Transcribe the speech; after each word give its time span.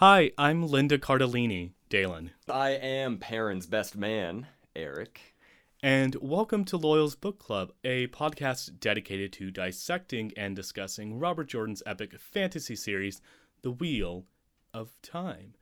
Hi, 0.00 0.30
I'm 0.38 0.66
Linda 0.66 0.96
Cardellini, 0.96 1.72
Dalen, 1.90 2.30
I 2.48 2.70
am 2.70 3.18
Perrin's 3.18 3.66
best 3.66 3.98
man, 3.98 4.46
Eric. 4.74 5.36
and 5.82 6.16
welcome 6.22 6.64
to 6.64 6.78
Loial's 6.78 7.14
Book 7.14 7.38
Club, 7.38 7.74
a 7.84 8.06
podcast 8.06 8.80
dedicated 8.80 9.30
to 9.34 9.50
dissecting 9.50 10.32
and 10.38 10.56
discussing 10.56 11.18
Robert 11.18 11.48
Jordan's 11.48 11.82
epic 11.84 12.18
fantasy 12.18 12.76
series, 12.76 13.20
The 13.60 13.72
Wheel 13.72 14.24
of 14.72 14.96
Time. 15.02 15.52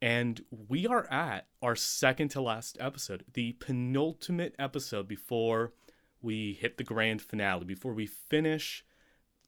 And 0.00 0.44
we 0.68 0.86
are 0.86 1.12
at 1.12 1.48
our 1.60 1.74
second 1.74 2.28
to 2.28 2.40
last 2.40 2.78
episode, 2.78 3.24
the 3.32 3.54
penultimate 3.54 4.54
episode 4.60 5.08
before 5.08 5.72
we 6.22 6.52
hit 6.52 6.78
the 6.78 6.84
grand 6.84 7.20
finale, 7.20 7.64
before 7.64 7.94
we 7.94 8.06
finish 8.06 8.84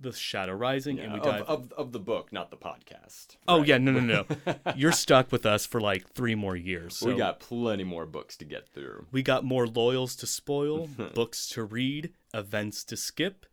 the 0.01 0.12
Shadow 0.12 0.53
Rising 0.53 0.99
and 1.01 1.12
we 1.12 1.19
of, 1.21 1.27
of, 1.27 1.73
of 1.73 1.93
the 1.93 1.98
book, 1.98 2.33
not 2.33 2.51
the 2.51 2.57
podcast. 2.57 3.37
Oh 3.47 3.59
right? 3.59 3.69
yeah, 3.69 3.79
no, 3.79 3.93
no, 3.93 4.01
no. 4.01 4.55
You're 4.77 4.93
stuck 4.93 5.33
with 5.33 5.45
us 5.45 5.67
for 5.67 5.80
like 5.80 6.09
three 6.11 6.34
more 6.34 6.56
years. 6.56 6.97
So 6.97 7.06
we 7.06 7.16
got 7.16 7.41
plenty 7.41 7.84
more 7.84 8.06
books 8.06 8.37
to 8.39 8.45
get 8.45 8.69
through. 8.69 9.06
we 9.11 9.23
got 9.23 9.45
more 9.45 9.66
loyals 9.66 10.16
to 10.16 10.27
spoil, 10.27 10.87
books 11.15 11.48
to 11.51 11.65
read, 11.65 12.12
events 12.33 12.84
to 12.84 12.97
skip, 12.97 13.47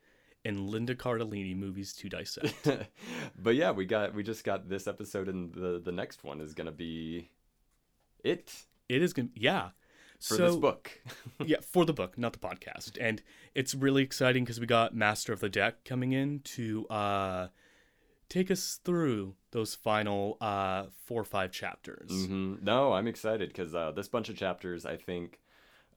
and 0.44 0.70
Linda 0.70 0.96
Cardellini 0.96 1.56
movies 1.56 1.94
to 1.94 2.10
dissect. 2.10 2.54
but 3.40 3.56
yeah, 3.56 3.72
we 3.72 3.86
got 3.86 4.14
we 4.14 4.24
just 4.24 4.44
got 4.44 4.70
this 4.70 4.88
episode, 4.88 5.28
and 5.28 5.54
the 5.54 5.82
the 5.84 5.92
next 5.92 6.24
one 6.24 6.42
is 6.42 6.54
gonna 6.54 6.72
be 6.72 7.30
it 8.24 8.52
it 8.88 9.02
is 9.02 9.14
gonna, 9.14 9.30
yeah. 9.36 9.70
For 10.28 10.36
so 10.38 10.48
this 10.48 10.56
book. 10.56 10.92
yeah, 11.46 11.58
for 11.62 11.86
the 11.86 11.94
book, 11.94 12.18
not 12.18 12.34
the 12.34 12.40
podcast, 12.40 12.98
and 13.00 13.22
it's 13.54 13.74
really 13.76 14.04
exciting 14.04 14.44
because 14.44 14.60
we 14.60 14.66
got 14.66 14.96
Master 14.96 15.32
of 15.34 15.40
the 15.40 15.50
Deck 15.50 15.86
coming 15.86 16.12
in 16.14 16.40
to 16.42 16.88
uh 16.88 17.48
take 18.28 18.50
us 18.50 18.80
through 18.84 19.36
those 19.52 19.76
final 19.76 20.38
uh 20.42 20.86
four 21.06 21.22
or 21.22 21.26
five 21.26 21.52
chapters. 21.52 22.10
hmm 22.10 22.56
No, 22.62 22.94
I'm 22.94 23.08
excited 23.08 23.50
because 23.50 23.74
uh, 23.76 23.92
this 23.92 24.08
bunch 24.08 24.30
of 24.30 24.36
chapters, 24.36 24.86
I 24.86 24.98
think, 24.98 25.40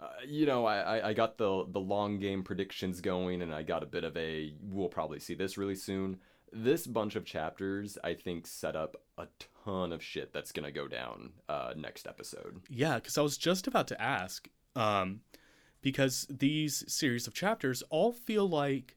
uh, 0.00 0.08
you 0.26 0.46
know, 0.46 0.66
I, 0.66 0.98
I- 0.98 1.08
I 1.08 1.12
got 1.14 1.38
the 1.38 1.64
the 1.68 1.80
long 1.80 2.18
game 2.18 2.42
predictions 2.42 3.00
going, 3.00 3.42
and 3.42 3.52
I 3.54 3.62
got 3.62 3.82
a 3.82 3.86
bit 3.86 4.04
of 4.04 4.16
a. 4.16 4.52
We'll 4.62 4.88
probably 4.88 5.20
see 5.20 5.34
this 5.34 5.56
really 5.58 5.74
soon. 5.74 6.18
This 6.52 6.86
bunch 6.86 7.14
of 7.16 7.24
chapters, 7.26 7.98
I 8.02 8.14
think, 8.14 8.46
set 8.46 8.74
up 8.76 8.96
a 9.18 9.26
ton 9.68 9.92
of 9.92 10.02
shit 10.02 10.32
that's 10.32 10.52
gonna 10.52 10.70
go 10.72 10.88
down 10.88 11.32
uh, 11.48 11.74
next 11.76 12.06
episode. 12.06 12.60
Yeah, 12.68 12.96
because 12.96 13.18
I 13.18 13.22
was 13.22 13.36
just 13.38 13.66
about 13.66 13.88
to 13.88 14.00
ask, 14.00 14.48
um, 14.76 15.20
because 15.80 16.26
these 16.30 16.84
series 16.92 17.26
of 17.26 17.34
chapters 17.34 17.82
all 17.90 18.12
feel 18.12 18.48
like 18.48 18.96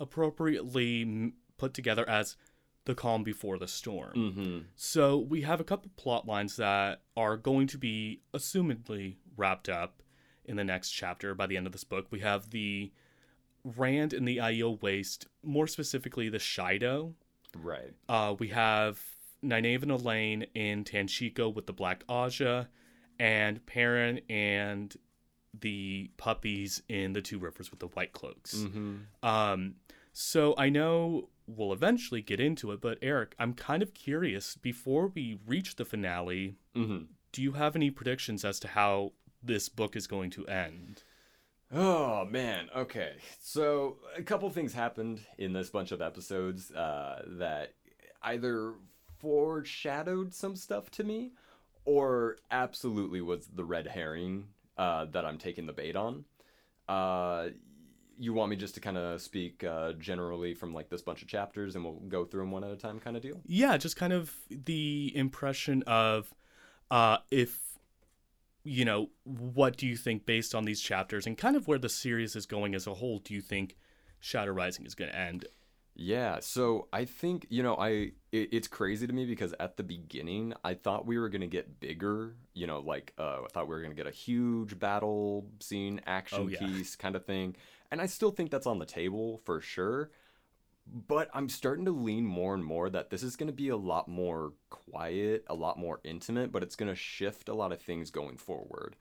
appropriately 0.00 1.32
put 1.56 1.74
together 1.74 2.08
as 2.08 2.36
the 2.84 2.94
calm 2.94 3.22
before 3.22 3.58
the 3.58 3.68
storm. 3.68 4.12
Mm-hmm. 4.14 4.58
So 4.74 5.16
we 5.16 5.42
have 5.42 5.60
a 5.60 5.64
couple 5.64 5.90
plot 5.96 6.26
lines 6.26 6.56
that 6.56 7.02
are 7.16 7.36
going 7.36 7.68
to 7.68 7.78
be 7.78 8.20
assumedly 8.34 9.16
wrapped 9.36 9.68
up 9.68 10.02
in 10.44 10.56
the 10.56 10.64
next 10.64 10.90
chapter 10.90 11.34
by 11.34 11.46
the 11.46 11.56
end 11.56 11.66
of 11.66 11.72
this 11.72 11.84
book. 11.84 12.08
We 12.10 12.20
have 12.20 12.50
the 12.50 12.90
Rand 13.64 14.12
and 14.12 14.26
the 14.26 14.38
Aiel 14.38 14.82
Waste, 14.82 15.28
more 15.44 15.68
specifically 15.68 16.28
the 16.28 16.38
Shaido, 16.38 17.14
Right. 17.56 17.92
uh, 18.08 18.34
we 18.36 18.48
have 18.48 19.00
Nynaeve 19.44 19.82
and 19.82 19.92
Elayne 19.92 20.46
in 20.54 20.84
Tanchico 20.84 21.52
with 21.52 21.66
the 21.66 21.72
Black 21.72 22.04
Ajah, 22.08 22.68
and 23.18 23.64
Perrin 23.66 24.20
and 24.28 24.94
the 25.58 26.10
puppies 26.16 26.82
in 26.88 27.12
the 27.12 27.20
Two 27.22 27.38
Rivers 27.38 27.70
with 27.70 27.80
the 27.80 27.88
White 27.88 28.12
Cloaks. 28.12 28.54
Mm-hmm. 28.54 28.96
Um, 29.22 29.74
so 30.12 30.54
I 30.56 30.68
know 30.68 31.28
we'll 31.46 31.72
eventually 31.72 32.22
get 32.22 32.40
into 32.40 32.72
it, 32.72 32.80
but 32.80 32.98
Eric, 33.02 33.34
I'm 33.38 33.52
kind 33.52 33.82
of 33.82 33.92
curious. 33.94 34.56
Before 34.56 35.08
we 35.14 35.38
reach 35.46 35.76
the 35.76 35.84
finale, 35.84 36.56
Mm-hmm. 36.74 37.04
do 37.32 37.42
you 37.42 37.52
have 37.52 37.76
any 37.76 37.90
predictions 37.90 38.44
as 38.46 38.58
to 38.60 38.68
how 38.68 39.12
this 39.42 39.68
book 39.68 39.94
is 39.94 40.06
going 40.06 40.30
to 40.30 40.46
end? 40.46 41.02
Oh 41.70 42.24
man, 42.26 42.68
okay. 42.74 43.12
So 43.40 43.96
a 44.16 44.22
couple 44.22 44.48
things 44.50 44.72
happened 44.72 45.20
in 45.36 45.52
this 45.52 45.68
bunch 45.70 45.92
of 45.92 46.00
episodes 46.00 46.70
uh, 46.70 47.22
that 47.38 47.74
either 48.22 48.74
foreshadowed 49.22 50.34
some 50.34 50.56
stuff 50.56 50.90
to 50.90 51.04
me, 51.04 51.32
or 51.84 52.36
absolutely 52.50 53.22
was 53.22 53.46
the 53.46 53.64
red 53.64 53.86
herring 53.86 54.48
uh, 54.76 55.06
that 55.06 55.24
I'm 55.24 55.38
taking 55.38 55.66
the 55.66 55.72
bait 55.72 55.96
on. 55.96 56.24
Uh, 56.88 57.48
you 58.18 58.32
want 58.32 58.50
me 58.50 58.56
just 58.56 58.74
to 58.74 58.80
kind 58.80 58.98
of 58.98 59.20
speak 59.22 59.64
uh, 59.64 59.92
generally 59.92 60.54
from 60.54 60.74
like 60.74 60.90
this 60.90 61.02
bunch 61.02 61.22
of 61.22 61.28
chapters, 61.28 61.76
and 61.76 61.84
we'll 61.84 61.94
go 62.08 62.24
through 62.24 62.42
them 62.42 62.50
one 62.50 62.64
at 62.64 62.70
a 62.70 62.76
time, 62.76 63.00
kind 63.00 63.16
of 63.16 63.22
deal. 63.22 63.40
Yeah, 63.46 63.76
just 63.78 63.96
kind 63.96 64.12
of 64.12 64.34
the 64.50 65.12
impression 65.14 65.82
of 65.86 66.34
uh, 66.90 67.18
if 67.30 67.78
you 68.64 68.84
know 68.84 69.08
what 69.24 69.76
do 69.76 69.86
you 69.86 69.96
think 69.96 70.24
based 70.24 70.54
on 70.54 70.64
these 70.64 70.80
chapters 70.80 71.26
and 71.26 71.36
kind 71.36 71.56
of 71.56 71.66
where 71.66 71.78
the 71.78 71.88
series 71.88 72.36
is 72.36 72.46
going 72.46 72.74
as 72.74 72.86
a 72.86 72.94
whole. 72.94 73.18
Do 73.18 73.34
you 73.34 73.40
think 73.40 73.76
Shadow 74.20 74.52
Rising 74.52 74.86
is 74.86 74.94
going 74.94 75.10
to 75.10 75.18
end? 75.18 75.46
Yeah, 75.94 76.38
so 76.40 76.88
I 76.92 77.04
think 77.04 77.46
you 77.50 77.62
know 77.62 77.76
I 77.76 78.12
it, 78.32 78.48
it's 78.52 78.66
crazy 78.68 79.06
to 79.06 79.12
me 79.12 79.26
because 79.26 79.54
at 79.60 79.76
the 79.76 79.82
beginning 79.82 80.54
I 80.64 80.72
thought 80.74 81.06
we 81.06 81.18
were 81.18 81.28
gonna 81.28 81.46
get 81.46 81.80
bigger, 81.80 82.36
you 82.54 82.66
know, 82.66 82.80
like 82.80 83.12
uh, 83.18 83.42
I 83.44 83.48
thought 83.52 83.68
we 83.68 83.74
were 83.74 83.82
gonna 83.82 83.94
get 83.94 84.06
a 84.06 84.10
huge 84.10 84.78
battle 84.78 85.46
scene, 85.60 86.00
action 86.06 86.44
Oh, 86.44 86.48
yeah. 86.48 86.58
piece 86.58 86.96
kind 86.96 87.14
of 87.14 87.26
thing, 87.26 87.56
and 87.90 88.00
I 88.00 88.06
still 88.06 88.30
think 88.30 88.50
that's 88.50 88.66
on 88.66 88.78
the 88.78 88.86
table 88.86 89.42
for 89.44 89.60
sure. 89.60 90.10
But 90.86 91.30
I'm 91.34 91.48
starting 91.48 91.84
to 91.86 91.92
lean 91.92 92.26
more 92.26 92.54
and 92.54 92.64
more 92.64 92.90
that 92.90 93.10
this 93.10 93.22
is 93.22 93.36
gonna 93.36 93.52
be 93.52 93.68
a 93.68 93.76
lot 93.76 94.08
more 94.08 94.54
quiet, 94.70 95.44
a 95.48 95.54
lot 95.54 95.78
more 95.78 96.00
intimate, 96.04 96.52
but 96.52 96.62
it's 96.62 96.76
gonna 96.76 96.94
shift 96.94 97.48
a 97.48 97.54
lot 97.54 97.72
of 97.72 97.80
things 97.82 98.10
going 98.10 98.38
forward. 98.38 98.96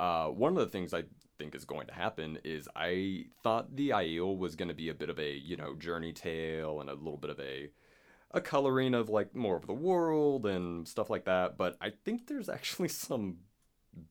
Uh, 0.00 0.28
one 0.28 0.52
of 0.52 0.58
the 0.58 0.70
things 0.70 0.94
I 0.94 1.04
think 1.38 1.54
is 1.54 1.64
going 1.64 1.86
to 1.86 1.94
happen 1.94 2.38
is 2.44 2.68
I 2.74 3.26
thought 3.42 3.76
the 3.76 3.90
Aiel 3.90 4.38
was 4.38 4.56
going 4.56 4.68
to 4.68 4.74
be 4.74 4.88
a 4.88 4.94
bit 4.94 5.10
of 5.10 5.18
a 5.18 5.32
you 5.32 5.56
know 5.56 5.74
journey 5.74 6.12
tale 6.12 6.80
and 6.80 6.90
a 6.90 6.94
little 6.94 7.18
bit 7.18 7.30
of 7.30 7.40
a 7.40 7.70
a 8.32 8.40
coloring 8.40 8.94
of 8.94 9.08
like 9.08 9.34
more 9.34 9.56
of 9.56 9.66
the 9.66 9.74
world 9.74 10.46
and 10.46 10.88
stuff 10.88 11.10
like 11.10 11.24
that. 11.26 11.56
But 11.56 11.76
I 11.80 11.90
think 12.04 12.26
there's 12.26 12.48
actually 12.48 12.88
some 12.88 13.38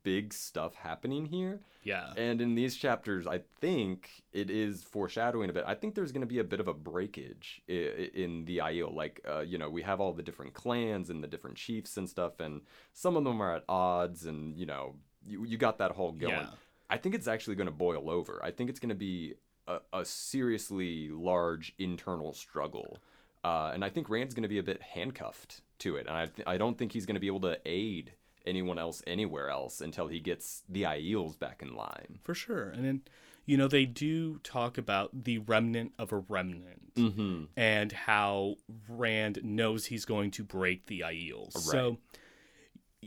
big 0.03 0.33
stuff 0.33 0.75
happening 0.75 1.25
here. 1.25 1.61
Yeah, 1.83 2.13
And 2.15 2.41
in 2.41 2.53
these 2.53 2.75
chapters, 2.75 3.25
I 3.25 3.41
think 3.59 4.23
it 4.31 4.51
is 4.51 4.83
foreshadowing 4.83 5.49
a 5.49 5.53
bit. 5.53 5.63
I 5.65 5.73
think 5.73 5.95
there's 5.95 6.11
going 6.11 6.21
to 6.21 6.27
be 6.27 6.37
a 6.37 6.43
bit 6.43 6.59
of 6.59 6.67
a 6.67 6.73
breakage 6.73 7.63
in 7.67 8.45
the 8.45 8.59
Aiel. 8.59 8.93
Like, 8.93 9.21
uh, 9.27 9.39
you 9.39 9.57
know, 9.57 9.69
we 9.69 9.81
have 9.81 9.99
all 9.99 10.13
the 10.13 10.21
different 10.21 10.53
clans 10.53 11.09
and 11.09 11.23
the 11.23 11.27
different 11.27 11.57
chiefs 11.57 11.97
and 11.97 12.07
stuff, 12.07 12.39
and 12.39 12.61
some 12.93 13.17
of 13.17 13.23
them 13.23 13.41
are 13.41 13.55
at 13.55 13.63
odds, 13.67 14.27
and 14.27 14.55
you 14.55 14.67
know, 14.67 14.95
you, 15.25 15.43
you 15.43 15.57
got 15.57 15.79
that 15.79 15.91
whole 15.91 16.11
going. 16.11 16.33
Yeah. 16.33 16.49
I 16.91 16.97
think 16.97 17.15
it's 17.15 17.27
actually 17.27 17.55
going 17.55 17.67
to 17.67 17.71
boil 17.73 18.09
over. 18.09 18.39
I 18.43 18.51
think 18.51 18.69
it's 18.69 18.79
going 18.79 18.89
to 18.89 18.95
be 18.95 19.35
a, 19.67 19.77
a 19.93 20.05
seriously 20.05 21.09
large 21.09 21.73
internal 21.79 22.33
struggle. 22.33 22.99
Uh, 23.43 23.71
and 23.73 23.83
I 23.83 23.89
think 23.89 24.09
Rand's 24.09 24.35
going 24.35 24.43
to 24.43 24.49
be 24.49 24.59
a 24.59 24.63
bit 24.63 24.81
handcuffed 24.81 25.61
to 25.79 25.95
it. 25.95 26.05
And 26.07 26.15
I, 26.15 26.25
th- 26.27 26.47
I 26.47 26.57
don't 26.57 26.77
think 26.77 26.91
he's 26.91 27.05
going 27.05 27.15
to 27.15 27.19
be 27.21 27.27
able 27.27 27.41
to 27.41 27.57
aid 27.65 28.13
anyone 28.45 28.77
else 28.77 29.01
anywhere 29.07 29.49
else 29.49 29.81
until 29.81 30.07
he 30.07 30.19
gets 30.19 30.63
the 30.69 30.83
Aiels 30.83 31.37
back 31.39 31.61
in 31.61 31.73
line. 31.75 32.19
for 32.23 32.35
sure. 32.35 32.69
And 32.69 32.85
then 32.85 33.01
you 33.45 33.57
know 33.57 33.67
they 33.67 33.85
do 33.85 34.37
talk 34.39 34.77
about 34.77 35.23
the 35.23 35.39
remnant 35.39 35.93
of 35.97 36.11
a 36.11 36.17
remnant. 36.17 36.77
Mm-hmm. 36.95 37.43
and 37.55 37.89
how 37.93 38.55
Rand 38.89 39.39
knows 39.43 39.85
he's 39.85 40.03
going 40.03 40.31
to 40.31 40.43
break 40.43 40.87
the 40.87 41.05
Aiels. 41.07 41.57
So, 41.57 41.99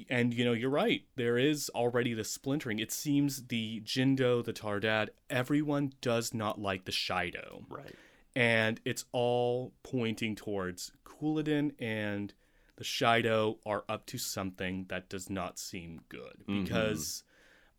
and 0.09 0.34
you 0.34 0.44
know, 0.44 0.53
you're 0.53 0.71
right. 0.71 1.03
There 1.16 1.38
is 1.38 1.71
already 1.75 2.15
the 2.15 2.25
splintering. 2.25 2.78
It 2.78 2.93
seems 2.93 3.47
the 3.47 3.81
Jindo, 3.84 4.44
the 4.44 4.53
Taardad, 4.53 5.09
everyone 5.31 5.93
does 6.00 6.34
not 6.34 6.60
like 6.60 6.84
the 6.84 6.93
Shaido. 6.93 7.65
Right. 7.69 7.94
And 8.37 8.81
it's 8.84 9.04
all 9.12 9.72
pointing 9.84 10.34
towards 10.34 10.91
Couladin 11.04 11.72
and 11.78 12.34
the 12.77 12.84
Shaido 12.84 13.59
are 13.65 13.84
up 13.88 14.07
to 14.07 14.18
something 14.18 14.86
that 14.89 15.09
does 15.09 15.30
not 15.30 15.59
seem 15.59 16.01
good. 16.09 16.42
Mhm. 16.48 16.65
Because 16.65 17.22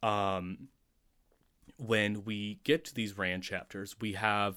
um, 0.02 0.70
when 1.78 2.24
we 2.24 2.60
get 2.64 2.86
to 2.86 2.94
these 2.96 3.18
Rand 3.18 3.44
chapters, 3.44 3.96
we 4.00 4.14
have 4.14 4.56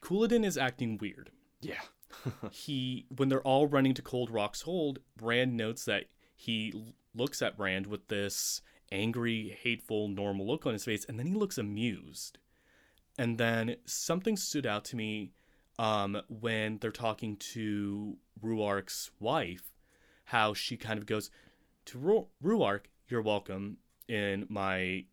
Couladin 0.00 0.44
is 0.44 0.58
acting 0.58 0.98
weird 0.98 1.30
Yeah. 1.60 1.80
he 2.50 3.06
when 3.14 3.28
they're 3.28 3.40
all 3.42 3.66
running 3.68 3.94
to 3.94 4.02
Cold 4.02 4.30
Rock's 4.30 4.62
hold, 4.62 4.98
Rand 5.20 5.56
notes 5.56 5.84
that 5.84 6.06
he 6.42 6.74
looks 7.14 7.40
at 7.40 7.56
Brand 7.56 7.86
with 7.86 8.08
this 8.08 8.62
angry, 8.90 9.56
hateful, 9.62 10.08
normal 10.08 10.44
look 10.44 10.66
on 10.66 10.72
his 10.72 10.84
face, 10.84 11.04
and 11.04 11.16
then 11.16 11.26
he 11.26 11.34
looks 11.34 11.56
amused. 11.56 12.38
And 13.16 13.38
then 13.38 13.76
something 13.86 14.36
stood 14.36 14.66
out 14.66 14.84
to 14.86 14.96
me 14.96 15.30
um, 15.78 16.20
when 16.28 16.78
they're 16.78 16.90
talking 16.90 17.36
to 17.52 18.16
Rhuarc's 18.42 19.12
wife, 19.20 19.70
how 20.24 20.52
she 20.52 20.76
kind 20.76 20.98
of 20.98 21.06
goes 21.06 21.30
to 21.84 21.98
Ru- 21.98 22.28
Rhuarc, 22.42 22.86
"You're 23.08 23.22
welcome 23.22 23.76
in 24.08 24.46
my 24.48 25.04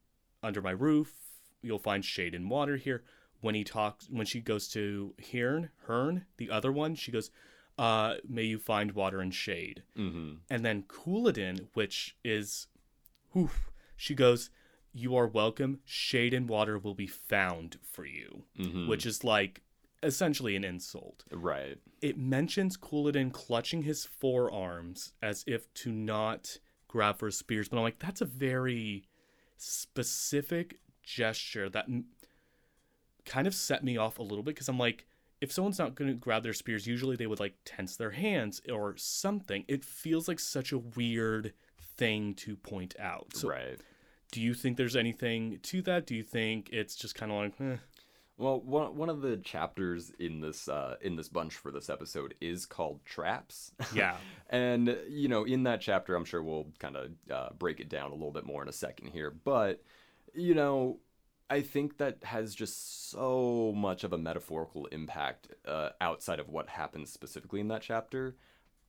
under 0.41 0.63
my 0.63 0.71
roof. 0.71 1.13
You'll 1.61 1.77
find 1.77 2.03
shade 2.03 2.33
and 2.33 2.49
water 2.49 2.77
here." 2.77 3.03
When 3.41 3.53
he 3.53 3.63
talks, 3.63 4.09
when 4.09 4.25
she 4.25 4.41
goes 4.41 4.67
to 4.69 5.13
Heirn, 5.31 5.69
Heirn, 5.87 6.25
the 6.37 6.49
other 6.49 6.71
one, 6.71 6.95
she 6.95 7.11
goes, 7.11 7.29
uh, 7.79 8.15
may 8.27 8.43
you 8.43 8.59
find 8.59 8.91
water 8.91 9.19
and 9.21 9.33
shade. 9.33 9.83
Mm-hmm. 9.97 10.33
And 10.49 10.65
then 10.65 10.83
Couladin, 10.83 11.67
which 11.73 12.15
is, 12.23 12.67
whew, 13.31 13.49
she 13.95 14.13
goes, 14.13 14.49
you 14.93 15.15
are 15.15 15.27
welcome. 15.27 15.79
Shade 15.85 16.33
and 16.33 16.49
water 16.49 16.77
will 16.77 16.95
be 16.95 17.07
found 17.07 17.77
for 17.83 18.05
you, 18.05 18.43
Mm-hmm. 18.59 18.87
which 18.89 19.05
is 19.05 19.23
like 19.23 19.61
essentially 20.03 20.55
an 20.55 20.63
insult. 20.63 21.23
right. 21.31 21.77
It 22.01 22.17
mentions 22.17 22.77
Couladin 22.77 23.31
clutching 23.33 23.83
his 23.83 24.05
forearms 24.05 25.13
as 25.21 25.43
if 25.47 25.73
to 25.75 25.91
not 25.91 26.57
grab 26.87 27.17
for 27.19 27.29
spears, 27.31 27.67
but 27.69 27.77
I'm 27.77 27.83
like, 27.83 27.99
that's 27.99 28.21
a 28.21 28.25
very 28.25 29.03
specific 29.57 30.79
gesture 31.03 31.69
that 31.69 31.85
m- 31.85 32.05
kind 33.25 33.47
of 33.47 33.53
set 33.53 33.83
me 33.83 33.97
off 33.97 34.17
a 34.19 34.23
little 34.23 34.43
bit 34.43 34.55
because 34.55 34.69
I'm 34.69 34.79
like, 34.79 35.05
if 35.41 35.51
someone's 35.51 35.79
not 35.79 35.95
going 35.95 36.09
to 36.09 36.15
grab 36.15 36.43
their 36.43 36.53
spears, 36.53 36.87
usually 36.87 37.15
they 37.15 37.27
would 37.27 37.39
like 37.39 37.55
tense 37.65 37.95
their 37.95 38.11
hands 38.11 38.61
or 38.71 38.95
something. 38.97 39.63
It 39.67 39.85
feels 39.85 40.27
like 40.27 40.39
such 40.39 40.71
a 40.71 40.77
weird 40.77 41.53
thing 41.97 42.33
to 42.35 42.55
point 42.55 42.95
out. 42.99 43.35
So, 43.35 43.49
right. 43.49 43.79
do 44.31 44.41
you 44.41 44.53
think 44.53 44.77
there's 44.77 44.95
anything 44.95 45.59
to 45.63 45.81
that? 45.83 46.05
Do 46.05 46.15
you 46.15 46.23
think 46.23 46.69
it's 46.71 46.95
just 46.95 47.15
kind 47.15 47.31
of 47.31 47.37
like, 47.37 47.61
eh, 47.61 47.77
Well, 48.37 48.59
one 48.61 48.97
one 48.97 49.09
of 49.09 49.21
the 49.21 49.37
chapters 49.37 50.11
in 50.19 50.41
this 50.41 50.67
uh, 50.67 50.95
in 51.01 51.15
this 51.15 51.29
bunch 51.29 51.55
for 51.55 51.71
this 51.71 51.89
episode 51.89 52.33
is 52.41 52.65
called 52.65 53.05
traps. 53.05 53.71
yeah, 53.93 54.17
and 54.49 54.97
you 55.07 55.29
know, 55.29 55.45
in 55.45 55.63
that 55.63 55.79
chapter, 55.79 56.15
I'm 56.15 56.25
sure 56.25 56.43
we'll 56.43 56.67
kind 56.79 56.97
of 56.97 57.11
uh, 57.31 57.49
break 57.57 57.79
it 57.79 57.89
down 57.89 58.11
a 58.11 58.15
little 58.15 58.31
bit 58.31 58.45
more 58.45 58.61
in 58.61 58.69
a 58.69 58.73
second 58.73 59.11
here. 59.11 59.31
But 59.31 59.81
you 60.33 60.53
know, 60.53 60.99
I 61.49 61.61
think 61.61 61.97
that 61.97 62.23
has 62.23 62.53
just 62.53 63.09
so 63.09 63.73
much 63.75 64.03
of 64.03 64.13
a 64.13 64.17
metaphorical 64.17 64.85
impact 64.87 65.47
uh, 65.67 65.89
outside 65.99 66.39
of 66.39 66.49
what 66.49 66.69
happens 66.69 67.11
specifically 67.11 67.59
in 67.59 67.69
that 67.69 67.81
chapter. 67.81 68.35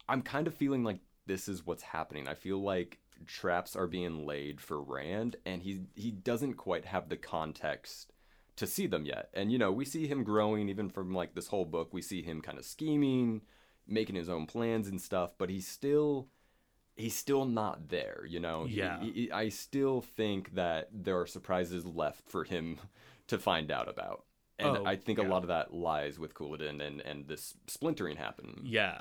I'm 0.08 0.22
kind 0.22 0.46
of 0.46 0.54
feeling 0.54 0.84
like 0.84 0.98
this 1.26 1.48
is 1.48 1.64
what's 1.64 1.82
happening. 1.82 2.28
I 2.28 2.34
feel 2.34 2.60
like 2.60 2.98
traps 3.26 3.76
are 3.76 3.86
being 3.86 4.26
laid 4.26 4.60
for 4.60 4.82
Rand, 4.82 5.36
and 5.46 5.62
he 5.62 5.82
he 5.94 6.10
doesn't 6.10 6.54
quite 6.54 6.84
have 6.84 7.08
the 7.08 7.16
context 7.16 8.12
to 8.56 8.66
see 8.66 8.86
them 8.86 9.06
yet. 9.06 9.30
And 9.32 9.50
you 9.50 9.58
know, 9.58 9.72
we 9.72 9.84
see 9.84 10.06
him 10.06 10.24
growing 10.24 10.68
even 10.68 10.90
from 10.90 11.14
like 11.14 11.34
this 11.34 11.48
whole 11.48 11.64
book. 11.64 11.92
We 11.92 12.02
see 12.02 12.22
him 12.22 12.42
kind 12.42 12.58
of 12.58 12.64
scheming, 12.64 13.42
making 13.86 14.16
his 14.16 14.28
own 14.28 14.46
plans 14.46 14.88
and 14.88 15.00
stuff, 15.00 15.32
but 15.38 15.48
he's 15.48 15.66
still 15.66 16.28
he's 16.96 17.14
still 17.16 17.44
not 17.44 17.88
there, 17.88 18.24
you 18.28 18.40
know. 18.40 18.66
Yeah. 18.68 19.00
he- 19.02 19.30
I 19.32 19.48
still 19.48 20.00
think 20.00 20.54
that 20.54 20.88
there 20.92 21.18
are 21.20 21.26
surprises 21.26 21.84
left 21.84 22.28
for 22.28 22.44
him 22.44 22.78
to 23.28 23.38
find 23.38 23.70
out 23.70 23.88
about. 23.88 24.24
And 24.58 24.76
Oh, 24.76 24.84
I 24.84 24.96
think 24.96 25.18
a 25.18 25.22
lot 25.22 25.42
of 25.42 25.48
that 25.48 25.72
lies 25.72 26.18
with 26.18 26.34
Couladin 26.34 26.80
and 26.86 27.00
and 27.00 27.26
this 27.28 27.54
splintering 27.66 28.16
happening. 28.18 28.60
Yeah. 28.64 29.00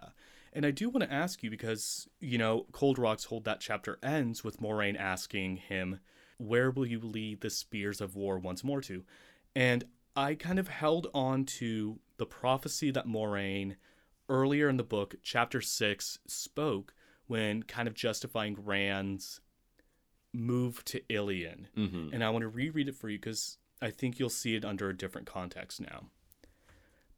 And 0.53 0.65
I 0.65 0.71
do 0.71 0.89
want 0.89 1.03
to 1.03 1.13
ask 1.13 1.43
you 1.43 1.49
because, 1.51 2.07
you 2.19 2.37
know, 2.37 2.65
Cold 2.71 2.97
Rock's 2.97 3.25
Hold 3.25 3.43
that 3.43 3.59
chapter 3.59 3.99
ends 4.01 4.43
with 4.43 4.61
Moiraine 4.61 4.97
asking 4.97 5.57
him, 5.57 5.99
Where 6.37 6.71
will 6.71 6.85
you 6.85 6.99
lead 6.99 7.41
the 7.41 7.49
spears 7.49 7.99
of 8.01 8.15
war 8.15 8.39
once 8.39 8.63
more 8.63 8.81
to? 8.81 9.03
And 9.55 9.83
I 10.15 10.33
kind 10.35 10.57
of 10.59 10.69
held 10.69 11.07
on 11.13 11.43
to 11.59 11.99
the 12.17 12.25
prophecy 12.25 12.89
that 12.91 13.05
Moiraine 13.05 13.75
earlier 14.29 14.69
in 14.69 14.77
the 14.77 14.83
book, 14.83 15.15
chapter 15.21 15.59
six, 15.61 16.19
spoke 16.25 16.93
when 17.29 17.61
kind 17.63 17.87
of 17.87 17.93
justifying 17.93 18.57
Rand's 18.59 19.39
move 20.33 20.83
to 20.85 21.01
Ilion. 21.09 21.67
hmm 21.75 22.09
And 22.11 22.23
I 22.23 22.29
want 22.31 22.41
to 22.41 22.49
reread 22.49 22.89
it 22.89 22.95
for 22.95 23.07
you 23.07 23.17
because 23.17 23.57
I 23.81 23.91
think 23.91 24.19
you'll 24.19 24.29
see 24.29 24.55
it 24.55 24.65
under 24.65 24.89
a 24.89 24.97
different 24.97 25.27
context 25.27 25.79
now. 25.79 26.07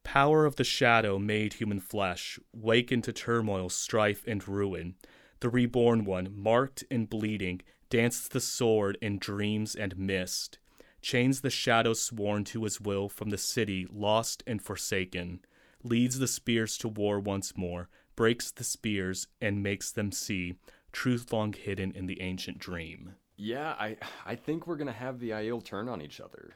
Power 0.03 0.45
of 0.45 0.57
the 0.57 0.63
shadow 0.63 1.17
made 1.17 1.53
human 1.53 1.79
flesh, 1.79 2.39
wakened 2.53 3.05
to 3.05 3.13
turmoil, 3.13 3.69
strife, 3.69 4.25
and 4.27 4.45
ruin. 4.47 4.95
The 5.39 5.49
reborn 5.49 6.03
one, 6.03 6.29
marked 6.35 6.83
and 6.91 7.09
bleeding, 7.09 7.61
danced 7.89 8.31
the 8.31 8.41
sword 8.41 8.97
in 9.01 9.17
dreams 9.17 9.75
and 9.75 9.97
mist, 9.97 10.59
chains 11.01 11.41
the 11.41 11.49
shadow 11.49 11.93
sworn 11.93 12.43
to 12.45 12.63
his 12.63 12.81
will 12.81 13.09
from 13.09 13.29
the 13.29 13.37
city, 13.37 13.87
lost 13.91 14.43
and 14.45 14.61
forsaken, 14.61 15.39
leads 15.83 16.19
the 16.19 16.27
spears 16.27 16.77
to 16.79 16.87
war 16.87 17.19
once 17.19 17.55
more, 17.55 17.89
breaks 18.21 18.51
the 18.51 18.63
spears, 18.63 19.25
and 19.41 19.63
makes 19.63 19.91
them 19.91 20.11
see 20.11 20.53
truth 20.91 21.33
long 21.33 21.53
hidden 21.53 21.91
in 21.95 22.05
the 22.05 22.21
ancient 22.21 22.59
dream. 22.59 23.15
Yeah, 23.35 23.69
I 23.79 23.97
I 24.23 24.35
think 24.35 24.67
we're 24.67 24.75
gonna 24.75 24.91
have 24.91 25.19
the 25.19 25.31
Aiel 25.31 25.63
turn 25.63 25.89
on 25.89 26.03
each 26.03 26.21
other. 26.21 26.53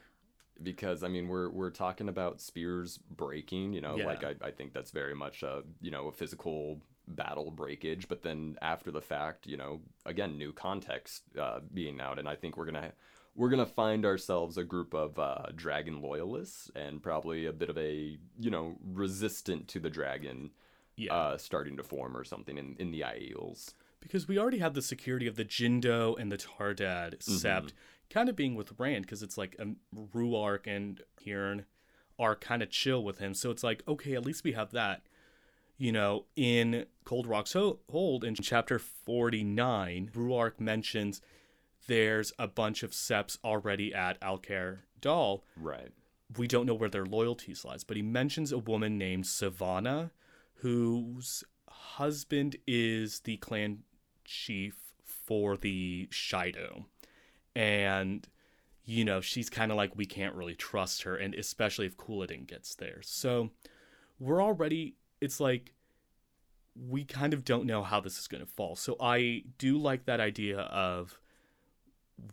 Because 0.62 1.02
I 1.02 1.08
mean 1.08 1.26
we're 1.26 1.50
we're 1.50 1.70
talking 1.70 2.08
about 2.08 2.40
spears 2.40 2.98
breaking, 3.10 3.72
you 3.72 3.80
know, 3.80 3.96
Yeah. 3.96 4.06
like 4.06 4.22
I, 4.22 4.36
I 4.40 4.52
think 4.52 4.74
that's 4.74 4.92
very 4.92 5.16
much 5.16 5.42
a 5.42 5.64
you 5.80 5.90
know, 5.90 6.06
a 6.06 6.12
physical 6.12 6.80
battle 7.08 7.50
breakage, 7.50 8.06
but 8.06 8.22
then 8.22 8.56
after 8.62 8.92
the 8.92 9.02
fact, 9.02 9.48
you 9.48 9.56
know, 9.56 9.80
again, 10.04 10.38
new 10.38 10.52
context 10.52 11.24
uh, 11.36 11.58
being 11.74 12.00
out, 12.00 12.20
and 12.20 12.28
I 12.28 12.36
think 12.36 12.56
we're 12.56 12.66
gonna 12.66 12.92
we're 13.34 13.50
gonna 13.50 13.66
find 13.66 14.06
ourselves 14.06 14.56
a 14.56 14.62
group 14.62 14.94
of 14.94 15.18
uh, 15.18 15.46
dragon 15.56 16.00
loyalists 16.00 16.70
and 16.76 17.02
probably 17.02 17.46
a 17.46 17.52
bit 17.52 17.70
of 17.70 17.76
a 17.76 18.18
you 18.38 18.50
know 18.52 18.76
resistant 18.84 19.66
to 19.66 19.80
the 19.80 19.90
dragon 19.90 20.52
Yeah. 20.96 21.12
uh, 21.14 21.36
starting 21.38 21.76
to 21.76 21.82
form 21.82 22.16
or 22.16 22.24
something 22.24 22.56
in 22.58 22.76
in 22.78 22.90
the 22.90 23.00
Aiels. 23.02 23.74
because 24.00 24.26
we 24.28 24.38
already 24.38 24.58
have 24.58 24.74
the 24.74 24.82
security 24.82 25.26
of 25.26 25.36
the 25.36 25.44
Jindo 25.44 26.18
and 26.18 26.30
the 26.32 26.38
Taardad 26.38 27.18
Sept 27.18 27.72
kind 28.08 28.28
of 28.28 28.36
being 28.36 28.54
with 28.54 28.72
Rand 28.78 29.04
because 29.04 29.22
it's 29.22 29.36
like 29.36 29.56
um, 29.58 29.76
Rhuarc 29.94 30.66
and 30.66 31.00
Kieran 31.22 31.64
are 32.18 32.34
kind 32.36 32.62
of 32.62 32.70
chill 32.70 33.02
with 33.04 33.18
him. 33.18 33.34
So 33.34 33.50
it's 33.50 33.62
like, 33.64 33.82
okay, 33.86 34.14
at 34.14 34.24
least 34.24 34.44
we 34.44 34.52
have 34.52 34.70
that. 34.72 35.02
You 35.78 35.92
know, 35.92 36.24
in 36.36 36.86
Cold 37.04 37.26
Rock's 37.26 37.52
Ho- 37.52 37.80
Hold 37.90 38.24
in 38.24 38.34
chapter 38.36 38.78
49, 38.78 40.10
Rhuarc 40.14 40.58
mentions 40.60 41.20
there's 41.86 42.32
a 42.38 42.48
bunch 42.48 42.82
of 42.82 42.94
Septs 42.94 43.38
already 43.44 43.92
at 43.94 44.18
Alcair 44.20 44.78
Dal. 45.00 45.44
Right. 45.56 45.90
We 46.38 46.46
don't 46.48 46.64
know 46.66 46.74
where 46.74 46.88
their 46.88 47.04
loyalties 47.06 47.64
lies, 47.64 47.84
but 47.84 47.96
he 47.96 48.02
mentions 48.02 48.50
a 48.52 48.58
woman 48.58 48.96
named 48.98 49.24
Sevanna 49.26 50.10
whose 50.60 51.44
husband 51.68 52.56
is 52.66 53.20
the 53.20 53.36
clan 53.36 53.80
chief 54.24 54.76
for 55.04 55.56
the 55.56 56.08
Shaido. 56.10 56.84
And, 57.54 58.28
you 58.84 59.04
know, 59.04 59.20
she's 59.20 59.50
kind 59.50 59.70
of 59.70 59.76
like, 59.76 59.96
we 59.96 60.06
can't 60.06 60.34
really 60.34 60.54
trust 60.54 61.02
her, 61.02 61.16
and 61.16 61.34
especially 61.34 61.86
if 61.86 61.96
Couladin 61.96 62.46
gets 62.46 62.74
there. 62.74 63.00
So 63.02 63.50
we're 64.18 64.42
already, 64.42 64.96
it's 65.20 65.40
like, 65.40 65.72
we 66.74 67.04
kind 67.04 67.32
of 67.32 67.44
don't 67.44 67.64
know 67.64 67.82
how 67.82 68.00
this 68.00 68.18
is 68.18 68.28
going 68.28 68.44
to 68.44 68.50
fall. 68.50 68.76
So 68.76 68.96
I 69.00 69.44
do 69.56 69.78
like 69.78 70.04
that 70.04 70.20
idea 70.20 70.60
of 70.60 71.18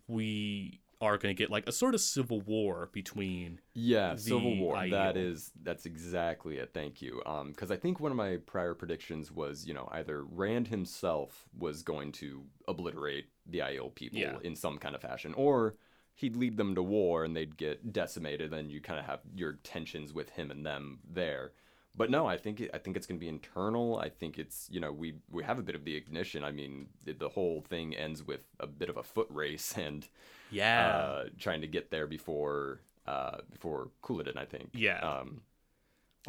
we 0.07 0.81
are 1.03 1.17
going 1.17 1.35
to 1.35 1.37
get 1.37 1.49
like 1.49 1.67
a 1.67 1.71
sort 1.71 1.93
of 1.93 2.01
civil 2.01 2.41
war 2.41 2.89
between 2.91 3.59
Yeah, 3.73 4.15
Civil 4.15 4.57
War. 4.57 4.87
That 4.89 5.17
is 5.17 5.51
that's 5.63 5.85
exactly 5.85 6.57
it. 6.57 6.71
Thank 6.73 7.01
you. 7.01 7.21
Um, 7.25 7.49
because 7.51 7.71
I 7.71 7.75
think 7.75 7.99
one 7.99 8.11
of 8.11 8.17
my 8.17 8.37
prior 8.45 8.73
predictions 8.73 9.31
was, 9.31 9.65
you 9.67 9.73
know, 9.73 9.87
either 9.91 10.23
Rand 10.23 10.67
himself 10.67 11.45
was 11.57 11.83
going 11.83 12.11
to 12.13 12.43
obliterate 12.67 13.25
the 13.45 13.59
Aiel 13.59 13.93
people 13.93 14.19
Yeah. 14.19 14.37
in 14.43 14.55
some 14.55 14.77
kind 14.77 14.95
of 14.95 15.01
fashion, 15.01 15.33
or 15.35 15.75
he'd 16.15 16.35
lead 16.35 16.57
them 16.57 16.75
to 16.75 16.83
war 16.83 17.23
and 17.23 17.35
they'd 17.35 17.57
get 17.57 17.91
decimated. 17.93 18.53
And 18.53 18.71
you 18.71 18.81
kind 18.81 18.99
of 18.99 19.05
have 19.05 19.21
your 19.35 19.53
tensions 19.63 20.13
with 20.13 20.29
him 20.31 20.51
and 20.51 20.65
them 20.65 20.99
there. 21.09 21.51
But 21.95 22.09
no, 22.09 22.25
I 22.25 22.37
think 22.37 22.67
I 22.73 22.79
think 22.79 22.97
it's 22.97 23.05
going 23.05 23.19
to 23.19 23.23
be 23.23 23.29
internal. 23.29 23.99
I 23.99 24.09
think 24.09 24.39
it's 24.39 24.67
you 24.71 24.79
know 24.79 24.91
we 24.91 25.13
we 25.29 25.43
have 25.43 25.59
a 25.59 25.61
bit 25.61 25.75
of 25.75 25.85
the 25.85 25.95
ignition. 25.95 26.43
I 26.43 26.51
mean, 26.51 26.87
the 27.05 27.29
whole 27.29 27.61
thing 27.61 27.95
ends 27.95 28.23
with 28.23 28.41
a 28.59 28.65
bit 28.65 28.89
of 28.89 28.97
a 28.97 29.03
foot 29.03 29.27
race 29.29 29.77
and 29.77 30.07
yeah 30.53 30.87
uh, 30.87 31.23
trying 31.39 31.61
to 31.61 31.67
get 31.67 31.91
there 31.91 32.07
before 32.07 32.79
uh, 33.07 33.37
before 33.51 33.89
Couladin, 34.01 34.37
I 34.37 34.45
think. 34.45 34.69
Yeah. 34.73 34.99
Um, 34.99 35.41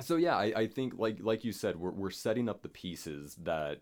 so 0.01 0.17
yeah, 0.17 0.37
I, 0.37 0.53
I 0.63 0.67
think 0.67 0.95
like 0.99 1.19
like 1.21 1.45
you 1.45 1.53
said, 1.53 1.77
we're 1.77 1.91
we're 1.93 2.11
setting 2.11 2.49
up 2.49 2.63
the 2.63 2.69
pieces 2.69 3.37
that 3.45 3.81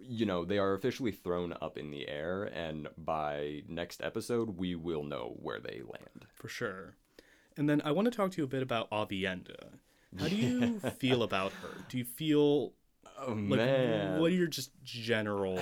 you 0.00 0.26
know 0.26 0.44
they 0.44 0.58
are 0.58 0.74
officially 0.74 1.12
thrown 1.12 1.54
up 1.60 1.76
in 1.78 1.90
the 1.90 2.08
air, 2.08 2.44
and 2.44 2.88
by 2.96 3.62
next 3.68 4.02
episode 4.02 4.56
we 4.58 4.74
will 4.74 5.04
know 5.04 5.36
where 5.40 5.60
they 5.60 5.80
land. 5.84 6.26
for 6.34 6.48
sure. 6.48 6.96
And 7.56 7.68
then 7.68 7.82
I 7.84 7.90
want 7.92 8.06
to 8.06 8.10
talk 8.16 8.30
to 8.32 8.38
you 8.38 8.44
a 8.44 8.48
bit 8.48 8.62
about 8.62 8.88
Aviendha. 8.90 9.70
How 10.18 10.28
do 10.28 10.36
you 10.36 10.78
feel 10.98 11.22
about 11.22 11.52
her? 11.52 11.68
Do 11.88 11.98
you 11.98 12.04
feel 12.04 12.72
Oh 13.20 13.32
like 13.32 13.58
man, 13.58 14.20
what 14.20 14.30
are 14.30 14.34
your 14.34 14.46
just 14.46 14.70
general? 14.84 15.60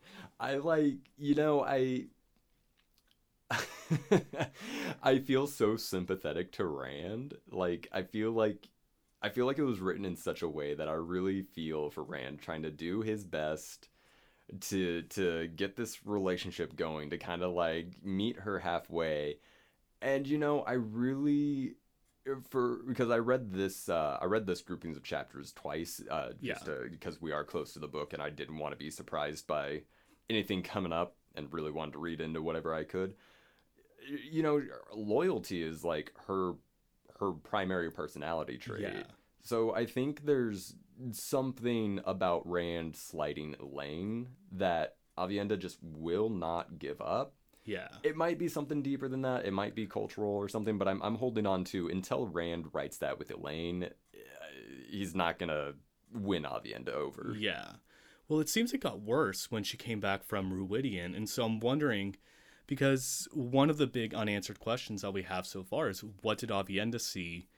I 0.40 0.56
like 0.56 0.96
you 1.18 1.34
know 1.34 1.62
I. 1.64 2.06
I 5.02 5.18
feel 5.20 5.46
so 5.46 5.76
sympathetic 5.76 6.52
to 6.52 6.66
Rand. 6.66 7.34
Like 7.50 7.88
I 7.92 8.02
feel 8.02 8.32
like 8.32 8.68
I 9.22 9.30
feel 9.30 9.46
like 9.46 9.58
it 9.58 9.64
was 9.64 9.80
written 9.80 10.04
in 10.04 10.16
such 10.16 10.42
a 10.42 10.48
way 10.48 10.74
that 10.74 10.88
I 10.88 10.92
really 10.92 11.42
feel 11.42 11.90
for 11.90 12.04
Rand 12.04 12.40
trying 12.40 12.62
to 12.62 12.70
do 12.70 13.00
his 13.02 13.24
best 13.24 13.88
to 14.62 15.02
to 15.02 15.48
get 15.48 15.76
this 15.76 16.06
relationship 16.06 16.76
going, 16.76 17.10
to 17.10 17.18
kind 17.18 17.42
of 17.42 17.52
like 17.54 17.94
meet 18.04 18.38
her 18.40 18.58
halfway. 18.60 19.38
And 20.02 20.26
you 20.28 20.38
know, 20.38 20.62
I 20.62 20.74
really 20.74 21.76
for 22.50 22.78
because 22.86 23.10
I 23.10 23.18
read 23.18 23.52
this 23.52 23.88
uh, 23.88 24.18
I 24.20 24.26
read 24.26 24.46
this 24.46 24.60
groupings 24.62 24.96
of 24.96 25.02
chapters 25.02 25.52
twice 25.52 26.02
uh, 26.10 26.30
just 26.42 26.60
Yeah. 26.60 26.66
to, 26.66 26.88
because 26.90 27.20
we 27.20 27.32
are 27.32 27.44
close 27.44 27.72
to 27.72 27.78
the 27.78 27.88
book 27.88 28.12
and 28.12 28.22
I 28.22 28.30
didn't 28.30 28.58
want 28.58 28.72
to 28.72 28.78
be 28.78 28.90
surprised 28.90 29.46
by 29.46 29.82
anything 30.30 30.62
coming 30.62 30.92
up 30.92 31.16
and 31.34 31.52
really 31.52 31.72
wanted 31.72 31.92
to 31.92 31.98
read 31.98 32.20
into 32.20 32.42
whatever 32.42 32.74
I 32.74 32.84
could. 32.84 33.14
You 34.30 34.42
know, 34.42 34.62
loyalty 34.94 35.62
is 35.62 35.84
like 35.84 36.12
her 36.26 36.54
her 37.20 37.32
primary 37.32 37.90
personality 37.90 38.56
trait. 38.58 38.82
Yeah. 38.82 39.02
So 39.42 39.74
I 39.74 39.86
think 39.86 40.24
there's 40.24 40.74
something 41.12 42.00
about 42.04 42.48
Rand 42.48 42.96
sliding 42.96 43.54
Elayne 43.60 44.26
that 44.52 44.96
Aviendha 45.18 45.58
just 45.58 45.78
will 45.82 46.28
not 46.30 46.78
give 46.78 47.00
up 47.00 47.34
Yeah. 47.64 47.88
it 48.02 48.16
might 48.16 48.38
be 48.38 48.48
something 48.48 48.82
deeper 48.82 49.08
than 49.08 49.22
that. 49.22 49.44
It 49.46 49.52
might 49.52 49.74
be 49.74 49.86
cultural 49.86 50.30
or 50.32 50.48
something, 50.48 50.78
but 50.78 50.86
I'm 50.88 51.02
I'm 51.02 51.16
holding 51.16 51.46
on 51.46 51.64
to 51.64 51.88
until 51.88 52.26
Rand 52.26 52.66
writes 52.72 52.98
that 52.98 53.18
with 53.18 53.30
Elayne, 53.30 53.84
uh, 53.84 53.88
he's 54.90 55.14
not 55.14 55.38
gonna 55.38 55.72
win 56.12 56.44
Aviendha 56.44 56.90
over. 56.94 57.34
Yeah. 57.36 57.72
Well, 58.28 58.40
it 58.40 58.48
seems 58.48 58.72
it 58.72 58.78
got 58.80 59.00
worse 59.00 59.50
when 59.50 59.64
she 59.64 59.76
came 59.76 60.00
back 60.00 60.22
from 60.24 60.52
Rhuidean, 60.52 61.16
and 61.16 61.28
so 61.28 61.44
I'm 61.44 61.60
wondering 61.60 62.16
because 62.68 63.26
one 63.32 63.70
of 63.70 63.78
the 63.78 63.86
big 63.86 64.14
unanswered 64.14 64.60
questions 64.60 65.02
that 65.02 65.12
we 65.12 65.22
have 65.22 65.46
so 65.46 65.64
far 65.64 65.88
is 65.88 66.04
what 66.22 66.38
did 66.38 66.50
Aviendha 66.50 67.00
see 67.00 67.48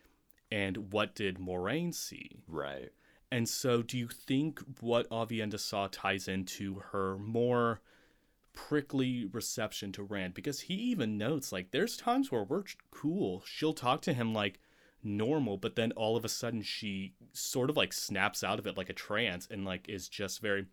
and 0.51 0.93
what 0.93 1.15
did 1.15 1.39
Moiraine 1.39 1.93
see? 1.93 2.39
Right. 2.49 2.91
And 3.31 3.49
so 3.49 3.83
do 3.83 3.99
you 3.99 4.09
think 4.09 4.61
what 4.81 5.11
Aviendha 5.11 5.59
saw 5.59 5.89
ties 5.91 6.27
into 6.27 6.83
her 6.93 7.19
more 7.19 7.81
prickly 8.53 9.27
reception 9.27 9.93
to 9.93 10.03
Rand? 10.03 10.35
Because 10.35 10.61
he 10.61 10.75
even 10.75 11.19
notes 11.19 11.53
like 11.53 11.73
there's 11.73 11.97
times 11.97 12.31
where 12.31 12.45
we're 12.45 12.65
cool. 12.91 13.43
She'll 13.45 13.75
talk 13.75 14.03
to 14.03 14.13
him 14.13 14.33
like 14.33 14.61
normal, 15.03 15.57
but 15.57 15.75
then 15.75 15.93
all 15.93 16.17
of 16.17 16.25
a 16.25 16.29
sudden 16.29 16.63
she 16.63 17.15
sort 17.33 17.69
of 17.69 17.77
like 17.77 17.93
snaps 17.93 18.45
out 18.45 18.61
of 18.61 18.67
it 18.67 18.77
like 18.77 18.91
a 18.91 18.95
trance 18.95 19.49
and 19.51 19.65
like 19.65 19.89
is 19.89 20.09
just 20.09 20.41
very 20.41 20.67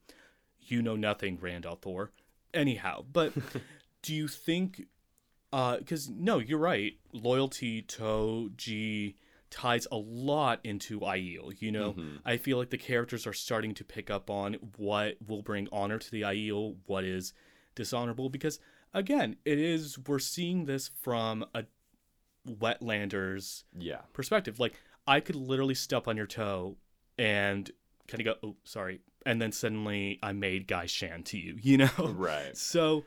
you 0.59 0.81
know 0.83 0.95
nothing, 0.95 1.39
Rand 1.39 1.65
al'Thor. 1.65 2.09
Anyhow, 2.53 3.05
but 3.11 3.33
do 4.01 4.13
you 4.13 4.27
think 4.27 4.85
uh 5.53 5.77
because 5.77 6.09
no, 6.09 6.39
you're 6.39 6.59
right. 6.59 6.97
Loyalty 7.13 7.81
to 7.83 8.51
G 8.57 9.15
ties 9.49 9.87
a 9.91 9.95
lot 9.97 10.59
into 10.63 10.99
Aiel. 10.99 11.53
You 11.61 11.71
know, 11.71 11.93
Mhm. 11.93 12.19
I 12.25 12.35
feel 12.37 12.57
like 12.57 12.69
the 12.69 12.77
characters 12.77 13.25
are 13.25 13.33
starting 13.33 13.73
to 13.75 13.83
pick 13.85 14.09
up 14.09 14.29
on 14.29 14.55
what 14.75 15.17
will 15.25 15.41
bring 15.41 15.69
honor 15.71 15.97
to 15.99 16.11
the 16.11 16.21
Aiel, 16.21 16.75
what 16.85 17.05
is 17.05 17.33
dishonorable. 17.75 18.29
Because 18.29 18.59
again, 18.93 19.37
it 19.45 19.57
is 19.57 19.97
we're 19.99 20.19
seeing 20.19 20.65
this 20.65 20.89
from 20.89 21.45
a 21.55 21.65
wetlander's 22.47 23.63
Yeah. 23.77 24.01
perspective. 24.13 24.59
Like 24.59 24.75
I 25.05 25.19
could 25.19 25.35
literally 25.35 25.75
step 25.75 26.07
on 26.07 26.17
your 26.17 26.27
toe 26.27 26.77
and 27.17 27.71
kind 28.07 28.25
of 28.25 28.41
go, 28.41 28.47
oh, 28.49 28.55
sorry, 28.63 29.01
and 29.25 29.41
then 29.41 29.51
suddenly 29.51 30.19
I 30.21 30.31
made 30.33 30.67
gai'shain 30.67 31.23
to 31.25 31.37
you. 31.37 31.57
You 31.61 31.77
know, 31.77 31.89
Right. 31.99 32.55
So 32.57 33.05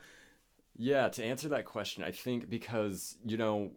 Yeah, 0.82 1.10
to 1.10 1.22
answer 1.22 1.50
that 1.50 1.66
question, 1.66 2.02
I 2.02 2.10
think 2.10 2.48
because, 2.48 3.18
you 3.22 3.36
know, 3.36 3.72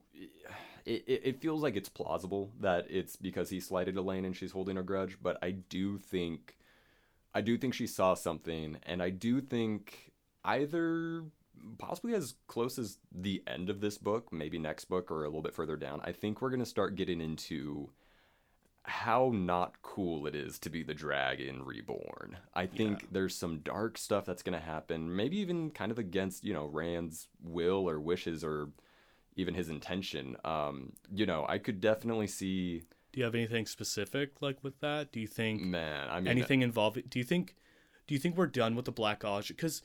it, 0.86 1.04
it, 1.06 1.22
it 1.26 1.42
feels 1.42 1.62
like 1.62 1.76
it's 1.76 1.90
plausible 1.90 2.54
that 2.62 2.88
it's 2.90 3.18
because 3.18 3.50
he 3.50 3.60
slighted 3.60 3.96
Elayne 3.98 4.26
and 4.26 4.34
she's 4.34 4.54
holding 4.54 4.78
a 4.78 4.84
grudge, 4.84 5.18
but 5.22 5.38
I 5.44 5.52
do 5.52 5.98
think 5.98 6.56
I 7.36 7.42
do 7.42 7.58
think 7.58 7.74
she 7.74 7.88
saw 7.88 8.14
something 8.14 8.78
and 8.84 9.04
I 9.04 9.10
do 9.10 9.42
think 9.42 10.14
either 10.46 11.26
possibly 11.78 12.14
as 12.14 12.36
close 12.48 12.80
as 12.80 13.00
the 13.12 13.44
end 13.48 13.70
of 13.70 13.82
this 13.82 13.98
book, 13.98 14.32
maybe 14.32 14.58
next 14.58 14.86
book 14.86 15.12
or 15.12 15.26
a 15.26 15.28
little 15.28 15.42
bit 15.42 15.54
further 15.54 15.76
down, 15.76 16.00
I 16.06 16.14
think 16.14 16.42
we're 16.42 16.52
going 16.52 16.62
to 16.62 16.66
start 16.66 16.96
getting 16.96 17.20
into 17.20 17.90
how 18.84 19.32
not 19.34 19.82
cool 19.82 20.28
it 20.28 20.36
is 20.36 20.60
to 20.60 20.70
be 20.70 20.84
the 20.84 20.94
dragon 20.94 21.64
reborn. 21.64 22.38
I 22.54 22.66
think 22.66 23.02
Yeah. 23.02 23.08
there's 23.12 23.36
some 23.36 23.60
dark 23.60 23.98
stuff 23.98 24.26
that's 24.26 24.44
going 24.44 24.60
to 24.60 24.66
happen, 24.66 25.16
maybe 25.16 25.38
even 25.38 25.72
kind 25.72 25.92
of 25.92 25.98
against, 25.98 26.44
you 26.44 26.54
know, 26.54 26.66
Rand's 26.66 27.30
will 27.42 27.90
or 27.90 28.00
wishes 28.00 28.44
or 28.44 28.70
even 29.36 29.54
his 29.54 29.70
intention. 29.70 30.36
Um, 30.44 30.94
you 31.14 31.26
know, 31.26 31.46
I 31.48 31.58
could 31.60 31.80
definitely 31.80 32.28
see 32.28 32.84
do 33.14 33.20
you 33.20 33.26
have 33.26 33.36
anything 33.36 33.68
specific 33.68 34.42
like 34.42 34.64
with 34.64 34.80
that? 34.80 35.12
Do 35.12 35.20
you 35.20 35.28
think 35.28 35.62
man, 35.62 36.10
I 36.10 36.20
mean 36.20 36.28
anything 36.32 36.62
involved? 36.62 37.10
Do 37.10 37.20
you 37.20 37.26
think 37.26 37.56
do 38.08 38.14
you 38.14 38.20
think 38.20 38.36
we're 38.36 38.48
done 38.48 38.76
with 38.76 38.86
the 38.86 38.92
Black 38.92 39.24
Ajah? 39.24 39.54
Because 39.54 39.82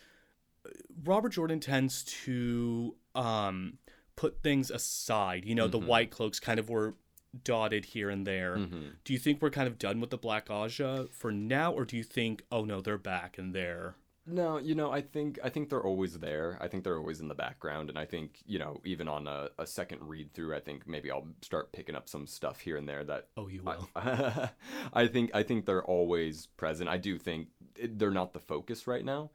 Robert 1.04 1.30
Jordan 1.30 1.60
tends 1.60 2.02
to 2.24 2.96
um 3.14 3.78
put 4.16 4.42
things 4.42 4.70
aside. 4.70 5.44
You 5.44 5.54
know, 5.54 5.68
the 5.68 5.78
Mhm. 5.78 5.86
white 5.86 6.10
cloaks 6.10 6.40
kind 6.40 6.58
of 6.58 6.68
were 6.68 6.96
dotted 7.44 7.86
here 7.86 8.08
and 8.10 8.26
there. 8.26 8.56
Mhm. 8.56 8.92
Do 9.04 9.12
you 9.12 9.18
think 9.18 9.42
we're 9.42 9.50
kind 9.50 9.68
of 9.68 9.78
done 9.78 10.00
with 10.00 10.10
the 10.10 10.16
Black 10.18 10.48
Ajah 10.48 11.08
for 11.10 11.30
now, 11.30 11.72
or 11.72 11.84
do 11.84 11.96
you 11.96 12.02
think, 12.02 12.44
oh 12.50 12.64
no, 12.64 12.80
they're 12.80 12.98
back 12.98 13.38
and 13.38 13.54
they're 13.54 13.96
No, 14.30 14.58
you 14.58 14.74
know, 14.74 14.90
I 14.90 15.00
think 15.00 15.38
I 15.42 15.48
think 15.48 15.70
they're 15.70 15.82
always 15.82 16.18
there. 16.18 16.58
I 16.60 16.68
think 16.68 16.84
they're 16.84 16.98
always 16.98 17.20
in 17.20 17.28
the 17.28 17.34
background, 17.34 17.88
and 17.88 17.98
I 17.98 18.04
think 18.04 18.40
you 18.46 18.58
know, 18.58 18.80
even 18.84 19.08
on 19.08 19.26
a, 19.26 19.48
a 19.58 19.66
second 19.66 20.02
read 20.06 20.34
through, 20.34 20.54
I 20.54 20.60
think 20.60 20.86
maybe 20.86 21.10
I'll 21.10 21.28
start 21.40 21.72
picking 21.72 21.94
up 21.94 22.08
some 22.10 22.26
stuff 22.26 22.60
here 22.60 22.76
and 22.76 22.86
there 22.86 23.04
that 23.04 23.28
oh 23.38 23.48
you 23.48 23.62
will. 23.62 23.88
I, 23.96 24.50
I 24.92 25.06
think 25.06 25.30
I 25.34 25.42
think 25.42 25.64
they're 25.64 25.84
always 25.84 26.46
present. 26.46 26.90
I 26.90 26.98
do 26.98 27.16
think 27.18 27.48
they're 27.82 28.10
not 28.10 28.32
the 28.34 28.40
focus 28.40 28.86
right 28.86 29.04
now. 29.04 29.30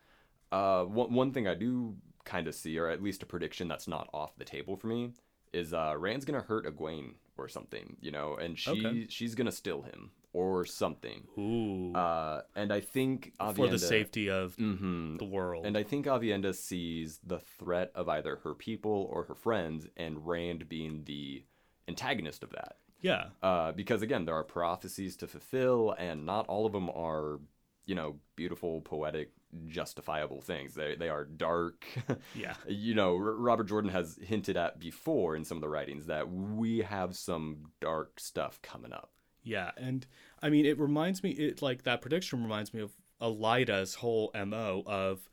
Uh, 0.51 0.83
one 0.83 1.11
one 1.13 1.31
thing 1.31 1.47
I 1.47 1.55
do 1.55 1.95
kind 2.23 2.47
of 2.47 2.53
see, 2.53 2.77
or 2.77 2.87
at 2.87 3.01
least 3.01 3.23
a 3.23 3.25
prediction 3.25 3.67
that's 3.67 3.87
not 3.87 4.09
off 4.13 4.35
the 4.37 4.45
table 4.45 4.75
for 4.77 4.87
me, 4.87 5.13
is 5.53 5.73
uh, 5.73 5.95
Rand's 5.97 6.23
gonna 6.25 6.41
hurt 6.41 6.67
Egwene 6.67 7.15
or 7.37 7.47
something, 7.47 7.97
you 8.01 8.11
know, 8.11 8.35
and 8.35 8.57
she 8.57 8.71
Okay. 8.85 9.05
she's 9.09 9.35
gonna 9.35 9.51
steal 9.51 9.81
him 9.81 10.11
or 10.31 10.65
something. 10.65 11.27
Ooh, 11.37 11.95
Uh, 11.95 12.41
and 12.55 12.71
I 12.73 12.79
think 12.79 13.33
for 13.55 13.67
the 13.67 13.77
safety 13.77 14.29
of 14.29 14.55
Mhm. 14.57 15.19
the 15.19 15.25
world. 15.25 15.65
And 15.65 15.77
I 15.77 15.83
think 15.83 16.05
Aviendha 16.05 16.55
sees 16.55 17.19
the 17.19 17.39
threat 17.39 17.91
of 17.95 18.09
either 18.09 18.37
her 18.37 18.53
people 18.55 19.07
or 19.11 19.23
her 19.25 19.35
friends, 19.35 19.87
and 19.95 20.25
Rand 20.27 20.67
being 20.69 21.03
the 21.05 21.45
antagonist 21.87 22.43
of 22.43 22.49
that. 22.51 22.77
yeah, 23.01 23.29
Uh, 23.41 23.71
because 23.73 24.01
again, 24.01 24.25
there 24.25 24.35
are 24.35 24.43
prophecies 24.43 25.17
to 25.17 25.27
fulfill, 25.27 25.91
and 25.97 26.25
not 26.25 26.47
all 26.47 26.65
of 26.65 26.71
them 26.71 26.89
are, 26.89 27.41
you 27.85 27.93
know, 27.95 28.19
beautiful, 28.35 28.81
poetic, 28.81 29.31
justifiable 29.67 30.41
things. 30.41 30.73
They 30.75 30.95
they 30.95 31.09
are 31.09 31.25
dark. 31.25 31.85
yeah, 32.35 32.55
you 32.67 32.93
know, 32.95 33.15
R- 33.15 33.35
Robert 33.35 33.65
Jordan 33.65 33.91
has 33.91 34.17
hinted 34.21 34.57
at 34.57 34.79
before 34.79 35.35
in 35.35 35.45
some 35.45 35.57
of 35.57 35.61
the 35.61 35.69
writings 35.69 36.05
that 36.07 36.31
we 36.31 36.79
have 36.79 37.15
some 37.15 37.71
dark 37.79 38.19
stuff 38.19 38.61
coming 38.61 38.93
up. 38.93 39.11
yeah. 39.43 39.71
And 39.77 40.05
I 40.41 40.49
mean, 40.49 40.65
it 40.65 40.79
reminds 40.79 41.23
me, 41.23 41.31
it 41.31 41.61
like 41.61 41.83
that 41.83 42.01
prediction 42.01 42.41
reminds 42.43 42.73
me 42.73 42.81
of 42.81 42.91
Elaida's 43.21 43.95
whole 43.95 44.31
mo 44.45 44.83
of 44.85 45.29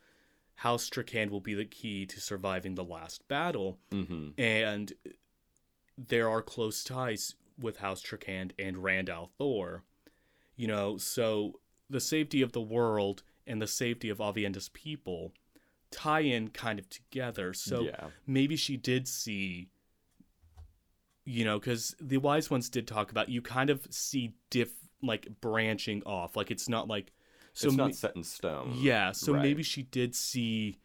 how 0.57 0.77
Trakand 0.77 1.31
will 1.31 1.41
be 1.41 1.55
the 1.55 1.65
key 1.65 2.05
to 2.07 2.21
surviving 2.21 2.75
the 2.75 2.85
last 2.85 3.27
battle, 3.29 3.79
hmm 3.91 4.29
and 4.37 4.93
there 5.99 6.29
are 6.29 6.43
close 6.43 6.83
ties 6.85 7.35
with 7.59 7.79
House 7.79 8.03
Trakand 8.03 8.53
and 8.59 8.83
Rand 8.83 9.09
al'Thor. 9.09 9.83
You 10.57 10.67
know, 10.67 10.97
so 10.99 11.61
the 11.89 12.01
safety 12.01 12.43
of 12.43 12.53
the 12.53 12.61
world 12.61 13.23
and 13.47 13.61
the 13.61 13.67
safety 13.67 14.09
of 14.09 14.19
Aviendha's 14.19 14.69
people 14.71 15.33
tie 15.91 16.21
in 16.21 16.49
kind 16.49 16.79
of 16.79 16.89
together. 16.89 17.53
So 17.53 17.83
yeah, 17.83 18.09
maybe 18.27 18.57
she 18.57 18.77
did 18.77 19.09
see, 19.09 19.69
you 21.25 21.45
know, 21.45 21.59
because 21.59 21.95
the 22.01 22.19
wise 22.19 22.51
ones 22.51 22.69
did 22.69 22.87
talk 22.87 23.11
about 23.11 23.29
you 23.29 23.43
kind 23.43 23.71
of 23.71 23.87
see 23.91 24.35
diff 24.51 24.73
like 25.03 25.29
branching 25.41 26.03
off. 26.05 26.37
Like 26.37 26.51
it's 26.51 26.69
not 26.69 26.89
like 26.89 27.13
so 27.53 27.69
it's 27.69 27.77
ma- 27.77 27.85
not 27.87 27.95
set 27.95 28.17
in 28.17 28.25
stone. 28.25 28.75
yeah, 28.79 29.13
so 29.13 29.33
Right. 29.33 29.43
maybe 29.43 29.63
she 29.63 29.83
did 29.83 30.15
see 30.15 30.77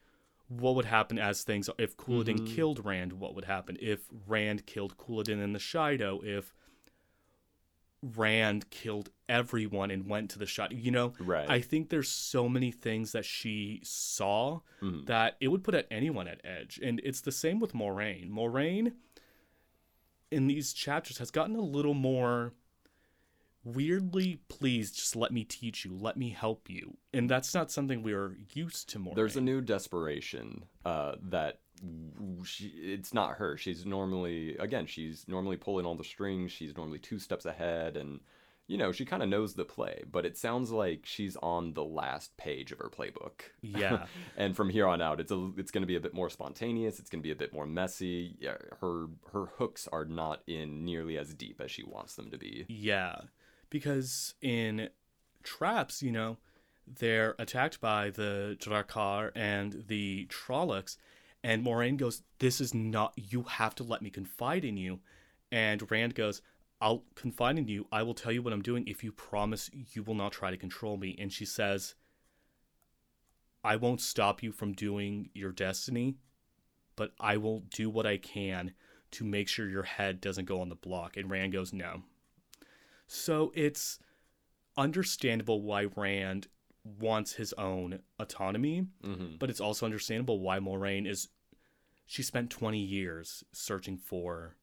what 0.48 0.76
would 0.76 0.86
happen 0.86 1.18
as 1.18 1.44
things 1.44 1.70
if 1.80 1.98
Couladin 1.98 2.40
Mhm. 2.40 2.56
killed 2.56 2.86
Rand, 2.86 3.14
what 3.14 3.34
would 3.36 3.46
happen 3.46 3.78
if 3.82 4.08
Rand 4.28 4.66
killed 4.68 4.96
Couladin 4.98 5.42
in 5.44 5.54
the 5.54 5.60
Shaido, 5.60 6.24
if 6.24 6.54
Rand 8.02 8.70
killed 8.70 9.10
everyone 9.28 9.90
and 9.92 10.08
went 10.08 10.30
to 10.32 10.40
the 10.40 10.46
shot. 10.46 10.72
You 10.72 10.92
know, 10.92 11.14
right. 11.20 11.50
I 11.50 11.62
think 11.62 11.90
there's 11.90 12.10
so 12.10 12.48
many 12.48 12.72
things 12.72 13.12
that 13.14 13.26
she 13.26 13.82
saw 13.84 14.60
Mhm. 14.82 15.06
that 15.08 15.38
it 15.40 15.48
would 15.48 15.64
put 15.64 15.74
at 15.76 15.88
anyone 15.90 16.28
at 16.28 16.42
edge. 16.44 16.80
And 16.84 17.02
it's 17.04 17.22
the 17.22 17.32
same 17.32 17.60
with 17.60 17.74
Moiraine. 17.74 18.30
Moiraine 18.30 18.94
in 20.32 20.48
these 20.48 20.74
chapters 20.74 21.18
has 21.20 21.32
gotten 21.32 21.56
a 21.56 21.62
little 21.62 21.94
more 21.94 22.54
weirdly 23.64 24.40
please 24.48 24.92
just 24.92 25.16
let 25.16 25.32
me 25.32 25.44
teach 25.44 25.86
you 25.86 25.92
let 25.96 26.16
me 26.18 26.30
help 26.30 26.70
you 26.70 26.98
and 27.14 27.28
that's 27.28 27.52
not 27.54 27.72
something 27.72 28.04
we 28.04 28.14
are 28.14 28.38
used 28.54 28.88
to 28.88 29.00
more 29.00 29.16
There's 29.16 29.36
a 29.36 29.42
new 29.42 29.60
desperation 29.60 30.66
uh, 30.86 31.16
that 31.24 31.62
she, 32.44 32.68
it's 32.68 33.14
not 33.14 33.38
her. 33.38 33.58
She's 33.58 33.86
normally 33.86 34.58
again, 34.58 34.86
she's 34.86 35.28
normally 35.28 35.58
pulling 35.58 35.86
all 35.86 35.96
the 35.96 36.04
strings. 36.04 36.52
She's 36.52 36.76
normally 36.76 37.00
two 37.00 37.20
steps 37.20 37.46
ahead, 37.46 37.98
and 37.98 38.20
you 38.68 38.78
know, 38.78 38.92
she 38.92 39.06
kind 39.06 39.22
of 39.22 39.30
knows 39.30 39.54
the 39.54 39.66
play, 39.66 40.04
but 40.12 40.26
it 40.26 40.38
sounds 40.38 40.72
like 40.72 41.02
she's 41.04 41.36
on 41.38 41.74
the 41.74 41.84
last 41.84 42.36
page 42.38 42.72
of 42.72 42.80
her 42.80 42.90
playbook. 42.90 43.42
Yeah. 43.62 44.06
and 44.38 44.56
from 44.56 44.70
here 44.70 44.88
on 44.88 45.02
out, 45.02 45.20
it's 45.20 45.32
a, 45.32 45.52
it's 45.56 45.70
going 45.70 45.84
to 45.84 45.88
be 45.88 45.96
a 45.96 46.00
bit 46.00 46.16
more 46.16 46.32
spontaneous. 46.32 47.00
It's 47.00 47.10
going 47.10 47.22
to 47.22 47.28
be 47.28 47.32
a 47.32 47.36
bit 47.36 47.54
more 47.54 47.68
messy. 47.68 48.36
Yeah, 48.40 48.56
her 48.82 49.08
her 49.34 49.46
hooks 49.58 49.88
are 49.92 50.06
not 50.06 50.42
in 50.48 50.84
nearly 50.84 51.18
as 51.18 51.34
deep 51.34 51.62
as 51.62 51.70
she 51.70 51.84
wants 51.84 52.16
them 52.16 52.32
to 52.32 52.38
be. 52.38 52.66
Yeah, 52.68 53.22
because 53.70 54.34
in 54.42 54.90
traps, 55.44 56.02
you 56.02 56.12
know, 56.12 56.38
they're 56.88 57.36
attacked 57.38 57.80
by 57.80 58.10
the 58.10 58.58
Draghkar 58.60 59.32
and 59.36 59.84
the 59.88 60.28
Trollocs, 60.28 60.98
and 61.46 61.64
Moiraine 61.64 61.98
goes, 61.98 62.24
"This 62.40 62.60
is 62.60 62.74
not. 62.74 63.14
You 63.16 63.44
have 63.44 63.76
to 63.76 63.84
let 63.84 64.02
me 64.02 64.10
confide 64.10 64.66
in 64.66 64.78
you," 64.78 65.00
and 65.52 65.90
Rand 65.92 66.16
goes. 66.16 66.42
I'll 66.82 67.06
confide 67.16 67.58
in 67.58 67.70
you. 67.70 67.88
I 67.90 68.04
will 68.04 68.14
tell 68.14 68.34
you 68.34 68.42
what 68.42 68.52
I'm 68.52 68.62
doing 68.62 68.86
if 68.86 69.02
you 69.02 69.12
promise 69.14 69.70
you 69.94 70.04
will 70.04 70.14
not 70.14 70.34
try 70.34 70.52
to 70.52 70.58
control 70.58 70.98
me. 70.98 71.16
And 71.18 71.32
she 71.32 71.46
says, 71.46 71.96
I 73.64 73.78
won't 73.78 74.02
stop 74.02 74.44
you 74.44 74.52
from 74.52 74.74
doing 74.74 75.30
your 75.34 75.54
destiny, 75.54 76.16
but 76.98 77.14
I 77.18 77.38
will 77.38 77.62
do 77.62 77.90
what 77.90 78.06
I 78.06 78.18
can 78.18 78.74
to 79.12 79.24
make 79.24 79.48
sure 79.48 79.70
your 79.70 79.84
head 79.84 80.20
doesn't 80.20 80.46
go 80.46 80.60
on 80.60 80.68
the 80.68 80.76
block. 80.76 81.16
And 81.16 81.30
Rand 81.32 81.54
goes, 81.54 81.72
No. 81.72 82.04
So 83.08 83.54
it's 83.56 83.98
understandable 84.78 85.62
why 85.62 85.86
Rand 85.96 86.48
wants 86.84 87.34
his 87.34 87.54
own 87.54 88.00
autonomy, 88.20 88.88
Mm-hmm. 89.02 89.38
but 89.40 89.50
it's 89.50 89.62
also 89.62 89.86
understandable 89.86 90.40
why 90.42 90.60
Moiraine 90.60 91.08
is. 91.08 91.30
She 92.06 92.22
spent 92.24 92.50
20 92.52 92.80
years 92.80 93.44
searching 93.52 93.98
for 93.98 94.56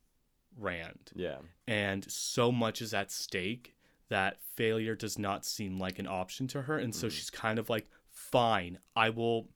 Rand, 0.56 1.10
Yeah. 1.14 1.38
and 1.66 2.10
so 2.10 2.52
much 2.52 2.80
is 2.82 2.92
at 2.94 3.10
stake 3.10 3.74
that 4.08 4.40
failure 4.42 4.94
does 4.94 5.18
not 5.18 5.44
seem 5.44 5.78
like 5.78 5.98
an 5.98 6.06
option 6.06 6.46
to 6.48 6.62
her. 6.62 6.78
And 6.78 6.94
so 6.94 7.06
Mhm. 7.06 7.10
she's 7.12 7.30
kind 7.30 7.58
of 7.58 7.68
like, 7.70 7.88
Fine, 8.08 8.78
I 8.94 9.08
will 9.10 9.48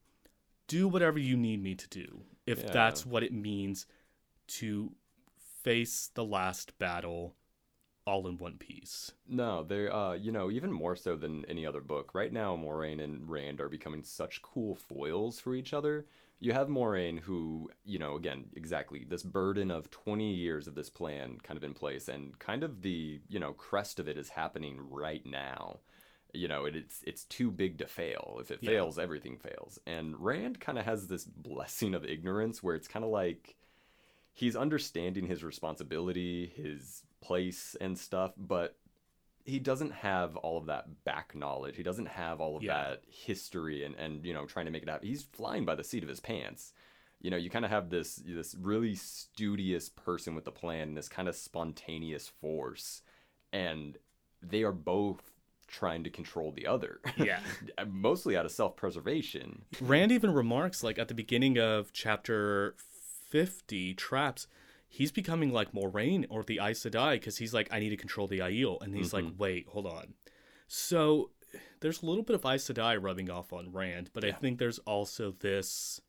do 0.66 0.88
whatever 0.88 1.18
you 1.18 1.36
need 1.36 1.62
me 1.62 1.74
to 1.74 1.88
do 1.88 2.24
if 2.46 2.60
Yeah. 2.60 2.72
that's 2.72 3.04
what 3.06 3.22
it 3.22 3.32
means 3.32 3.86
to 4.48 4.94
face 5.36 6.08
the 6.08 6.24
last 6.24 6.76
battle 6.78 7.36
all 8.06 8.26
in 8.26 8.38
one 8.38 8.56
piece. 8.56 9.12
No, 9.26 9.62
they're 9.62 9.92
uh, 9.92 10.14
you 10.14 10.32
know, 10.32 10.50
even 10.50 10.72
more 10.72 10.96
so 10.96 11.16
than 11.16 11.44
any 11.46 11.66
other 11.66 11.80
book. 11.82 12.14
Right 12.14 12.32
now, 12.32 12.56
Moiraine 12.56 13.00
and 13.02 13.28
Rand 13.28 13.60
are 13.60 13.68
becoming 13.68 14.02
such 14.04 14.40
cool 14.42 14.74
foils 14.74 15.38
for 15.40 15.54
each 15.54 15.72
other. 15.74 16.06
You 16.38 16.52
have 16.52 16.68
Moiraine, 16.68 17.20
who, 17.20 17.70
you 17.84 17.98
know, 17.98 18.14
again, 18.16 18.46
exactly 18.54 19.04
this 19.08 19.22
burden 19.22 19.70
of 19.70 19.90
20 19.90 20.34
years 20.34 20.66
of 20.66 20.74
this 20.74 20.90
plan 20.90 21.38
kind 21.42 21.56
of 21.56 21.64
in 21.64 21.72
place, 21.74 22.08
and 22.08 22.38
kind 22.38 22.62
of 22.62 22.82
the, 22.82 23.20
you 23.28 23.38
know, 23.40 23.52
crest 23.54 23.98
of 23.98 24.06
it 24.08 24.18
is 24.18 24.28
happening 24.30 24.78
right 24.90 25.24
now. 25.24 25.80
You 26.34 26.48
know, 26.48 26.66
it, 26.66 26.76
it's 26.76 27.02
it's 27.06 27.24
too 27.24 27.50
big 27.50 27.78
to 27.78 27.86
fail. 27.86 28.36
If 28.40 28.50
it 28.50 28.60
Yeah. 28.60 28.70
fails, 28.70 28.98
everything 28.98 29.38
fails. 29.38 29.78
And 29.86 30.18
Rand 30.22 30.60
kind 30.60 30.78
of 30.78 30.84
has 30.84 31.06
this 31.06 31.24
blessing 31.24 31.94
of 31.94 32.04
ignorance 32.04 32.62
where 32.62 32.74
it's 32.74 32.88
kind 32.88 33.04
of 33.04 33.10
like 33.10 33.56
he's 34.34 34.56
understanding 34.56 35.26
his 35.26 35.44
responsibility, 35.44 36.52
his 36.56 37.02
place 37.22 37.76
and 37.80 37.98
stuff, 37.98 38.32
but 38.36 38.76
he 39.46 39.58
doesn't 39.58 39.92
have 39.92 40.36
all 40.36 40.58
of 40.58 40.66
that 40.66 41.04
back 41.04 41.34
knowledge. 41.34 41.76
He 41.76 41.82
doesn't 41.82 42.08
have 42.08 42.40
all 42.40 42.56
of 42.56 42.62
Yeah. 42.62 42.74
that 42.90 43.02
history 43.08 43.84
and, 43.84 43.94
and 43.94 44.24
you 44.26 44.34
know 44.34 44.44
trying 44.44 44.66
to 44.66 44.72
make 44.72 44.82
it 44.82 44.88
happen. 44.88 45.06
He's 45.08 45.22
flying 45.22 45.64
by 45.64 45.74
the 45.76 45.84
seat 45.84 46.02
of 46.02 46.08
his 46.08 46.20
pants. 46.20 46.72
You 47.22 47.30
know, 47.30 47.36
you 47.38 47.48
kind 47.48 47.64
of 47.64 47.70
have 47.70 47.88
this 47.88 48.16
this 48.16 48.54
really 48.60 48.94
studious 48.94 49.88
person 49.88 50.34
with 50.34 50.46
a 50.46 50.50
plan, 50.52 50.94
this 50.94 51.08
kind 51.08 51.28
of 51.28 51.34
spontaneous 51.36 52.28
force, 52.28 53.02
and 53.52 53.96
they 54.42 54.62
are 54.62 54.72
both 54.72 55.22
trying 55.68 56.04
to 56.04 56.10
control 56.10 56.52
the 56.52 56.66
other. 56.66 57.00
Yeah. 57.16 57.40
mostly 57.88 58.36
out 58.36 58.44
of 58.46 58.52
self 58.52 58.76
preservation. 58.76 59.62
Rand 59.80 60.12
even 60.12 60.32
remarks, 60.32 60.82
like 60.82 60.98
at 60.98 61.08
the 61.08 61.14
beginning 61.14 61.58
of 61.58 61.92
chapter 61.92 62.76
50, 63.30 63.94
Traps, 63.94 64.46
he's 64.88 65.12
becoming 65.12 65.52
like 65.52 65.72
Moiraine 65.72 66.26
or 66.30 66.42
the 66.42 66.58
Aes 66.62 66.80
Sedai 66.80 67.12
because 67.14 67.38
he's 67.38 67.52
like, 67.54 67.68
I 67.72 67.78
need 67.78 67.90
to 67.90 67.96
control 67.96 68.26
the 68.26 68.38
Aiel. 68.40 68.80
And 68.82 68.94
he's 68.94 69.12
like, 69.12 69.24
wait, 69.36 69.66
hold 69.68 69.86
on. 69.86 70.14
So 70.68 71.30
there's 71.80 72.02
a 72.02 72.06
little 72.06 72.22
bit 72.24 72.34
of 72.34 72.44
Aes 72.44 72.64
Sedai 72.68 73.00
rubbing 73.00 73.30
off 73.30 73.52
on 73.52 73.72
Rand, 73.72 74.10
but 74.12 74.24
I 74.24 74.32
think 74.32 74.58
there's 74.58 74.78
also 74.80 75.32
this. 75.40 76.00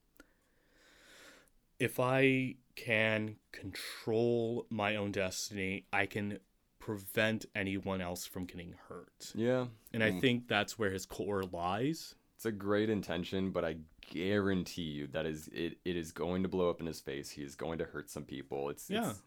If 1.79 1.99
I 1.99 2.55
can 2.75 3.35
control 3.51 4.65
my 4.69 4.95
own 4.95 5.11
destiny, 5.11 5.85
I 5.93 6.07
can 6.07 6.39
prevent 6.79 7.45
anyone 7.53 8.01
else 8.01 8.25
from 8.25 8.45
getting 8.45 8.73
hurt. 8.87 9.31
Yeah, 9.35 9.67
And 9.93 10.03
I 10.03 10.11
Mm. 10.11 10.21
think 10.21 10.47
that's 10.47 10.77
where 10.79 10.91
his 10.91 11.05
core 11.05 11.43
lies. 11.43 12.15
It's 12.35 12.45
a 12.45 12.51
great 12.51 12.89
intention, 12.89 13.51
but 13.51 13.63
I 13.65 13.77
guarantee 14.07 14.81
you 14.81 15.07
that 15.07 15.25
is 15.25 15.47
it. 15.53 15.77
It 15.85 15.95
is 15.95 16.11
going 16.11 16.43
to 16.43 16.49
blow 16.49 16.69
up 16.69 16.79
in 16.79 16.85
his 16.87 16.99
face. 16.99 17.29
He 17.29 17.41
is 17.43 17.55
going 17.55 17.77
to 17.79 17.85
hurt 17.85 18.09
some 18.09 18.23
people. 18.23 18.69
It's 18.69 18.89
Yeah. 18.89 19.09
It's, 19.09 19.21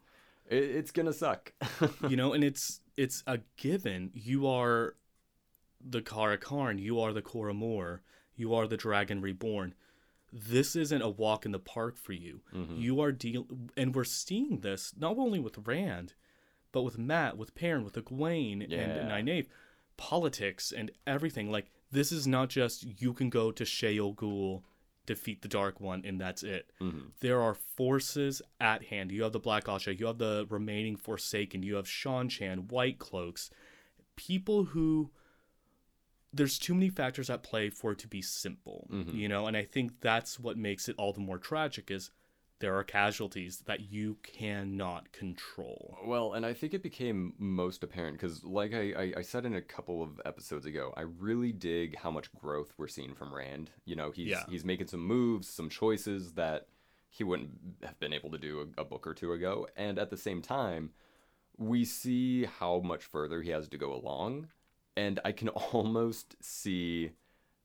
it, 0.49 0.63
it's 0.75 0.91
gonna 0.91 1.13
suck. 1.13 1.53
you 2.09 2.17
know 2.17 2.33
and 2.33 2.43
it's 2.43 2.81
it's 2.97 3.23
a 3.27 3.39
given 3.57 4.11
you 4.13 4.47
are 4.47 4.95
the 5.83 6.01
Car'a'carn, 6.01 6.79
you 6.79 6.99
are 6.99 7.13
the 7.13 7.21
Coramoor, 7.21 8.01
you 8.35 8.53
are 8.53 8.67
the 8.67 8.77
Dragon 8.77 9.21
Reborn. 9.21 9.73
This 10.33 10.75
isn't 10.75 11.01
a 11.01 11.09
walk 11.09 11.45
in 11.45 11.51
the 11.51 11.59
park 11.59 11.97
for 11.97 12.13
you. 12.13 12.41
Mhm. 12.53 12.79
You 12.79 13.01
are 13.01 13.11
deal, 13.11 13.45
and 13.75 13.93
we're 13.95 14.03
seeing 14.05 14.59
this 14.61 14.93
not 14.97 15.17
only 15.17 15.39
with 15.39 15.57
Rand, 15.67 16.13
but 16.71 16.83
with 16.83 16.97
Mat, 16.97 17.37
with 17.37 17.53
Perrin, 17.55 17.83
with 17.83 17.95
Egwene, 17.95 18.65
Yeah. 18.69 18.79
and 18.81 19.09
Nynaeve. 19.11 19.47
Politics 19.97 20.71
and 20.71 20.89
everything. 21.05 21.51
Like 21.51 21.69
this 21.91 22.11
is 22.11 22.25
not 22.25 22.49
just 22.49 23.01
you 23.01 23.13
can 23.13 23.29
go 23.29 23.51
to 23.51 23.63
Shayol 23.63 24.15
Ghul, 24.15 24.61
defeat 25.13 25.41
the 25.41 25.47
Dark 25.47 25.79
One, 25.81 26.03
and 26.05 26.19
that's 26.19 26.43
it 26.43 26.71
Mhm. 26.79 27.11
there 27.19 27.41
are 27.41 27.53
forces 27.55 28.41
at 28.59 28.85
hand. 28.85 29.11
You 29.11 29.23
have 29.23 29.33
the 29.33 29.39
Black 29.39 29.65
Ajah, 29.65 29.93
you 29.99 30.05
have 30.07 30.17
the 30.17 30.45
remaining 30.49 30.95
Forsaken, 30.95 31.63
you 31.63 31.75
have 31.75 31.85
Seanchan, 31.87 32.69
White 32.71 32.99
Cloaks, 32.99 33.49
people 34.15 34.65
who 34.73 35.11
there's 36.33 36.57
too 36.57 36.73
many 36.73 36.89
factors 36.89 37.29
at 37.29 37.43
play 37.43 37.69
for 37.69 37.91
it 37.91 37.99
to 37.99 38.07
be 38.07 38.21
simple, 38.21 38.87
Mhm. 38.89 39.13
you 39.13 39.27
know, 39.27 39.47
and 39.47 39.57
I 39.57 39.65
think 39.65 39.99
that's 39.99 40.39
what 40.39 40.57
makes 40.57 40.87
it 40.87 40.95
all 40.97 41.11
the 41.11 41.19
more 41.19 41.37
tragic 41.37 41.91
is 41.91 42.09
there 42.61 42.77
are 42.77 42.83
casualties 42.83 43.63
that 43.65 43.91
you 43.91 44.17
cannot 44.23 45.11
control. 45.11 45.97
Well, 46.05 46.33
and 46.33 46.45
I 46.45 46.53
think 46.53 46.73
it 46.73 46.81
became 46.81 47.33
most 47.37 47.83
apparent 47.83 48.17
because, 48.17 48.43
like 48.43 48.73
I, 48.73 48.93
I, 48.97 49.13
I 49.17 49.21
said 49.21 49.45
in 49.45 49.55
a 49.55 49.61
couple 49.61 50.01
of 50.01 50.21
episodes 50.25 50.65
ago, 50.65 50.93
I 50.95 51.01
really 51.01 51.51
dig 51.51 51.97
how 51.97 52.11
much 52.11 52.33
growth 52.33 52.73
we're 52.77 52.87
seeing 52.87 53.13
from 53.13 53.33
Rand. 53.33 53.71
You 53.85 53.95
know, 53.95 54.11
he's 54.11 54.29
Yeah. 54.29 54.43
he's 54.49 54.63
making 54.63 54.87
some 54.87 55.01
moves, 55.01 55.49
some 55.49 55.69
choices 55.69 56.33
that 56.33 56.67
he 57.09 57.23
wouldn't 57.25 57.51
have 57.83 57.99
been 57.99 58.13
able 58.13 58.31
to 58.31 58.37
do 58.37 58.69
a, 58.77 58.81
a 58.81 58.85
book 58.85 59.05
or 59.05 59.13
two 59.13 59.33
ago, 59.33 59.67
and 59.75 59.99
at 59.99 60.09
the 60.09 60.17
same 60.17 60.41
time, 60.41 60.91
we 61.57 61.83
see 61.83 62.45
how 62.45 62.79
much 62.79 63.03
further 63.03 63.41
he 63.41 63.49
has 63.49 63.67
to 63.67 63.77
go 63.77 63.93
along, 63.93 64.47
and 64.95 65.19
I 65.25 65.31
can 65.33 65.49
almost 65.73 66.35
see. 66.41 67.11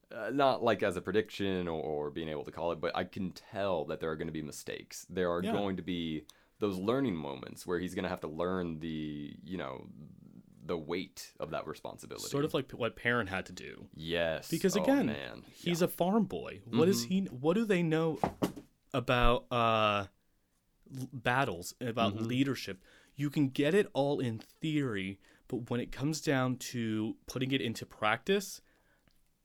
Uh, 0.09 0.29
not 0.33 0.63
like 0.63 0.83
as 0.83 0.95
a 0.95 1.01
prediction 1.01 1.67
or, 1.67 1.81
or 1.81 2.09
being 2.09 2.29
able 2.29 2.45
to 2.45 2.51
call 2.51 2.71
it, 2.71 2.79
but 2.79 2.95
I 2.95 3.03
can 3.03 3.31
tell 3.33 3.83
that 3.85 3.99
there 3.99 4.09
are 4.09 4.15
going 4.15 4.27
to 4.29 4.33
be 4.33 4.41
mistakes. 4.41 5.05
There 5.09 5.29
are 5.31 5.43
Yeah. 5.43 5.51
going 5.51 5.75
to 5.77 5.83
be 5.83 6.23
those 6.59 6.77
learning 6.77 7.15
moments 7.15 7.67
where 7.67 7.77
he's 7.77 7.93
going 7.93 8.03
to 8.03 8.09
have 8.09 8.21
to 8.21 8.27
learn 8.29 8.79
the, 8.79 9.35
you 9.43 9.57
know, 9.57 9.87
the 10.65 10.77
weight 10.77 11.33
of 11.41 11.51
that 11.51 11.67
responsibility. 11.67 12.29
Sort 12.29 12.45
of 12.45 12.53
like 12.53 12.71
what 12.71 12.95
Perrin 12.95 13.27
had 13.27 13.45
to 13.47 13.53
do. 13.53 13.87
yes, 13.93 14.49
Because 14.49 14.77
Oh, 14.77 14.81
again, 14.83 15.07
man. 15.07 15.43
he's 15.53 15.81
Yeah. 15.81 15.85
a 15.85 15.87
farm 15.89 16.23
boy. 16.25 16.61
What 16.65 16.87
is 16.87 17.03
he 17.05 17.21
what 17.25 17.55
do 17.55 17.65
they 17.65 17.83
know 17.83 18.19
about 18.93 19.45
uh 19.51 20.07
l- 20.97 21.09
battles, 21.13 21.73
about 21.81 22.15
Mhm. 22.15 22.27
leadership? 22.27 22.81
You 23.15 23.29
can 23.29 23.49
get 23.49 23.73
it 23.73 23.87
all 23.93 24.19
in 24.19 24.39
theory, 24.39 25.19
but 25.47 25.69
when 25.69 25.79
it 25.79 25.91
comes 25.91 26.21
down 26.21 26.57
to 26.57 27.17
putting 27.27 27.51
it 27.51 27.61
into 27.61 27.85
practice, 27.85 28.61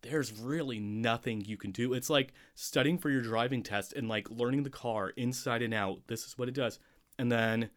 there's 0.03 0.38
really 0.41 0.79
nothing 0.81 1.41
you 1.45 1.57
can 1.57 1.71
do. 1.71 1.93
It's 1.95 2.11
like 2.11 2.33
studying 2.55 2.99
for 2.99 3.09
your 3.11 3.23
driving 3.23 3.62
test 3.62 3.93
and 3.93 4.09
like 4.09 4.29
learning 4.31 4.65
the 4.65 4.71
car 4.71 5.11
inside 5.11 5.62
and 5.62 5.73
out. 5.73 6.01
This 6.09 6.27
is 6.27 6.37
what 6.37 6.49
it 6.49 6.55
does. 6.55 6.79
And 7.19 7.31
then 7.31 7.71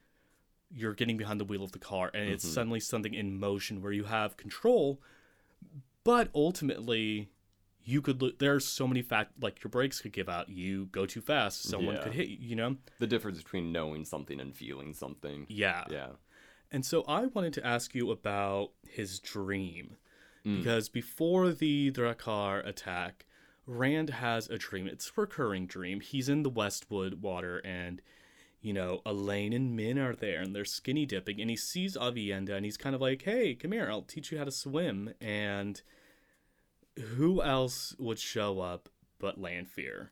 you're 0.71 0.93
getting 0.95 1.17
behind 1.17 1.39
the 1.39 1.45
wheel 1.45 1.63
of 1.63 1.71
the 1.71 1.79
car 1.79 2.09
and 2.13 2.27
it's 2.29 2.43
Mhm. 2.45 2.49
suddenly 2.53 2.79
something 2.79 3.13
in 3.13 3.39
motion 3.39 3.81
where 3.81 3.91
you 3.93 4.05
have 4.05 4.35
control 4.35 4.99
but 6.03 6.29
ultimately 6.33 7.29
you 7.83 8.01
could 8.01 8.19
look 8.21 8.39
there's 8.39 8.65
so 8.65 8.87
many 8.87 9.01
fact 9.03 9.31
like 9.41 9.63
your 9.63 9.69
brakes 9.69 10.01
could 10.01 10.11
give 10.11 10.27
out 10.27 10.49
you 10.49 10.87
go 10.87 11.05
too 11.05 11.21
fast 11.21 11.61
someone 11.63 11.95
Yeah. 11.95 12.03
could 12.03 12.13
hit 12.13 12.27
you 12.29 12.37
you 12.41 12.55
know 12.55 12.77
the 12.99 13.05
difference 13.07 13.37
between 13.37 13.71
knowing 13.71 14.05
something 14.05 14.39
and 14.39 14.55
feeling 14.55 14.93
something. 14.95 15.45
yeah 15.49 15.85
Yeah. 15.89 16.13
and 16.71 16.83
so 16.83 17.03
i 17.03 17.27
wanted 17.27 17.53
to 17.53 17.65
ask 17.65 17.93
you 17.93 18.09
about 18.11 18.71
his 18.87 19.19
dream 19.19 19.97
Mm. 20.45 20.59
because 20.59 20.89
before 20.89 21.51
the 21.51 21.91
Draghkar 21.91 22.65
attack 22.67 23.25
rand 23.65 24.11
has 24.11 24.47
a 24.47 24.59
dream 24.59 24.85
it's 24.85 25.07
a 25.07 25.21
recurring 25.21 25.65
dream 25.65 25.99
he's 25.99 26.29
in 26.29 26.43
the 26.43 26.51
westwood 26.51 27.21
water 27.21 27.57
and 27.65 28.01
you 28.65 28.73
know, 28.73 29.01
Elayne 29.05 29.53
and 29.53 29.75
Min 29.75 29.99
are 29.99 30.15
there 30.15 30.41
and 30.41 30.55
they're 30.55 30.65
skinny 30.65 31.05
dipping 31.05 31.39
and 31.39 31.51
he 31.51 31.55
sees 31.55 31.95
Aviendha 31.95 32.49
and 32.49 32.65
he's 32.65 32.77
kind 32.77 32.95
of 32.95 33.01
like, 33.01 33.21
"Hey, 33.21 33.53
come 33.53 33.73
here, 33.73 33.87
I'll 33.91 34.01
teach 34.01 34.31
you 34.31 34.39
how 34.39 34.43
to 34.43 34.51
swim." 34.51 35.13
And 35.21 35.79
who 36.97 37.43
else 37.43 37.95
would 37.99 38.17
show 38.17 38.61
up 38.61 38.89
but 39.19 39.39
Lanfear? 39.39 40.11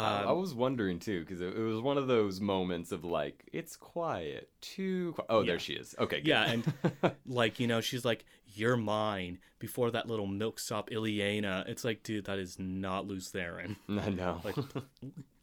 I 0.00 0.24
um, 0.24 0.38
was 0.38 0.54
wondering 0.54 0.98
too 0.98 1.20
because 1.20 1.40
it, 1.40 1.56
it 1.56 1.62
was 1.62 1.80
one 1.80 1.96
of 1.96 2.06
those 2.06 2.40
moments 2.40 2.92
of 2.92 3.04
like 3.04 3.48
it's 3.52 3.76
quiet, 3.76 4.50
too. 4.60 5.12
Qui- 5.12 5.24
oh, 5.28 5.40
Yeah. 5.40 5.46
there 5.46 5.58
she 5.58 5.74
is. 5.74 5.94
Okay, 5.98 6.18
good. 6.18 6.28
Yeah, 6.28 6.44
and 6.44 6.72
like 7.26 7.60
you 7.60 7.66
know, 7.66 7.80
she's 7.80 8.04
like, 8.04 8.24
"You're 8.54 8.76
mine." 8.76 9.38
Before 9.58 9.90
that 9.92 10.06
little 10.06 10.26
milksop 10.26 10.90
Ilyena, 10.90 11.66
it's 11.66 11.82
like, 11.82 12.02
dude, 12.02 12.26
that 12.26 12.38
is 12.38 12.58
not 12.58 13.06
Lews 13.06 13.32
Therin. 13.32 13.76
I 13.88 14.10
know. 14.10 14.42
Like, 14.44 14.56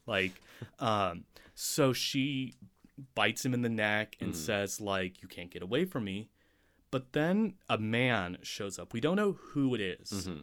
like, 0.06 0.42
um, 0.80 1.24
so 1.56 1.94
she 1.94 2.54
bites 3.16 3.44
him 3.44 3.54
in 3.54 3.62
the 3.62 3.70
neck 3.70 4.18
and 4.20 4.34
mm-hmm. 4.34 4.40
says, 4.40 4.80
like, 4.80 5.22
"You 5.22 5.28
can't 5.28 5.50
get 5.50 5.64
away 5.64 5.86
from 5.86 6.04
me." 6.04 6.30
But 6.92 7.14
then 7.14 7.56
a 7.68 7.80
man 7.80 8.38
shows 8.44 8.78
up. 8.78 8.94
We 8.94 9.00
don't 9.00 9.16
know 9.16 9.32
who 9.32 9.74
it 9.74 9.82
is 9.82 10.12
mm-hmm. 10.12 10.42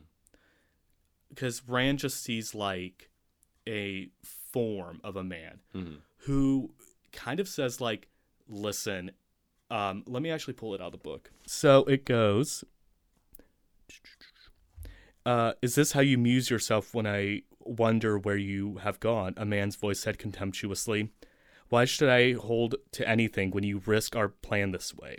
because 1.29 1.63
Rand 1.69 2.01
just 2.01 2.25
sees 2.25 2.57
like 2.57 3.10
a 3.69 4.09
form 4.23 5.01
of 5.05 5.17
a 5.17 5.23
man 5.25 5.61
Mhm. 5.75 5.99
who 6.19 6.73
kind 7.13 7.41
of 7.41 7.49
says 7.49 7.81
like 7.81 8.09
listen 8.49 9.11
um 9.71 10.03
let 10.07 10.23
me 10.23 10.31
actually 10.31 10.55
pull 10.55 10.75
it 10.75 10.81
out 10.81 10.87
of 10.87 10.93
the 10.93 10.99
book. 10.99 11.31
So 11.47 11.85
it 11.85 12.05
goes 12.05 12.65
uh 15.27 15.53
is 15.63 15.75
this 15.75 15.93
how 15.93 16.01
you 16.01 16.17
muse 16.19 16.51
yourself 16.51 16.95
when 16.95 17.07
i 17.07 17.43
wonder 17.61 18.19
where 18.19 18.37
you 18.39 18.77
have 18.79 18.99
gone? 19.01 19.35
A 19.37 19.45
man's 19.45 19.77
voice 19.77 20.01
said 20.01 20.19
contemptuously 20.19 21.11
why 21.69 21.85
should 21.85 22.09
i 22.09 22.33
hold 22.33 22.75
to 22.93 23.09
anything 23.09 23.51
when 23.51 23.63
you 23.65 23.81
risk 23.87 24.17
our 24.17 24.29
plan 24.29 24.73
this 24.73 24.95
way? 24.95 25.19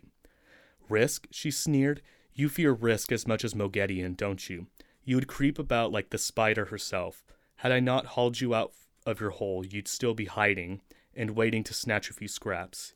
Risk? 0.89 1.27
she 1.31 1.49
sneered. 1.51 2.01
You 2.33 2.49
fear 2.49 2.73
risk 2.73 3.11
as 3.13 3.25
much 3.27 3.45
as 3.45 3.53
Moghedien 3.53 4.17
don't 4.17 4.49
you? 4.49 4.67
You 5.05 5.15
would 5.15 5.27
creep 5.27 5.57
about 5.59 5.91
like 5.93 6.09
the 6.09 6.17
spider 6.17 6.65
herself 6.65 7.23
had 7.61 7.71
i 7.71 7.79
not 7.79 8.05
hauled 8.05 8.39
you 8.39 8.53
out 8.53 8.73
of 9.05 9.19
your 9.19 9.31
hole 9.31 9.65
you'd 9.65 9.87
still 9.87 10.13
be 10.13 10.25
hiding 10.25 10.81
and 11.15 11.31
waiting 11.31 11.63
to 11.63 11.73
snatch 11.73 12.09
a 12.09 12.13
few 12.13 12.27
scraps. 12.27 12.93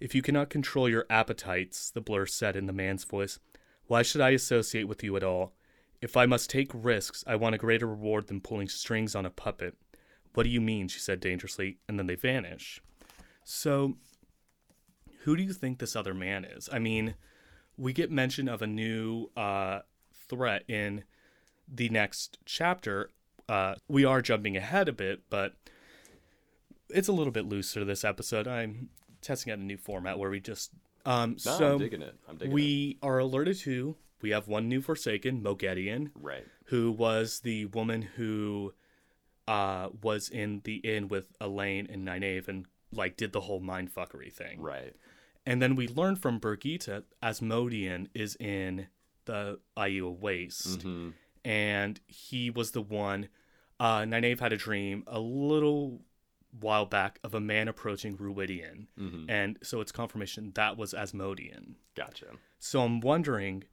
If 0.00 0.14
you 0.14 0.22
cannot 0.22 0.50
control 0.50 0.88
your 0.88 1.06
appetites, 1.08 1.90
the 1.90 2.00
blur 2.00 2.26
said 2.26 2.56
in 2.56 2.66
the 2.66 2.72
man's 2.72 3.04
voice, 3.04 3.38
why 3.86 4.02
should 4.02 4.20
I 4.20 4.30
associate 4.30 4.88
with 4.88 5.04
you 5.04 5.16
at 5.16 5.22
all? 5.22 5.52
If 6.00 6.16
I 6.16 6.26
must 6.26 6.50
take 6.50 6.70
risks, 6.74 7.24
I 7.26 7.36
want 7.36 7.54
a 7.54 7.58
greater 7.58 7.86
reward 7.86 8.26
than 8.26 8.40
pulling 8.40 8.68
strings 8.68 9.14
on 9.14 9.24
a 9.24 9.30
puppet. 9.30 9.76
What 10.34 10.42
do 10.42 10.48
you 10.50 10.60
mean? 10.60 10.88
she 10.88 10.98
said 10.98 11.20
dangerously, 11.20 11.78
and 11.88 11.98
then 11.98 12.06
they 12.06 12.16
vanish. 12.16 12.82
So, 13.44 13.96
who 15.20 15.36
do 15.36 15.42
you 15.42 15.52
think 15.52 15.78
this 15.78 15.96
other 15.96 16.12
man 16.12 16.44
is? 16.44 16.68
I 16.72 16.78
mean, 16.78 17.14
we 17.76 17.92
get 17.92 18.10
mention 18.10 18.48
of 18.48 18.60
a 18.60 18.66
new 18.66 19.30
uh, 19.36 19.80
threat 20.28 20.64
in 20.68 21.04
the 21.68 21.88
next 21.88 22.38
chapter. 22.44 23.10
Uh, 23.48 23.74
we 23.88 24.04
are 24.04 24.22
jumping 24.22 24.56
ahead 24.56 24.88
a 24.88 24.92
bit, 24.92 25.22
but 25.30 25.54
it's 26.88 27.08
a 27.08 27.12
little 27.12 27.32
bit 27.32 27.46
looser 27.46 27.84
this 27.84 28.04
episode. 28.04 28.46
I'm 28.48 28.88
testing 29.20 29.52
out 29.52 29.58
a 29.58 29.62
new 29.62 29.76
format 29.76 30.18
where 30.18 30.30
we 30.30 30.40
just 30.40 30.70
um 31.06 31.32
No, 31.44 31.58
so 31.58 31.72
I'm 31.72 31.78
digging 31.78 32.02
it. 32.02 32.14
I'm 32.28 32.36
digging 32.36 32.52
it. 32.52 32.54
we 32.54 32.98
are 33.02 33.18
alerted 33.18 33.56
to 33.60 33.96
we 34.22 34.30
have 34.30 34.48
one 34.48 34.68
new 34.68 34.80
Forsaken, 34.80 35.42
Moghedien, 35.42 36.10
Right. 36.14 36.46
who 36.66 36.90
was 36.90 37.40
the 37.40 37.66
woman 37.66 38.02
who 38.02 38.72
uh 39.46 39.88
was 40.02 40.28
in 40.30 40.62
the 40.64 40.76
inn 40.76 41.08
with 41.08 41.36
Elayne 41.38 41.86
and 41.92 42.06
Nynaeve 42.06 42.48
and 42.48 42.64
like 42.92 43.16
did 43.16 43.32
the 43.32 43.42
whole 43.42 43.60
mindfuckery 43.60 44.32
thing. 44.32 44.60
Right. 44.60 44.94
And 45.46 45.60
then 45.60 45.74
we 45.76 45.86
learn 45.88 46.16
from 46.16 46.40
Birgitte 46.40 47.02
Asmodean 47.22 48.08
is 48.14 48.34
in 48.40 48.86
the 49.26 49.58
Aiel 49.76 50.18
Waste 50.18 50.82
hmm 50.82 51.10
and 51.44 52.00
he 52.06 52.50
was 52.50 52.70
the 52.72 52.82
one. 52.82 53.28
Uh, 53.80 54.00
Nynaeve 54.00 54.40
had 54.40 54.52
a 54.52 54.56
dream 54.56 55.04
a 55.06 55.18
little 55.20 56.02
while 56.60 56.86
back 56.86 57.18
of 57.24 57.34
a 57.34 57.40
man 57.40 57.66
approaching 57.68 58.16
Rhuidean, 58.16 58.86
hmm 58.96 59.24
and 59.28 59.58
so 59.62 59.80
it's 59.80 59.90
confirmation 59.92 60.52
that 60.54 60.76
was 60.76 60.94
Asmodean. 60.94 61.76
Gotcha. 61.94 62.26
So 62.58 62.82
I'm 62.82 63.00
wondering. 63.00 63.64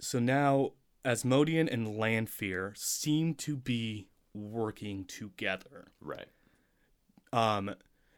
So 0.00 0.18
now 0.18 0.72
Asmodean 1.04 1.68
and 1.68 1.96
Lanfear 1.98 2.72
seem 2.76 3.34
to 3.36 3.56
be 3.56 4.08
working 4.34 5.04
together. 5.04 5.88
Right. 6.00 6.26
Um, 7.32 7.74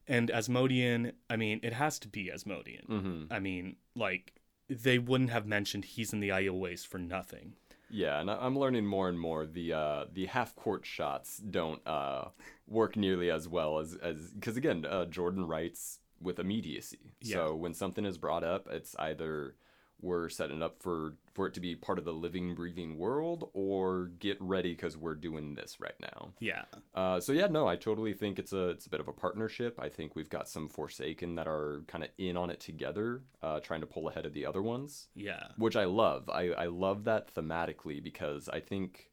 and 0.06 0.30
Asmodean, 0.30 1.12
I 1.28 1.36
mean, 1.36 1.60
it 1.62 1.72
has 1.72 1.98
to 2.00 2.08
be 2.08 2.30
Asmodean. 2.30 2.84
hmm 2.86 3.24
I 3.34 3.40
mean, 3.40 3.76
like 3.94 4.34
they 4.68 4.98
wouldn't 4.98 5.30
have 5.30 5.46
mentioned 5.46 5.84
he's 5.84 6.12
in 6.12 6.20
the 6.20 6.28
Aiel 6.30 6.58
Waste 6.58 6.86
for 6.86 6.98
nothing. 6.98 7.54
Yeah, 7.90 8.20
and 8.20 8.30
I'm 8.30 8.58
learning 8.58 8.86
more 8.86 9.08
and 9.08 9.18
more 9.18 9.46
the 9.46 9.72
uh, 9.72 10.04
the 10.12 10.26
half 10.26 10.56
court 10.56 10.84
shots 10.84 11.38
don't 11.38 11.86
uh, 11.86 12.26
work 12.66 12.96
nearly 12.96 13.30
as 13.30 13.48
well 13.48 13.78
as 13.78 13.94
as 13.94 14.32
because 14.32 14.56
again, 14.56 14.84
uh, 14.84 15.04
Jordan 15.06 15.46
writes 15.46 16.00
with 16.20 16.38
immediacy. 16.38 17.12
So 17.22 17.54
when 17.54 17.74
something 17.74 18.04
is 18.04 18.18
brought 18.18 18.42
up, 18.42 18.66
it's 18.70 18.96
either 18.98 19.54
we're 20.00 20.28
setting 20.28 20.62
up 20.62 20.82
for 20.82 21.14
for 21.36 21.46
it 21.46 21.54
to 21.54 21.60
be 21.60 21.76
part 21.76 21.98
of 21.98 22.04
the 22.04 22.12
living, 22.12 22.54
breathing 22.54 22.96
world, 22.98 23.50
or 23.52 24.06
get 24.18 24.38
ready 24.40 24.72
because 24.72 24.96
we're 24.96 25.14
doing 25.14 25.54
this 25.54 25.78
right 25.78 25.94
now. 26.00 26.32
Yeah. 26.40 26.62
Uh, 26.94 27.20
so 27.20 27.32
yeah, 27.32 27.46
no, 27.46 27.68
I 27.68 27.76
totally 27.76 28.14
think 28.14 28.38
it's 28.38 28.52
a 28.54 28.70
it's 28.70 28.86
a 28.86 28.90
bit 28.90 28.98
of 29.00 29.06
a 29.06 29.12
partnership. 29.12 29.78
I 29.78 29.88
think 29.90 30.16
we've 30.16 30.30
got 30.30 30.48
some 30.48 30.68
Forsaken 30.68 31.34
that 31.36 31.46
are 31.46 31.84
kind 31.86 32.02
of 32.02 32.10
in 32.18 32.36
on 32.36 32.50
it 32.50 32.58
together, 32.58 33.22
uh, 33.42 33.60
trying 33.60 33.82
to 33.82 33.86
pull 33.86 34.08
ahead 34.08 34.26
of 34.26 34.32
the 34.32 34.46
other 34.46 34.62
ones 34.62 35.08
Yeah. 35.14 35.48
which 35.58 35.76
I 35.76 35.84
love. 35.84 36.28
I, 36.30 36.50
I 36.52 36.66
love 36.66 37.04
that 37.04 37.32
thematically 37.34 38.02
because 38.02 38.48
I 38.48 38.60
think 38.60 39.10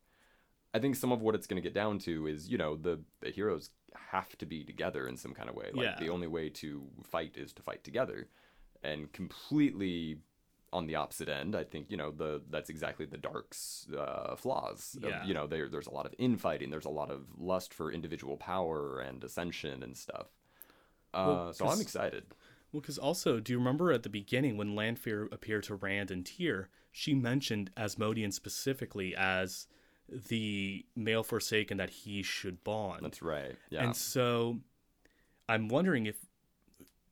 I 0.74 0.80
think 0.80 0.96
some 0.96 1.12
of 1.12 1.22
what 1.22 1.36
it's 1.36 1.46
going 1.46 1.62
to 1.62 1.68
get 1.70 1.76
down 1.76 2.00
to 2.00 2.26
is 2.28 2.50
you 2.50 2.58
know 2.58 2.76
the 2.78 3.02
the 3.20 3.30
heroes 3.32 3.70
have 4.12 4.36
to 4.38 4.46
be 4.46 4.64
together 4.64 5.08
in 5.08 5.18
some 5.18 5.34
kind 5.34 5.50
of 5.50 5.56
way. 5.56 5.70
Like 5.74 5.84
Yeah. 5.86 6.00
the 6.00 6.10
only 6.10 6.28
way 6.28 6.50
to 6.50 6.88
fight 7.04 7.36
is 7.38 7.52
to 7.54 7.62
fight 7.62 7.84
together, 7.84 8.30
and 8.82 9.12
completely 9.12 10.18
on 10.74 10.88
the 10.88 10.96
opposite 10.96 11.30
end, 11.30 11.56
I 11.56 11.64
think 11.64 11.90
you 11.90 11.98
know 11.98 12.12
the 12.12 12.42
that's 12.50 12.70
exactly 12.70 13.06
the 13.06 13.18
dark's 13.18 13.88
uh, 13.98 14.36
flaws. 14.36 14.98
of, 15.02 15.10
Yeah. 15.10 15.26
you 15.26 15.34
know, 15.34 15.48
there 15.48 15.70
there's 15.70 15.88
a 15.88 15.92
lot 15.94 16.06
of 16.06 16.14
infighting. 16.18 16.70
There's 16.70 16.86
a 16.86 16.90
lot 16.90 17.10
of 17.12 17.22
lust 17.38 17.74
for 17.74 17.92
individual 17.92 18.36
power 18.38 19.00
and 19.00 19.24
ascension 19.24 19.84
and 19.84 19.96
stuff. 19.96 20.28
Uh, 21.14 21.26
Well, 21.28 21.54
so 21.54 21.68
I'm 21.68 21.80
excited. 21.80 22.24
Well, 22.72 22.82
because 22.82 22.98
also, 22.98 23.40
do 23.40 23.54
you 23.54 23.60
remember 23.60 23.92
at 23.92 24.02
the 24.04 24.10
beginning 24.10 24.58
when 24.58 24.76
Lanfear 24.76 25.30
appeared 25.32 25.64
to 25.66 25.76
Rand 25.76 26.10
and 26.10 26.26
Tear, 26.26 26.70
she 26.92 27.14
mentioned 27.14 27.70
Asmodean 27.78 28.32
specifically 28.32 29.16
as 29.16 29.68
the 30.10 30.86
male 30.96 31.24
Forsaken 31.24 31.78
that 31.78 31.92
he 31.92 32.24
should 32.24 32.64
bond. 32.64 33.02
That's 33.06 33.22
right. 33.22 33.56
Yeah. 33.70 33.84
And 33.84 33.96
so, 33.96 34.60
I'm 35.48 35.68
wondering 35.68 36.08
if, 36.08 36.18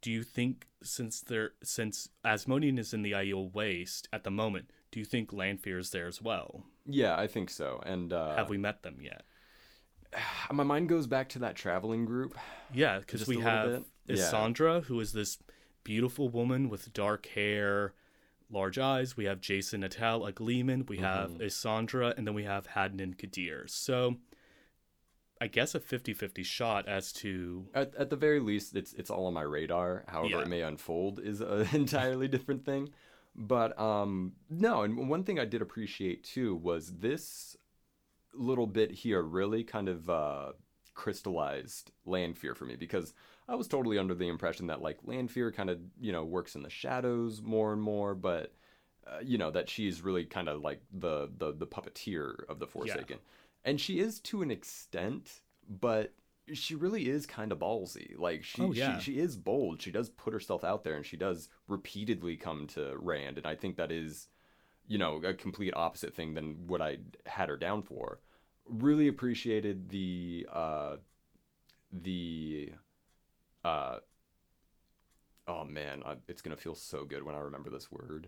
do 0.02 0.12
you 0.12 0.24
think 0.24 0.68
since 0.84 1.22
there 1.22 1.52
since 1.64 2.10
Asmodean 2.26 2.78
is 2.80 2.94
in 2.94 3.02
the 3.04 3.12
Aiel 3.12 3.54
Waste 3.54 4.08
at 4.12 4.24
the 4.24 4.32
moment, 4.32 4.72
do 4.92 5.00
you 5.00 5.06
think 5.06 5.32
Lanfear 5.32 5.78
is 5.80 5.92
there 5.92 6.08
as 6.08 6.22
well? 6.22 6.64
yeah, 6.88 7.16
I 7.16 7.28
think 7.28 7.50
so. 7.52 7.82
And 7.86 8.12
uh, 8.12 8.36
Have 8.36 8.50
we 8.50 8.58
met 8.58 8.82
them 8.84 8.98
yet? 9.02 9.24
my 10.52 10.64
mind 10.64 10.90
goes 10.90 11.08
back 11.08 11.30
to 11.30 11.40
that 11.40 11.56
traveling 11.56 12.06
group. 12.06 12.38
Yeah, 12.74 13.00
because 13.00 13.28
we 13.28 13.40
have 13.42 13.86
bit? 14.08 14.18
Yeah. 14.18 14.24
Isendre, 14.26 14.84
who 14.86 15.00
is 15.00 15.14
this 15.14 15.38
beautiful 15.84 16.30
woman 16.30 16.70
with 16.70 16.92
dark 16.94 17.26
hair, 17.28 17.94
large 18.50 18.78
eyes. 18.78 19.16
We 19.16 19.26
have 19.26 19.40
Jasin 19.42 19.84
Natael, 19.88 20.28
a 20.28 20.32
Gleeman. 20.32 20.86
We 20.88 20.98
have 20.98 21.32
Mm-hmm. 21.32 21.44
Isendre, 21.44 22.18
and 22.18 22.28
then 22.28 22.34
we 22.34 22.44
have 22.44 22.68
Hadnan 22.68 23.18
Kadir. 23.18 23.66
So 23.68 24.18
I 25.42 25.48
guess 25.48 25.74
a 25.76 25.80
50 25.80 26.14
50 26.14 26.44
shot 26.44 26.88
as 26.88 27.12
to. 27.14 27.66
At, 27.74 27.96
at 27.96 28.10
the 28.12 28.16
very 28.16 28.40
least, 28.40 28.76
it's 28.76 28.94
it's 28.94 29.10
all 29.10 29.26
on 29.26 29.34
my 29.34 29.42
radar. 29.42 30.06
However, 30.08 30.30
Yeah. 30.30 30.42
it 30.42 30.48
may 30.48 30.62
unfold 30.62 31.20
is 31.20 31.42
an 31.42 31.68
entirely 31.74 32.28
different 32.28 32.64
thing. 32.64 32.90
But 33.36 33.78
um, 33.80 34.34
no, 34.50 34.84
and 34.84 35.10
one 35.10 35.24
thing 35.24 35.40
I 35.40 35.46
did 35.46 35.62
appreciate 35.62 36.24
too 36.24 36.56
was 36.56 36.98
this 37.00 37.58
little 38.34 38.68
bit 38.68 38.92
here 38.92 39.22
really 39.22 39.64
kind 39.64 39.90
of 39.90 40.10
uh, 40.10 40.52
crystallized 40.94 41.92
Lanfear 42.06 42.54
for 42.56 42.66
me 42.66 42.76
because 42.76 43.14
I 43.48 43.56
was 43.56 43.68
totally 43.68 43.98
under 43.98 44.14
the 44.14 44.28
impression 44.28 44.68
that 44.68 44.82
like 44.82 45.00
Lanfear 45.04 45.52
kind 45.52 45.70
of 45.70 45.80
you 46.00 46.12
know 46.12 46.24
works 46.24 46.56
in 46.56 46.62
the 46.62 46.70
shadows 46.70 47.42
more 47.42 47.74
and 47.74 47.82
more, 47.82 48.14
but 48.14 48.54
uh, 49.08 49.20
you 49.24 49.38
know 49.38 49.50
that 49.50 49.70
she's 49.70 50.02
really 50.04 50.26
kind 50.26 50.48
of 50.48 50.62
like 50.62 50.82
the 50.94 51.30
the 51.38 51.52
the 51.54 51.68
puppeteer 51.68 52.44
of 52.48 52.60
the 52.60 52.68
Forsaken, 52.68 53.18
and 53.64 53.80
she 53.80 54.00
is 54.00 54.20
to 54.22 54.42
an 54.42 54.52
extent, 54.52 55.42
but 55.70 56.14
she 56.54 56.76
really 56.76 57.08
is 57.08 57.26
kind 57.26 57.52
of 57.52 57.60
ballsy. 57.60 58.18
Like 58.18 58.44
she, 58.44 58.62
Oh, 58.62 58.72
yeah. 58.74 58.98
she 58.98 59.14
she 59.14 59.20
is 59.20 59.38
bold. 59.38 59.82
She 59.82 59.92
does 59.92 60.10
put 60.10 60.34
herself 60.34 60.64
out 60.64 60.84
there, 60.84 60.96
and 60.96 61.06
she 61.06 61.18
does 61.18 61.50
repeatedly 61.68 62.36
come 62.38 62.68
to 62.68 62.96
Rand, 62.98 63.38
and 63.38 63.48
I 63.48 63.56
think 63.56 63.78
that 63.78 63.92
is, 63.92 64.28
you 64.88 64.98
know, 64.98 65.18
a 65.24 65.34
complete 65.34 65.74
opposite 65.76 66.14
thing 66.14 66.34
than 66.34 66.68
what 66.68 66.82
I 66.82 66.98
had 67.26 67.50
her 67.50 67.58
down 67.58 67.84
for. 67.84 68.20
Really 68.66 69.08
appreciated 69.08 69.90
the 69.90 70.48
uh, 70.52 70.96
the 71.92 72.72
uh 73.64 73.98
oh 75.48 75.64
man 75.66 76.02
I, 76.06 76.16
it's 76.28 76.42
gonna 76.42 76.56
feel 76.56 76.74
so 76.76 77.04
good 77.04 77.24
when 77.24 77.36
i 77.36 77.40
remember 77.40 77.70
this 77.70 77.92
word 77.92 78.28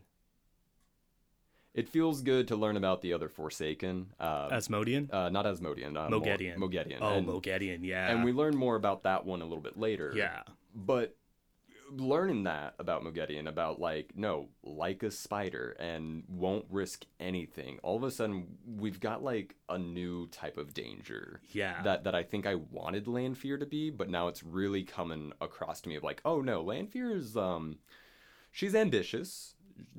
it 1.74 1.90
feels 1.90 2.22
good 2.22 2.48
to 2.48 2.56
learn 2.56 2.78
about 2.78 3.02
the 3.02 3.14
other 3.14 3.30
forsaken 3.30 4.08
uh, 4.20 4.50
Asmodean? 4.52 5.10
uh 5.12 5.30
not 5.30 5.46
Asmodean 5.46 5.98
uh, 5.98 6.10
Mo- 6.10 6.22
Moghedien. 6.22 6.58
Moghedien. 6.58 6.98
oh, 7.02 7.14
and, 7.18 7.28
Moghedien, 7.28 7.80
yeah. 7.84 8.10
and 8.12 8.24
we 8.24 8.32
learn 8.32 8.56
more 8.56 8.76
about 8.76 9.04
that 9.04 9.26
one 9.26 9.42
a 9.42 9.46
little 9.46 9.64
bit 9.64 9.78
later 9.78 10.14
yeah. 10.16 10.42
but 10.76 11.16
learning 11.96 12.44
that 12.46 12.74
about 12.80 13.04
Moghedien, 13.04 13.48
about 13.48 13.80
like 13.80 14.14
no, 14.16 14.48
like 14.64 15.04
a 15.04 15.12
spider 15.12 15.76
and 15.80 16.24
won't 16.28 16.66
risk 16.70 17.06
anything. 17.20 17.78
All 17.84 17.96
of 17.98 18.04
a 18.04 18.10
sudden, 18.10 18.58
we've 18.66 19.00
got 19.00 19.24
like 19.24 19.56
a 19.70 19.78
new 19.78 20.28
type 20.28 20.58
of 20.58 20.74
danger 20.74 21.42
Yeah. 21.52 21.84
that 21.84 22.06
that 22.06 22.16
I 22.16 22.24
think 22.24 22.48
I 22.48 22.56
wanted 22.56 23.08
Lanfear 23.08 23.58
to 23.60 23.66
be, 23.68 23.92
but 23.92 24.10
now 24.10 24.28
it's 24.28 24.44
really 24.44 24.84
coming 24.84 25.34
across 25.40 25.82
to 25.82 25.90
me 25.90 25.96
of 25.96 26.04
like, 26.04 26.22
oh 26.26 26.42
no, 26.42 26.64
Lanfear 26.64 27.12
is 27.12 27.38
um, 27.38 27.78
she's 28.52 28.74
ambitious, 28.74 29.54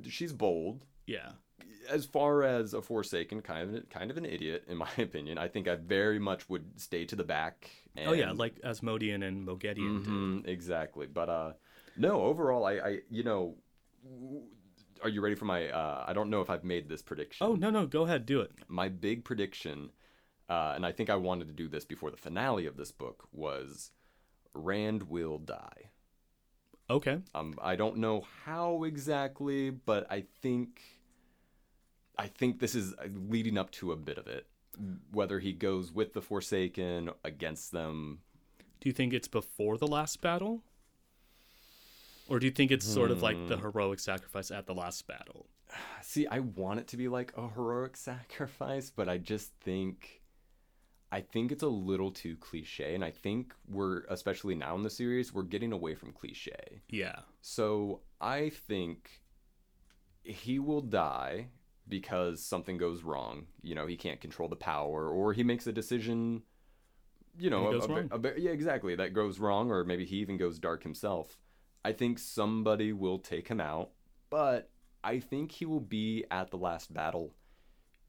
she's 0.09 0.33
bold. 0.33 0.85
yeah. 1.07 1.33
As 1.89 2.07
far 2.07 2.43
as 2.43 2.73
a 2.75 2.81
Forsaken, 2.81 3.43
kind 3.43 3.77
of 3.77 3.89
kind 3.91 4.11
of 4.11 4.17
an 4.17 4.25
idiot 4.25 4.65
in 4.69 4.77
my 4.79 4.89
opinion. 4.99 5.39
I 5.39 5.49
think 5.49 5.69
I 5.69 5.75
very 5.75 6.19
much 6.19 6.49
would 6.49 6.81
stay 6.81 7.05
to 7.07 7.17
the 7.17 7.25
back. 7.25 7.71
And, 7.97 8.09
Oh 8.09 8.13
yeah, 8.13 8.33
like 8.33 8.59
Asmodean 8.65 9.23
and 9.23 9.47
Moghedien 9.47 10.03
did. 10.03 10.09
Mhm, 10.13 10.49
exactly. 10.49 11.07
But 11.07 11.29
uh 11.29 11.53
no, 11.97 12.23
overall 12.23 12.65
I 12.65 12.73
I 12.79 12.99
you 13.11 13.23
know 13.23 13.57
are 15.03 15.09
you 15.09 15.21
ready 15.21 15.35
for 15.35 15.45
my 15.45 15.69
uh 15.69 16.05
I 16.07 16.13
don't 16.13 16.31
know 16.31 16.41
if 16.41 16.51
I've 16.51 16.65
made 16.65 16.89
this 16.89 17.03
prediction. 17.03 17.47
Oh 17.47 17.55
no 17.55 17.71
no, 17.71 17.87
go 17.87 18.03
ahead, 18.05 18.27
do 18.27 18.41
it. 18.41 18.53
My 18.69 18.89
big 18.89 19.25
prediction 19.25 19.91
uh 20.49 20.73
and 20.75 20.85
I 20.87 20.93
think 20.93 21.11
I 21.11 21.17
wanted 21.17 21.49
to 21.49 21.55
do 21.55 21.69
this 21.69 21.85
before 21.85 22.11
the 22.11 22.17
finale 22.17 22.67
of 22.67 22.77
this 22.77 22.93
book 22.93 23.29
was 23.33 23.91
Rand 24.55 25.05
will 25.05 25.39
die. 25.39 25.91
Okay. 26.89 27.19
Um 27.35 27.55
I 27.61 27.77
don't 27.77 27.99
know 27.99 28.25
how 28.45 28.85
exactly, 28.85 29.71
but 29.71 30.07
I 30.11 30.25
think 30.43 30.81
I 32.19 32.27
think 32.29 32.61
this 32.61 32.75
is 32.75 32.95
uh, 32.95 33.07
leading 33.29 33.59
up 33.59 33.71
to 33.73 33.93
a 33.93 33.97
bit 33.97 34.19
of 34.19 34.27
it. 34.27 34.47
Whether 35.13 35.39
he 35.41 35.53
goes 35.53 35.93
with 35.93 36.15
the 36.15 36.21
Forsaken 36.23 37.11
against 37.25 37.71
them, 37.73 38.21
Do 38.81 38.89
you 38.89 38.93
think 38.93 39.13
it's 39.13 39.29
before 39.29 39.79
the 39.79 39.87
last 39.87 40.21
battle? 40.21 40.63
Or 42.29 42.39
do 42.39 42.47
you 42.47 42.53
think 42.53 42.71
it's 42.71 42.87
sort 42.87 43.11
of 43.11 43.23
like 43.23 43.37
Hmm. 43.37 43.47
the 43.47 43.57
heroic 43.59 43.99
sacrifice 44.01 44.51
at 44.51 44.67
the 44.67 44.75
last 44.75 45.07
battle? 45.07 45.47
See, 46.03 46.27
I 46.27 46.41
want 46.41 46.81
it 46.81 46.89
to 46.89 46.97
be 46.97 47.09
like 47.09 47.33
a 47.37 47.49
heroic 47.49 47.97
sacrifice, 47.97 48.91
but 48.91 49.09
I 49.09 49.19
just 49.19 49.53
think 49.61 50.21
I 51.13 51.21
think 51.21 51.53
it's 51.53 51.63
a 51.63 51.69
little 51.69 52.11
too 52.11 52.37
cliche 52.39 52.95
and 52.97 53.05
I 53.05 53.13
think 53.13 53.55
we're 53.69 54.03
especially 54.09 54.57
now 54.57 54.75
in 54.75 54.83
the 54.83 54.91
series, 54.91 55.33
we're 55.33 55.45
getting 55.45 55.73
away 55.73 55.95
from 55.95 56.13
cliche. 56.13 56.83
Yeah. 56.89 57.21
So, 57.41 58.01
I 58.21 58.49
think 58.51 59.21
he 60.25 60.59
will 60.59 60.81
die 60.81 61.49
because 61.89 62.45
something 62.45 62.77
goes 62.79 63.03
wrong. 63.03 63.47
You 63.63 63.75
know, 63.75 63.87
he 63.87 63.97
can't 63.97 64.21
control 64.21 64.49
the 64.49 64.57
power 64.57 65.09
or 65.09 65.33
he 65.33 65.43
makes 65.45 65.67
a 65.67 65.73
decision 65.73 66.43
you 67.37 67.51
know, 67.51 67.67
a- 67.67 67.79
a 67.79 68.07
a 68.13 68.39
yeah, 68.39 68.53
exactly. 68.53 68.95
That 68.95 69.13
goes 69.13 69.41
wrong, 69.41 69.71
or 69.73 69.83
maybe 69.85 70.05
he 70.05 70.17
even 70.19 70.37
goes 70.37 70.61
dark 70.61 70.85
himself. 70.85 71.37
I 71.85 71.93
think 71.93 72.21
somebody 72.21 72.93
will 72.93 73.19
take 73.19 73.49
him 73.49 73.61
out, 73.61 73.91
but 74.31 74.71
I 75.03 75.19
think 75.19 75.51
he 75.51 75.67
will 75.67 75.81
be 75.81 76.25
at 76.31 76.51
the 76.53 76.57
last 76.57 76.95
battle 76.95 77.35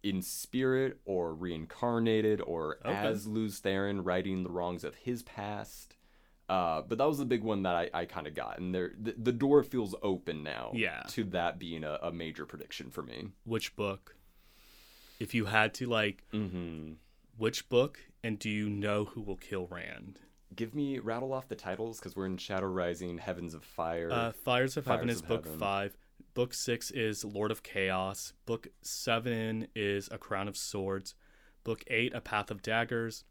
in 0.04 0.22
spirit 0.22 1.00
or 1.06 1.34
reincarnated 1.34 2.40
or 2.40 2.78
Okay. 2.86 2.94
as 2.94 3.26
Lews 3.26 3.60
Therin 3.60 4.06
righting 4.06 4.44
the 4.44 4.52
wrongs 4.52 4.84
of 4.84 4.94
his 4.94 5.24
past. 5.24 5.96
Uh, 6.48 6.82
but 6.88 6.98
that 7.00 7.08
was 7.08 7.18
the 7.18 7.26
big 7.26 7.44
one 7.44 7.64
that 7.64 7.76
I, 7.76 7.90
I 7.94 8.06
kind 8.06 8.28
of 8.28 8.36
got, 8.36 8.60
and 8.60 8.74
there 8.74 8.92
the, 9.02 9.16
the 9.18 9.32
door 9.32 9.64
feels 9.64 9.96
open 10.04 10.44
now. 10.44 10.72
Yeah. 10.76 11.02
To 11.10 11.24
that 11.26 11.58
being 11.58 11.84
a, 11.84 11.98
a 12.04 12.12
major 12.12 12.46
prediction 12.46 12.92
for 12.92 13.02
me. 13.02 13.30
Which 13.46 13.76
book? 13.76 14.16
If 15.20 15.34
you 15.34 15.46
had 15.46 15.74
to 15.76 15.88
like 15.88 16.24
Mm-hmm. 16.34 16.94
which 17.38 17.68
book 17.70 18.00
and 18.24 18.38
do 18.38 18.50
you 18.50 18.70
know 18.70 19.06
who 19.06 19.22
will 19.22 19.38
kill 19.38 19.68
Rand? 19.68 20.20
Give 20.56 20.76
me 20.76 21.00
rattle 21.00 21.34
off 21.34 21.48
the 21.48 21.56
titles 21.56 22.00
because 22.00 22.16
we're 22.16 22.28
in 22.28 22.38
Shadow 22.38 22.68
Rising, 22.68 23.18
Heavens 23.18 23.54
of 23.56 23.64
Fire. 23.64 24.10
Uh, 24.12 24.32
Fires 24.32 24.78
of 24.78 24.86
Heaven 24.86 25.10
is 25.10 25.22
of 25.22 25.28
book 25.28 25.44
Heaven. 25.46 25.60
five. 25.60 25.98
Book 26.34 26.54
six 26.54 26.92
is 26.92 27.26
Lord 27.26 27.50
of 27.52 27.64
Chaos. 27.64 28.34
Book 28.46 28.68
seven 28.82 29.68
is 29.76 30.08
A 30.12 30.18
Crown 30.18 30.48
of 30.48 30.56
Swords. 30.58 31.16
Book 31.64 31.84
eight, 31.88 32.14
A 32.14 32.22
Path 32.22 32.52
of 32.52 32.62
Daggers. 32.62 33.24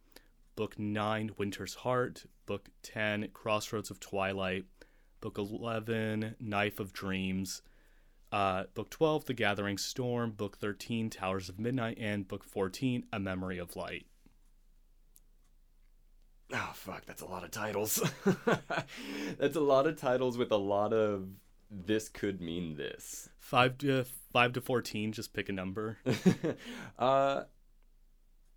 Book 0.56 0.78
nine, 0.78 1.32
Winter's 1.36 1.74
Heart. 1.74 2.26
Book 2.46 2.68
ten, 2.82 3.28
Crossroads 3.32 3.90
of 3.90 4.00
Twilight. 4.00 4.64
Book 5.20 5.38
eleven, 5.38 6.34
Knife 6.38 6.80
of 6.80 6.92
Dreams. 6.92 7.62
Uh, 8.30 8.64
book 8.74 8.90
twelve, 8.90 9.24
The 9.24 9.34
Gathering 9.34 9.78
Storm. 9.78 10.32
Book 10.32 10.58
thirteen, 10.58 11.10
Towers 11.10 11.48
of 11.48 11.58
Midnight, 11.58 11.98
and 12.00 12.28
book 12.28 12.44
fourteen, 12.44 13.04
A 13.12 13.18
Memory 13.18 13.58
of 13.58 13.76
Light. 13.76 14.06
Oh 16.52 16.70
fuck, 16.74 17.04
that's 17.06 17.22
a 17.22 17.26
lot 17.26 17.42
of 17.42 17.50
titles. 17.50 18.02
that's 19.38 19.56
a 19.56 19.60
lot 19.60 19.86
of 19.86 19.96
titles 19.96 20.36
with 20.36 20.52
a 20.52 20.56
lot 20.56 20.92
of 20.92 21.26
this 21.70 22.08
could 22.08 22.40
mean 22.40 22.76
this. 22.76 23.28
Five 23.38 23.78
to 23.78 24.04
five 24.32 24.52
to 24.52 24.60
fourteen. 24.60 25.12
Just 25.12 25.32
pick 25.32 25.48
a 25.48 25.52
number. 25.52 25.98
uh 26.98 27.44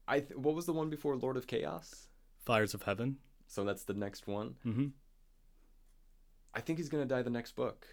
I 0.08 0.20
th- 0.22 0.36
what 0.38 0.56
was 0.56 0.66
the 0.66 0.74
one 0.74 0.90
before 0.90 1.16
Lord 1.18 1.38
of 1.38 1.48
Chaos? 1.48 2.08
Fires 2.46 2.74
of 2.74 2.84
Heaven. 2.84 3.18
So 3.48 3.64
that's 3.64 3.84
the 3.84 3.94
next 3.94 4.28
one. 4.28 4.56
Mm-hmm. 4.66 4.88
I 6.54 6.62
think 6.62 6.80
he's 6.80 6.90
going 6.90 7.08
to 7.08 7.14
die 7.14 7.22
the 7.22 7.30
next 7.30 7.56
book. 7.56 7.86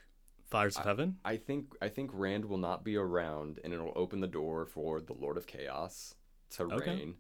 Fires 0.51 0.77
of 0.77 0.85
Heaven. 0.85 1.17
I 1.25 1.37
think 1.37 1.75
I 1.83 1.89
think 1.89 2.11
Rand 2.13 2.45
will 2.45 2.59
not 2.59 2.85
be 2.85 2.97
around 2.97 3.59
and 3.65 3.73
it'll 3.73 3.93
open 3.97 4.21
the 4.21 4.27
door 4.27 4.67
for 4.67 5.01
the 5.01 5.15
Lord 5.15 5.37
of 5.37 5.47
Chaos 5.47 6.15
to 6.51 6.65
Okay. 6.65 6.91
reign. 6.91 7.15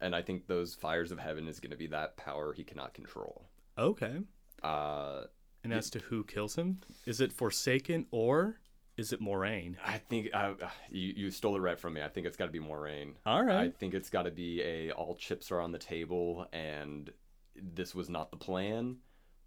And 0.00 0.16
I 0.16 0.22
think 0.22 0.46
those 0.46 0.74
fires 0.74 1.12
of 1.12 1.18
heaven 1.18 1.46
is 1.46 1.60
going 1.60 1.70
to 1.72 1.76
be 1.76 1.86
that 1.88 2.16
power 2.16 2.52
he 2.54 2.64
cannot 2.64 2.94
control. 2.94 3.48
Okay. 3.78 4.20
Uh 4.62 5.24
And 5.62 5.72
as 5.72 5.90
to 5.90 5.98
who 6.00 6.24
kills 6.24 6.56
him, 6.56 6.80
is 7.06 7.20
it 7.20 7.32
Forsaken 7.32 8.06
or 8.10 8.60
is 9.00 9.12
it 9.12 9.20
Moiraine? 9.20 9.76
I 9.84 9.98
think 9.98 10.28
uh, 10.34 10.52
you 10.90 11.12
you 11.16 11.30
stole 11.30 11.56
it 11.56 11.60
right 11.60 11.78
from 11.78 11.94
me. 11.94 12.02
I 12.02 12.08
think 12.08 12.26
it's 12.26 12.36
got 12.36 12.46
to 12.46 12.52
be 12.52 12.60
Moiraine. 12.60 13.14
All 13.24 13.42
right. 13.42 13.60
I 13.60 13.70
think 13.70 13.94
it's 13.94 14.10
got 14.10 14.22
to 14.24 14.30
be 14.30 14.62
a 14.62 14.90
all 14.92 15.14
chips 15.16 15.50
are 15.50 15.60
on 15.60 15.72
the 15.72 15.78
table 15.78 16.46
and 16.52 17.10
this 17.56 17.94
was 17.94 18.08
not 18.08 18.30
the 18.30 18.36
plan. 18.36 18.96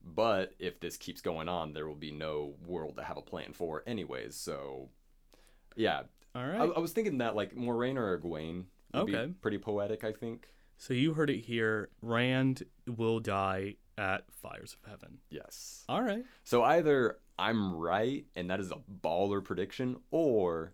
But 0.03 0.53
if 0.59 0.79
this 0.81 0.97
keeps 0.97 1.21
going 1.21 1.47
on, 1.47 1.71
there 1.73 1.87
will 1.87 1.95
be 1.95 2.11
no 2.11 2.55
world 2.65 2.97
to 2.97 3.03
have 3.03 3.15
a 3.15 3.21
plan 3.21 3.53
for, 3.53 3.83
anyways. 3.87 4.35
So, 4.35 4.89
yeah, 5.77 6.01
All 6.35 6.45
right. 6.45 6.59
I. 6.59 6.65
I 6.65 6.79
was 6.79 6.91
thinking 6.91 7.19
that 7.19 7.35
like 7.37 7.55
Moiraine 7.55 7.95
or 7.95 8.19
Egwene 8.19 8.65
would 8.93 9.03
Okay. 9.03 9.27
be 9.27 9.33
pretty 9.33 9.59
poetic. 9.59 10.03
I 10.03 10.11
think. 10.11 10.47
so 10.77 10.93
you 10.93 11.13
heard 11.13 11.29
it 11.29 11.39
here. 11.39 11.89
Rand 12.01 12.63
will 12.85 13.19
die 13.21 13.75
at 13.97 14.25
Fires 14.31 14.75
of 14.83 14.89
Heaven. 14.89 15.19
Yes. 15.29 15.85
All 15.87 16.01
right. 16.01 16.25
So 16.43 16.63
either 16.63 17.19
I'm 17.37 17.75
right 17.75 18.25
and 18.35 18.49
that 18.49 18.59
is 18.59 18.71
a 18.71 18.77
baller 19.01 19.43
prediction, 19.43 19.97
or 20.11 20.73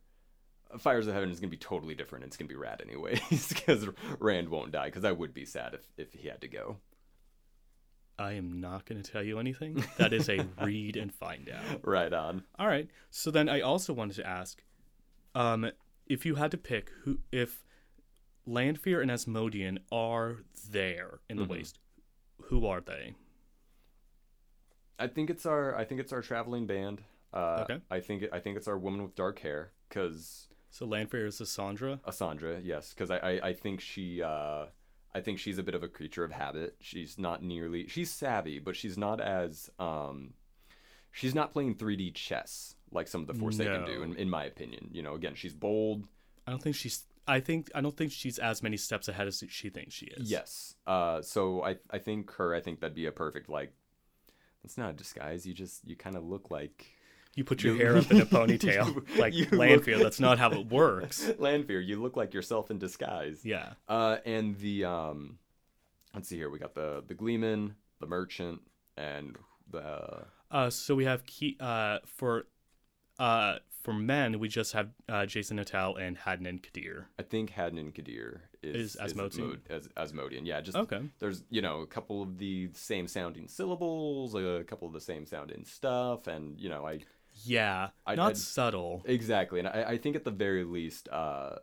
Fires 0.78 1.08
of 1.08 1.14
Heaven 1.14 1.30
is 1.32 1.40
gonna 1.40 1.50
be 1.50 1.58
totally 1.58 1.96
different. 1.96 2.24
and 2.24 2.30
It's 2.30 2.38
gonna 2.38 2.50
be 2.50 2.56
rad 2.56 2.82
anyways 2.86 3.48
because 3.54 3.88
Rand 4.20 4.50
won't 4.50 4.72
die. 4.72 4.86
Because 4.88 5.04
I 5.06 5.12
would 5.12 5.34
be 5.34 5.46
sad 5.46 5.74
if 5.74 5.88
if 5.98 6.14
he 6.14 6.28
had 6.28 6.42
to 6.42 6.48
go. 6.48 6.78
I 8.18 8.34
am 8.34 8.60
not 8.60 8.84
going 8.84 9.02
to 9.02 9.10
tell 9.12 9.24
you 9.24 9.40
anything. 9.40 9.82
That 9.98 10.12
is 10.12 10.28
a 10.28 10.46
read 10.62 10.98
and 10.98 11.14
find 11.14 11.48
out. 11.50 11.88
Right 11.88 12.12
on. 12.12 12.44
All 12.60 12.68
right. 12.68 12.90
So 13.10 13.32
then 13.32 13.48
I 13.48 13.62
also 13.62 13.94
wanted 13.94 14.18
to 14.18 14.28
ask, 14.28 14.62
um, 15.36 15.72
if 16.06 16.26
you 16.26 16.36
had 16.36 16.52
to 16.52 16.58
pick 16.58 16.92
who, 17.06 17.20
if 17.32 17.64
Lanfear 18.46 19.00
and 19.02 19.10
Asmodean 19.10 19.80
are 19.90 20.40
there 20.70 21.22
in 21.30 21.38
the 21.38 21.46
Mhm. 21.46 21.50
waste, 21.50 21.80
who 22.42 22.66
are 22.66 22.82
they? 22.82 23.16
I 25.00 25.08
think 25.08 25.30
it's 25.30 25.46
our 25.46 25.76
I 25.76 25.86
think 25.86 26.02
it's 26.02 26.14
our 26.14 26.22
traveling 26.22 26.68
band. 26.68 27.02
Uh, 27.34 27.62
Okay. 27.70 27.80
I 27.90 28.00
think 28.00 28.26
I 28.34 28.40
think 28.40 28.58
it's 28.58 28.68
our 28.68 28.78
woman 28.78 29.02
with 29.04 29.16
dark 29.16 29.40
hair 29.40 29.72
because 29.88 30.48
So 30.72 30.86
Lanfear 30.86 31.26
is 31.28 31.38
Cassandra. 31.38 32.00
Asandra, 32.08 32.60
yes, 32.64 32.94
because 32.94 33.10
I, 33.12 33.18
I 33.18 33.48
I 33.50 33.54
think 33.54 33.82
she 33.82 34.22
uh 34.22 34.66
I 35.14 35.22
think 35.22 35.40
she's 35.40 35.58
a 35.58 35.64
bit 35.64 35.74
of 35.76 35.82
a 35.84 35.88
creature 35.88 36.24
of 36.24 36.32
habit. 36.32 36.76
She's 36.80 37.18
not 37.18 37.42
nearly 37.44 37.88
she's 37.88 38.12
savvy, 38.12 38.60
but 38.60 38.76
she's 38.76 38.98
not 38.98 39.20
as 39.22 39.70
um 39.80 40.34
she's 41.12 41.34
not 41.34 41.54
playing 41.54 41.76
3D 41.76 42.14
chess 42.14 42.76
like 42.92 43.08
some 43.08 43.22
of 43.22 43.28
the 43.28 43.34
Forsaken 43.36 43.86
do, 43.86 43.98
No. 44.00 44.04
in, 44.04 44.16
in 44.16 44.30
my 44.30 44.44
opinion. 44.46 44.90
You 44.92 45.04
know, 45.04 45.14
again, 45.14 45.36
she's 45.36 45.54
bold. 45.54 46.08
I 46.48 46.52
don't 46.52 46.62
think 46.62 46.76
she's. 46.76 47.04
I 47.28 47.40
think 47.42 47.70
I 47.76 47.82
don't 47.82 47.96
think 47.96 48.12
she's 48.12 48.40
as 48.40 48.64
many 48.64 48.78
steps 48.78 49.08
ahead 49.08 49.28
as 49.28 49.44
she 49.50 49.70
thinks 49.70 49.94
she 49.94 50.08
is. 50.08 50.32
Yes. 50.32 50.74
Uh, 50.88 51.22
so 51.22 51.64
I 51.64 51.78
I 51.92 52.00
think 52.00 52.32
her. 52.34 52.56
I 52.56 52.62
think 52.62 52.80
that'd 52.80 52.96
be 52.96 53.06
a 53.06 53.12
perfect 53.12 53.50
like. 53.50 53.72
It's 54.64 54.78
not 54.78 54.90
a 54.92 54.94
disguise. 54.94 55.46
You 55.46 55.54
just 55.54 55.88
you 55.88 55.96
kind 55.96 56.16
of 56.16 56.24
look 56.24 56.52
like 56.52 56.86
You 57.36 57.44
put 57.44 57.64
your 57.64 57.76
You- 57.76 57.80
hair 57.82 57.98
up 57.98 58.12
in 58.12 58.22
a 58.22 58.26
ponytail 58.38 58.94
you- 58.96 59.06
like 59.22 59.34
you 59.34 59.46
Lanfear. 59.52 59.96
look- 59.96 60.04
That's 60.04 60.20
not 60.20 60.38
how 60.40 60.52
it 60.52 60.68
works. 60.68 61.32
Lanfear. 61.40 61.80
You 61.80 62.02
look 62.02 62.18
like 62.18 62.34
yourself 62.34 62.70
in 62.72 62.78
disguise. 62.80 63.46
Yeah. 63.46 63.74
Uh, 63.88 64.18
and 64.26 64.58
the 64.60 64.86
um, 64.86 65.38
let's 66.14 66.28
see 66.30 66.38
here. 66.38 66.50
We 66.50 66.60
got 66.60 66.76
the 66.76 67.04
the 67.08 67.14
Gleeman, 67.14 67.76
the 68.00 68.08
Merchant, 68.08 68.62
and 68.98 69.36
the 69.72 70.26
Uh, 70.52 70.70
so 70.70 70.96
we 70.96 71.06
have 71.06 71.26
key 71.26 71.56
uh 71.60 72.00
for 72.06 72.46
uh 73.20 73.58
for 73.82 73.94
men 73.94 74.40
we 74.40 74.48
just 74.48 74.74
have 74.74 74.90
uh, 75.08 75.22
Jasin 75.26 75.54
Natael 75.60 76.00
and 76.00 76.18
Hadnan 76.18 76.62
Kadir. 76.62 77.08
I 77.18 77.24
think 77.24 77.52
Hadnan 77.52 77.94
Kadir 77.94 78.42
is, 78.62 78.96
Is 78.96 78.98
Asmodean? 78.98 79.48
Mo- 79.50 79.56
as 79.70 79.88
Asmodean. 79.98 80.46
Yeah, 80.46 80.62
just 80.62 80.78
Okay. 80.78 81.02
there's 81.20 81.44
you 81.50 81.62
know 81.62 81.82
a 81.82 81.88
couple 81.88 82.22
of 82.22 82.38
the 82.38 82.70
same 82.74 83.08
sounding 83.08 83.48
syllables, 83.48 84.36
a 84.36 84.64
couple 84.68 84.88
of 84.88 84.94
the 84.94 85.02
same 85.02 85.26
sounding 85.26 85.64
stuff, 85.66 86.28
and 86.28 86.60
you 86.60 86.70
know 86.70 86.86
I 86.88 87.00
Yeah, 87.46 87.90
I'd- 88.06 88.18
not 88.18 88.32
I'd- 88.32 88.40
subtle. 88.40 89.04
exactly, 89.06 89.60
and 89.60 89.68
I, 89.68 89.84
I 89.92 89.98
think 89.98 90.16
at 90.16 90.24
the 90.26 90.32
very 90.32 90.64
least, 90.66 91.08
uh, 91.10 91.56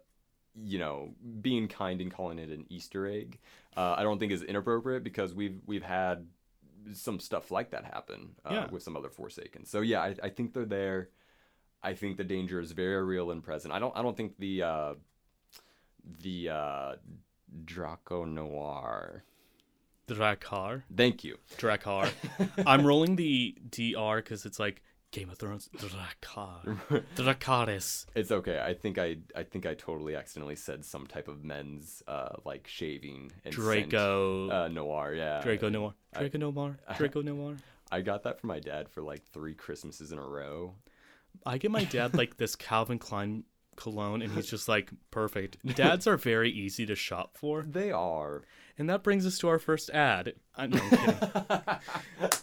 you 0.54 0.78
know, 0.78 1.14
being 1.42 1.68
kind 1.68 2.00
and 2.00 2.10
calling 2.10 2.38
it 2.38 2.48
an 2.48 2.64
Easter 2.70 3.06
egg, 3.06 3.38
uh, 3.76 3.94
I 3.98 4.02
don't 4.02 4.18
think 4.18 4.32
is 4.32 4.42
inappropriate 4.42 5.04
because 5.04 5.34
we've 5.34 5.60
we've 5.66 5.82
had 5.82 6.26
some 6.94 7.18
stuff 7.20 7.50
like 7.50 7.70
that 7.72 7.84
happen 7.84 8.36
uh, 8.44 8.50
Yeah. 8.54 8.70
with 8.70 8.82
some 8.82 8.96
other 8.96 9.10
Forsaken. 9.10 9.66
So 9.66 9.80
yeah, 9.82 10.00
I, 10.02 10.14
I 10.22 10.28
think 10.30 10.54
they're 10.54 10.64
there. 10.64 11.10
I 11.82 11.94
think 11.94 12.16
the 12.16 12.24
danger 12.24 12.60
is 12.60 12.72
very 12.72 13.02
real 13.04 13.30
and 13.30 13.42
present. 13.42 13.72
I 13.72 13.78
don't 13.78 13.96
I 13.96 14.02
don't 14.02 14.16
think 14.16 14.38
the 14.38 14.62
uh, 14.62 14.94
the 16.22 16.48
uh, 16.50 16.92
Draco 17.64 18.24
Noir. 18.24 19.24
Draghkar. 20.08 20.82
Thank 20.96 21.24
you. 21.24 21.36
Draghkar. 21.58 22.12
I'm 22.66 22.86
rolling 22.86 23.16
the 23.16 23.56
DR 23.70 24.16
because 24.16 24.46
it's 24.46 24.60
like 24.60 24.82
Game 25.10 25.30
of 25.30 25.38
Thrones. 25.38 25.68
Draghkar. 25.76 26.78
Dracarys. 27.16 28.06
It's 28.14 28.30
okay. 28.30 28.60
I 28.64 28.74
think 28.74 28.98
I 28.98 29.16
I 29.34 29.42
think 29.42 29.66
I 29.66 29.74
totally 29.74 30.14
accidentally 30.14 30.54
said 30.56 30.84
some 30.84 31.06
type 31.06 31.26
of 31.28 31.42
men's 31.44 32.02
uh 32.06 32.36
like 32.44 32.68
shaving 32.68 33.32
and 33.44 33.52
scent. 33.52 33.90
Draco. 33.90 34.50
uh, 34.50 34.68
noir. 34.68 35.14
Yeah, 35.14 35.40
Draco 35.42 35.68
Noir. 35.68 35.94
Draco 36.16 36.38
Noir. 36.38 36.78
Draco 36.96 37.20
Noir. 37.22 37.56
I 37.90 38.00
got 38.00 38.22
that 38.24 38.40
from 38.40 38.48
my 38.48 38.60
dad 38.60 38.88
for 38.88 39.02
like 39.02 39.24
three 39.32 39.54
Christmases 39.54 40.12
in 40.12 40.18
a 40.18 40.26
row. 40.26 40.74
I 41.44 41.58
get 41.58 41.70
my 41.70 41.84
dad 41.84 42.14
like 42.16 42.36
this 42.36 42.56
Calvin 42.56 42.98
Klein 42.98 43.44
cologne, 43.76 44.22
and 44.22 44.32
he's 44.32 44.46
just 44.46 44.68
like 44.68 44.90
perfect. 45.10 45.58
Dads 45.76 46.06
are 46.06 46.16
very 46.16 46.50
easy 46.50 46.86
to 46.86 46.94
shop 46.94 47.36
for, 47.36 47.62
They 47.68 47.90
are. 47.92 48.42
and 48.78 48.88
that 48.88 49.02
brings 49.02 49.26
us 49.26 49.38
to 49.38 49.48
our 49.48 49.58
first 49.58 49.90
ad. 49.90 50.32
I'm 50.56 50.70
no, 50.70 50.80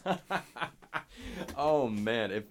I'm 0.05 0.17
oh 1.57 1.87
man, 1.87 2.31
if 2.31 2.43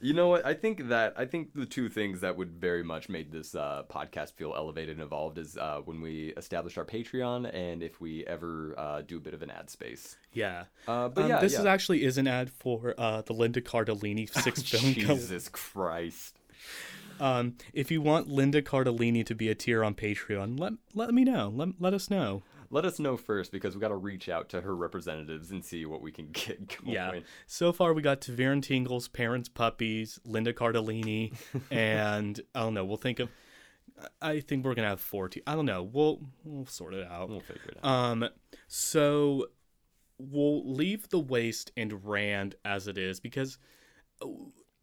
you 0.00 0.14
know 0.14 0.28
what, 0.28 0.46
I 0.46 0.54
think 0.54 0.88
that 0.88 1.14
I 1.16 1.24
think 1.24 1.54
the 1.54 1.66
two 1.66 1.88
things 1.88 2.20
that 2.20 2.36
would 2.36 2.52
very 2.52 2.82
much 2.82 3.08
make 3.08 3.30
this 3.32 3.54
uh, 3.54 3.82
podcast 3.88 4.32
feel 4.34 4.54
elevated 4.56 4.96
and 4.96 5.02
evolved 5.02 5.38
is 5.38 5.56
uh, 5.56 5.80
when 5.84 6.00
we 6.00 6.32
establish 6.36 6.78
our 6.78 6.84
Patreon 6.84 7.52
and 7.54 7.82
if 7.82 8.00
we 8.00 8.24
ever 8.26 8.74
uh, 8.78 9.02
do 9.02 9.16
a 9.16 9.20
bit 9.20 9.34
of 9.34 9.42
an 9.42 9.50
ad 9.50 9.70
space. 9.70 10.16
Yeah. 10.32 10.64
Uh, 10.86 11.08
but 11.08 11.24
Um, 11.24 11.30
yeah, 11.30 11.40
this 11.40 11.54
yeah. 11.54 11.60
is 11.60 11.66
actually 11.66 12.04
is 12.04 12.18
an 12.18 12.26
ad 12.26 12.50
for 12.50 12.94
uh, 12.98 13.22
the 13.22 13.32
Linda 13.32 13.60
Cardellini 13.60 14.28
six 14.42 14.62
film 14.62 14.94
company. 14.94 15.16
Jesus 15.16 15.48
Christ. 15.48 16.38
Um, 17.20 17.56
if 17.72 17.90
you 17.90 18.00
want 18.00 18.28
Linda 18.28 18.62
Cardellini 18.62 19.26
to 19.26 19.34
be 19.34 19.48
a 19.48 19.54
tier 19.54 19.82
on 19.82 19.94
Patreon, 19.94 20.58
let 20.60 20.74
let 20.94 21.12
me 21.12 21.24
know. 21.24 21.52
Let, 21.54 21.70
let 21.80 21.92
us 21.94 22.10
know. 22.10 22.42
Let 22.70 22.84
us 22.84 22.98
know 22.98 23.16
first 23.16 23.50
because 23.50 23.74
we 23.74 23.80
got 23.80 23.88
to 23.88 23.96
reach 23.96 24.28
out 24.28 24.48
to 24.50 24.60
her 24.60 24.76
representatives 24.76 25.50
and 25.50 25.64
see 25.64 25.86
what 25.86 26.02
we 26.02 26.12
can 26.12 26.28
get 26.32 26.68
going. 26.78 26.94
Yeah. 26.94 27.20
So 27.46 27.72
far, 27.72 27.92
we 27.94 28.02
got 28.02 28.20
Ta'veren 28.20 28.62
Tingles, 28.62 29.08
Perrin's 29.08 29.48
Puppies, 29.48 30.20
Linda 30.24 30.52
Cardellini, 30.52 31.32
and 31.70 32.40
I 32.54 32.60
don't 32.60 32.74
know. 32.74 32.84
We'll 32.84 32.96
think 32.96 33.20
of. 33.20 33.30
I 34.22 34.40
think 34.40 34.64
we're 34.64 34.74
gonna 34.74 34.88
have 34.88 35.00
four. 35.00 35.28
Te- 35.28 35.42
I 35.46 35.54
don't 35.54 35.66
know. 35.66 35.82
We'll 35.82 36.20
we'll 36.44 36.66
sort 36.66 36.94
it 36.94 37.06
out. 37.08 37.28
We'll 37.30 37.40
figure 37.40 37.70
it 37.70 37.78
out. 37.82 37.84
Um, 37.84 38.28
so 38.68 39.46
we'll 40.18 40.72
leave 40.72 41.08
the 41.08 41.18
waste 41.18 41.72
and 41.76 42.04
Rand 42.04 42.54
as 42.64 42.86
it 42.86 42.98
is 42.98 43.18
because 43.18 43.58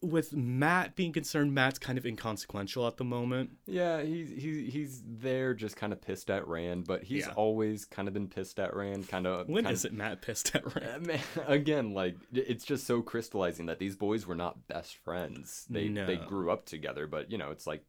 with 0.05 0.33
Mat 0.33 0.95
being 0.95 1.11
concerned, 1.13 1.53
Mat's 1.53 1.79
kind 1.79 1.97
of 1.97 2.05
inconsequential 2.05 2.87
at 2.87 2.97
the 2.97 3.03
moment. 3.03 3.51
Yeah, 3.65 4.01
he's 4.01 4.29
he's 4.29 4.73
he's 4.73 5.03
there 5.05 5.53
just 5.53 5.75
kind 5.75 5.91
of 5.93 6.01
pissed 6.01 6.29
at 6.29 6.47
Rand, 6.47 6.85
but 6.85 7.03
he's 7.03 7.25
Yeah. 7.27 7.33
always 7.35 7.85
kind 7.85 8.07
of 8.07 8.13
been 8.13 8.27
pissed 8.27 8.59
at 8.59 8.75
Rand. 8.75 9.07
Kind 9.07 9.27
of 9.27 9.47
When 9.49 9.63
kind 9.65 9.73
is 9.73 9.85
it 9.85 9.93
Mat 9.93 10.21
pissed 10.21 10.55
at 10.55 10.75
Rand? 10.75 10.95
Uh, 10.95 10.99
man, 11.07 11.19
again, 11.47 11.93
like 11.93 12.15
it's 12.33 12.65
just 12.65 12.85
so 12.85 13.01
crystallizing 13.01 13.65
that 13.67 13.79
these 13.79 13.95
boys 13.95 14.25
were 14.25 14.35
not 14.35 14.67
best 14.67 14.95
friends. 14.97 15.65
They 15.69 15.87
they 15.89 16.17
grew 16.17 16.51
up 16.51 16.65
together, 16.65 17.07
but 17.07 17.31
you 17.31 17.37
know, 17.37 17.51
it's 17.51 17.67
like 17.67 17.85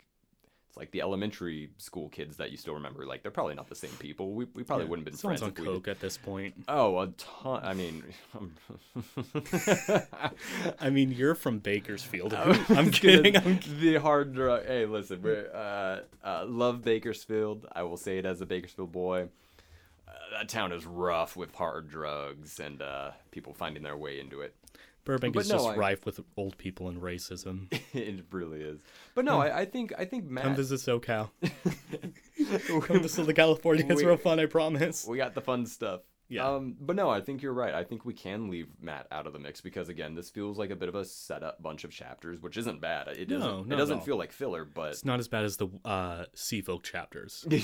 like 0.76 0.90
the 0.90 1.00
elementary 1.00 1.70
school 1.78 2.10
kids 2.10 2.36
that 2.36 2.50
you 2.50 2.58
still 2.58 2.74
remember. 2.74 3.06
Like 3.06 3.22
they're 3.22 3.30
probably 3.30 3.54
not 3.54 3.68
the 3.68 3.74
same 3.74 3.92
people. 3.98 4.32
We, 4.32 4.46
we 4.54 4.62
probably 4.62 4.84
wouldn't 4.84 5.06
have 5.06 5.12
been 5.12 5.18
Someone's 5.18 5.40
friends. 5.40 5.58
on 5.58 5.64
we 5.64 5.72
coke 5.72 5.88
at 5.88 6.00
this 6.00 6.18
point. 6.18 6.54
Oh, 6.68 6.98
a 6.98 7.06
ton. 7.08 7.60
I 7.64 7.72
mean, 7.72 8.04
I 10.80 10.90
mean, 10.90 11.12
you're 11.12 11.34
from 11.34 11.58
Bakersfield. 11.58 12.34
I'm 12.34 12.90
kidding. 12.90 13.36
I'm 13.36 13.58
the 13.80 13.96
hard 13.96 14.34
drug. 14.34 14.66
Hey, 14.66 14.84
listen, 14.84 15.22
we're 15.22 15.50
uh, 15.54 16.00
uh, 16.26 16.44
love 16.46 16.84
Bakersfield. 16.84 17.66
I 17.72 17.82
will 17.82 17.96
say 17.96 18.18
it 18.18 18.26
as 18.26 18.40
a 18.42 18.46
Bakersfield 18.46 18.92
boy. 18.92 19.28
Uh, 20.06 20.38
that 20.38 20.48
town 20.48 20.72
is 20.72 20.84
rough 20.84 21.36
with 21.36 21.54
hard 21.54 21.88
drugs 21.88 22.60
and 22.60 22.82
uh, 22.82 23.12
people 23.30 23.54
finding 23.54 23.82
their 23.82 23.96
way 23.96 24.20
into 24.20 24.42
it. 24.42 24.54
Burbank 25.06 25.32
But 25.32 25.44
is 25.44 25.48
no, 25.48 25.56
just 25.56 25.68
I- 25.68 25.76
rife 25.76 26.04
with 26.04 26.20
old 26.36 26.58
people 26.58 26.88
and 26.88 27.00
racism. 27.00 27.72
it 27.94 28.26
really 28.30 28.60
is. 28.60 28.80
But 29.14 29.24
no, 29.24 29.40
I, 29.40 29.60
I 29.60 29.64
think 29.64 29.94
I 29.98 30.04
think 30.04 30.24
Mat. 30.26 30.44
Come 30.44 30.56
visit 30.56 30.80
SoCal. 30.80 31.30
Come 32.86 33.02
to 33.02 33.08
Southern 33.08 33.34
California. 33.34 33.86
It's 33.88 34.02
We- 34.02 34.06
real 34.06 34.16
fun, 34.16 34.38
I 34.40 34.46
promise. 34.46 35.06
we 35.06 35.16
got 35.16 35.34
the 35.34 35.40
fun 35.40 35.66
stuff. 35.66 36.02
Yeah. 36.28 36.44
Um, 36.48 36.74
but 36.80 36.96
no, 36.96 37.08
I 37.08 37.20
think 37.20 37.40
you're 37.40 37.52
right. 37.52 37.72
I 37.72 37.84
think 37.84 38.04
we 38.04 38.12
can 38.12 38.50
leave 38.50 38.66
Mat 38.80 39.06
out 39.12 39.28
of 39.28 39.32
the 39.32 39.38
mix 39.38 39.60
because 39.60 39.88
again, 39.88 40.16
this 40.16 40.28
feels 40.28 40.58
like 40.58 40.70
a 40.70 40.76
bit 40.76 40.88
of 40.88 40.96
a 40.96 41.04
setup 41.04 41.62
bunch 41.62 41.84
of 41.84 41.92
chapters, 41.92 42.40
which 42.40 42.56
isn't 42.56 42.80
bad. 42.80 43.06
It 43.08 43.26
doesn't. 43.28 43.68
No, 43.68 43.74
it 43.74 43.78
doesn't 43.78 44.02
feel 44.04 44.16
like 44.16 44.32
filler, 44.32 44.64
but 44.64 44.90
It's 44.90 45.04
not 45.04 45.20
as 45.20 45.28
bad 45.28 45.44
as 45.44 45.56
the 45.56 45.68
uh, 45.84 46.24
Sea 46.34 46.62
Folk 46.62 46.82
chapters. 46.82 47.46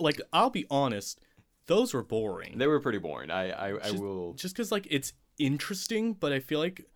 Like, 0.00 0.20
I'll 0.32 0.48
be 0.48 0.64
honest, 0.70 1.20
those 1.66 1.92
were 1.92 2.02
boring. 2.02 2.56
they 2.56 2.66
were 2.66 2.80
pretty 2.80 2.96
boring. 2.98 3.30
I 3.30 3.50
I, 3.50 3.68
I 3.88 3.90
will. 3.90 4.32
Just 4.34 4.54
because, 4.56 4.72
like, 4.72 4.86
it's 4.90 5.12
interesting, 5.38 6.14
but 6.14 6.32
I 6.32 6.40
feel 6.40 6.58
like 6.58 6.86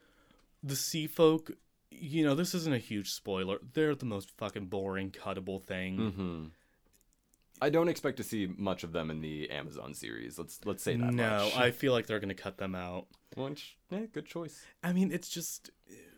the 0.63 0.77
Sea 0.77 1.07
Folk, 1.07 1.53
you 1.91 2.25
know, 2.25 2.35
this 2.35 2.55
isn't 2.55 2.75
a 2.75 2.79
huge 2.79 3.11
spoiler. 3.11 3.59
They're 3.73 3.95
the 3.95 4.07
most 4.07 4.31
fucking 4.37 4.67
boring, 4.67 5.11
cuttable 5.11 5.63
thing. 5.63 6.11
hmm 6.11 6.45
I 7.61 7.71
don't 7.71 7.89
expect 7.89 8.19
to 8.19 8.23
see 8.23 8.49
much 8.55 8.85
of 8.85 8.93
them 8.93 9.11
in 9.11 9.23
the 9.23 9.51
Amazon 9.51 9.95
series. 9.95 10.39
Let's 10.39 10.61
let's 10.67 10.83
say 10.83 10.95
that 10.97 11.15
no, 11.15 11.45
much. 11.45 11.57
I 11.57 11.71
feel 11.71 11.93
like 11.93 12.07
they're 12.07 12.21
going 12.21 12.29
to 12.29 12.35
cut 12.35 12.59
them 12.59 12.75
out. 12.75 13.07
Which, 13.35 13.79
yeah, 13.91 14.07
good 14.13 14.27
choice. 14.27 14.63
I 14.85 14.93
mean, 14.93 15.11
it's 15.11 15.29
just 15.29 15.71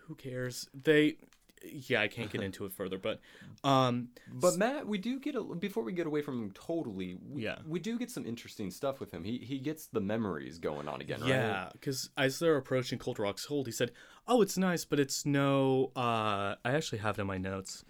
who 0.06 0.14
cares? 0.16 0.68
They 0.74 1.16
yeah, 1.64 2.00
I 2.00 2.08
can't 2.08 2.30
get 2.30 2.40
into 2.48 2.64
it 2.64 2.72
further, 2.72 2.98
but 2.98 3.20
um 3.64 4.08
But 4.32 4.56
Mat, 4.56 4.86
we 4.86 4.98
do 4.98 5.18
get 5.18 5.34
a 5.34 5.42
before 5.42 5.82
we 5.82 5.92
get 5.92 6.06
away 6.06 6.22
from 6.22 6.42
him 6.42 6.50
totally. 6.52 7.18
We, 7.28 7.42
Yeah. 7.44 7.58
we 7.66 7.80
do 7.80 7.98
get 7.98 8.10
some 8.10 8.24
interesting 8.26 8.70
stuff 8.70 9.00
with 9.00 9.10
him. 9.10 9.24
He 9.24 9.38
he 9.38 9.58
gets 9.58 9.86
the 9.86 10.00
memories 10.00 10.58
going 10.58 10.88
on 10.88 11.00
again, 11.00 11.20
right? 11.20 11.28
yeah, 11.28 11.70
cuz 11.80 12.10
as 12.16 12.38
they're 12.38 12.56
approaching 12.56 12.98
Cold 12.98 13.18
Rocks 13.18 13.46
Hold, 13.46 13.66
he 13.66 13.72
said, 13.72 13.92
"Oh, 14.26 14.42
it's 14.42 14.56
nice, 14.58 14.84
but 14.84 15.00
it's 15.00 15.26
no 15.26 15.92
uh 15.96 16.54
I 16.64 16.72
actually 16.72 16.98
have 16.98 17.18
it 17.18 17.22
in 17.22 17.26
my 17.26 17.38
notes. 17.38 17.84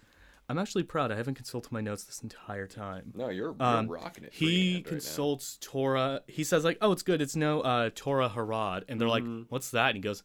I'm 0.51 0.57
actually 0.57 0.81
proud. 0.81 1.11
I 1.11 1.15
haven't 1.15 1.35
consulted 1.35 1.71
my 1.71 1.81
notes 1.81 2.03
this 2.05 2.21
entire 2.23 2.65
time." 2.65 3.13
No, 3.15 3.29
you're, 3.29 3.55
you're 3.59 3.65
Um, 3.67 3.87
rocking 3.87 4.23
it. 4.23 4.33
He 4.33 4.77
right 4.77 4.83
now. 4.85 4.89
consults 4.89 5.57
Torah. 5.61 6.23
He 6.25 6.43
says 6.43 6.63
like, 6.63 6.79
"Oh, 6.81 6.91
it's 6.91 7.03
good. 7.03 7.21
It's 7.21 7.35
no 7.35 7.61
uh 7.61 7.91
Tora 7.93 8.29
Harad." 8.29 8.83
And 8.87 8.99
they're 8.99 9.07
Mhm. 9.07 9.39
like, 9.41 9.49
"What's 9.51 9.69
that?" 9.71 9.89
And 9.89 9.97
he 9.97 10.01
goes, 10.01 10.23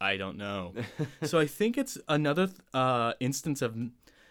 "I 0.00 0.16
don't 0.16 0.36
know." 0.36 0.74
so 1.22 1.38
I 1.38 1.46
think 1.46 1.76
it's 1.78 1.98
another 2.08 2.48
uh, 2.74 3.12
instance 3.20 3.62
of 3.62 3.76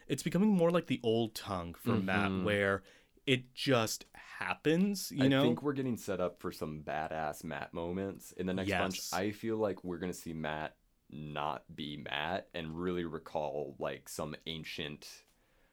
it's 0.08 0.24
becoming 0.24 0.50
more 0.50 0.72
like 0.72 0.88
the 0.88 1.00
old 1.04 1.34
tongue 1.36 1.74
for 1.74 1.96
Mat, 1.96 2.30
Mhm. 2.32 2.44
where 2.44 2.84
it 3.26 3.54
just 3.56 4.06
happens. 4.14 5.12
You 5.12 5.26
I 5.26 5.28
know, 5.28 5.42
think 5.42 5.64
we're 5.64 5.74
getting 5.74 5.98
set 5.98 6.20
up 6.20 6.40
for 6.40 6.52
some 6.52 6.82
badass 6.84 7.44
Mat 7.44 7.74
moments 7.74 8.32
in 8.34 8.46
the 8.46 8.54
next 8.54 8.70
bunch. 8.72 9.02
I 9.14 9.32
feel 9.32 9.58
like 9.58 9.84
we're 9.84 9.98
gonna 9.98 10.14
see 10.14 10.34
Mat 10.34 10.76
not 11.10 11.64
be 11.76 11.98
Mat 11.98 12.48
and 12.54 12.80
really 12.80 13.06
recall 13.06 13.76
like 13.80 14.10
some 14.10 14.36
ancient 14.48 15.08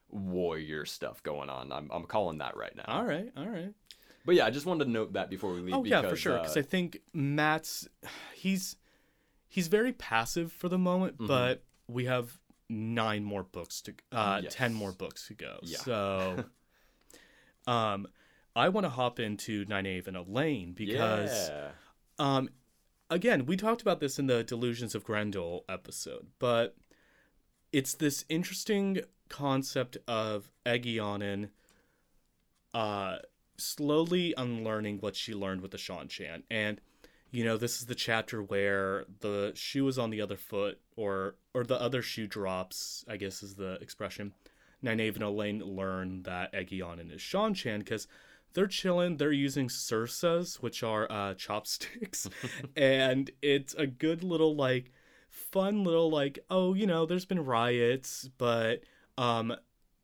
warrior 0.08 0.84
stuff 0.84 1.22
going 1.22 1.48
on. 1.50 1.72
I'm 1.72 1.90
I'm 1.92 2.04
calling 2.04 2.38
that 2.38 2.56
right 2.56 2.74
now. 2.76 2.84
all 2.88 3.04
right, 3.04 3.30
all 3.36 3.48
right. 3.48 3.72
But 4.24 4.36
yeah, 4.36 4.46
I 4.46 4.50
just 4.50 4.66
wanted 4.66 4.84
to 4.84 4.90
note 4.90 5.14
that 5.14 5.30
before 5.30 5.52
we 5.52 5.60
leave. 5.60 5.74
Oh 5.74 5.82
because, 5.82 6.02
yeah, 6.04 6.08
for 6.08 6.16
sure. 6.16 6.38
Because 6.38 6.56
uh, 6.56 6.60
I 6.60 6.62
think 6.62 6.98
Mat's 7.12 7.88
he's 8.34 8.76
he's 9.52 9.68
very 9.68 9.92
passive 9.92 10.50
for 10.50 10.68
the 10.70 10.78
moment, 10.78 11.18
Mhm. 11.18 11.26
but 11.28 11.62
we 11.86 12.06
have 12.06 12.38
nine 12.70 13.22
more 13.22 13.42
books 13.42 13.82
to 13.82 13.92
uh 14.10 14.40
Yes. 14.42 14.54
ten 14.54 14.72
more 14.72 14.92
books 14.92 15.26
to 15.28 15.34
go. 15.34 15.58
Yeah. 15.62 15.78
So 15.78 16.44
um 17.66 18.06
I 18.56 18.68
want 18.70 18.84
to 18.84 18.90
hop 18.90 19.20
into 19.20 19.64
Nynaeve 19.66 20.06
and 20.08 20.16
Elayne 20.16 20.74
because 20.74 21.48
yeah. 21.50 21.72
um 22.18 22.48
again, 23.10 23.44
we 23.44 23.56
talked 23.56 23.82
about 23.82 24.00
this 24.00 24.18
in 24.18 24.26
the 24.26 24.42
Delusions 24.42 24.94
of 24.94 25.04
Grendel 25.04 25.64
episode, 25.68 26.28
but 26.38 26.76
it's 27.72 27.94
this 27.94 28.24
interesting 28.30 29.02
concept 29.28 29.98
of 30.08 30.50
Egeanin 30.64 31.50
uh 32.72 33.18
slowly 33.58 34.32
unlearning 34.38 34.98
what 34.98 35.14
she 35.14 35.34
learned 35.34 35.60
with 35.60 35.72
the 35.72 35.76
Seanchan. 35.78 36.42
And 36.50 36.80
you 37.32 37.44
know, 37.44 37.56
this 37.56 37.80
is 37.80 37.86
the 37.86 37.94
chapter 37.94 38.42
where 38.42 39.06
the 39.20 39.52
shoe 39.54 39.88
is 39.88 39.98
on 39.98 40.10
the 40.10 40.20
other 40.20 40.36
foot, 40.36 40.78
or 40.96 41.36
or 41.54 41.64
the 41.64 41.80
other 41.80 42.02
shoe 42.02 42.26
drops. 42.26 43.04
I 43.08 43.16
guess 43.16 43.42
is 43.42 43.56
the 43.56 43.74
expression. 43.80 44.34
Nynaeve 44.84 45.14
and 45.14 45.24
Elayne 45.24 45.62
learn 45.64 46.24
that 46.24 46.52
Egeanin 46.52 47.14
is 47.14 47.22
Seanchan 47.22 47.78
because 47.78 48.06
they're 48.52 48.66
chilling. 48.66 49.16
They're 49.16 49.32
using 49.32 49.68
Sursas, 49.68 50.56
which 50.56 50.82
are 50.82 51.10
uh, 51.10 51.34
chopsticks, 51.38 52.28
and 52.76 53.30
it's 53.40 53.74
a 53.74 53.86
good 53.86 54.22
little 54.22 54.54
like 54.54 54.92
fun 55.30 55.82
little 55.82 56.10
like 56.10 56.38
oh 56.50 56.74
you 56.74 56.86
know 56.86 57.06
there's 57.06 57.24
been 57.24 57.44
riots, 57.44 58.28
but 58.36 58.82
um, 59.16 59.54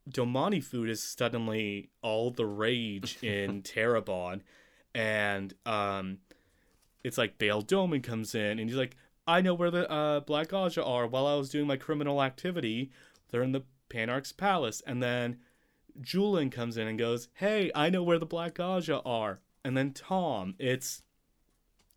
Domani 0.08 0.60
food 0.60 0.88
is 0.88 1.02
suddenly 1.02 1.90
all 2.00 2.30
the 2.30 2.46
rage 2.46 3.18
in 3.22 3.62
Tarabon, 3.62 4.40
and 4.94 5.52
um, 5.66 6.18
it's 7.04 7.18
like 7.18 7.38
Bayle 7.38 7.62
Domon 7.62 8.02
comes 8.02 8.34
in 8.34 8.58
and 8.58 8.68
he's 8.68 8.78
like 8.78 8.96
I 9.28 9.42
know 9.42 9.52
where 9.52 9.70
the 9.70 9.88
uh, 9.90 10.20
Black 10.20 10.48
Ajah 10.48 10.82
are. 10.86 11.06
While 11.06 11.26
I 11.26 11.34
was 11.34 11.50
doing 11.50 11.66
my 11.66 11.76
criminal 11.76 12.22
activity, 12.22 12.90
they're 13.30 13.42
in 13.42 13.52
the 13.52 13.64
Panarch's 13.90 14.32
palace, 14.32 14.82
and 14.86 15.02
then 15.02 15.36
Juilin 16.00 16.50
comes 16.50 16.78
in 16.78 16.88
and 16.88 16.98
goes, 16.98 17.28
"Hey, 17.34 17.70
I 17.74 17.90
know 17.90 18.02
where 18.02 18.18
the 18.18 18.24
Black 18.24 18.54
Ajah 18.54 19.02
are." 19.04 19.40
And 19.62 19.76
then 19.76 19.92
Tom, 19.92 20.54
it's 20.58 21.02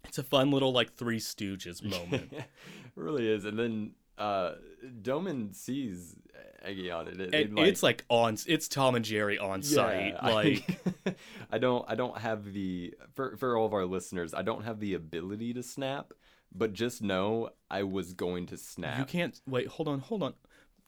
it's 0.04 0.18
a 0.18 0.24
fun 0.24 0.52
little 0.52 0.74
like 0.74 0.94
Three 0.96 1.20
Stooges 1.20 1.82
moment. 1.82 2.34
really 2.96 3.30
is. 3.32 3.46
And 3.46 3.58
then 3.58 3.92
uh 4.22 4.56
Domon 5.02 5.56
sees 5.56 6.16
Eggy 6.64 6.92
on 6.92 7.08
it, 7.08 7.34
and 7.34 7.56
like, 7.56 7.68
it's 7.68 7.82
like 7.82 8.06
on 8.08 8.38
it's 8.48 8.68
Tom 8.68 8.94
and 8.96 9.04
Jerry 9.04 9.40
on 9.40 9.64
sight. 9.64 10.14
I, 10.20 10.32
like 10.32 10.80
I 11.52 11.58
don't 11.58 11.84
I 11.88 11.96
don't 11.96 12.18
have 12.20 12.54
the 12.54 12.94
for 13.14 13.36
for 13.38 13.58
all 13.58 13.66
of 13.66 13.74
our 13.74 13.86
listeners, 13.86 14.34
I 14.34 14.44
don't 14.44 14.64
have 14.64 14.80
the 14.80 14.94
ability 14.94 15.54
to 15.56 15.64
snap, 15.64 16.14
but 16.54 16.74
just 16.74 17.02
know 17.02 17.50
I 17.70 17.84
was 17.84 18.14
going 18.14 18.46
to 18.48 18.58
snap. 18.58 19.00
you 19.00 19.06
can't 19.06 19.40
wait. 19.48 19.68
Hold 19.68 19.88
on, 19.88 20.00
hold 20.00 20.22
on. 20.22 20.34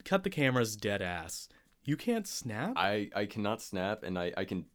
Cut 0.06 0.24
the 0.24 0.30
cameras 0.30 0.76
dead 0.76 1.02
ass. 1.02 1.50
You 1.84 1.98
can't 1.98 2.28
snap. 2.28 2.74
I 2.76 3.10
I 3.16 3.26
cannot 3.26 3.62
snap, 3.62 4.04
and 4.04 4.18
I 4.20 4.32
I 4.38 4.46
can 4.46 4.66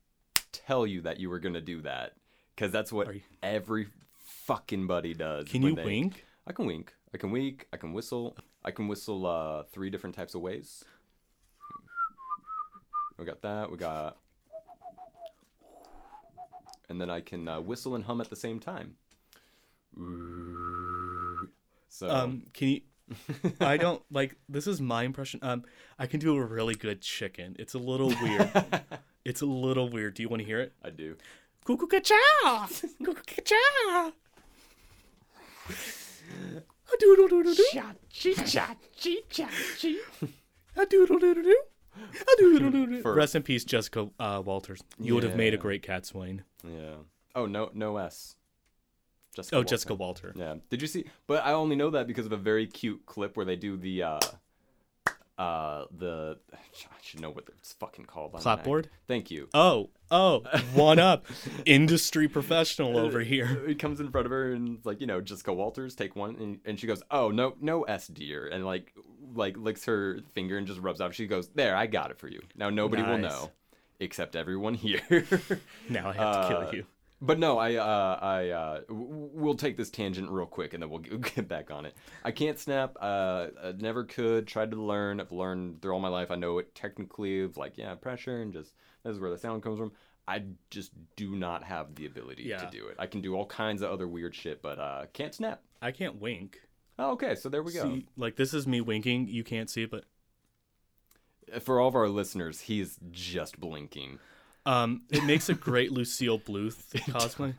tell 0.50 0.84
you 0.86 1.02
that 1.02 1.20
you 1.20 1.30
were 1.30 1.38
gonna 1.38 1.60
do 1.60 1.80
that 1.82 2.14
because 2.56 2.72
that's 2.72 2.92
what 2.92 3.14
you- 3.14 3.20
every 3.40 3.86
fucking 4.46 4.86
buddy 4.88 5.14
does. 5.14 5.46
Can 5.48 5.62
you 5.62 5.76
they- 5.76 5.84
wink? 5.84 6.24
I 6.46 6.52
can 6.52 6.66
wink. 6.66 6.94
I 7.14 7.18
can 7.18 7.30
wink. 7.30 7.66
I 7.72 7.76
can 7.76 7.92
whistle. 7.92 8.36
I 8.68 8.70
can 8.70 8.86
whistle 8.86 9.24
uh, 9.26 9.62
three 9.72 9.88
different 9.88 10.14
types 10.14 10.34
of 10.34 10.42
ways. 10.42 10.84
We 13.16 13.24
got 13.24 13.40
that. 13.40 13.70
We 13.70 13.78
got, 13.78 14.18
and 16.90 17.00
then 17.00 17.08
I 17.08 17.20
can 17.22 17.48
uh, 17.48 17.60
whistle 17.62 17.94
and 17.94 18.04
hum 18.04 18.20
at 18.20 18.28
the 18.28 18.36
same 18.36 18.60
time. 18.60 18.96
So 21.88 22.10
Um, 22.10 22.42
can 22.52 22.68
you? 22.68 22.80
I 23.58 23.78
don't 23.78 24.02
like. 24.10 24.36
This 24.50 24.66
is 24.66 24.82
my 24.82 25.04
impression. 25.04 25.40
Um, 25.42 25.64
I 25.98 26.06
can 26.06 26.20
do 26.20 26.36
a 26.36 26.44
really 26.44 26.74
good 26.74 27.00
chicken. 27.00 27.56
It's 27.58 27.72
a 27.72 27.78
little 27.78 28.12
weird. 28.22 28.50
it's 29.24 29.40
a 29.40 29.46
little 29.46 29.88
weird. 29.88 30.12
Do 30.12 30.22
you 30.22 30.28
want 30.28 30.40
to 30.42 30.46
hear 30.46 30.60
it? 30.60 30.74
I 30.84 30.90
do. 30.90 31.16
Cuckoo 31.64 32.00
cha 32.00 32.68
Cuckoo 33.02 33.42
cha 33.42 34.12
A 36.92 36.96
doodle 36.98 37.28
doodle 37.28 37.54
doo. 37.54 37.64
A 40.76 40.86
doodle 40.86 41.18
doodle 41.18 41.42
doo. 41.42 41.62
A 42.20 42.36
doodle 42.40 42.70
doodle 42.70 42.86
doo. 42.86 43.02
For- 43.02 43.14
Rest 43.14 43.34
in 43.34 43.42
peace, 43.42 43.64
Jessica 43.64 44.08
uh, 44.18 44.42
Walters. 44.44 44.80
You 44.98 45.14
would 45.14 45.24
have 45.24 45.36
made 45.36 45.52
a 45.54 45.56
Yeah. 45.56 45.62
great 45.62 45.82
cat 45.82 46.06
Swain. 46.06 46.44
Yeah. 46.64 46.96
Oh 47.34 47.46
no, 47.46 47.70
no 47.74 47.96
S. 47.98 48.36
Jessica. 49.34 49.56
Oh, 49.56 49.58
Walter. 49.60 49.68
Jessica 49.70 49.94
Walter. 49.94 50.32
Yeah. 50.36 50.54
Did 50.70 50.80
you 50.82 50.88
see? 50.88 51.04
But 51.26 51.44
I 51.44 51.52
only 51.52 51.76
know 51.76 51.90
that 51.90 52.06
because 52.06 52.26
of 52.26 52.32
a 52.32 52.36
very 52.36 52.66
cute 52.66 53.04
clip 53.06 53.36
where 53.36 53.46
they 53.46 53.56
do 53.56 53.76
the 53.76 54.02
uh, 54.02 54.20
uh, 55.38 55.84
the 55.96 56.36
I 56.52 56.58
should 57.02 57.20
know 57.20 57.30
what 57.30 57.44
it's 57.58 57.72
fucking 57.74 58.04
called. 58.06 58.32
Clapboard? 58.32 58.90
Thank 59.06 59.30
you. 59.30 59.48
Oh, 59.54 59.90
oh, 60.10 60.40
one 60.74 60.98
up. 60.98 61.26
Industry 61.64 62.26
professional 62.28 62.98
over 62.98 63.20
here. 63.20 63.62
It 63.66 63.78
comes 63.78 64.00
in 64.00 64.10
front 64.10 64.26
of 64.26 64.30
her 64.32 64.52
and 64.52 64.76
it's 64.76 64.84
like, 64.86 65.00
you 65.00 65.06
know, 65.06 65.20
Jessica 65.20 65.52
Walters, 65.52 65.94
take 65.94 66.16
one, 66.16 66.36
and, 66.36 66.58
and 66.64 66.78
she 66.80 66.86
goes, 66.86 67.02
"Oh 67.10 67.30
no, 67.30 67.54
no 67.60 67.84
S, 67.84 68.08
dear," 68.08 68.48
and 68.48 68.66
like, 68.66 68.92
like 69.34 69.56
licks 69.56 69.84
her 69.84 70.20
finger 70.34 70.58
and 70.58 70.66
just 70.66 70.80
rubs 70.80 71.00
off. 71.00 71.14
She 71.14 71.26
goes, 71.26 71.48
"There, 71.54 71.76
I 71.76 71.86
got 71.86 72.10
it 72.10 72.18
for 72.18 72.28
you. 72.28 72.40
Now 72.56 72.70
nobody 72.70 73.02
will 73.02 73.18
Nice. 73.18 73.30
know, 73.30 73.50
except 74.00 74.34
everyone 74.36 74.74
here." 74.86 75.00
Now 75.88 76.08
I 76.10 76.12
have 76.14 76.32
to 76.34 76.38
Uh, 76.40 76.48
kill 76.64 76.74
you. 76.74 76.86
But 77.20 77.38
no, 77.40 77.58
I 77.58 77.74
uh, 77.74 78.18
I 78.22 78.48
uh, 78.50 78.80
we'll 78.88 79.56
take 79.56 79.76
this 79.76 79.90
tangent 79.90 80.30
real 80.30 80.46
quick 80.46 80.72
and 80.72 80.82
then 80.82 80.88
we'll 80.90 81.00
get 81.00 81.48
back 81.48 81.70
on 81.70 81.84
it. 81.84 81.96
I 82.24 82.30
can't 82.30 82.58
snap. 82.58 82.96
Uh, 83.00 83.48
I 83.62 83.72
never 83.76 84.04
could. 84.04 84.46
Tried 84.46 84.70
to 84.70 84.80
learn. 84.80 85.20
I've 85.20 85.32
learned 85.32 85.82
through 85.82 85.92
all 85.94 86.00
my 86.00 86.08
life. 86.08 86.30
I 86.30 86.36
know 86.36 86.58
it 86.58 86.74
technically 86.76 87.40
of 87.40 87.56
like 87.56 87.76
yeah, 87.76 87.94
pressure 87.96 88.40
and 88.40 88.52
just 88.52 88.72
this 89.04 89.14
is 89.14 89.20
where 89.20 89.30
the 89.30 89.38
sound 89.38 89.62
comes 89.64 89.78
from. 89.78 89.92
I 90.28 90.42
just 90.70 90.92
do 91.16 91.34
not 91.34 91.64
have 91.64 91.94
the 91.94 92.06
ability 92.06 92.42
Yeah. 92.44 92.58
to 92.58 92.70
do 92.70 92.86
it. 92.88 92.96
I 92.98 93.06
can 93.06 93.20
do 93.22 93.34
all 93.34 93.46
kinds 93.46 93.80
of 93.82 93.90
other 93.90 94.06
weird 94.06 94.34
shit, 94.34 94.60
but 94.62 94.78
uh, 94.78 95.06
can't 95.12 95.34
snap. 95.34 95.62
I 95.82 95.90
can't 95.90 96.20
wink. 96.20 96.58
Oh, 96.98 97.12
okay, 97.12 97.34
so 97.34 97.48
there 97.48 97.62
we 97.62 97.72
go. 97.72 97.82
See, 97.82 98.06
like 98.16 98.36
this 98.36 98.52
is 98.54 98.66
me 98.66 98.80
winking. 98.80 99.26
You 99.28 99.42
can't 99.42 99.70
see 99.70 99.84
it, 99.84 99.90
but 99.90 100.04
For 101.62 101.80
all 101.80 101.88
of 101.88 101.94
our 101.96 102.08
listeners, 102.08 102.60
he's 102.62 102.98
just 103.10 103.58
blinking. 103.58 104.18
Um, 104.68 105.02
it 105.10 105.24
makes 105.24 105.48
a 105.48 105.54
great 105.68 105.92
Lucille 105.92 106.38
Bluth 106.38 106.92
cosplay. 107.12 107.54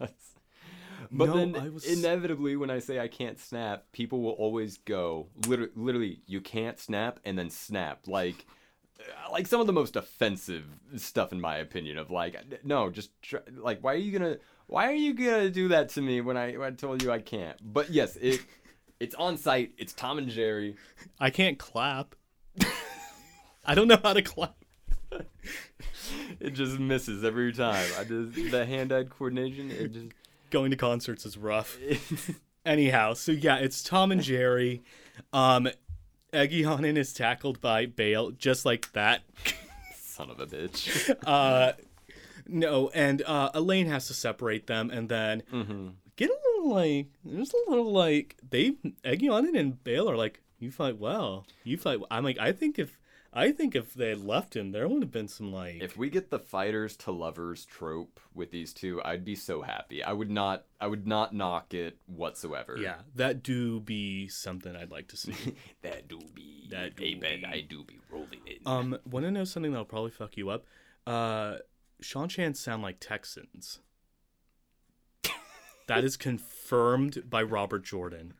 But 1.12 1.26
No, 1.30 1.38
then 1.38 1.74
was- 1.74 1.86
inevitably, 1.86 2.55
when 2.55 2.70
I 2.70 2.80
say 2.80 2.99
I 2.99 3.07
can't 3.07 3.39
snap, 3.39 3.86
people 3.93 4.22
will 4.22 4.34
always 4.34 4.78
go 4.78 5.28
literally, 5.47 5.72
literally, 5.76 6.20
you 6.28 6.39
can't 6.41 6.80
snap 6.80 7.20
and 7.26 7.38
then 7.38 7.49
snap 7.49 8.07
like. 8.07 8.45
uh, 8.99 9.32
Like 9.32 9.47
some 9.47 9.60
of 9.62 9.66
the 9.68 9.74
most 9.74 9.95
offensive 9.95 10.66
stuff, 10.97 11.32
in 11.32 11.41
my 11.41 11.57
opinion, 11.57 11.97
of 11.97 12.12
like, 12.12 12.36
no, 12.64 12.89
just 12.91 13.10
try, 13.24 13.39
like, 13.57 13.80
why 13.84 13.93
are 13.93 13.97
you 13.97 14.12
gonna, 14.18 14.38
why 14.68 14.86
are 14.88 14.93
you 15.05 15.14
gonna 15.16 15.49
do 15.49 15.70
that 15.70 15.89
to 15.89 16.01
me 16.01 16.22
when 16.22 16.38
I, 16.38 16.51
when 16.57 16.74
I 16.74 16.76
told 16.76 17.01
you 17.01 17.12
I 17.12 17.20
can't? 17.20 17.57
But 17.64 17.89
yes, 17.89 18.16
it, 18.18 18.41
it's 18.99 19.16
on 19.16 19.38
sight. 19.38 19.72
It's 19.80 19.93
Tom 19.93 20.20
and 20.20 20.30
Jerry. 20.30 20.76
I 21.20 21.32
can't 21.32 21.57
clap. 21.57 22.14
I 23.66 23.74
don't 23.74 23.88
know 23.88 23.99
how 24.03 24.14
to 24.14 24.22
clap. 24.22 24.59
It 26.39 26.51
just 26.51 26.80
misses 26.80 27.24
every 27.24 27.53
time. 27.53 27.88
I 27.99 28.03
just 28.03 28.51
the 28.51 28.66
hand-eye 28.66 29.03
coordination. 29.05 29.72
It 29.72 29.93
just. 29.93 30.07
Going 30.49 30.72
to 30.72 30.78
concerts 30.78 31.26
is 31.26 31.38
rough. 31.38 31.78
Anyhow, 32.66 33.14
so 33.14 33.32
yeah, 33.32 33.57
it's 33.57 33.84
Tom 33.84 34.12
and 34.12 34.22
Jerry. 34.22 34.82
Um, 35.32 35.70
Eggy 36.34 36.64
is 36.64 37.14
tackled 37.14 37.62
by 37.62 37.86
Bayle 37.86 38.32
just 38.32 38.66
like 38.66 38.91
that. 38.93 39.22
Son 39.95 40.30
of 40.30 40.39
a 40.39 40.47
bitch. 40.47 41.16
Uh, 41.26 41.74
no, 42.47 42.89
and 42.89 43.22
uh, 43.26 43.51
Elayne 43.53 43.88
has 43.88 44.07
to 44.07 44.14
separate 44.14 44.68
them, 44.68 44.89
and 44.89 45.07
then 45.07 45.43
mm-hmm. 45.53 45.89
get 46.16 46.30
a 46.30 46.38
little 46.45 46.74
like 46.74 47.07
there's 47.24 47.53
a 47.53 47.70
little 47.70 47.91
like 47.91 48.38
they 48.49 48.72
Egeanin 49.03 49.57
and 49.57 49.84
Bayle 49.84 50.10
are 50.10 50.18
like 50.18 50.41
you 50.57 50.72
fight 50.72 50.97
well, 50.97 51.45
you 51.64 51.78
fight. 51.78 51.99
Well. 51.99 52.07
I'm 52.12 52.24
like 52.24 52.39
I 52.39 52.51
think 52.51 52.80
if 52.80 52.97
I 53.32 53.52
think 53.52 53.76
if 53.76 53.94
they 53.94 54.10
had 54.10 54.24
left 54.26 54.56
him, 54.56 54.72
there 54.72 54.88
would 54.88 55.04
have 55.04 55.12
been 55.12 55.28
some 55.28 55.52
like 55.52 55.82
If 55.82 55.96
we 55.98 56.10
get 56.10 56.32
the 56.32 56.40
fighters 56.40 56.98
to 56.98 57.12
lovers 57.12 57.66
trope 57.66 58.20
with 58.34 58.50
these 58.50 58.74
two, 58.74 59.02
I'd 59.06 59.24
be 59.24 59.36
so 59.36 59.62
happy. 59.62 60.04
I 60.04 60.14
would 60.14 60.32
not 60.32 60.66
I 60.82 60.88
would 60.88 61.06
not 61.06 61.34
knock 61.34 61.74
it 61.74 61.98
whatsoever. 62.08 62.78
yeah, 62.80 63.02
that 63.16 63.44
do 63.44 63.80
be 63.82 64.28
something 64.28 64.76
I'd 64.76 64.92
like 64.92 65.10
to 65.10 65.18
see. 65.18 65.36
that 65.84 66.08
do 66.08 66.20
be 66.34 66.68
That 66.72 66.96
do 66.96 67.04
be. 67.04 67.46
I 67.46 67.62
do 67.62 67.84
be 67.84 68.00
rolling 68.12 68.42
in. 68.48 68.58
Um, 68.66 68.98
want 69.06 69.26
to 69.26 69.32
know 69.32 69.44
something 69.44 69.72
that'll 69.72 69.86
probably 69.86 70.12
fuck 70.12 70.36
you 70.36 70.50
up? 70.50 70.66
Uh, 71.06 71.58
Seanchan 72.02 72.56
sound 72.56 72.82
like 72.82 72.98
Texans. 73.00 73.80
that 75.88 76.04
is 76.04 76.18
confirmed 76.18 77.30
by 77.30 77.44
Robert 77.44 77.84
Jordan. 77.84 78.34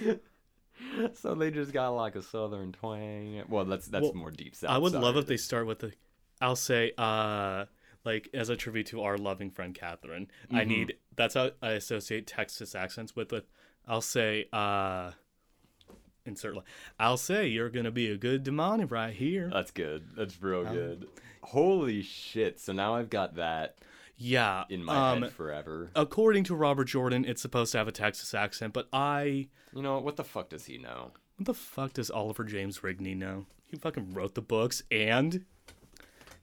so 1.14 1.34
they 1.34 1.50
just 1.50 1.72
got 1.72 1.90
like 1.90 2.16
a 2.16 2.22
southern 2.22 2.72
twang. 2.72 3.42
Well, 3.48 3.64
that's 3.64 3.86
that's 3.86 4.02
Well, 4.04 4.14
more 4.14 4.30
deep 4.30 4.54
south. 4.54 4.70
I 4.70 4.78
would 4.78 4.92
sorry. 4.92 5.04
love 5.04 5.16
if 5.16 5.26
they 5.26 5.36
start 5.36 5.66
with 5.66 5.80
the, 5.80 5.92
I'll 6.40 6.56
say, 6.56 6.92
uh, 6.98 7.64
like 8.04 8.28
as 8.32 8.48
a 8.48 8.56
tribute 8.56 8.86
to 8.88 9.02
our 9.02 9.18
loving 9.18 9.50
friend 9.50 9.74
Catherine. 9.74 10.28
I 10.52 10.62
Mhm. 10.64 10.66
need 10.66 10.96
that's 11.16 11.34
how 11.34 11.50
I 11.62 11.72
associate 11.72 12.26
Texas 12.26 12.74
accents 12.74 13.14
with 13.16 13.32
it. 13.32 13.46
I'll 13.86 14.00
say, 14.02 14.46
uh, 14.52 15.12
insert. 16.24 16.56
I'll 16.98 17.16
say 17.16 17.46
you're 17.46 17.70
gonna 17.70 17.90
be 17.90 18.10
a 18.10 18.16
good 18.16 18.42
demonic 18.44 18.90
right 18.90 19.14
here. 19.14 19.50
That's 19.52 19.70
good. 19.70 20.08
That's 20.16 20.40
real 20.42 20.66
Um, 20.66 20.74
good. 20.74 21.08
Holy 21.42 22.02
shit! 22.02 22.60
So 22.60 22.72
now 22.72 22.94
I've 22.94 23.10
got 23.10 23.34
that 23.36 23.78
yeah. 24.18 24.64
in 24.68 24.84
my 24.84 25.12
um, 25.12 25.22
head 25.22 25.32
forever. 25.32 25.90
according 25.94 26.44
to 26.44 26.54
Robert 26.54 26.84
Jordan, 26.84 27.24
it's 27.24 27.42
supposed 27.42 27.72
to 27.72 27.78
have 27.78 27.88
a 27.88 27.92
Texas 27.92 28.34
accent, 28.34 28.72
but 28.72 28.88
I 28.92 29.48
You 29.74 29.82
know 29.82 29.98
what 29.98 30.16
the 30.16 30.24
fuck 30.24 30.50
does 30.50 30.66
he 30.66 30.78
know? 30.78 31.12
What 31.36 31.46
the 31.46 31.54
fuck 31.54 31.92
does 31.94 32.10
Oliver 32.10 32.44
James 32.44 32.80
Rigney 32.80 33.16
know? 33.16 33.46
He 33.64 33.76
fucking 33.76 34.12
wrote 34.12 34.34
the 34.34 34.42
books 34.42 34.82
and 34.90 35.44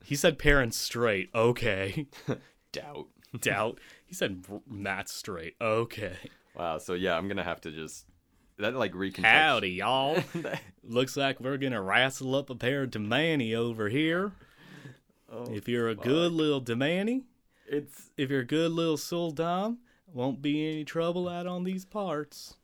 he 0.03 0.15
said 0.15 0.37
Perrin's 0.37 0.77
straight. 0.77 1.29
Okay. 1.33 2.07
Doubt. 2.71 3.07
Doubt. 3.39 3.79
He 4.05 4.13
said 4.13 4.45
Mat 4.69 5.09
straight. 5.09 5.55
Okay. 5.59 6.15
Wow. 6.55 6.77
So 6.77 6.93
yeah, 6.93 7.17
I'm 7.17 7.27
gonna 7.27 7.43
have 7.43 7.61
to 7.61 7.71
just 7.71 8.05
that 8.57 8.75
like 8.75 8.93
recontext. 8.93 9.25
Howdy, 9.25 9.71
y'all. 9.71 10.17
Looks 10.83 11.17
like 11.17 11.39
we're 11.39 11.57
gonna 11.57 11.81
wrestle 11.81 12.35
up 12.35 12.49
a 12.49 12.55
pair 12.55 12.83
of 12.83 12.91
Damane 12.91 13.53
over 13.55 13.89
here. 13.89 14.31
Oh, 15.31 15.45
If 15.51 15.67
you're 15.67 15.89
a 15.89 15.95
good 15.95 16.31
little 16.31 16.61
Damane, 16.61 17.23
it's 17.67 18.11
if 18.17 18.29
you're 18.29 18.41
a 18.41 18.45
good 18.45 18.71
little 18.71 18.97
Sul'dam, 18.97 19.77
won't 20.13 20.41
be 20.41 20.67
any 20.69 20.83
trouble 20.83 21.27
out 21.27 21.47
on 21.47 21.63
these 21.63 21.85
parts. 21.85 22.55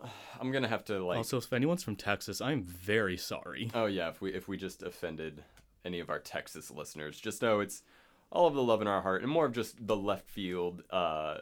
I'm 0.40 0.50
gonna 0.50 0.68
have 0.68 0.84
to 0.86 1.04
like. 1.04 1.18
Also, 1.18 1.38
if 1.38 1.52
anyone's 1.52 1.82
from 1.82 1.96
Texas, 1.96 2.40
I'm 2.40 2.62
very 2.62 3.16
sorry. 3.16 3.70
Oh 3.74 3.86
yeah, 3.86 4.08
if 4.08 4.20
we 4.20 4.32
if 4.32 4.48
we 4.48 4.56
just 4.56 4.82
offended 4.82 5.44
any 5.84 6.00
of 6.00 6.10
our 6.10 6.18
Texas 6.18 6.70
listeners, 6.70 7.20
just 7.20 7.42
know 7.42 7.60
it's 7.60 7.82
all 8.30 8.46
of 8.46 8.54
the 8.54 8.62
love 8.62 8.82
in 8.82 8.86
our 8.86 9.02
heart 9.02 9.22
and 9.22 9.30
more 9.30 9.46
of 9.46 9.52
just 9.52 9.86
the 9.86 9.96
left 9.96 10.28
field 10.28 10.82
uh 10.90 11.38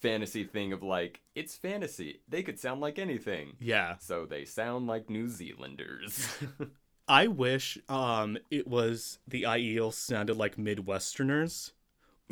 fantasy 0.00 0.44
thing 0.44 0.72
of 0.72 0.82
like 0.82 1.20
it's 1.34 1.56
fantasy. 1.56 2.20
They 2.28 2.42
could 2.42 2.58
sound 2.58 2.80
like 2.80 2.98
anything. 2.98 3.56
Yeah. 3.60 3.96
So 3.98 4.26
they 4.26 4.44
sound 4.44 4.86
like 4.86 5.08
New 5.08 5.28
Zealanders. 5.28 6.28
I 7.08 7.26
wish 7.26 7.78
um 7.88 8.38
it 8.50 8.66
was 8.66 9.18
the 9.26 9.42
Aiel 9.42 9.92
sounded 9.92 10.36
like 10.36 10.56
Midwesterners. 10.56 11.72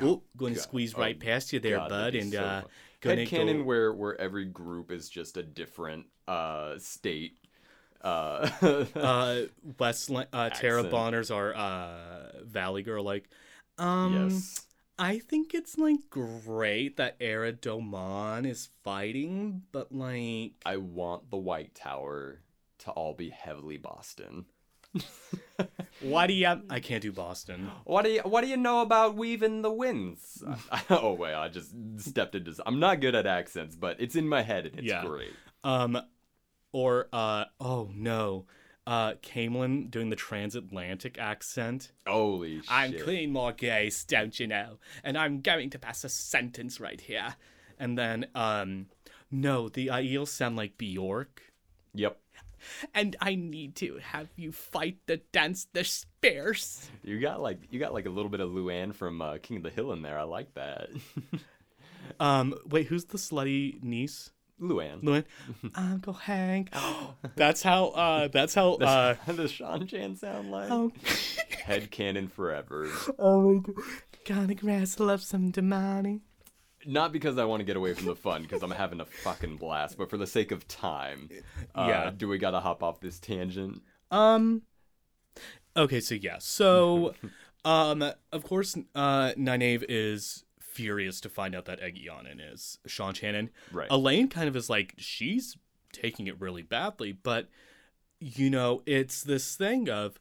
Oh, 0.01 0.22
going 0.36 0.55
to 0.55 0.61
squeeze 0.61 0.95
Oh, 0.95 1.01
right 1.01 1.18
past 1.18 1.53
you 1.53 1.61
there, 1.61 1.76
God, 1.76 1.88
bud, 1.88 2.14
and 2.14 2.32
so 2.32 2.43
uh, 2.43 2.62
gonna 3.01 3.16
Headcanon 3.16 3.59
go. 3.59 3.64
where 3.64 3.93
where 3.93 4.20
every 4.20 4.45
group 4.47 4.91
is 4.91 5.09
just 5.09 5.36
a 5.36 5.43
different 5.43 6.07
uh 6.28 6.78
state. 6.78 7.36
Uh, 8.03 8.49
uh 8.95 9.43
West 9.78 10.11
uh 10.11 10.51
Taraboners 10.51 11.34
are 11.34 11.55
uh 11.55 12.43
Valley 12.45 12.82
Girl 12.82 13.05
like 13.05 13.28
um 13.78 14.30
yes. 14.30 14.66
I 14.99 15.18
think 15.18 15.55
it's 15.55 15.78
like 15.78 16.11
great 16.11 16.99
that 16.99 17.16
Era 17.20 17.53
Domon 17.55 18.47
is 18.47 18.68
fighting, 18.84 19.62
but 19.72 19.93
like 19.93 20.53
I 20.66 20.76
want 20.76 21.30
the 21.30 21.38
White 21.38 21.74
Tower 21.74 22.41
to 22.80 22.91
all 22.91 23.14
be 23.14 23.30
heavily 23.30 23.78
Boston. 23.78 24.45
Why 26.01 26.26
do 26.26 26.32
you 26.32 26.47
I 26.70 26.80
can't 26.80 27.03
do 27.03 27.12
Boston. 27.12 27.70
What 27.84 28.05
do 28.05 28.11
you 28.11 28.20
What 28.22 28.41
do 28.41 28.47
you 28.49 28.57
know 28.57 28.80
about 28.80 29.16
weaving 29.16 29.62
the 29.62 29.70
winds? 29.70 30.43
oh 30.91 31.12
wait, 31.12 31.34
I 31.34 31.49
just 31.49 31.72
stepped 31.99 32.34
into. 32.34 32.55
I'm 32.64 32.80
not 32.80 33.01
good 33.01 33.14
at 33.14 33.26
accents, 33.26 33.76
but 33.76 34.01
it's 34.01 34.16
in 34.16 34.26
my 34.28 34.43
head 34.43 34.66
and 34.66 34.78
it's 34.78 34.88
Yeah. 34.88 35.05
great. 35.05 35.32
Um 35.62 35.99
or 36.72 37.09
uh 37.12 37.45
oh 37.61 37.91
no. 37.95 38.47
Uh 38.86 39.12
Caemlyn 39.22 39.91
doing 39.91 40.09
the 40.09 40.16
transatlantic 40.16 41.18
accent. 41.18 41.93
Holy 42.07 42.57
shit! 42.62 42.70
I'm 42.70 42.95
Queen 42.99 43.30
Morgase, 43.32 44.07
don't 44.07 44.38
you 44.41 44.47
know? 44.47 44.78
And 45.05 45.18
I'm 45.18 45.43
going 45.43 45.68
to 45.70 45.78
pass 45.78 46.03
a 46.03 46.09
sentence 46.09 46.80
right 46.80 47.01
here. 47.01 47.36
And 47.78 47.97
then, 47.97 48.26
um, 48.34 48.86
no, 49.30 49.68
the 49.68 49.88
Aiel 49.88 50.26
sound 50.26 50.57
like 50.57 50.76
Bjork. 50.76 51.43
Yep, 51.95 52.18
And 52.94 53.16
I 53.20 53.34
need 53.34 53.76
to 53.76 53.98
have 54.02 54.28
you 54.36 54.52
fight 54.52 54.98
the 55.06 55.18
dance 55.32 55.66
the 55.72 55.84
spears. 55.84 56.88
you 57.02 57.20
got 57.20 57.40
like 57.40 57.58
you 57.70 57.78
got 57.80 57.92
like 57.94 58.06
a 58.06 58.11
little 58.11 58.30
bit 58.30 58.40
of 58.40 58.50
Luann 58.50 58.94
from 58.94 59.20
uh, 59.22 59.38
King 59.42 59.58
of 59.58 59.62
the 59.62 59.70
Hill 59.70 59.92
in 59.92 60.02
there. 60.02 60.18
I 60.18 60.24
like 60.24 60.54
that. 60.54 60.90
Um, 62.18 62.54
wait, 62.68 62.86
who's 62.88 63.04
the 63.04 63.18
slutty 63.18 63.82
niece? 63.82 64.30
Luann. 64.61 65.02
Luan? 65.02 65.24
Uncle 65.74 66.12
Hank. 66.12 66.70
that's 67.36 67.62
how, 67.62 67.88
uh, 67.88 68.28
that's 68.28 68.54
how, 68.54 68.74
uh, 68.74 69.14
Does 69.32 69.52
Sean 69.52 69.86
Chan 69.86 70.16
sound 70.16 70.50
like? 70.50 70.70
oh, 70.70 70.92
Head 71.64 71.90
cannon 71.90 72.28
forever. 72.28 72.88
oh 73.18 73.52
my 73.54 73.61
god. 73.61 73.84
Gonna 74.26 74.54
wrestle 74.62 75.08
up 75.11 75.20
some 75.20 75.50
Damane. 75.50 76.20
Not 76.87 77.12
because 77.12 77.37
I 77.39 77.45
want 77.45 77.61
to 77.61 77.64
get 77.64 77.76
away 77.76 77.93
from 77.95 78.07
the 78.07 78.16
fun, 78.16 78.43
because 78.43 78.62
I'm 78.62 78.70
having 78.70 79.01
a 79.01 79.05
fucking 79.05 79.57
blast, 79.57 79.99
but 79.99 80.09
for 80.09 80.16
the 80.16 80.26
sake 80.26 80.51
of 80.51 80.66
time. 80.66 81.28
Uh, 81.74 81.87
Yeah. 81.89 82.11
Do 82.16 82.28
we 82.28 82.39
gotta 82.39 82.61
hop 82.61 82.83
off 82.83 83.01
this 83.01 83.18
tangent? 83.18 83.83
Um. 84.11 84.62
Okay, 85.76 86.01
so 86.01 86.14
yeah, 86.16 86.39
so, 86.39 87.14
um, 87.64 88.03
of 88.33 88.43
course, 88.45 88.76
uh, 88.95 89.33
Nynaeve 89.39 89.85
is 89.89 90.45
furious 90.59 91.20
to 91.20 91.28
find 91.28 91.55
out 91.55 91.66
that 91.66 91.81
Egeanin 91.81 92.41
is 92.53 92.78
Seanchan. 92.89 93.51
Right. 93.70 93.89
Elayne 93.91 94.28
kind 94.31 94.49
of 94.49 94.57
is 94.57 94.68
like 94.70 94.95
she's 94.97 95.57
taking 95.93 96.26
it 96.26 96.41
really 96.41 96.62
badly, 96.62 97.12
but 97.12 97.49
you 98.18 98.51
know, 98.51 98.83
it's 98.87 99.22
this 99.22 99.55
thing 99.57 99.89
of 99.89 100.18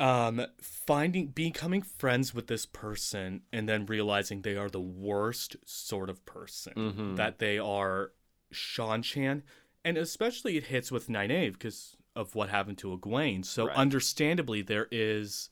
um 0.00 0.44
finding 0.60 1.26
becoming 1.28 1.82
friends 1.82 2.34
with 2.34 2.46
this 2.46 2.64
person 2.66 3.42
and 3.52 3.68
then 3.68 3.84
realizing 3.86 4.40
they 4.42 4.56
are 4.56 4.70
the 4.70 4.80
worst 4.80 5.56
sort 5.64 6.08
of 6.10 6.24
person 6.24 6.72
Mhm. 6.74 7.16
that 7.16 7.38
they 7.38 7.58
are 7.58 8.12
Seanchan 8.52 9.42
and 9.84 9.96
especially 9.98 10.56
it 10.56 10.64
hits 10.64 10.90
with 10.90 11.08
Nynaeve 11.08 11.52
because 11.52 11.96
of 12.16 12.34
what 12.34 12.48
happened 12.48 12.78
to 12.78 12.96
Egwene 12.96 13.44
so 13.44 13.66
Right. 13.66 13.76
understandably 13.76 14.62
there 14.62 14.88
is 14.90 15.50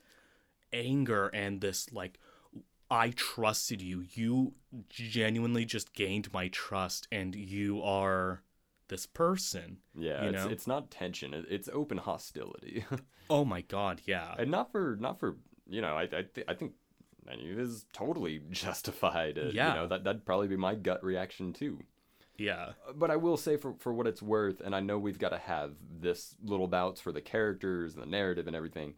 anger 0.73 1.29
and 1.29 1.61
this 1.61 1.93
like 1.93 2.19
I 2.91 3.11
trusted 3.11 3.83
you. 3.83 4.07
You 4.15 4.55
genuinely 4.89 5.67
just 5.67 5.93
gained 5.93 6.33
my 6.33 6.49
trust, 6.49 7.07
and 7.13 7.35
you 7.35 7.83
are 7.83 8.43
this 8.89 9.07
person. 9.07 9.79
Yeah, 9.95 10.23
you 10.25 10.31
it's, 10.31 10.45
know? 10.45 10.51
it's 10.51 10.67
not 10.67 10.91
tension. 10.91 11.33
It's 11.49 11.69
open 11.73 11.99
hostility, 11.99 12.85
Oh 13.31 13.45
my 13.45 13.61
god, 13.63 14.01
yeah. 14.07 14.35
and 14.39 14.51
not 14.51 14.73
for 14.73 14.97
not 15.01 15.19
for 15.21 15.37
you 15.69 15.81
know. 15.81 15.97
I 15.97 16.03
I, 16.03 16.25
th- 16.35 16.47
I 16.49 16.55
think 16.55 16.73
Nynaeve 17.29 17.59
is 17.59 17.87
totally 17.93 18.41
justified. 18.51 19.39
uh, 19.39 19.51
Yeah. 19.53 19.69
you 19.69 19.75
know 19.81 19.87
that 19.89 20.05
that'd 20.05 20.25
probably 20.25 20.49
be 20.49 20.57
my 20.57 20.75
gut 20.75 21.05
reaction 21.05 21.53
too. 21.53 21.79
Yeah. 22.39 22.71
But 22.95 23.11
I 23.11 23.17
will 23.17 23.37
say 23.37 23.57
for 23.57 23.75
for 23.79 23.93
what 23.93 24.07
it's 24.07 24.23
worth, 24.23 24.61
and 24.61 24.75
I 24.75 24.81
know 24.81 24.99
we've 24.99 25.19
got 25.19 25.31
to 25.31 25.39
have 25.39 25.73
this 26.01 26.37
little 26.43 26.69
bouts 26.69 27.01
for 27.01 27.13
the 27.13 27.21
characters 27.21 27.95
and 27.95 28.03
the 28.03 28.07
narrative 28.07 28.47
and 28.47 28.55
everything. 28.57 28.95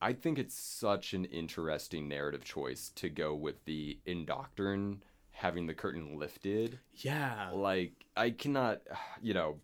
I 0.00 0.12
think 0.12 0.38
it's 0.38 0.54
such 0.58 1.12
an 1.12 1.24
interesting 1.24 2.08
narrative 2.08 2.44
choice 2.44 2.90
to 2.96 3.08
go 3.08 3.34
with 3.34 3.64
the 3.64 3.98
Indoctrine 4.06 4.98
having 5.38 5.66
the 5.66 5.74
curtain 5.74 6.18
lifted 6.18 6.78
Yeah. 6.96 7.50
like 7.54 7.92
i 8.16 8.30
cannot 8.30 8.80
you 9.22 9.34
know 9.34 9.60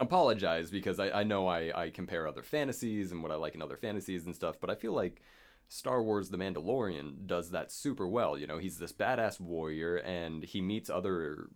apologize 0.00 0.70
because 0.70 0.98
i, 0.98 1.08
I 1.10 1.22
know 1.22 1.46
I, 1.46 1.82
I 1.84 1.90
compare 1.90 2.26
other 2.26 2.42
fantasies 2.42 3.12
and 3.12 3.22
what 3.22 3.30
i 3.30 3.36
like 3.36 3.54
in 3.54 3.62
other 3.62 3.76
fantasies 3.76 4.26
and 4.26 4.34
stuff 4.34 4.56
but 4.60 4.68
i 4.70 4.74
feel 4.74 4.92
like 4.92 5.22
star 5.68 6.02
wars 6.02 6.28
the 6.28 6.36
mandalorian 6.36 7.26
does 7.26 7.50
that 7.50 7.70
super 7.70 8.06
well 8.06 8.36
you 8.36 8.46
know 8.46 8.58
he's 8.58 8.78
this 8.78 8.92
badass 8.92 9.40
warrior 9.40 9.96
and 9.96 10.42
he 10.42 10.60
meets 10.60 10.90
other 10.90 11.48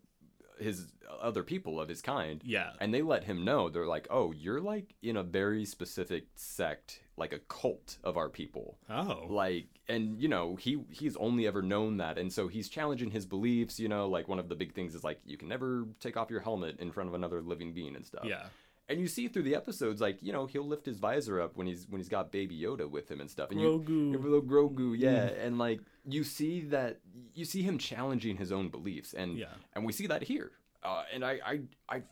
his 0.60 0.86
other 1.20 1.42
people 1.42 1.80
of 1.80 1.88
his 1.88 2.00
kind 2.02 2.42
Yeah. 2.44 2.70
and 2.80 2.92
they 2.94 3.02
let 3.02 3.24
him 3.24 3.44
know 3.44 3.68
they're 3.68 3.86
like 3.86 4.06
oh 4.10 4.32
you're 4.32 4.60
like 4.60 4.94
in 5.02 5.16
a 5.16 5.22
very 5.22 5.64
specific 5.64 6.26
sect 6.36 7.00
like 7.16 7.32
a 7.32 7.38
cult 7.40 7.98
of 8.04 8.16
our 8.16 8.28
people 8.28 8.78
Oh. 8.88 9.24
like 9.28 9.66
and 9.88 10.20
you 10.20 10.28
know 10.28 10.54
he 10.56 10.78
he's 10.90 11.16
only 11.16 11.46
ever 11.46 11.62
known 11.62 11.96
that 11.96 12.18
and 12.18 12.32
so 12.32 12.46
he's 12.48 12.68
challenging 12.68 13.10
his 13.10 13.26
beliefs 13.26 13.80
you 13.80 13.88
know 13.88 14.08
like 14.08 14.28
one 14.28 14.38
of 14.38 14.48
the 14.48 14.54
big 14.54 14.74
things 14.74 14.94
is 14.94 15.02
like 15.02 15.18
you 15.26 15.36
can 15.36 15.48
never 15.48 15.86
take 15.98 16.16
off 16.16 16.30
your 16.30 16.40
helmet 16.40 16.78
in 16.78 16.92
front 16.92 17.08
of 17.08 17.14
another 17.14 17.40
living 17.40 17.72
being 17.72 17.96
and 17.96 18.06
stuff 18.06 18.24
Yeah. 18.24 18.44
And 18.90 18.98
you 18.98 19.06
see 19.06 19.28
through 19.28 19.42
the 19.42 19.54
episodes 19.54 20.00
like 20.00 20.18
you 20.22 20.32
know 20.32 20.46
he'll 20.46 20.66
lift 20.66 20.86
his 20.86 20.98
visor 20.98 21.40
up 21.42 21.56
when 21.56 21.66
he's 21.66 21.86
when 21.90 22.00
he's 22.00 22.08
got 22.08 22.32
baby 22.32 22.58
yoda 22.58 22.88
with 22.90 23.10
him 23.10 23.20
and 23.20 23.30
stuff 23.30 23.50
and 23.50 23.60
you 23.60 23.84
Grogu. 23.86 24.22
little 24.22 24.40
grogu 24.42 24.94
yeah 24.98 25.24
and 25.44 25.58
like 25.58 25.80
you 26.06 26.24
see 26.24 26.62
that 26.62 27.00
you 27.34 27.44
see 27.44 27.62
him 27.62 27.76
challenging 27.76 28.36
his 28.38 28.50
own 28.50 28.70
beliefs 28.70 29.12
and 29.12 29.36
Yeah. 29.36 29.52
and 29.74 29.84
we 29.84 29.92
see 29.92 30.06
that 30.06 30.22
here 30.22 30.52
uh, 30.82 31.02
and 31.12 31.22
i 31.24 31.38
i 31.44 31.60
i 31.96 32.02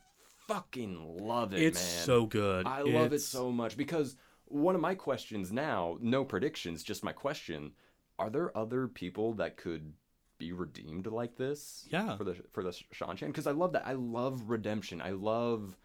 fucking 0.47 1.17
love 1.27 1.53
it 1.55 1.63
It's 1.63 1.81
man 1.83 2.05
so 2.05 2.27
good. 2.27 2.67
I 2.67 2.83
love 2.83 3.13
it 3.13 3.21
so 3.21 3.51
much 3.51 3.77
because 3.77 4.17
one 4.45 4.75
of 4.75 4.81
my 4.81 4.95
questions 4.95 5.53
now, 5.53 5.99
no 6.01 6.25
predictions, 6.25 6.85
just 6.85 7.03
my 7.03 7.13
question: 7.13 7.73
Are 8.19 8.31
there 8.31 8.57
other 8.57 8.87
people 8.87 9.33
that 9.35 9.57
could 9.57 9.93
be 10.39 10.53
redeemed 10.53 11.07
like 11.09 11.37
this? 11.37 11.87
Yeah. 11.91 12.17
For 12.17 12.23
the 12.25 12.37
for 12.53 12.63
the 12.63 12.71
Seanchan, 12.95 13.27
because 13.29 13.47
I 13.49 13.51
love 13.53 13.73
that. 13.73 13.85
I 13.87 13.95
love 13.95 14.49
redemption. 14.49 15.01
I 15.03 15.11
love 15.11 15.77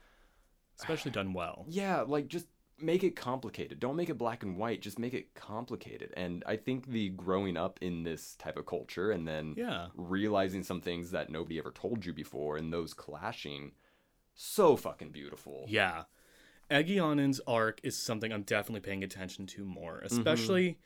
Especially 0.80 1.12
done 1.12 1.34
well. 1.34 1.66
yeah, 1.70 2.02
like 2.02 2.28
just 2.28 2.48
make 2.80 3.04
it 3.04 3.16
complicated. 3.16 3.80
Don't 3.80 3.96
make 3.96 4.10
it 4.10 4.18
black 4.18 4.42
and 4.42 4.58
white. 4.58 4.82
Just 4.82 4.98
make 4.98 5.14
it 5.14 5.36
complicated. 5.36 6.12
And 6.18 6.44
I 6.48 6.56
think 6.56 6.88
the 6.88 7.10
growing 7.10 7.56
up 7.56 7.78
in 7.82 8.02
this 8.04 8.36
type 8.38 8.58
of 8.58 8.66
culture 8.66 9.12
and 9.12 9.28
then 9.28 9.54
Yeah. 9.56 9.90
realizing 9.96 10.64
some 10.64 10.82
things 10.82 11.12
that 11.12 11.30
nobody 11.30 11.60
ever 11.60 11.70
told 11.72 12.06
you 12.06 12.12
before 12.14 12.58
and 12.58 12.74
those 12.74 12.96
clashing, 12.96 13.74
so 14.34 14.76
fucking 14.76 15.12
beautiful. 15.12 15.66
Yeah. 15.68 16.06
Egeanin's 16.72 17.40
arc 17.46 17.80
is 17.84 17.96
something 17.98 18.32
I'm 18.32 18.44
definitely 18.44 18.80
paying 18.82 19.04
attention 19.04 19.46
to 19.48 19.64
more, 19.64 19.98
Mm-hmm. 20.04 20.06
especially 20.18 20.80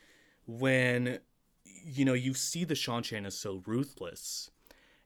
when 0.46 1.20
you 1.64 2.04
know 2.06 2.14
you 2.14 2.34
see 2.34 2.64
the 2.64 2.74
Seanchan 2.74 3.26
is 3.26 3.38
so 3.38 3.62
ruthless. 3.66 4.50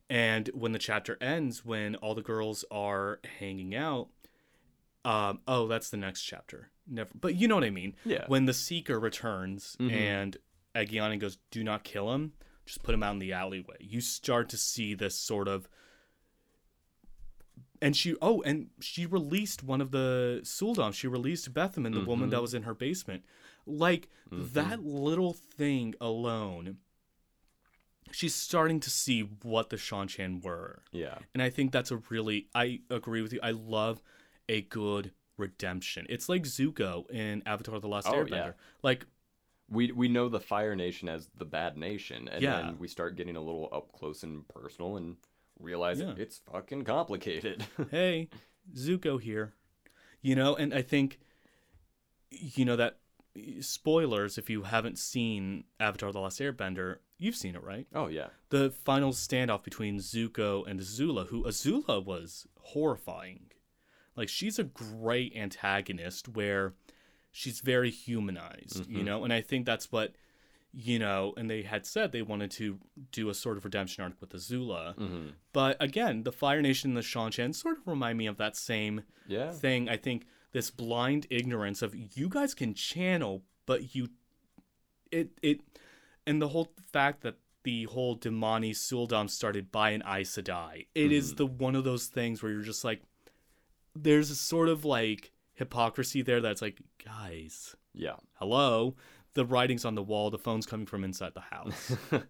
And 0.09 0.47
when 0.55 0.71
the 0.71 0.79
chapter 0.79 1.17
ends, 1.21 1.63
when 1.63 1.95
all 1.97 2.15
the 2.15 2.23
girls 2.23 2.65
are 2.71 3.19
hanging 3.39 3.75
out, 3.75 4.07
um, 5.09 5.39
oh, 5.47 5.67
that's 5.67 5.89
the 5.89 5.97
next 5.97 6.23
chapter. 6.23 6.69
Never, 6.87 7.09
but 7.19 7.35
you 7.35 7.47
know 7.47 7.55
what 7.55 7.63
I 7.63 7.69
mean. 7.69 7.95
Yeah. 8.05 8.25
When 8.27 8.45
the 8.45 8.53
Seeker 8.53 8.99
returns 8.99 9.75
Mhm. 9.79 9.91
and 9.91 10.37
Egion 10.75 11.11
and 11.11 11.21
goes, 11.21 11.37
"Do 11.51 11.63
not 11.63 11.83
kill 11.83 12.13
him. 12.13 12.33
Just 12.65 12.83
put 12.83 12.93
him 12.93 13.03
out 13.03 13.13
in 13.13 13.19
the 13.19 13.33
alleyway." 13.33 13.77
You 13.79 14.01
start 14.01 14.49
to 14.49 14.57
see 14.57 14.93
this 14.93 15.15
sort 15.15 15.47
of 15.47 15.67
and 17.81 17.95
she 17.95 18.15
oh 18.21 18.41
and 18.41 18.69
she 18.81 19.05
released 19.05 19.63
one 19.63 19.81
of 19.81 19.91
the 19.91 20.41
Sul'dam. 20.43 20.93
She 20.93 21.07
released 21.07 21.53
Bethamin, 21.53 21.93
the 21.93 22.01
woman 22.03 22.29
that 22.29 22.41
was 22.41 22.53
in 22.53 22.63
her 22.63 22.73
basement. 22.73 23.23
Like 23.65 24.09
that 24.31 24.83
little 24.83 25.33
thing 25.33 25.95
alone, 26.01 26.77
she's 28.11 28.35
starting 28.35 28.79
to 28.81 28.89
see 28.89 29.21
what 29.21 29.69
the 29.69 29.77
Shan 29.77 30.07
Seanchan 30.07 30.43
were. 30.43 30.83
Yeah. 30.91 31.19
And 31.33 31.41
I 31.41 31.49
think 31.49 31.71
that's 31.71 31.91
a 31.91 31.97
really 32.09 32.47
I 32.53 32.81
agree 32.89 33.21
with 33.21 33.33
you. 33.33 33.39
I 33.41 33.51
love 33.51 34.01
a 34.49 34.61
good 34.61 35.11
redemption. 35.37 36.05
It's 36.09 36.27
like 36.27 36.43
Zuko 36.43 37.09
in 37.09 37.41
Avatar 37.45 37.79
the 37.79 37.87
Last 37.87 38.07
Oh, 38.07 38.13
Airbender. 38.13 38.31
yeah. 38.31 38.51
Like 38.83 39.05
We 39.71 39.91
we 39.91 40.07
know 40.09 40.27
the 40.29 40.39
Fire 40.39 40.75
Nation 40.75 41.07
as 41.07 41.29
the 41.37 41.45
bad 41.45 41.77
nation, 41.77 42.27
and 42.27 42.41
Yeah. 42.41 42.61
then 42.61 42.79
we 42.79 42.87
start 42.87 43.15
getting 43.15 43.35
a 43.35 43.41
little 43.41 43.69
up 43.71 43.91
close 43.93 44.23
and 44.23 44.45
personal 44.47 44.97
and 44.97 45.17
realize 45.59 45.99
Yeah. 46.01 46.15
it's 46.17 46.39
fucking 46.39 46.83
complicated. 46.85 47.65
hey, 47.91 48.29
Zuko 48.75 49.21
here. 49.21 49.53
You 50.21 50.35
know, 50.35 50.55
and 50.55 50.73
I 50.73 50.81
think, 50.81 51.19
you 52.31 52.65
know, 52.65 52.75
that 52.75 52.97
spoilers, 53.61 54.37
if 54.37 54.49
you 54.49 54.63
haven't 54.63 54.97
seen 54.97 55.63
Avatar 55.79 56.11
The 56.11 56.19
Last 56.19 56.39
Airbender, 56.39 56.97
you've 57.17 57.35
seen 57.35 57.55
it, 57.55 57.63
right? 57.63 57.87
oh 57.93 58.07
yeah. 58.07 58.27
The 58.49 58.71
final 58.71 59.11
standoff 59.11 59.63
between 59.63 59.99
Zuko 59.99 60.67
and 60.67 60.79
Azula, 60.79 61.27
who 61.27 61.43
Azula 61.43 62.03
was 62.03 62.47
horrifying. 62.59 63.51
Like, 64.19 64.29
she's 64.29 64.59
a 64.59 64.63
great 64.65 65.33
antagonist 65.35 66.27
where 66.27 66.73
she's 67.31 67.61
very 67.61 67.89
humanized, 67.89 68.85
you 68.87 69.03
know? 69.03 69.23
And 69.23 69.31
I 69.31 69.41
think 69.41 69.65
that's 69.65 69.91
what, 69.91 70.15
you 70.73 70.99
know, 70.99 71.33
and 71.37 71.49
they 71.49 71.61
had 71.61 71.85
said 71.85 72.11
they 72.11 72.21
wanted 72.21 72.51
to 72.51 72.79
do 73.11 73.29
a 73.29 73.33
sort 73.33 73.57
of 73.57 73.63
redemption 73.65 74.03
arc 74.03 74.19
with 74.19 74.31
Azula. 74.31 74.95
hmm 74.95 75.29
But 75.53 75.77
again, 75.79 76.23
the 76.23 76.31
Fire 76.31 76.61
Nation 76.61 76.91
and 76.91 76.97
the 76.97 77.01
Seanchan 77.01 77.55
sort 77.55 77.77
of 77.77 77.87
remind 77.87 78.17
me 78.17 78.27
of 78.27 78.37
that 78.37 78.55
same 78.57 79.03
Yeah. 79.25 79.51
thing. 79.51 79.87
I 79.89 79.97
think 79.97 80.25
this 80.51 80.69
blind 80.69 81.25
ignorance 81.29 81.81
of 81.81 81.95
you 81.95 82.27
guys 82.29 82.53
can 82.53 82.73
channel, 82.73 83.43
but 83.65 83.95
you, 83.95 84.09
it 85.11 85.29
it, 85.41 85.61
and 86.27 86.41
the 86.41 86.49
whole 86.49 86.73
fact 86.91 87.21
that 87.21 87.35
the 87.63 87.83
whole 87.85 88.17
Damane 88.17 88.71
Sul'dam 88.71 89.29
started 89.29 89.71
by 89.71 89.91
an 89.91 90.01
Aes 90.05 90.31
Sedai. 90.31 90.87
It 90.95 91.11
is 91.11 91.35
the 91.35 91.45
one 91.45 91.75
of 91.75 91.83
those 91.83 92.07
things 92.07 92.41
where 92.41 92.51
you're 92.51 92.61
just 92.61 92.83
like, 92.85 93.01
there's 94.03 94.29
a 94.31 94.35
sort 94.35 94.69
of 94.69 94.85
like 94.85 95.31
hypocrisy 95.53 96.21
there 96.21 96.41
that's 96.41 96.61
like, 96.61 96.79
guys, 97.03 97.75
Yeah. 97.93 98.15
hello. 98.33 98.95
The 99.35 99.45
writing's 99.45 99.85
on 99.85 99.95
the 99.95 100.03
wall. 100.03 100.31
The 100.31 100.39
phone's 100.39 100.65
coming 100.65 100.87
from 100.87 101.03
inside 101.03 101.33
the 101.35 101.41
house. 101.41 101.95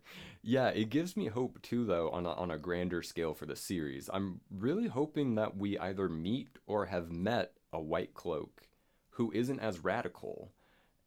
yeah, 0.43 0.67
it 0.67 0.89
gives 0.89 1.15
me 1.15 1.27
hope 1.27 1.61
too, 1.61 1.85
though, 1.85 2.09
on 2.09 2.25
a, 2.25 2.31
on 2.33 2.51
a 2.51 2.57
grander 2.57 3.01
scale 3.01 3.33
for 3.33 3.45
the 3.45 3.55
series. 3.55 4.09
I'm 4.11 4.41
really 4.51 4.87
hoping 4.87 5.35
that 5.35 5.55
we 5.55 5.77
either 5.79 6.09
meet 6.09 6.49
or 6.67 6.87
have 6.87 7.09
met 7.11 7.53
a 7.71 7.79
white 7.79 8.13
cloak 8.13 8.67
who 9.11 9.31
isn't 9.31 9.59
as 9.61 9.83
radical. 9.83 10.51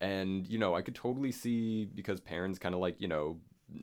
And, 0.01 0.47
you 0.49 0.59
know, 0.59 0.75
I 0.75 0.83
could 0.83 0.95
totally 0.95 1.31
see, 1.31 1.85
because 1.85 2.21
Perrin's 2.21 2.59
kind 2.59 2.75
of 2.75 2.81
like, 2.81 3.01
you 3.01 3.09
know, 3.09 3.39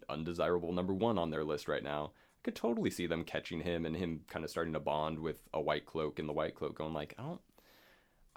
undesirable 0.09 0.71
number 0.73 0.93
one 0.93 1.17
on 1.17 1.29
their 1.29 1.43
list 1.43 1.67
right 1.67 1.83
now. 1.83 2.11
I 2.39 2.41
could 2.43 2.55
totally 2.55 2.89
see 2.89 3.05
them 3.05 3.25
catching 3.25 3.61
him 3.61 3.85
and 3.85 3.95
him 3.95 4.21
kind 4.27 4.45
of 4.45 4.51
starting 4.51 4.73
to 4.73 4.79
bond 4.79 5.19
with 5.19 5.41
a 5.53 5.59
white 5.59 5.85
cloak 5.85 6.19
and 6.19 6.29
the 6.29 6.33
white 6.33 6.55
cloak 6.55 6.75
going 6.75 6.93
like, 6.93 7.13
I 7.17 7.23
don't 7.23 7.41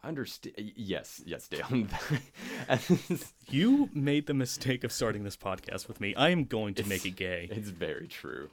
understand. 0.02 0.72
Yes, 0.74 1.22
yes, 1.24 1.46
Dale. 1.46 1.86
you 3.48 3.90
made 3.92 4.26
the 4.26 4.34
mistake 4.34 4.82
of 4.82 4.90
starting 4.90 5.22
this 5.22 5.36
podcast 5.36 5.86
with 5.86 6.00
me. 6.00 6.16
I 6.16 6.30
am 6.30 6.44
going 6.44 6.74
to 6.74 6.88
make 6.88 7.06
it 7.06 7.14
gay. 7.14 7.48
It's 7.52 7.68
very 7.68 8.08
true. 8.08 8.50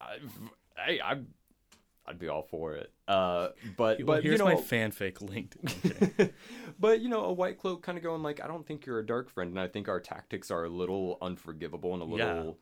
I, 0.00 0.16
I, 0.78 0.98
I 1.04 1.18
I'd 2.08 2.18
be 2.18 2.28
all 2.28 2.42
for 2.42 2.74
it. 2.74 2.92
Uh, 3.06 3.48
but 3.76 3.98
Well, 3.98 4.16
but 4.16 4.22
here's 4.22 4.38
you 4.38 4.46
know, 4.46 4.54
my 4.54 4.60
fanfic 4.60 5.20
linked. 5.20 5.56
Okay. 5.92 6.32
but 6.78 7.00
you 7.00 7.08
know, 7.08 7.24
a 7.24 7.32
white 7.32 7.58
cloak 7.58 7.82
kind 7.82 7.98
of 7.98 8.04
going 8.04 8.22
like, 8.22 8.42
I 8.42 8.46
don't 8.46 8.66
think 8.66 8.86
you're 8.86 9.00
a 9.00 9.06
dark 9.06 9.28
friend, 9.28 9.50
and 9.50 9.60
I 9.60 9.68
think 9.68 9.88
our 9.88 10.00
tactics 10.00 10.50
are 10.50 10.64
a 10.64 10.68
little 10.68 11.18
unforgivable 11.20 11.92
and 11.92 12.02
a 12.02 12.06
little 12.06 12.58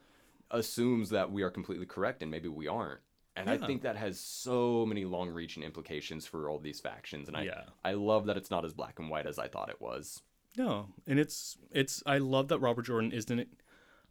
assumes 0.51 1.11
that 1.11 1.30
we 1.32 1.42
are 1.42 1.51
completely 1.51 1.86
correct, 1.86 2.22
and 2.22 2.30
maybe 2.30 2.49
we 2.49 2.68
aren't. 2.68 3.01
And 3.36 3.51
I 3.51 3.59
think 3.59 3.82
that 3.82 3.97
has 3.97 4.20
so 4.20 4.86
many 4.86 5.05
long-reaching 5.05 5.64
implications 5.64 6.24
for 6.24 6.49
all 6.49 6.59
these 6.61 6.78
factions, 6.80 7.26
and 7.26 7.36
I 7.36 7.42
Yeah. 7.45 7.64
I 7.84 7.92
love 7.95 8.26
that 8.26 8.36
it's 8.36 8.51
not 8.51 8.64
as 8.64 8.72
black 8.72 8.99
and 9.01 9.11
white 9.11 9.26
as 9.26 9.38
I 9.40 9.49
thought 9.49 9.70
it 9.70 9.80
was. 9.80 10.22
No, 10.57 10.90
and 11.07 11.18
it's 11.18 11.59
it's. 11.72 12.01
I 12.07 12.18
love 12.18 12.47
that 12.49 12.61
Robert 12.61 12.82
Jordan 12.86 13.11
isn't 13.11 13.49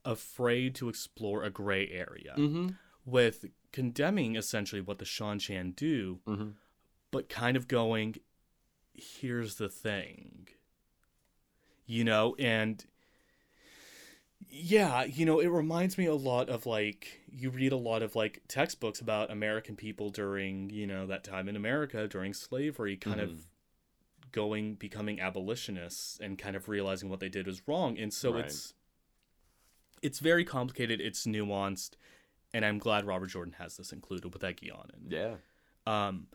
afraid 0.04 0.76
to 0.76 0.90
explore 0.90 1.44
a 1.44 1.50
gray 1.50 1.88
area 1.90 2.34
Mm-hmm. 2.38 2.70
with 3.06 3.46
condemning 3.72 4.36
essentially 4.36 4.82
what 4.82 5.00
the 5.00 5.06
Seanchan 5.06 5.74
do, 5.76 6.20
Mm-hmm. 6.28 6.50
but 7.12 7.30
kind 7.30 7.56
of 7.56 7.70
going, 7.70 8.18
here's 8.94 9.56
the 9.56 9.70
thing, 9.70 10.50
you 11.86 12.04
know, 12.04 12.36
and 12.38 12.86
yeah, 14.50 15.04
you 15.04 15.26
know, 15.26 15.40
it 15.40 15.48
reminds 15.48 15.98
me 15.98 16.06
a 16.06 16.16
lot 16.16 16.50
of 16.50 16.66
like 16.66 17.22
you 17.32 17.50
read 17.50 17.72
a 17.72 17.78
lot 17.78 18.02
of 18.04 18.16
like 18.16 18.42
textbooks 18.48 19.00
about 19.02 19.32
American 19.32 19.76
people 19.76 20.10
during 20.10 20.70
you 20.70 20.86
know 20.88 21.06
that 21.08 21.24
time 21.24 21.48
in 21.50 21.56
America 21.56 22.08
during 22.08 22.34
slavery, 22.34 22.96
kind 22.98 23.20
Mhm. 23.20 23.24
of 23.24 23.48
going 24.32 24.76
becoming 24.76 25.20
abolitionists 25.20 26.20
and 26.20 26.38
kind 26.40 26.56
of 26.56 26.68
realizing 26.68 27.10
what 27.10 27.20
they 27.20 27.30
did 27.30 27.46
was 27.48 27.62
wrong, 27.68 27.98
and 28.00 28.14
so 28.14 28.34
Right. 28.34 28.46
it's 28.46 28.74
it's 30.02 30.20
very 30.20 30.44
complicated, 30.44 31.00
it's 31.00 31.26
nuanced, 31.26 31.92
and 32.54 32.66
I'm 32.66 32.78
glad 32.78 33.06
Robert 33.06 33.28
Jordan 33.28 33.54
has 33.60 33.78
this 33.78 33.94
included 33.94 34.34
with 34.34 34.42
Egeanin. 34.42 35.10
Yeah. 35.10 35.36
Um, 35.88 36.28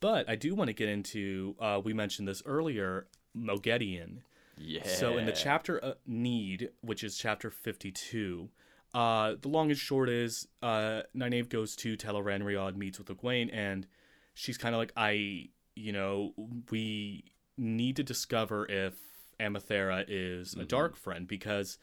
but 0.00 0.26
I 0.28 0.36
do 0.36 0.54
want 0.54 0.68
to 0.68 0.72
get 0.74 0.88
into. 0.88 1.54
Uh, 1.60 1.80
we 1.84 1.92
mentioned 1.92 2.26
this 2.26 2.42
earlier, 2.46 3.08
Moghedien. 3.36 4.22
Yeah. 4.60 4.86
So 4.86 5.18
in 5.18 5.26
the 5.26 5.32
chapter 5.32 5.82
uh, 5.82 5.94
Need, 6.06 6.70
which 6.82 7.02
is 7.02 7.16
chapter 7.16 7.50
52, 7.50 8.48
uh, 8.92 9.34
the 9.40 9.48
long 9.48 9.70
and 9.70 9.78
short 9.78 10.08
is 10.08 10.48
uh, 10.62 11.02
Nynaeve 11.16 11.48
goes 11.48 11.74
to 11.76 11.96
Tel'aran'rhiod, 11.96 12.76
meets 12.76 12.98
with 12.98 13.08
Egwene, 13.08 13.50
and 13.52 13.86
she's 14.34 14.58
kind 14.58 14.74
of 14.74 14.78
like, 14.78 14.92
I, 14.96 15.48
you 15.74 15.92
know, 15.92 16.34
we 16.70 17.24
need 17.56 17.96
to 17.96 18.02
discover 18.02 18.66
if 18.66 18.94
Amathera 19.38 20.04
is 20.08 20.54
a 20.54 20.64
dark 20.64 20.96
friend 20.96 21.26
because 21.26 21.78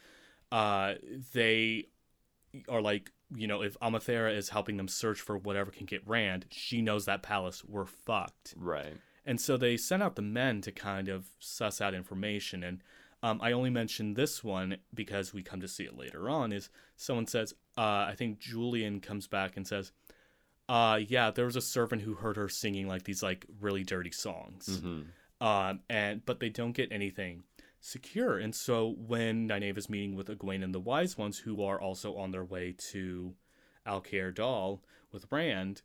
uh, 0.51 0.95
they 1.33 1.85
are 2.69 2.81
like, 2.81 3.11
you 3.35 3.47
know, 3.47 3.61
if 3.61 3.77
Amathera 3.79 4.35
is 4.35 4.49
helping 4.49 4.77
them 4.77 4.87
search 4.87 5.19
for 5.19 5.37
whatever 5.37 5.71
can 5.71 5.85
get 5.85 6.07
Rand, 6.07 6.45
she 6.51 6.81
knows 6.81 7.05
that 7.05 7.23
palace, 7.23 7.63
we're 7.65 7.85
fucked. 7.85 8.53
right. 8.57 8.97
And 9.27 9.41
so 9.41 9.57
they 9.57 9.75
sent 9.75 10.01
out 10.01 10.15
the 10.15 10.21
men 10.21 10.61
to 10.61 10.71
kind 10.71 11.09
of 11.09 11.31
suss 11.37 11.81
out 11.81 11.93
information. 11.93 12.63
And 12.63 12.81
um, 13.21 13.39
I 13.43 13.51
only 13.51 13.69
mention 13.69 14.13
this 14.13 14.41
one 14.41 14.77
because 14.93 15.33
we 15.33 15.43
come 15.43 15.59
to 15.59 15.67
see 15.67 15.83
it 15.83 15.97
later 15.97 16.29
on. 16.29 16.53
Is 16.53 16.69
someone 16.95 17.27
says, 17.27 17.53
uh, 17.77 18.07
I 18.07 18.15
think 18.17 18.39
Juilin 18.39 19.01
comes 19.01 19.27
back 19.27 19.57
and 19.57 19.67
says, 19.67 19.91
uh, 20.69 20.99
yeah, 21.05 21.29
there 21.29 21.45
was 21.45 21.57
a 21.57 21.61
servant 21.61 22.03
who 22.03 22.13
heard 22.13 22.37
her 22.37 22.47
singing 22.47 22.87
like 22.87 23.03
these 23.03 23.21
like 23.21 23.45
really 23.59 23.83
dirty 23.83 24.11
songs. 24.11 24.79
Mm-hmm. 24.81 25.45
Um, 25.45 25.81
and 25.89 26.25
but 26.25 26.39
they 26.39 26.49
don't 26.49 26.71
get 26.71 26.91
anything 26.91 27.43
secure. 27.81 28.37
And 28.37 28.55
so 28.55 28.95
when 28.97 29.49
Nynaeve 29.49 29.77
is 29.77 29.89
meeting 29.89 30.15
with 30.15 30.27
Egwene 30.27 30.63
and 30.63 30.73
the 30.73 30.79
Wise 30.79 31.17
Ones, 31.17 31.39
who 31.39 31.61
are 31.63 31.79
also 31.79 32.15
on 32.15 32.31
their 32.31 32.45
way 32.45 32.73
to 32.91 33.33
Alcair 33.85 34.33
Dal 34.33 34.81
with 35.11 35.27
Rand, 35.31 35.81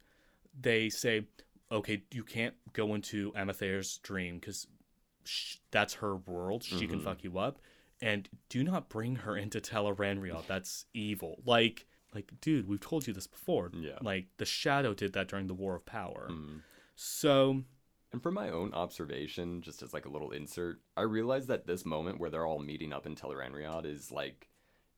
they 0.58 0.88
say, 0.88 1.26
"Okay, 1.72 2.04
you 2.12 2.22
can't 2.22 2.54
go 2.72 2.94
into 2.94 3.32
Amathera's 3.32 3.98
dream 3.98 4.38
because 4.38 4.66
that's 5.70 5.94
her 5.94 6.16
world. 6.16 6.62
She 6.62 6.86
can 6.86 7.00
Mhm. 7.00 7.04
fuck 7.04 7.24
you 7.24 7.38
up, 7.38 7.60
and 8.00 8.28
do 8.48 8.62
not 8.62 8.88
bring 8.88 9.16
her 9.16 9.36
into 9.36 9.60
Tel'aran'rhiod. 9.60 10.46
That's 10.46 10.86
evil. 10.94 11.42
Like." 11.44 11.86
Like, 12.14 12.30
dude, 12.42 12.68
we've 12.68 12.78
told 12.78 13.06
you 13.06 13.14
this 13.14 13.26
before. 13.26 13.70
Yeah. 13.72 13.96
Like, 14.02 14.26
the 14.36 14.44
Shadow 14.44 14.92
did 14.92 15.14
that 15.14 15.28
during 15.28 15.46
the 15.46 15.54
War 15.54 15.74
of 15.76 15.86
Power. 15.86 16.28
Mhm. 16.30 16.62
So, 16.94 17.64
And 18.12 18.22
from 18.22 18.34
my 18.34 18.50
own 18.50 18.74
observation, 18.74 19.62
just 19.62 19.80
as 19.82 19.94
like 19.94 20.04
a 20.04 20.10
little 20.10 20.30
insert, 20.32 20.82
I 20.94 21.00
realized 21.00 21.48
that 21.48 21.66
this 21.66 21.86
moment 21.86 22.18
where 22.20 22.28
they're 22.28 22.44
all 22.44 22.58
meeting 22.58 22.92
up 22.92 23.06
in 23.06 23.14
Tel'aran'rhiod 23.16 23.86
is 23.86 24.12
like, 24.12 24.50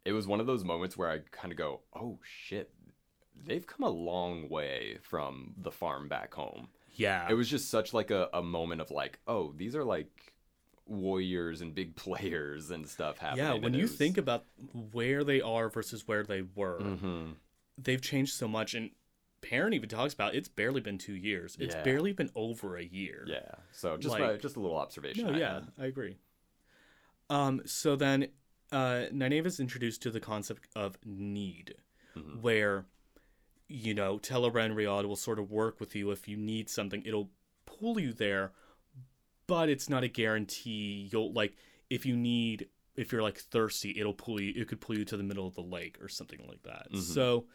it 0.05 0.11
was 0.13 0.27
one 0.27 0.41
of 0.41 0.47
those 0.49 0.65
moments 0.65 0.97
where 0.97 1.09
I 1.09 1.21
kind 1.21 1.53
of 1.53 1.57
go, 1.57 1.83
"Oh 1.93 2.19
shit, 2.25 2.74
they've 3.35 3.67
come 3.67 3.85
a 3.85 3.91
long 3.91 4.49
way 4.49 4.99
from 5.03 5.55
the 5.57 5.71
farm 5.73 6.09
back 6.09 6.35
home." 6.35 6.69
yeah. 6.97 7.27
It 7.29 7.35
was 7.35 7.49
just 7.49 7.71
such 7.71 7.93
like 7.93 8.11
a, 8.11 8.29
a 8.33 8.43
moment 8.43 8.81
of 8.81 8.91
like, 8.91 9.19
"Oh, 9.27 9.53
these 9.57 9.75
are 9.77 9.85
like 9.85 10.33
warriors 10.87 11.61
and 11.61 11.75
big 11.75 11.97
players 12.05 12.71
and 12.71 12.89
stuff 12.89 13.19
happening." 13.19 13.45
Yeah, 13.47 13.55
when 13.55 13.75
you 13.75 13.83
was- 13.83 13.97
think 13.97 14.19
about 14.19 14.45
where 14.93 15.25
they 15.25 15.41
are 15.41 15.69
versus 15.69 16.07
where 16.07 16.23
they 16.25 16.43
were, 16.55 16.81
Mhm. 16.81 17.35
they've 17.79 18.03
changed 18.03 18.35
so 18.35 18.47
much. 18.49 18.75
And 18.75 18.91
Perrin 19.41 19.73
even 19.75 19.89
talks 19.89 20.15
about 20.15 20.35
it's 20.35 20.49
barely 20.49 20.81
been 20.81 20.97
two 20.99 21.15
years. 21.15 21.57
It's 21.59 21.75
Yeah. 21.75 21.83
barely 21.83 22.13
been 22.13 22.31
over 22.35 22.77
a 22.77 22.85
year. 22.85 23.25
yeah, 23.27 23.57
so 23.73 23.97
just 23.97 24.13
Like- 24.13 24.23
my, 24.23 24.37
just 24.37 24.57
a 24.57 24.61
little 24.61 24.77
observation. 24.79 25.27
No, 25.27 25.33
I 25.35 25.39
yeah, 25.39 25.55
had. 25.55 25.73
I 25.79 25.87
agree. 25.87 26.17
Um, 27.31 27.63
so 27.67 27.97
then 27.97 28.29
uh, 28.73 29.07
Nynaeve 29.13 29.47
is 29.47 29.61
introduced 29.61 30.03
to 30.03 30.11
the 30.11 30.21
concept 30.21 30.69
of 30.75 30.97
need, 31.05 31.75
where, 32.41 32.87
you 33.69 33.95
know, 33.95 34.19
Tel'aran'rhiod 34.19 35.07
will 35.07 35.17
sort 35.17 35.39
of 35.39 35.51
work 35.51 35.81
with 35.81 35.95
you 35.95 36.11
if 36.11 36.29
you 36.29 36.37
need 36.37 36.69
something. 36.69 37.03
It'll 37.05 37.31
pull 37.67 37.99
you 37.99 38.13
there, 38.13 38.53
but 39.47 39.69
it's 39.69 39.89
not 39.89 40.05
a 40.05 40.09
guarantee. 40.09 41.09
You'll, 41.11 41.33
like, 41.33 41.57
if 41.91 42.05
you 42.05 42.17
need, 42.17 42.69
if 42.97 43.13
you're, 43.13 43.23
like, 43.23 43.39
thirsty, 43.39 43.99
it'll 43.99 44.13
pull 44.13 44.41
you, 44.41 44.53
it 44.55 44.69
could 44.69 44.81
pull 44.81 44.99
you 44.99 45.05
to 45.05 45.17
the 45.17 45.23
middle 45.23 45.47
of 45.47 45.55
the 45.55 45.63
lake 45.63 45.99
or 46.03 46.09
something 46.09 46.41
like 46.49 46.63
that. 46.65 46.89
So 46.99 47.47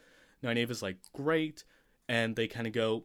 Nynaeve 0.42 0.70
is 0.70 0.82
like, 0.82 0.96
great. 1.12 1.64
And 2.08 2.34
they 2.34 2.48
kind 2.48 2.66
of 2.66 2.72
go, 2.72 3.04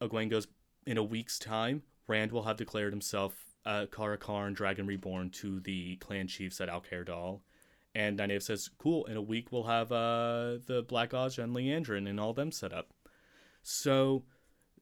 Egwene 0.00 0.30
goes, 0.30 0.46
in 0.86 0.98
a 0.98 1.02
week's 1.02 1.38
time, 1.38 1.82
Rand 2.06 2.32
will 2.32 2.42
have 2.42 2.56
declared 2.56 2.92
himself 2.92 3.34
uh, 3.64 3.86
Car'a'carn, 3.90 4.54
Dragon 4.54 4.86
Reborn, 4.86 5.30
to 5.30 5.60
the 5.60 5.96
clan 5.96 6.26
chiefs 6.26 6.60
at 6.60 6.68
Al 6.68 6.82
Dal. 7.04 7.42
And 7.94 8.18
Nynaeve 8.18 8.42
says, 8.42 8.70
cool, 8.78 9.04
in 9.04 9.16
a 9.16 9.22
week 9.22 9.52
we'll 9.52 9.64
have 9.64 9.92
uh, 9.92 10.58
the 10.66 10.84
Black 10.86 11.10
Ajah 11.10 11.42
and 11.42 11.54
Liandrin 11.54 12.08
and 12.08 12.18
all 12.18 12.32
them 12.32 12.50
set 12.50 12.72
up. 12.72 12.90
So 13.62 14.24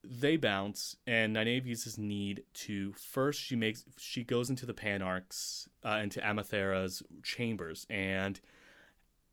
they 0.02 0.36
bounce, 0.36 0.96
and 1.06 1.34
Nynaeve 1.36 1.66
uses 1.66 1.98
need 1.98 2.44
to 2.54 2.92
first 2.92 3.40
she 3.40 3.56
makes 3.56 3.84
she 3.98 4.24
goes 4.24 4.48
into 4.48 4.64
the 4.64 4.72
Panarchs, 4.72 5.68
uh, 5.84 6.00
into 6.02 6.20
Amathera's 6.20 7.02
chambers, 7.22 7.86
and 7.90 8.40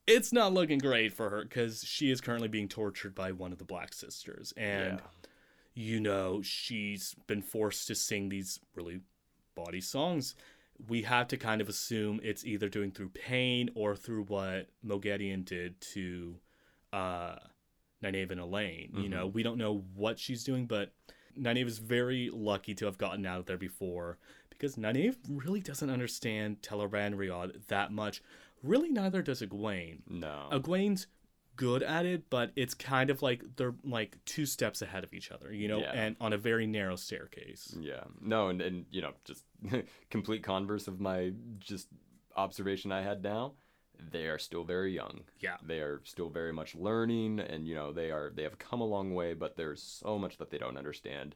it's 0.06 0.34
not 0.34 0.54
looking 0.54 0.80
great 0.80 1.14
for 1.14 1.30
her 1.30 1.44
because 1.44 1.84
she 1.86 2.12
is 2.12 2.20
currently 2.20 2.48
being 2.48 2.68
tortured 2.68 3.16
by 3.16 3.32
one 3.32 3.52
of 3.52 3.60
the 3.60 3.64
Black 3.64 3.94
Sisters, 3.94 4.54
and 4.58 5.00
Yeah. 5.00 5.06
you 5.74 6.00
know 6.02 6.42
she's 6.42 7.16
been 7.28 7.42
forced 7.42 7.88
to 7.88 7.96
sing 7.96 8.28
these 8.28 8.60
really 8.76 9.00
bawdy 9.56 9.82
songs. 9.82 10.36
We 10.88 11.02
have 11.04 11.28
to 11.30 11.38
kind 11.38 11.62
of 11.62 11.70
assume 11.70 12.20
it's 12.24 12.46
either 12.46 12.70
doing 12.70 12.92
through 12.92 13.10
pain 13.10 13.70
or 13.76 13.96
through 13.96 14.24
what 14.26 14.70
Moghedien 14.86 15.44
did 15.46 15.80
to 15.94 16.36
uh, 16.94 17.36
Nynaeve 18.04 18.32
and 18.32 18.42
Elayne. 18.42 18.92
You 19.02 19.10
know, 19.10 19.28
we 19.28 19.44
don't 19.44 19.58
know 19.58 19.84
what 19.96 20.20
she's 20.20 20.44
doing, 20.44 20.66
but 20.68 20.94
Nynaeve 21.40 21.68
is 21.68 21.80
very 21.80 22.30
lucky 22.32 22.74
to 22.76 22.86
have 22.86 22.98
gotten 22.98 23.26
out 23.26 23.40
of 23.40 23.46
there 23.46 23.58
before 23.58 24.18
because 24.50 24.76
Nynaeve 24.76 25.18
really 25.30 25.60
doesn't 25.60 25.90
understand 25.90 26.62
Tel'aran'rhiod 26.62 27.68
that 27.68 27.92
much. 27.92 28.22
Really, 28.64 28.90
neither 28.90 29.22
does 29.22 29.42
Egwene. 29.42 30.00
No. 30.08 30.50
Egwene's 30.52 31.08
good 31.58 31.84
at 31.84 32.06
it, 32.06 32.30
but 32.30 32.52
it's 32.56 32.74
kind 32.74 33.10
of 33.10 33.22
like 33.22 33.44
they're 33.58 33.76
like 33.84 34.18
two 34.24 34.46
steps 34.46 34.82
ahead 34.82 35.04
of 35.04 35.14
each 35.14 35.32
other, 35.32 35.52
you 35.52 35.68
know, 35.68 35.80
Yeah. 35.80 35.92
and 35.94 36.16
on 36.22 36.32
a 36.32 36.38
very 36.38 36.66
narrow 36.66 36.96
staircase. 36.96 37.76
Yeah. 37.78 38.04
No, 38.22 38.48
and, 38.48 38.62
and 38.62 38.86
you 38.92 39.02
know, 39.02 39.12
just 39.26 39.44
complete 40.10 40.44
converse 40.44 40.88
of 40.88 41.00
my 41.02 41.34
just 41.60 41.90
observation 42.36 42.92
I 42.94 43.02
had 43.02 43.22
now. 43.24 43.54
They 44.12 44.28
are 44.28 44.38
still 44.38 44.64
very 44.64 44.94
young. 44.94 45.22
Yeah. 45.40 45.58
They 45.66 45.80
are 45.80 46.02
still 46.06 46.30
very 46.30 46.54
much 46.54 46.76
learning 46.76 47.40
and 47.40 47.68
you 47.68 47.76
know, 47.76 47.92
they 47.92 48.12
are 48.12 48.32
they 48.34 48.44
have 48.44 48.58
come 48.60 48.80
a 48.80 48.86
long 48.86 49.14
way, 49.14 49.34
but 49.34 49.58
there's 49.58 49.82
so 49.84 50.18
much 50.18 50.38
that 50.38 50.52
they 50.52 50.58
don't 50.60 50.78
understand. 50.78 51.36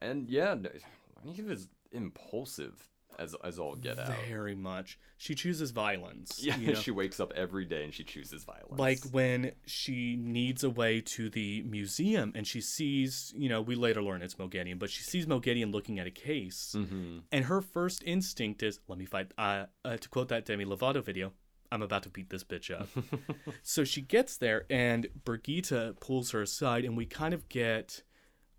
And 0.00 0.28
yeah, 0.28 0.56
is 1.36 1.68
impulsive 1.92 2.88
as 3.18 3.34
as 3.44 3.58
all 3.58 3.74
get 3.76 3.98
out. 3.98 4.12
Very 4.28 4.54
much. 4.54 4.98
She 5.16 5.34
chooses 5.34 5.70
violence. 5.70 6.38
Yeah, 6.42 6.56
you 6.56 6.68
know? 6.68 6.74
she 6.86 6.90
wakes 6.90 7.18
up 7.20 7.32
every 7.34 7.64
day 7.64 7.84
and 7.84 7.92
she 7.92 8.04
chooses 8.04 8.44
violence. 8.44 8.78
like 8.78 9.00
when 9.10 9.52
she 9.66 10.16
needs 10.16 10.62
a 10.64 10.70
way 10.70 11.00
to 11.00 11.28
the 11.30 11.62
museum 11.62 12.32
and 12.34 12.46
she 12.46 12.60
sees, 12.60 13.32
you 13.36 13.48
know, 13.48 13.60
we 13.60 13.74
later 13.74 14.02
learn 14.02 14.22
it's 14.22 14.34
Moghedien, 14.36 14.78
but 14.78 14.90
she 14.90 15.02
sees 15.02 15.26
Moghedien 15.26 15.72
looking 15.72 15.98
at 15.98 16.06
a 16.06 16.10
case, 16.10 16.74
Mhm. 16.78 17.22
and 17.32 17.44
her 17.46 17.60
first 17.60 18.02
instinct 18.04 18.62
is, 18.62 18.80
"Let 18.88 18.98
me 18.98 19.04
fight." 19.06 19.32
Uh, 19.36 19.66
uh, 19.84 19.96
to 19.96 20.08
quote 20.08 20.28
that 20.28 20.44
Demi 20.44 20.64
Lovato 20.64 21.02
video, 21.02 21.32
"I'm 21.72 21.82
about 21.82 22.02
to 22.04 22.08
beat 22.10 22.30
this 22.30 22.44
bitch 22.44 22.70
up." 22.70 22.88
so 23.62 23.84
she 23.84 24.00
gets 24.02 24.36
there, 24.36 24.64
and 24.70 25.08
Birgitte 25.24 25.98
pulls 26.00 26.30
her 26.30 26.42
aside, 26.42 26.84
and 26.84 26.96
we 26.96 27.06
kind 27.06 27.34
of 27.34 27.48
get 27.48 28.02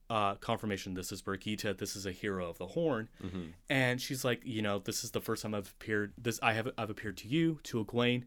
uh, 0.09 0.35
confirmation 0.35 0.93
this 0.95 1.11
is 1.11 1.21
Birgitte, 1.21 1.77
this 1.77 1.95
is 1.95 2.05
a 2.05 2.11
hero 2.11 2.49
of 2.49 2.57
the 2.57 2.67
Horn, 2.67 3.09
Mhm. 3.23 3.53
and 3.69 4.01
she's 4.01 4.25
like, 4.25 4.41
you 4.43 4.61
know, 4.61 4.79
this 4.79 5.03
is 5.03 5.11
the 5.11 5.21
first 5.21 5.43
time 5.43 5.53
I've 5.53 5.69
appeared. 5.79 6.13
This 6.17 6.39
I 6.41 6.53
have 6.53 6.69
I've 6.77 6.89
appeared 6.89 7.17
to 7.17 7.27
you, 7.27 7.59
to 7.63 7.83
Egwene, 7.85 8.23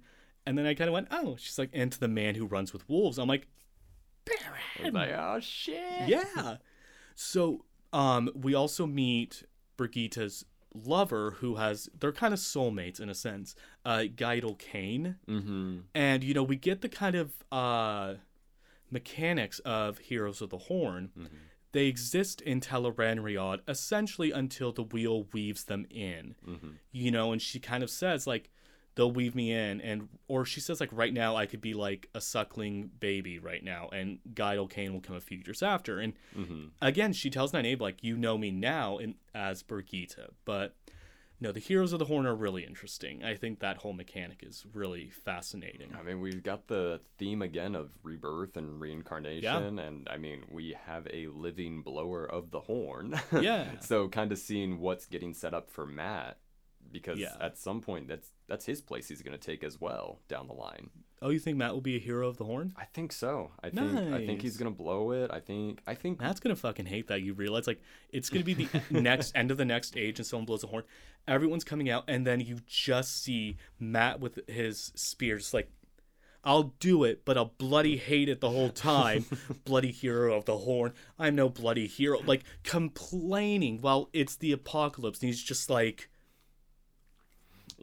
and 0.47 0.57
then 0.57 0.67
I 0.67 0.75
kind 0.75 0.89
of 0.89 0.95
went, 0.95 1.09
oh, 1.11 1.37
she's 1.39 1.59
like, 1.59 1.71
and 1.73 1.91
to 1.93 1.99
the 2.01 2.09
man 2.09 2.35
who 2.37 2.47
runs 2.47 2.73
with 2.73 2.89
wolves. 2.89 3.19
I'm 3.19 3.29
like, 3.29 3.49
It's 4.79 4.95
like, 4.95 5.11
oh 5.11 5.41
shit. 5.41 6.09
yeah. 6.09 6.57
So 7.15 7.65
um, 7.93 8.31
we 8.35 8.55
also 8.55 8.87
meet 8.87 9.43
Birgitte's 9.77 10.45
lover, 10.75 11.33
who 11.41 11.57
has 11.57 11.89
they're 11.99 12.13
kind 12.13 12.33
of 12.33 12.41
soulmates 12.41 13.01
in 13.01 13.09
a 13.11 13.15
sense, 13.15 13.55
uh, 13.85 14.05
Gaidal 14.15 14.57
Cain, 14.59 15.17
Mm-hmm. 15.29 15.81
and 15.95 16.25
you 16.25 16.33
know 16.35 16.43
we 16.43 16.57
get 16.57 16.81
the 16.81 16.89
kind 16.89 17.15
of 17.17 17.33
uh, 17.53 18.15
mechanics 18.91 19.59
of 19.61 19.99
Heroes 19.99 20.41
of 20.41 20.51
the 20.51 20.59
Horn. 20.59 21.11
They 21.73 21.87
exist 21.87 22.41
in 22.43 22.61
Tel'aran'rhiod 22.61 23.61
essentially 23.67 24.31
until 24.31 24.73
the 24.73 24.83
wheel 24.83 25.25
weaves 25.33 25.65
them 25.65 25.87
in. 25.91 26.35
Mm-hmm. 26.47 26.71
You 26.93 27.11
know, 27.11 27.33
and 27.33 27.41
she 27.41 27.59
kind 27.59 27.83
of 27.83 27.91
says 27.91 28.27
like 28.27 28.51
they'll 28.95 29.11
weave 29.11 29.35
me 29.35 29.51
in 29.51 29.81
and 29.81 30.09
or 30.29 30.45
she 30.45 30.61
says 30.61 30.79
like 30.79 30.91
right 30.93 31.15
now 31.15 31.35
I 31.35 31.47
could 31.47 31.63
be 31.63 31.73
like 31.73 32.11
a 32.15 32.21
suckling 32.21 32.91
baby 33.01 33.39
right 33.39 33.65
now 33.65 33.89
and 33.91 34.19
Gaidal 34.35 34.69
Cain 34.69 34.93
will 34.93 35.01
come 35.01 35.17
a 35.17 35.21
few 35.21 35.39
years 35.39 35.63
after. 35.63 35.99
And 35.99 36.13
Mm-hmm. 36.37 36.65
again, 36.83 37.13
she 37.15 37.31
tells 37.31 37.53
Nynaeve 37.53 37.81
like 37.81 38.03
you 38.05 38.17
know 38.19 38.37
me 38.37 38.51
now 38.51 38.99
in 38.99 39.15
as 39.35 39.63
Birgitte, 39.63 40.29
but 40.45 40.75
no, 41.43 41.51
the 41.53 41.61
Heroes 41.61 41.93
of 41.93 41.99
the 41.99 42.05
Horn 42.05 42.25
are 42.25 42.35
really 42.35 42.65
interesting. 42.65 43.25
I 43.25 43.35
think 43.35 43.59
that 43.59 43.79
whole 43.79 43.93
mechanic 43.93 44.43
is 44.43 44.65
really 44.73 45.11
fascinating. 45.11 45.93
I 45.99 46.03
mean, 46.03 46.21
we've 46.21 46.43
got 46.43 46.69
the 46.69 47.01
theme 47.19 47.43
again 47.43 47.75
of 47.75 47.91
rebirth 48.05 48.57
and 48.57 48.81
reincarnation, 48.81 49.79
and 49.81 50.09
I 50.09 50.19
mean, 50.19 50.45
we 50.51 50.77
have 50.87 51.07
a 51.13 51.27
living 51.27 51.83
blower 51.83 52.25
of 52.25 52.53
the 52.53 52.61
horn. 52.61 53.21
Yeah. 53.33 53.67
so, 53.81 54.09
kind 54.09 54.31
of 54.31 54.39
seeing 54.39 54.79
what's 54.79 55.07
getting 55.07 55.35
set 55.35 55.53
up 55.53 55.69
for 55.69 55.85
Mat, 55.85 56.39
because 56.93 57.19
Yeah. 57.19 57.35
at 57.41 57.59
some 57.59 57.81
point, 57.81 58.07
that's 58.09 58.31
that's 58.47 58.67
his 58.67 58.81
place 58.81 59.09
he's 59.09 59.23
going 59.23 59.37
to 59.39 59.45
take 59.47 59.65
as 59.65 59.81
well 59.81 60.21
down 60.29 60.47
the 60.47 60.55
line. 60.55 60.91
Oh, 61.23 61.31
you 61.31 61.39
think 61.39 61.57
Mat 61.57 61.73
will 61.73 61.81
be 61.81 61.95
a 61.95 62.01
hero 62.01 62.27
of 62.29 62.37
the 62.37 62.45
Horn? 62.45 62.73
I 62.77 62.85
think 62.85 63.13
so. 63.13 63.53
I 63.63 63.71
think 63.71 64.13
I 64.13 64.27
think 64.27 64.43
he's 64.43 64.57
going 64.57 64.71
to 64.71 64.77
blow 64.77 65.13
it. 65.13 65.31
I 65.31 65.39
think 65.39 65.81
I 65.87 65.95
think 65.95 66.21
Mat's 66.21 66.41
gonna 66.41 66.57
fucking 66.57 66.87
hate 66.87 67.07
that. 67.09 67.23
You 67.23 67.33
realize 67.33 67.69
like 67.69 67.81
it's 68.11 68.29
gonna 68.29 68.45
be 68.45 68.55
the 68.55 68.69
next 68.91 69.33
end 69.37 69.53
of 69.53 69.57
the 69.57 69.65
next 69.65 69.97
age, 69.97 70.19
and 70.19 70.27
someone 70.27 70.47
blows 70.47 70.65
a 70.65 70.67
horn. 70.67 70.83
Everyone's 71.29 71.63
coming 71.63 71.89
out, 71.89 72.05
and 72.09 72.27
then 72.27 72.41
you 72.41 72.59
just 72.67 73.23
see 73.23 73.57
Mat 73.79 74.19
with 74.19 74.41
his 74.49 74.91
spear, 74.97 75.39
just 75.39 75.55
like, 75.55 75.71
"I'll 76.43 76.75
do 76.81 77.05
it, 77.05 77.25
but 77.25 77.37
I'll 77.37 77.55
bloody 77.57 77.97
hate 77.97 78.29
it 78.29 78.41
the 78.41 78.51
whole 78.51 78.71
time." 78.71 79.25
bloody 79.65 79.93
hero 79.93 80.37
of 80.37 80.45
the 80.45 80.59
horn. 80.59 80.93
I'm 81.21 81.37
no 81.37 81.49
bloody 81.49 81.87
hero. 81.87 82.21
Like 82.27 82.43
complaining 82.65 83.79
while 83.81 84.09
it's 84.13 84.35
the 84.35 84.51
apocalypse, 84.51 85.21
and 85.21 85.29
he's 85.29 85.43
just 85.43 85.71
like, 85.71 86.11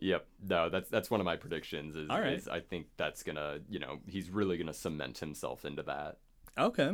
Yep. 0.01 0.27
No, 0.47 0.69
that's 0.69 0.89
that's 0.89 1.11
one 1.11 1.19
of 1.19 1.25
my 1.25 1.35
predictions. 1.35 1.95
Is, 1.95 2.09
All 2.09 2.19
right. 2.19 2.33
is 2.33 2.47
I 2.47 2.59
think 2.59 2.87
that's 2.97 3.23
gonna 3.23 3.59
you 3.69 3.79
know 3.79 3.99
he's 4.07 4.29
really 4.29 4.57
gonna 4.57 4.73
cement 4.73 5.17
himself 5.19 5.65
into 5.65 5.83
that. 5.83 6.17
Okay. 6.57 6.91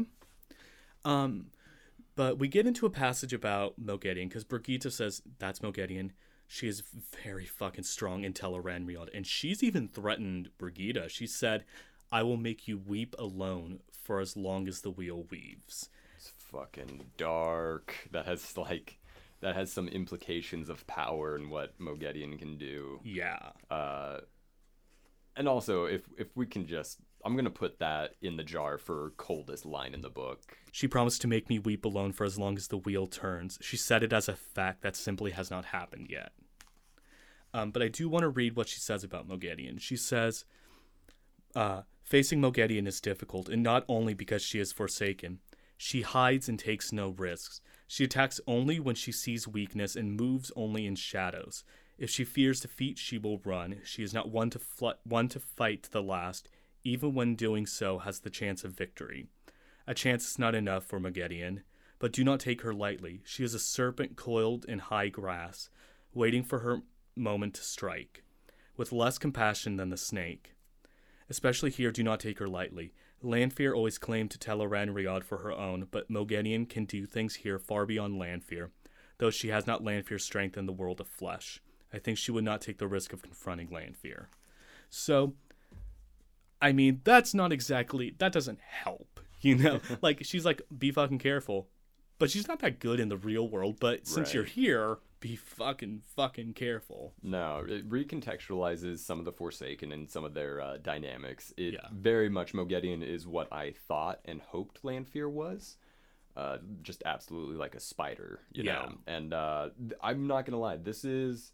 Um, 1.03 1.47
but 2.15 2.39
we 2.39 2.47
get 2.47 2.65
into 2.65 2.85
a 2.85 2.89
passage 2.89 3.33
about 3.33 3.79
Moghedien 3.79 4.29
because 4.29 4.43
Birgitte 4.43 4.91
says 4.91 5.21
that's 5.39 5.59
Moghedien. 5.59 6.11
She 6.47 6.67
is 6.67 6.83
very 7.23 7.45
fucking 7.45 7.85
strong 7.85 8.23
in 8.23 8.33
Tel'aran'rhiod, 8.33 9.09
and 9.13 9.25
she's 9.25 9.63
even 9.63 9.87
threatened 9.87 10.49
Birgitte. 10.59 11.09
She 11.09 11.27
said, 11.27 11.65
"I 12.11 12.23
will 12.23 12.37
make 12.37 12.67
you 12.67 12.77
weep 12.77 13.15
alone 13.17 13.79
for 13.91 14.19
as 14.19 14.37
long 14.37 14.67
as 14.67 14.81
the 14.81 14.91
wheel 14.91 15.25
weaves." 15.29 15.89
It's 16.17 16.31
fucking 16.37 17.11
dark. 17.17 18.07
That 18.11 18.25
has 18.25 18.57
like 18.57 18.99
that 19.45 19.55
has 19.55 19.71
some 19.71 19.87
implications 19.87 20.69
of 20.69 20.87
power 20.87 21.35
and 21.35 21.51
what 21.51 21.77
Moghedien 21.77 22.39
can 22.39 22.57
do. 22.57 22.99
Yeah. 23.03 23.37
Uh, 23.69 24.21
and 25.37 25.47
also, 25.47 25.85
if 25.85 26.01
if 26.17 26.35
we 26.35 26.47
can 26.47 26.65
just, 26.65 26.97
I'm 27.23 27.35
gonna 27.35 27.51
put 27.51 27.77
that 27.77 28.15
in 28.23 28.37
the 28.37 28.43
jar 28.43 28.79
for 28.79 29.13
coldest 29.17 29.63
line 29.63 29.93
in 29.93 30.01
the 30.01 30.09
book. 30.09 30.57
She 30.71 30.87
promised 30.87 31.21
to 31.21 31.27
make 31.27 31.47
me 31.47 31.59
weep 31.59 31.85
alone 31.85 32.11
for 32.11 32.25
as 32.25 32.39
long 32.39 32.57
as 32.57 32.69
the 32.69 32.77
wheel 32.77 33.05
turns. 33.05 33.59
She 33.61 33.77
said 33.77 34.01
it 34.01 34.11
as 34.11 34.27
a 34.27 34.35
fact 34.35 34.81
that 34.81 34.95
simply 34.95 35.29
has 35.29 35.51
not 35.51 35.65
happened 35.65 36.07
yet. 36.09 36.31
Um, 37.53 37.69
but 37.69 37.83
I 37.83 37.87
do 37.87 38.09
want 38.09 38.23
to 38.23 38.29
read 38.29 38.55
what 38.55 38.67
she 38.67 38.79
says 38.79 39.03
about 39.03 39.29
Moghedien. 39.29 39.79
She 39.79 39.95
says, 39.95 40.43
uh, 41.55 41.83
Facing 42.01 42.41
Moghedien 42.41 42.87
is 42.87 42.99
difficult, 42.99 43.47
and 43.47 43.61
not 43.61 43.85
only 43.87 44.15
because 44.15 44.41
she 44.41 44.59
is 44.59 44.71
forsaken. 44.71 45.39
She 45.77 46.01
hides 46.01 46.49
and 46.49 46.57
takes 46.57 46.91
no 46.91 47.09
risks. 47.09 47.61
She 47.87 48.03
attacks 48.05 48.41
only 48.47 48.79
when 48.79 48.95
she 48.95 49.11
sees 49.11 49.47
weakness 49.47 49.95
and 49.95 50.15
moves 50.15 50.51
only 50.55 50.85
in 50.85 50.95
shadows. 50.95 51.63
If 51.97 52.09
she 52.09 52.23
fears 52.25 52.59
defeat, 52.61 52.97
she 52.97 53.17
will 53.17 53.39
run. 53.39 53.77
She 53.83 54.03
is 54.03 54.13
not 54.13 54.29
one 54.29 54.49
to 54.51 54.59
fl- 54.59 54.99
one 55.03 55.29
to 55.29 55.39
fight 55.39 55.83
to 55.83 55.91
the 55.91 56.03
last, 56.03 56.49
even 56.83 57.13
when 57.13 57.35
doing 57.35 57.65
so 57.65 57.99
has 57.99 58.19
the 58.19 58.29
chance 58.29 58.63
of 58.63 58.73
victory. 58.73 59.27
A 59.87 59.93
chance 59.93 60.27
is 60.29 60.39
not 60.39 60.55
enough 60.55 60.83
for 60.85 60.99
Moghedien, 60.99 61.61
but 61.99 62.11
do 62.11 62.23
not 62.23 62.39
take 62.39 62.61
her 62.61 62.73
lightly. 62.73 63.21
She 63.23 63.43
is 63.43 63.53
a 63.53 63.59
serpent 63.59 64.15
coiled 64.15 64.65
in 64.65 64.79
high 64.79 65.09
grass, 65.09 65.69
waiting 66.13 66.43
for 66.43 66.59
her 66.59 66.81
moment 67.15 67.53
to 67.55 67.63
strike. 67.63 68.23
with 68.77 68.91
less 68.91 69.17
compassion 69.17 69.77
than 69.77 69.89
the 69.89 69.95
snake. 69.97 70.53
Especially 71.29 71.71
here, 71.71 71.91
do 71.91 72.03
not 72.03 72.19
take 72.19 72.39
her 72.39 72.47
lightly. 72.47 72.93
Lanfear 73.25 73.73
always 73.73 73.97
claimed 73.97 74.31
to 74.31 74.37
Tel'aran'rhiod 74.37 75.23
for 75.23 75.39
her 75.39 75.51
own, 75.51 75.87
but 75.91 76.09
Moghedien 76.09 76.69
can 76.69 76.85
do 76.85 77.05
things 77.05 77.35
here 77.35 77.59
far 77.59 77.85
beyond 77.85 78.19
Lanfear, 78.19 78.71
though 79.17 79.29
she 79.29 79.49
has 79.49 79.67
not 79.67 79.83
Lanfear's 79.83 80.23
strength 80.23 80.57
in 80.57 80.65
the 80.65 80.73
world 80.73 81.01
of 81.01 81.07
flesh. 81.07 81.61
I 81.93 81.99
think 81.99 82.17
she 82.17 82.31
would 82.31 82.43
not 82.43 82.61
take 82.61 82.77
the 82.77 82.87
risk 82.87 83.13
of 83.13 83.21
confronting 83.21 83.69
Lanfear. 83.69 84.29
So, 84.89 85.33
I 86.61 86.71
mean, 86.71 87.01
that's 87.03 87.33
not 87.33 87.51
exactly, 87.51 88.15
that 88.17 88.31
doesn't 88.31 88.59
help, 88.59 89.19
you 89.41 89.55
know? 89.55 89.79
like, 90.01 90.23
she's 90.23 90.45
like, 90.45 90.61
be 90.77 90.91
fucking 90.91 91.19
careful. 91.19 91.67
But 92.17 92.31
she's 92.31 92.47
not 92.47 92.59
that 92.59 92.79
good 92.79 93.01
in 93.01 93.09
the 93.09 93.17
real 93.17 93.47
world, 93.47 93.77
but 93.79 94.07
since 94.07 94.33
you're 94.33 94.45
here, 94.45 94.99
be 95.19 95.35
fucking, 95.35 96.01
fucking 96.15 96.53
careful. 96.53 97.13
No, 97.23 97.65
it 97.67 97.89
recontextualizes 97.89 98.99
some 98.99 99.17
of 99.19 99.25
the 99.25 99.31
Forsaken 99.31 99.91
and 99.91 100.09
some 100.09 100.23
of 100.23 100.33
their 100.33 100.61
uh, 100.61 100.77
dynamics. 100.77 101.53
It 101.57 101.73
Yeah. 101.75 101.87
very 101.91 102.29
much 102.29 102.53
Moghedien 102.53 103.01
is 103.01 103.25
what 103.27 103.51
I 103.51 103.71
thought 103.87 104.19
and 104.25 104.41
hoped 104.41 104.83
Lanfear 104.83 105.27
was. 105.29 105.77
Uh, 106.35 106.57
just 106.81 107.01
absolutely 107.05 107.55
like 107.55 107.75
a 107.75 107.79
spider, 107.79 108.41
you 108.51 108.63
Yeah. 108.63 108.73
know. 108.73 108.97
And 109.07 109.33
uh, 109.33 109.69
I'm 110.01 110.27
not 110.27 110.45
gonna 110.45 110.59
lie, 110.59 110.77
this 110.77 111.05
is 111.05 111.53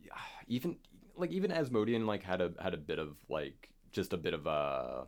even 0.46 0.76
like 1.16 1.32
even 1.32 1.50
Asmodean 1.50 2.06
like 2.06 2.22
had 2.22 2.40
a 2.40 2.52
had 2.60 2.72
a 2.74 2.76
bit 2.78 2.98
of 2.98 3.16
like 3.28 3.70
just 3.90 4.12
a 4.12 4.16
bit 4.16 4.34
of 4.34 4.46
uh 4.46 5.04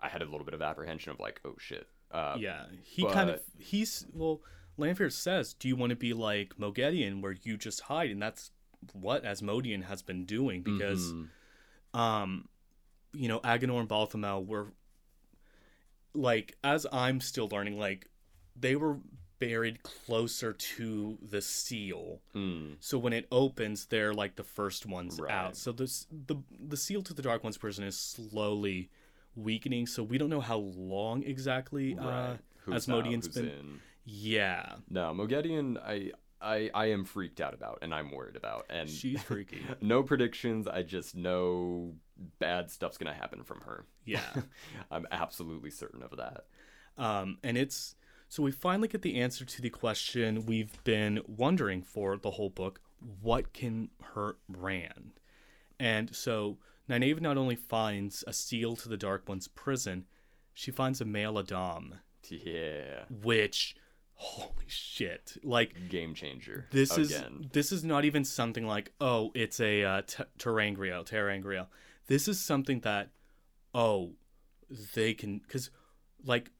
I 0.00 0.08
had 0.08 0.22
a 0.22 0.24
little 0.24 0.44
bit 0.44 0.54
of 0.54 0.62
apprehension 0.62 1.12
of 1.12 1.20
like 1.20 1.40
oh 1.44 1.54
shit. 1.58 1.86
Uh, 2.10 2.36
Yeah, 2.40 2.64
he 2.82 3.06
kind 3.06 3.30
of 3.30 3.40
he's 3.58 4.04
well. 4.12 4.40
Lanfear 4.76 5.10
says, 5.10 5.54
"Do 5.54 5.68
you 5.68 5.76
want 5.76 5.90
to 5.90 5.96
be 5.96 6.12
like 6.12 6.56
Moghedien, 6.58 7.20
where 7.20 7.36
you 7.42 7.56
just 7.56 7.82
hide?" 7.82 8.10
And 8.10 8.20
that's 8.22 8.50
what 8.92 9.24
Asmodean 9.24 9.82
has 9.82 10.02
been 10.02 10.24
doing 10.24 10.62
because, 10.62 11.12
mhm. 11.12 11.28
um, 11.98 12.48
you 13.12 13.28
know, 13.28 13.38
Aginor 13.40 13.78
and 13.80 13.88
Balthamel 13.88 14.44
were 14.46 14.72
like, 16.14 16.56
as 16.64 16.86
I'm 16.92 17.20
still 17.20 17.48
learning, 17.48 17.78
like 17.78 18.08
they 18.58 18.76
were 18.76 18.98
buried 19.38 19.82
closer 19.82 20.52
to 20.52 21.18
the 21.20 21.40
seal. 21.40 22.20
Mm, 22.34 22.76
So 22.80 22.98
when 22.98 23.12
it 23.12 23.26
opens, 23.32 23.86
they're 23.86 24.14
like 24.14 24.36
the 24.36 24.44
first 24.44 24.86
ones 24.86 25.18
Right. 25.20 25.32
out. 25.32 25.56
So 25.56 25.72
this 25.72 26.06
the 26.10 26.36
the 26.60 26.76
seal 26.76 27.02
to 27.02 27.14
the 27.14 27.22
Dark 27.22 27.42
One's 27.42 27.58
prison 27.58 27.84
is 27.84 27.96
slowly 27.98 28.90
weakening. 29.34 29.86
So 29.86 30.02
we 30.02 30.18
don't 30.18 30.30
know 30.30 30.40
how 30.40 30.58
long 30.58 31.22
exactly 31.24 31.96
uh, 31.98 32.04
right. 32.04 32.38
Out, 32.68 32.74
Asmodean's 32.74 33.28
been. 33.28 33.48
in. 33.48 33.80
Yeah, 34.04 34.74
No, 34.90 35.12
Moghedien, 35.14 35.78
I, 35.78 36.10
I, 36.40 36.70
I 36.74 36.86
am 36.86 37.04
freaked 37.04 37.40
out 37.40 37.54
about, 37.54 37.78
and 37.82 37.94
I'm 37.94 38.10
worried 38.10 38.36
about, 38.36 38.66
and 38.68 38.88
she's 38.88 39.22
freaky. 39.22 39.62
no 39.80 40.02
predictions. 40.02 40.66
I 40.66 40.82
just 40.82 41.14
know 41.14 41.94
bad 42.38 42.70
stuff's 42.70 42.98
gonna 42.98 43.14
happen 43.14 43.44
from 43.44 43.60
her. 43.60 43.84
Yeah. 44.04 44.20
I'm 44.90 45.06
absolutely 45.10 45.70
certain 45.70 46.02
of 46.02 46.16
that. 46.16 46.46
Um, 46.98 47.38
and 47.44 47.56
it's 47.56 47.94
so 48.28 48.42
we 48.42 48.50
finally 48.50 48.88
get 48.88 49.02
the 49.02 49.20
answer 49.20 49.44
to 49.44 49.62
the 49.62 49.70
question 49.70 50.46
we've 50.46 50.82
been 50.84 51.20
wondering 51.26 51.82
for 51.82 52.16
the 52.16 52.32
whole 52.32 52.50
book: 52.50 52.80
what 53.20 53.52
can 53.52 53.90
hurt 54.14 54.38
Rand? 54.48 55.12
And 55.78 56.14
so 56.14 56.58
Nynaeve 56.88 57.20
not 57.20 57.36
only 57.36 57.56
finds 57.56 58.24
a 58.26 58.32
seal 58.32 58.76
to 58.76 58.88
the 58.88 58.96
Dark 58.96 59.28
One's 59.28 59.48
prison, 59.48 60.06
she 60.52 60.70
finds 60.70 61.00
a 61.00 61.04
male 61.04 61.38
a'dam, 61.38 61.94
Yeah, 62.28 63.04
which 63.08 63.76
holy 64.14 64.64
shit! 64.68 65.36
Like 65.42 65.88
game 65.88 66.14
changer. 66.14 66.66
this 66.70 66.96
again. 66.96 67.38
is 67.44 67.50
this 67.52 67.72
is 67.72 67.84
not 67.84 68.04
even 68.04 68.24
something 68.24 68.66
like 68.66 68.92
oh 69.00 69.30
it's 69.34 69.60
a 69.60 69.82
uh, 69.84 70.02
t- 70.06 70.24
ter'angreal, 70.38 71.04
ter'angreal. 71.06 71.66
This 72.06 72.28
is 72.28 72.40
something 72.40 72.80
that 72.80 73.10
oh 73.74 74.12
they 74.94 75.14
can 75.14 75.38
because 75.38 75.70
like 76.24 76.50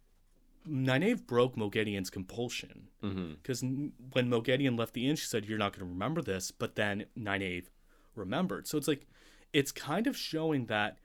Nynaeve 0.69 1.27
broke 1.27 1.57
Moghedien's 1.57 2.11
compulsion 2.11 2.89
because 3.01 3.63
when 3.63 4.29
Moghedien 4.31 4.79
left 4.79 4.95
the 4.95 5.09
inn 5.09 5.17
she 5.17 5.27
said 5.27 5.45
you're 5.47 5.59
not 5.59 5.73
going 5.73 5.87
to 5.87 5.93
remember 5.93 6.23
this 6.23 6.51
but 6.53 6.77
then 6.77 7.07
Nynaeve 7.19 7.67
remembered 8.15 8.69
so 8.69 8.79
it's 8.79 8.87
like 8.87 9.07
it's 9.53 9.73
kind 9.73 10.07
of 10.07 10.17
showing 10.17 10.67
that 10.67 10.99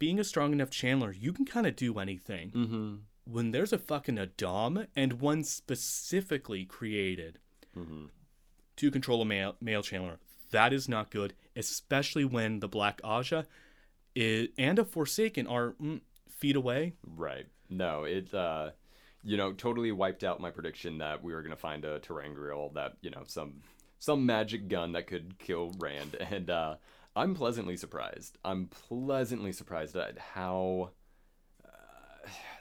being 0.00 0.18
a 0.18 0.24
strong 0.24 0.52
enough 0.52 0.70
channeler 0.70 1.14
you 1.16 1.32
can 1.32 1.44
kind 1.44 1.66
of 1.68 1.76
do 1.76 1.98
anything 2.00 2.50
Mhm. 2.50 2.98
When 3.30 3.52
there's 3.52 3.72
a 3.72 3.78
fucking 3.78 4.18
a'dam 4.18 4.86
and 4.96 5.20
one 5.20 5.44
specifically 5.44 6.64
created 6.64 7.38
Mhm. 7.76 8.10
to 8.76 8.90
control 8.90 9.22
a 9.22 9.24
male, 9.24 9.56
male 9.60 9.82
channeler. 9.82 10.18
That 10.50 10.72
is 10.72 10.88
not 10.88 11.10
good, 11.10 11.34
especially 11.54 12.24
when 12.24 12.58
the 12.60 12.68
Black 12.68 13.00
Ajah 13.02 13.46
is, 14.16 14.48
and 14.58 14.78
a 14.80 14.84
Forsaken 14.84 15.46
are 15.46 15.74
mm, 15.74 16.00
feet 16.28 16.56
away. 16.56 16.94
Right. 17.04 17.46
No, 17.68 18.04
it 18.04 18.34
uh 18.34 18.72
you 19.22 19.36
know, 19.36 19.52
totally 19.52 19.92
wiped 19.92 20.24
out 20.24 20.40
my 20.40 20.50
prediction 20.50 20.96
that 20.98 21.22
we 21.22 21.34
were 21.34 21.42
gonna 21.42 21.54
find 21.54 21.84
a 21.84 22.00
ter'angreal 22.00 22.72
that, 22.74 22.96
you 23.02 23.10
know, 23.10 23.22
some 23.26 23.62
some 23.98 24.24
magic 24.26 24.66
gun 24.68 24.92
that 24.92 25.06
could 25.06 25.38
kill 25.38 25.70
Rand. 25.78 26.16
And 26.20 26.50
uh 26.50 26.76
I'm 27.14 27.34
pleasantly 27.34 27.76
surprised. 27.76 28.38
I'm 28.44 28.66
pleasantly 28.66 29.52
surprised 29.52 29.94
at 29.94 30.18
how 30.18 30.90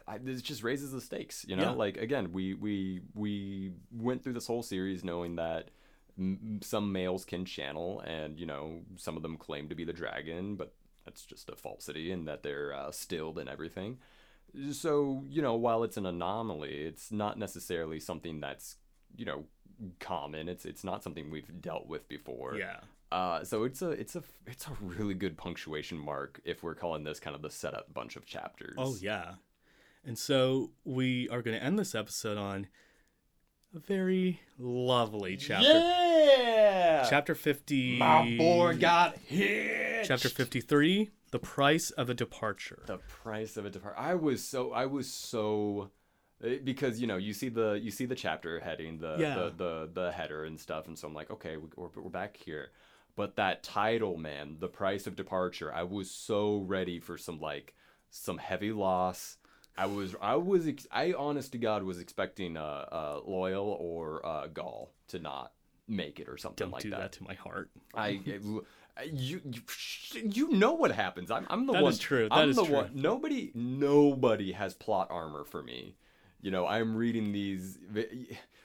I, 0.10 0.18
this 0.18 0.42
just 0.42 0.64
raises 0.64 0.92
the 0.92 1.02
stakes, 1.02 1.46
you 1.48 1.56
know. 1.56 1.64
Yeah. 1.64 1.72
Like 1.72 1.98
again, 1.98 2.32
we 2.32 2.56
we 2.56 3.02
we 3.14 3.72
went 3.92 4.24
through 4.24 4.34
this 4.34 4.48
whole 4.48 4.64
series 4.64 5.04
knowing 5.04 5.36
that 5.36 5.70
m- 6.18 6.60
some 6.64 6.92
males 6.92 7.26
can 7.26 7.46
channel, 7.46 8.02
and 8.02 8.40
you 8.40 8.46
know 8.46 8.82
some 8.98 9.16
of 9.16 9.22
them 9.22 9.38
claim 9.38 9.70
to 9.70 9.76
be 9.76 9.84
the 9.84 9.94
dragon, 9.94 10.56
but 10.56 10.74
that's 11.06 11.26
just 11.26 11.50
a 11.50 11.56
falsity, 11.56 12.12
and 12.12 12.28
that 12.28 12.44
they're 12.44 12.74
uh, 12.74 12.92
stilled 12.92 13.38
and 13.38 13.48
everything. 13.48 14.00
So 14.72 15.24
you 15.30 15.42
know, 15.42 15.56
while 15.56 15.84
it's 15.84 15.98
an 15.98 16.06
anomaly, 16.08 16.74
it's 16.74 17.12
not 17.12 17.38
necessarily 17.38 18.00
something 18.00 18.40
that's 18.40 18.78
you 19.16 19.26
know 19.26 19.46
common. 20.00 20.50
It's 20.50 20.66
it's 20.66 20.84
not 20.84 21.04
something 21.04 21.30
we've 21.30 21.62
dealt 21.62 21.88
with 21.88 22.08
before. 22.08 22.56
Yeah. 22.58 22.80
Uh, 23.12 23.44
so 23.44 23.64
it's 23.64 23.82
a 23.82 23.90
it's 23.92 24.16
a 24.16 24.24
it's 24.48 24.68
a 24.68 24.72
really 24.82 25.14
good 25.14 25.38
punctuation 25.38 25.98
mark 25.98 26.42
if 26.46 26.64
we're 26.64 26.76
calling 26.76 27.04
this 27.04 27.20
kind 27.20 27.36
of 27.36 27.42
the 27.42 27.50
setup 27.50 27.94
bunch 27.94 28.16
of 28.16 28.26
chapters. 28.26 28.76
Oh 28.78 28.96
yeah. 29.00 29.34
And 30.06 30.18
so 30.18 30.72
we 30.84 31.28
are 31.30 31.42
going 31.42 31.58
to 31.58 31.64
end 31.64 31.78
this 31.78 31.94
episode 31.94 32.38
on 32.38 32.68
a 33.76 33.80
very 33.80 34.42
lovely 34.58 35.38
chapter. 35.38 35.68
Yeah. 35.68 37.06
Chapter 37.10 37.36
50. 37.36 37.98
My 37.98 38.36
boy 38.38 38.78
got 38.78 39.18
hit. 39.18 40.06
Chapter 40.06 40.30
53, 40.30 41.10
The 41.32 41.40
Price 41.40 41.92
of 41.92 42.10
a 42.10 42.14
Departure. 42.14 42.84
The 42.88 42.98
price 42.98 43.58
of 43.58 43.66
a 43.66 43.70
Departure. 43.70 44.00
I 44.00 44.16
was 44.16 44.44
so 44.44 44.72
I 44.72 44.86
was 44.86 45.12
so 45.12 45.92
eh, 46.44 46.58
because 46.64 47.00
you 47.02 47.06
know 47.08 47.18
you 47.18 47.34
see 47.34 47.50
the 47.50 47.74
you 47.74 47.92
see 47.92 48.06
the 48.06 48.16
chapter 48.16 48.60
heading 48.60 49.00
the 49.00 49.18
Yeah. 49.20 49.36
the, 49.36 49.50
the 49.56 49.90
the 49.94 50.12
header 50.12 50.46
and 50.46 50.60
stuff 50.60 50.88
and 50.88 50.98
so 50.98 51.08
I'm 51.08 51.14
like 51.14 51.30
okay 51.30 51.58
we- 51.58 51.68
we're, 51.76 51.90
we're 51.96 52.10
back 52.10 52.38
here 52.38 52.72
but 53.16 53.36
that 53.36 53.62
title 53.64 54.18
man 54.18 54.56
the 54.60 54.68
price 54.70 55.06
of 55.06 55.16
departure 55.16 55.72
I 55.72 55.84
was 55.84 56.10
so 56.10 56.60
ready 56.60 57.00
for 57.00 57.18
some 57.18 57.40
like 57.40 57.76
some 58.10 58.38
heavy 58.40 58.72
loss 58.72 59.38
I 59.80 59.86
was 59.86 60.16
I 60.22 60.36
was 60.36 60.68
ex- 60.68 60.88
I 60.92 61.14
honest 61.14 61.52
to 61.54 61.58
God 61.58 61.84
was 61.84 62.00
expecting 62.00 62.58
uh, 62.58 62.62
uh 62.92 63.20
Loial 63.22 63.66
or 63.80 64.26
uh 64.26 64.48
Gaul 64.48 64.92
to 65.10 65.20
not 65.20 65.54
make 65.88 66.20
it 66.20 66.28
or 66.30 66.38
something 66.38 66.66
Don't 66.66 66.74
like 66.74 66.84
do 66.84 66.90
that. 66.92 67.00
that. 67.00 67.12
to 67.14 67.24
my 67.24 67.34
heart. 67.36 67.70
I 67.94 68.10
you 68.26 68.62
you 69.14 69.42
you 70.14 70.50
know 70.52 70.74
what 70.74 70.92
happens. 70.92 71.32
I'm 71.32 71.48
I'm 71.50 71.66
the 71.66 71.74
That 71.74 71.84
one. 71.84 71.92
is 71.94 72.00
true. 72.00 72.28
That 72.30 72.38
I'm 72.38 72.50
is 72.50 72.56
the 72.58 72.66
true. 72.66 72.76
one. 72.76 72.92
Nobody 72.94 73.52
nobody 73.56 74.52
has 74.52 74.74
plot 74.74 75.08
armor 75.10 75.44
for 75.46 75.64
me. 75.64 75.96
You 76.42 76.52
know, 76.52 76.66
I'm 76.68 76.96
reading 76.96 77.32
these. 77.34 77.78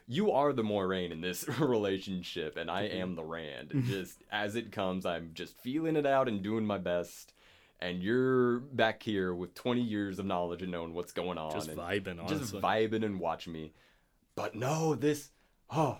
You 0.06 0.32
are 0.32 0.52
the 0.52 0.62
Moiraine 0.62 1.10
in 1.10 1.20
this 1.20 1.48
relationship, 1.58 2.56
and 2.56 2.70
I 2.70 2.82
am 2.82 3.16
the 3.16 3.24
Rand. 3.24 3.72
Just 3.86 4.22
as 4.30 4.54
it 4.54 4.70
comes, 4.70 5.04
I'm 5.06 5.30
just 5.34 5.56
feeling 5.56 5.96
it 5.96 6.06
out 6.06 6.28
and 6.28 6.42
doing 6.42 6.64
my 6.66 6.78
best. 6.78 7.32
And 7.80 8.02
you're 8.02 8.60
back 8.60 9.02
here 9.02 9.34
with 9.34 9.54
20 9.54 9.82
years 9.82 10.18
of 10.18 10.26
knowledge 10.26 10.62
and 10.62 10.72
knowing 10.72 10.94
what's 10.94 11.12
going 11.12 11.38
on. 11.38 11.52
Just 11.52 11.68
and 11.68 11.78
vibing, 11.78 12.18
honestly. 12.18 12.38
just 12.38 12.54
vibing 12.54 13.04
and 13.04 13.20
watching 13.20 13.52
me. 13.52 13.72
But 14.36 14.54
no, 14.54 14.94
this 14.94 15.30
oh, 15.70 15.98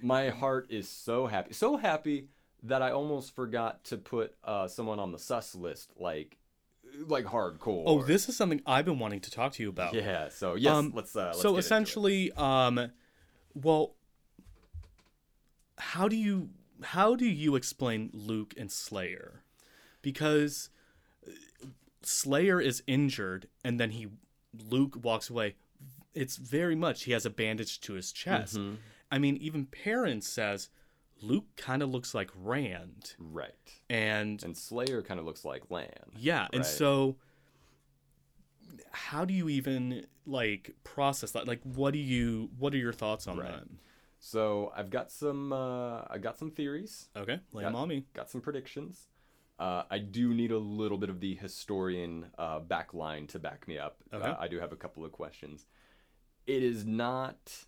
my 0.00 0.28
heart 0.28 0.66
is 0.70 0.88
so 0.88 1.26
happy, 1.26 1.52
so 1.52 1.76
happy 1.76 2.28
that 2.62 2.82
I 2.82 2.92
almost 2.92 3.34
forgot 3.34 3.84
to 3.84 3.98
put 3.98 4.34
uh, 4.44 4.68
someone 4.68 4.98
on 4.98 5.12
the 5.12 5.18
sus 5.18 5.54
list, 5.54 5.90
like 5.98 6.38
like 7.06 7.24
hardcore. 7.24 7.82
Oh, 7.86 8.02
this 8.02 8.28
is 8.28 8.36
something 8.36 8.60
I've 8.66 8.84
been 8.84 8.98
wanting 8.98 9.20
to 9.20 9.30
talk 9.30 9.52
to 9.54 9.62
you 9.62 9.68
about. 9.68 9.94
Yeah. 9.94 10.28
So 10.28 10.54
yes, 10.54 10.72
Um, 10.72 10.92
let's. 10.94 11.14
Uh, 11.16 11.26
let's 11.26 11.38
so 11.38 11.42
get 11.42 11.48
into 11.48 11.56
it. 11.56 11.60
essentially, 11.60 12.32
um, 12.32 12.92
well, 13.54 13.94
how 15.78 16.08
do 16.08 16.16
you 16.16 16.50
how 16.82 17.14
do 17.16 17.26
you 17.26 17.56
explain 17.56 18.10
Luc 18.12 18.54
and 18.56 18.70
Slayer? 18.70 19.42
Because 20.02 20.68
Slayer 22.06 22.60
is 22.60 22.82
injured, 22.86 23.48
and 23.64 23.78
then 23.80 23.90
he 23.92 24.08
Luc 24.70 25.02
walks 25.02 25.28
away. 25.30 25.56
It's 26.14 26.36
very 26.36 26.76
much 26.76 27.04
he 27.04 27.12
has 27.12 27.26
a 27.26 27.30
bandage 27.30 27.80
to 27.80 27.94
his 27.94 28.12
chest. 28.12 28.56
Mhm. 28.56 28.76
I 29.10 29.18
mean, 29.18 29.36
even 29.38 29.66
Perrin 29.66 30.20
says 30.20 30.70
Luc 31.20 31.44
kind 31.56 31.82
of 31.82 31.90
looks 31.90 32.14
like 32.14 32.30
Rand, 32.36 33.14
Right. 33.18 33.80
and 33.88 34.42
And 34.44 34.56
Slayer 34.56 35.02
kind 35.02 35.18
of 35.18 35.26
looks 35.26 35.44
like 35.44 35.70
Lan. 35.70 35.92
yeah, 36.16 36.48
and 36.52 36.64
so 36.66 37.16
how 38.90 39.24
do 39.24 39.34
you 39.34 39.48
even 39.48 40.06
like 40.26 40.74
process 40.84 41.32
that? 41.32 41.46
Like, 41.46 41.62
what 41.62 41.92
do 41.92 41.98
you? 41.98 42.50
What 42.58 42.74
are 42.74 42.78
your 42.78 42.92
thoughts 42.92 43.26
on 43.26 43.38
Right. 43.38 43.62
So 44.20 44.72
I've 44.74 44.88
got 44.90 45.10
some 45.10 45.52
uh, 45.52 46.02
I 46.08 46.18
got 46.18 46.38
some 46.38 46.50
theories. 46.50 47.08
Okay, 47.14 47.40
lay 47.52 47.62
Got- 47.62 47.68
'em 47.68 47.76
on 47.76 47.88
me. 47.88 48.06
got 48.14 48.30
some 48.30 48.40
predictions. 48.40 49.08
Uh, 49.58 49.84
I 49.90 49.98
do 49.98 50.34
need 50.34 50.50
a 50.50 50.58
little 50.58 50.98
bit 50.98 51.10
of 51.10 51.20
the 51.20 51.34
historian 51.36 52.26
uh, 52.38 52.60
backline 52.60 53.28
to 53.28 53.38
back 53.38 53.68
me 53.68 53.78
up. 53.78 53.98
Okay. 54.12 54.26
Uh, 54.26 54.34
I 54.38 54.48
do 54.48 54.58
have 54.58 54.72
a 54.72 54.76
couple 54.76 55.04
of 55.04 55.12
questions. 55.12 55.66
It 56.46 56.62
is 56.62 56.84
not 56.84 57.64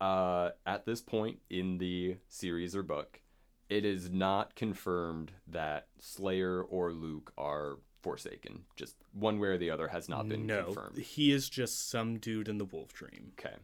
uh, 0.00 0.50
at 0.66 0.84
this 0.84 1.00
point 1.00 1.38
in 1.48 1.78
the 1.78 2.16
series 2.28 2.74
or 2.74 2.82
book. 2.82 3.20
It 3.68 3.84
is 3.84 4.10
not 4.10 4.54
confirmed 4.56 5.32
that 5.46 5.88
Slayer 6.00 6.62
or 6.62 6.92
Luc 6.92 7.32
are 7.36 7.78
Forsaken. 8.02 8.62
Just 8.76 8.96
one 9.12 9.38
way 9.38 9.48
or 9.48 9.58
the 9.58 9.70
other 9.70 9.88
has 9.88 10.08
not 10.08 10.28
been 10.28 10.46
no, 10.46 10.64
confirmed. 10.64 10.98
he 10.98 11.32
is 11.32 11.48
just 11.48 11.90
some 11.90 12.18
dude 12.18 12.48
in 12.48 12.58
the 12.58 12.64
Wolf 12.64 12.92
Dream. 12.92 13.32
Okay. 13.38 13.56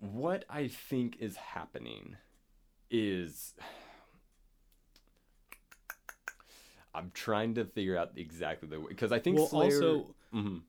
What 0.00 0.44
I 0.50 0.68
think 0.68 1.16
is 1.20 1.36
happening 1.36 2.16
is 2.90 3.54
I'm 6.96 7.10
trying 7.14 7.54
to 7.54 7.64
figure 7.64 7.96
out 7.96 8.12
exactly 8.16 8.68
the 8.68 8.80
way 8.80 8.88
because 8.88 9.12
I 9.12 9.18
think 9.18 9.36
Well, 9.36 9.46
Slayer. 9.48 9.64
also 9.74 10.14
Mhm, 10.32 10.62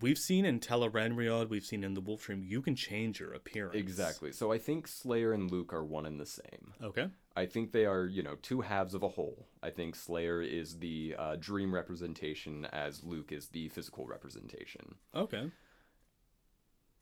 we've 0.00 0.18
seen 0.18 0.44
in 0.44 0.60
Tel'aran'rhiod, 0.60 1.48
we've 1.48 1.64
seen 1.64 1.82
in 1.82 1.94
the 1.94 2.00
Wolf 2.00 2.24
Dream, 2.26 2.42
you 2.44 2.60
can 2.62 2.76
change 2.76 3.18
your 3.20 3.32
appearance. 3.32 3.76
exactly. 3.76 4.30
So 4.32 4.52
I 4.52 4.58
think 4.58 4.86
Slayer 4.86 5.32
and 5.32 5.50
Luc 5.50 5.72
are 5.72 5.84
one 5.84 6.04
and 6.06 6.20
the 6.20 6.26
same. 6.26 6.74
Okay. 6.82 7.08
I 7.36 7.46
think 7.46 7.72
they 7.72 7.84
are, 7.86 8.06
you 8.06 8.22
know, 8.22 8.36
two 8.42 8.60
halves 8.60 8.94
of 8.94 9.02
a 9.02 9.08
whole. 9.08 9.48
I 9.62 9.70
think 9.70 9.96
Slayer 9.96 10.40
is 10.42 10.78
the 10.78 11.14
uh, 11.18 11.36
dream 11.36 11.74
representation, 11.74 12.64
as 12.66 13.02
Luc 13.02 13.32
is 13.32 13.48
the 13.48 13.68
physical 13.70 14.06
representation. 14.06 14.96
Okay. 15.14 15.50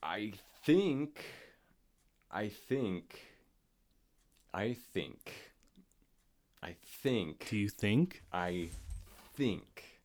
I 0.03 0.33
think, 0.65 1.25
I 2.31 2.49
think, 2.49 3.21
I 4.55 4.73
think, 4.75 5.33
I 6.63 6.77
think, 6.85 7.49
Do 7.49 7.57
you 7.57 7.69
think? 7.69 8.23
I 8.33 8.69
think 9.35 10.01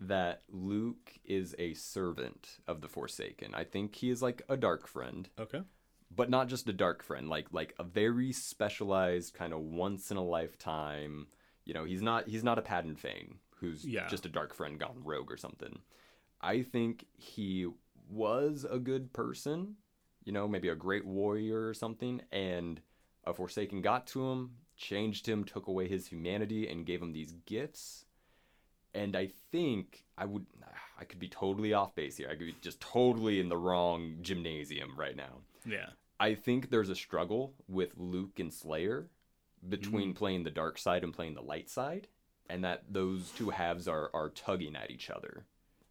that 0.00 0.42
Luc 0.48 1.12
is 1.24 1.54
a 1.58 1.74
servant 1.74 2.58
of 2.66 2.80
the 2.80 2.88
Forsaken. 2.88 3.54
I 3.54 3.64
think 3.64 3.94
he 3.96 4.10
is 4.10 4.22
like 4.22 4.42
a 4.48 4.56
dark 4.56 4.86
friend, 4.86 5.28
Okay. 5.38 5.62
but 6.14 6.30
not 6.30 6.48
just 6.48 6.68
a 6.68 6.72
dark 6.72 7.02
friend, 7.02 7.28
like 7.28 7.46
like 7.52 7.74
a 7.78 7.84
very 7.84 8.32
specialized 8.32 9.34
kind 9.34 9.52
of 9.52 9.60
once 9.60 10.10
in 10.10 10.16
a 10.16 10.24
lifetime. 10.24 11.26
You 11.64 11.74
know, 11.74 11.84
he's 11.84 12.02
not 12.02 12.28
he's 12.28 12.44
not 12.44 12.58
a 12.58 12.62
Padan 12.62 12.96
Fain 12.96 13.38
who's 13.56 13.84
Yeah. 13.84 14.08
just 14.08 14.26
a 14.26 14.28
dark 14.28 14.52
friend 14.54 14.78
gone 14.78 15.00
rogue 15.04 15.30
or 15.30 15.36
something. 15.36 15.78
I 16.40 16.62
think 16.62 17.06
he 17.14 17.66
was 18.10 18.66
a 18.68 18.78
good 18.78 19.12
person, 19.14 19.76
you 20.24 20.32
know, 20.32 20.46
maybe 20.46 20.68
a 20.68 20.74
great 20.74 21.06
warrior 21.06 21.68
or 21.68 21.74
something, 21.74 22.20
and 22.32 22.80
a 23.24 23.32
Forsaken 23.32 23.80
got 23.80 24.06
to 24.08 24.30
him, 24.30 24.56
changed 24.76 25.26
him, 25.26 25.44
took 25.44 25.66
away 25.66 25.88
his 25.88 26.08
humanity, 26.08 26.68
and 26.68 26.86
gave 26.86 27.02
him 27.02 27.12
these 27.12 27.32
gifts. 27.46 28.04
And 28.94 29.16
I 29.16 29.30
think 29.50 30.04
I 30.16 30.24
would, 30.24 30.46
I 30.98 31.04
could 31.04 31.18
be 31.18 31.28
totally 31.28 31.72
off 31.72 31.94
base 31.94 32.16
here. 32.16 32.28
I 32.28 32.36
could 32.36 32.46
be 32.46 32.56
just 32.60 32.80
totally 32.80 33.40
in 33.40 33.48
the 33.48 33.56
wrong 33.56 34.18
gymnasium 34.22 34.94
right 34.96 35.16
now. 35.16 35.40
Yeah. 35.66 35.90
I 36.20 36.34
think 36.34 36.70
there's 36.70 36.90
a 36.90 36.94
struggle 36.94 37.54
with 37.68 37.92
Luc 37.96 38.38
and 38.38 38.52
Slayer 38.52 39.08
between 39.68 40.12
mm. 40.12 40.16
playing 40.16 40.44
the 40.44 40.50
dark 40.50 40.78
side 40.78 41.02
and 41.02 41.12
playing 41.12 41.34
the 41.34 41.42
light 41.42 41.68
side, 41.68 42.06
and 42.48 42.62
that 42.64 42.84
those 42.90 43.30
two 43.32 43.50
halves 43.50 43.88
are 43.88 44.10
are 44.14 44.30
tugging 44.30 44.76
at 44.76 44.90
each 44.90 45.10
other. 45.10 45.44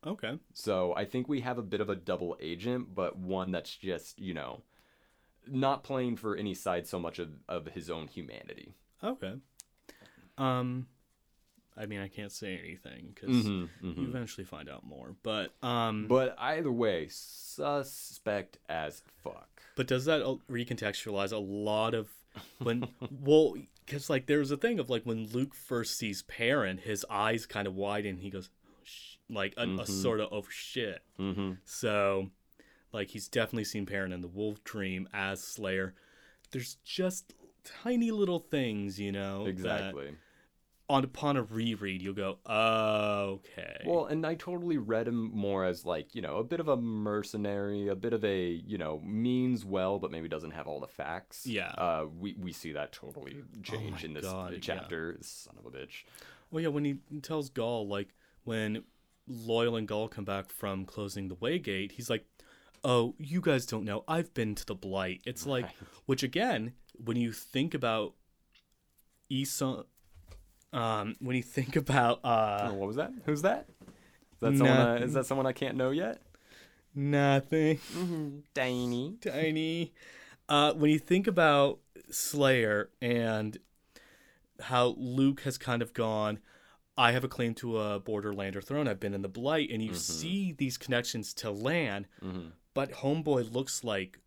Okay. 0.06 0.38
So 0.54 0.94
I 0.96 1.06
think 1.06 1.28
we 1.28 1.42
have 1.42 1.58
a 1.58 1.64
bit 1.64 1.82
of 1.82 1.90
a 1.90 1.96
double 1.96 2.38
agent, 2.40 2.94
but 2.94 3.18
one 3.18 3.52
that's 3.52 3.76
just 3.76 4.20
you 4.20 4.34
know 4.34 4.62
not 5.48 5.84
playing 5.84 6.16
for 6.18 6.36
any 6.36 6.54
side 6.54 6.88
so 6.88 7.00
much 7.00 7.20
of, 7.20 7.30
of 7.50 7.68
his 7.68 7.90
own 7.90 8.08
humanity. 8.08 8.74
Okay. 9.04 9.34
Um, 10.38 10.88
I 11.78 11.86
mean, 11.86 12.00
I 12.00 12.08
can't 12.08 12.32
say 12.32 12.58
anything 12.64 13.14
because 13.14 13.46
Mm-hmm. 13.46 14.02
you 14.02 14.08
eventually 14.08 14.46
find 14.46 14.70
out 14.70 14.86
more. 14.86 15.16
But 15.24 15.54
um, 15.64 16.08
But 16.08 16.36
either 16.40 16.72
way, 16.72 17.08
suspect 17.10 18.58
as 18.70 19.02
fuck. 19.24 19.62
But 19.76 19.88
does 19.88 20.06
that 20.06 20.22
recontextualize 20.50 21.32
a 21.32 21.38
lot 21.38 21.94
of 21.94 22.10
when 22.60 22.88
well 23.22 23.56
because 23.86 24.10
like 24.10 24.28
there's 24.28 24.52
a 24.52 24.58
thing 24.58 24.80
of 24.80 24.90
like 24.90 25.04
when 25.04 25.28
Luc 25.32 25.54
first 25.54 25.98
sees 25.98 26.22
Perrin, 26.24 26.78
his 26.78 27.06
eyes 27.10 27.46
kind 27.46 27.68
of 27.68 27.76
widen. 27.76 28.18
He 28.18 28.30
goes 28.30 28.50
oh, 28.68 28.76
sh-, 28.84 29.16
like 29.30 29.54
a, 29.58 29.68
a 29.68 29.86
sort 29.88 30.20
of 30.20 30.30
oh 30.32 30.46
shit. 30.50 31.02
Mm-hmm. 31.20 31.54
So 31.66 32.30
like 32.94 33.10
he's 33.10 33.28
definitely 33.28 33.64
seen 33.66 33.86
Perrin 33.86 34.14
in 34.14 34.22
the 34.22 34.28
Wolf 34.28 34.64
Dream 34.64 35.10
as 35.14 35.44
Slayer. 35.44 35.96
There's 36.52 36.76
just 36.86 37.34
tiny 37.84 38.12
little 38.12 38.40
things, 38.40 39.00
you 39.00 39.12
know, 39.12 39.46
Exactly. 39.46 40.16
on 40.90 41.04
upon 41.04 41.38
a 41.38 41.44
reread 41.44 42.02
you'll 42.02 42.14
go, 42.14 42.38
oh, 42.46 43.40
okay. 43.40 43.82
Well, 43.86 44.06
and 44.06 44.26
I 44.26 44.36
totally 44.36 44.78
read 44.78 45.08
him 45.08 45.32
more 45.34 45.66
as 45.66 45.86
like, 45.86 46.14
you 46.14 46.22
know, 46.22 46.38
a 46.38 46.44
bit 46.44 46.60
of 46.60 46.68
a 46.68 46.78
mercenary, 46.78 47.88
a 47.88 47.96
bit 47.96 48.14
of 48.14 48.24
a, 48.24 48.62
you 48.68 48.78
know, 48.78 49.00
means 49.04 49.66
well, 49.66 49.98
but 49.98 50.12
maybe 50.12 50.28
doesn't 50.28 50.52
have 50.52 50.68
all 50.68 50.80
the 50.80 50.88
facts. 50.88 51.48
Yeah. 51.48 51.70
Uh, 51.70 52.06
we, 52.20 52.36
we 52.38 52.52
see 52.52 52.74
that 52.74 52.92
totally 52.92 53.38
change 53.64 54.04
my 54.04 54.08
in 54.08 54.14
this 54.14 54.26
God, 54.26 54.54
yeah. 54.54 54.60
chapter. 54.62 55.18
Son 55.22 55.56
of 55.58 55.66
a 55.66 55.76
bitch. 55.76 56.04
Well, 56.52 56.62
yeah, 56.62 56.70
when 56.70 56.86
he 56.86 56.98
tells 57.22 57.50
Gaul, 57.50 57.88
like, 57.88 58.10
when 58.44 58.84
Loial 59.28 59.78
and 59.78 59.88
Gaul 59.88 60.08
come 60.10 60.26
back 60.26 60.52
from 60.52 60.86
closing 60.86 61.30
the 61.30 61.36
Waygate, 61.36 61.94
he's 61.94 62.10
like, 62.10 62.26
oh, 62.84 63.16
you 63.18 63.42
guys 63.42 63.66
don't 63.66 63.86
know. 63.86 64.04
I've 64.08 64.34
been 64.34 64.56
to 64.56 64.66
the 64.66 64.76
Blight. 64.76 65.22
It's 65.26 65.46
like, 65.46 65.66
Right. 65.66 65.76
which 66.06 66.24
again, 66.24 66.74
when 67.04 67.18
you 67.18 67.32
think 67.32 67.74
about 67.74 68.14
Isam, 69.32 69.86
um, 70.74 71.16
when 71.20 71.36
you 71.36 71.44
think 71.44 71.76
about, 71.76 72.20
uh, 72.24 72.70
Oh, 72.72 72.74
what 72.74 72.88
was 72.88 72.96
that? 72.98 73.12
Who's 73.26 73.42
that? 73.44 73.68
Is 73.82 73.88
that 74.42 74.58
someone? 74.58 74.78
I, 74.78 74.98
is 74.98 75.14
that 75.14 75.26
someone 75.26 75.46
I 75.48 75.54
can't 75.54 75.78
know 75.78 75.92
yet? 75.92 76.22
nothing. 76.96 77.78
Mm-hmm. 77.78 78.40
Danny. 78.54 79.18
tiny. 79.22 79.94
Uh, 80.48 80.74
when 80.74 80.92
you 80.92 81.00
think 81.00 81.26
about 81.26 81.80
Slayer 82.12 82.90
and 83.02 83.58
how 84.60 84.94
Luc 84.98 85.42
has 85.42 85.58
kind 85.58 85.82
of 85.82 85.94
gone, 85.94 86.38
I 86.96 87.14
have 87.14 87.24
a 87.24 87.28
claim 87.28 87.56
to 87.56 87.80
a 87.80 88.00
Borderlander 88.00 88.64
throne. 88.64 88.88
I've 88.88 89.00
been 89.00 89.16
in 89.16 89.24
the 89.24 89.30
Blight, 89.30 89.72
and 89.72 89.82
you 89.82 89.96
see 89.96 90.52
these 90.52 90.78
connections 90.78 91.34
to 91.36 91.50
Lan, 91.50 92.06
Mm-hmm. 92.24 92.50
But 92.74 92.92
Homeboy 92.92 93.52
looks 93.54 93.84
like 93.84 94.20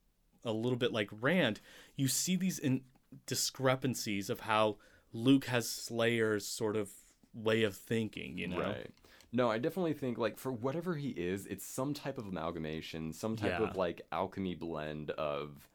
a 0.45 0.53
little 0.53 0.79
bit 0.79 0.93
like 0.93 1.09
Rand. 1.21 1.61
You 1.97 2.09
see 2.09 2.37
these 2.37 2.59
in 2.59 2.83
discrepancies 3.27 4.31
of 4.31 4.41
how 4.41 4.77
Luc 5.13 5.47
has 5.47 5.69
Slayer's 5.69 6.47
sort 6.47 6.77
of 6.77 6.91
way 7.35 7.63
of 7.63 7.77
thinking. 7.77 8.39
You 8.39 8.49
know, 8.49 8.61
Right. 8.61 8.91
No, 9.33 9.51
I 9.51 9.59
definitely 9.59 9.93
think 9.93 10.17
like 10.19 10.39
for 10.39 10.53
whatever 10.53 10.95
he 10.95 11.11
is, 11.11 11.47
it's 11.47 11.67
some 11.67 11.93
type 11.93 12.17
of 12.17 12.27
amalgamation, 12.27 13.13
some 13.13 13.37
type 13.37 13.59
Yeah. 13.59 13.69
of 13.71 13.77
like 13.77 14.03
alchemy 14.13 14.55
blend 14.55 15.11
of 15.11 15.69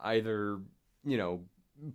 either, 0.00 0.60
you 1.04 1.16
know, 1.16 1.44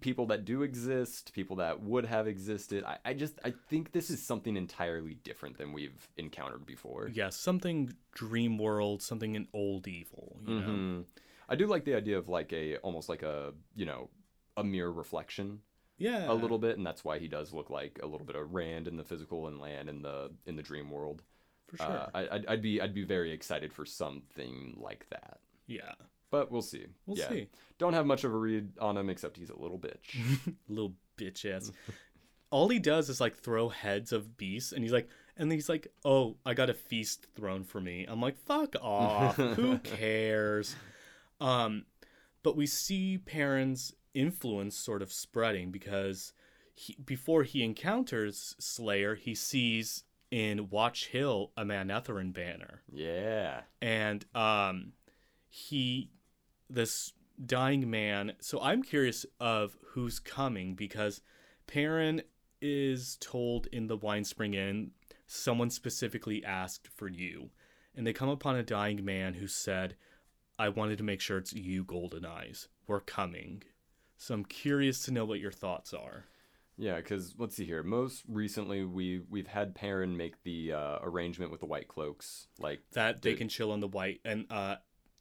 people 0.02 0.26
that 0.28 0.44
do 0.46 0.64
exist, 0.64 1.34
people 1.34 1.58
that 1.58 1.82
would 1.82 2.06
have 2.06 2.28
existed. 2.28 2.84
I, 2.84 2.98
I 3.06 3.14
just 3.14 3.40
I 3.46 3.54
think 3.70 3.92
this 3.92 4.10
is 4.10 4.22
something 4.22 4.58
entirely 4.58 5.16
different 5.24 5.58
than 5.58 5.74
we've 5.74 6.10
encountered 6.18 6.66
before. 6.66 7.10
yeah, 7.14 7.30
something 7.30 7.94
dream 8.14 8.58
world, 8.58 9.02
something 9.02 9.36
in 9.36 9.48
old 9.54 9.88
evil. 9.88 10.40
You 10.46 10.60
know, 10.60 10.68
Mhm. 10.68 11.06
I 11.50 11.56
do 11.56 11.68
like 11.68 11.86
the 11.86 11.96
idea 11.96 12.18
of 12.18 12.28
like 12.28 12.52
a 12.54 12.78
almost 12.78 13.08
like 13.10 13.24
a, 13.24 13.54
you 13.76 13.86
know, 13.86 14.10
a 14.58 14.64
mirror 14.64 14.92
reflection 14.92 15.62
yeah, 16.00 16.30
a 16.32 16.34
little 16.34 16.60
bit 16.60 16.78
and 16.78 16.86
that's 16.86 17.04
why 17.04 17.18
he 17.18 17.28
does 17.28 17.54
look 17.54 17.70
like 17.72 18.00
a 18.04 18.06
little 18.06 18.26
bit 18.28 18.36
of 18.36 18.54
Rand 18.54 18.88
in 18.88 18.98
the 18.98 19.04
physical 19.04 19.48
and 19.48 19.60
Lan 19.60 19.90
in 19.90 20.02
the 20.04 20.32
in 20.46 20.56
the 20.56 20.62
dream 20.64 20.92
world. 20.92 21.24
for 21.68 21.78
sure. 21.78 21.86
Uh, 21.88 22.10
I, 22.14 22.30
I'd, 22.36 22.46
I'd 22.48 22.62
be 22.62 22.80
I'd 22.82 22.94
be 22.94 23.04
very 23.04 23.32
excited 23.32 23.72
for 23.74 23.86
something 23.86 24.76
like 24.80 25.08
that, 25.10 25.40
yeah. 25.66 25.94
But 26.30 26.52
we'll 26.52 26.62
see. 26.62 26.86
We'll 27.06 27.18
yeah. 27.18 27.30
see. 27.30 27.48
Don't 27.78 27.94
have 27.94 28.06
much 28.06 28.24
of 28.24 28.34
a 28.34 28.38
read 28.38 28.78
on 28.80 28.98
him 28.98 29.10
except 29.10 29.38
he's 29.38 29.50
a 29.50 29.58
little 29.58 29.80
bitch. 29.80 30.56
Little 30.68 30.94
bitch 31.18 31.46
ass. 31.50 31.72
All 32.50 32.68
he 32.70 32.80
does 32.80 33.10
is 33.10 33.22
like 33.22 33.36
throw 33.36 33.70
heads 33.70 34.12
of 34.12 34.38
beasts, 34.38 34.72
and 34.72 34.84
he's 34.84 34.92
like, 34.94 35.10
and 35.38 35.52
he's 35.52 35.70
like, 35.70 35.88
"Oh, 36.06 36.38
I 36.46 36.54
got 36.54 36.70
a 36.70 36.74
feast 36.74 37.28
thrown 37.36 37.64
for 37.64 37.80
me." 37.82 38.06
I'm 38.08 38.22
like, 38.22 38.38
"Fuck 38.38 38.76
off! 38.82 39.36
Who 39.36 39.78
cares?" 39.84 40.76
Um, 41.40 41.86
but 42.44 42.56
we 42.56 42.66
see 42.66 43.18
Perrin's 43.18 43.94
influence 44.14 44.78
sort 44.78 45.02
of 45.02 45.12
spreading 45.12 45.72
because 45.72 46.34
he, 46.74 46.96
before 47.06 47.44
he 47.44 47.64
encounters 47.64 48.56
Slayer, 48.60 49.16
he 49.16 49.36
sees 49.36 50.04
in 50.32 50.70
Watch 50.70 51.08
Hill 51.08 51.52
a 51.56 51.64
Manetheren 51.64 52.34
banner. 52.34 52.82
yeah. 52.92 53.62
and 53.82 54.26
um 54.36 54.92
he 55.50 56.10
this 56.70 57.14
dying 57.44 57.90
man. 57.90 58.34
So 58.40 58.60
I'm 58.62 58.84
curious 58.84 59.26
of 59.40 59.78
who's 59.92 60.20
coming 60.20 60.76
because 60.76 61.22
Perrin 61.68 62.22
is 62.62 63.18
told 63.20 63.68
in 63.68 63.88
the 63.88 63.98
Wine 63.98 64.24
Spring 64.24 64.54
Inn 64.54 64.92
someone 65.28 65.70
specifically 65.70 66.44
asked 66.44 66.88
for 66.88 67.08
you, 67.08 67.50
and 67.96 68.08
they 68.08 68.14
come 68.14 68.30
upon 68.30 68.56
a 68.56 68.64
dying 68.64 69.04
man 69.04 69.36
who 69.36 69.48
said, 69.48 69.96
"I 70.58 70.70
wanted 70.70 70.98
to 71.00 71.04
make 71.04 71.22
sure 71.22 71.38
it's 71.38 71.54
you, 71.54 71.84
Golden 71.84 72.26
Eyes. 72.26 72.70
We're 72.88 73.02
coming." 73.02 73.64
So 74.18 74.34
I'm 74.34 74.46
curious 74.46 75.04
to 75.06 75.12
know 75.12 75.26
what 75.26 75.40
your 75.40 75.52
thoughts 75.52 75.94
are. 75.94 76.26
Yeah, 76.78 76.98
because 76.98 77.36
let's 77.38 77.56
see 77.56 77.66
here. 77.66 77.84
Most 77.84 78.24
recently, 78.28 78.84
we 78.84 79.22
we've 79.30 79.48
had 79.48 79.76
Perrin 79.76 80.16
make 80.16 80.44
the 80.44 80.74
uh, 80.74 81.00
arrangement 81.02 81.52
with 81.52 81.60
the 81.60 81.66
White 81.66 81.88
Cloaks, 81.88 82.48
like 82.60 82.82
That 82.94 83.22
they 83.22 83.34
can 83.34 83.50
chill 83.50 83.72
on 83.72 83.80
the 83.80 83.88
white 83.88 84.22
and 84.24 84.46
uh 84.52 84.78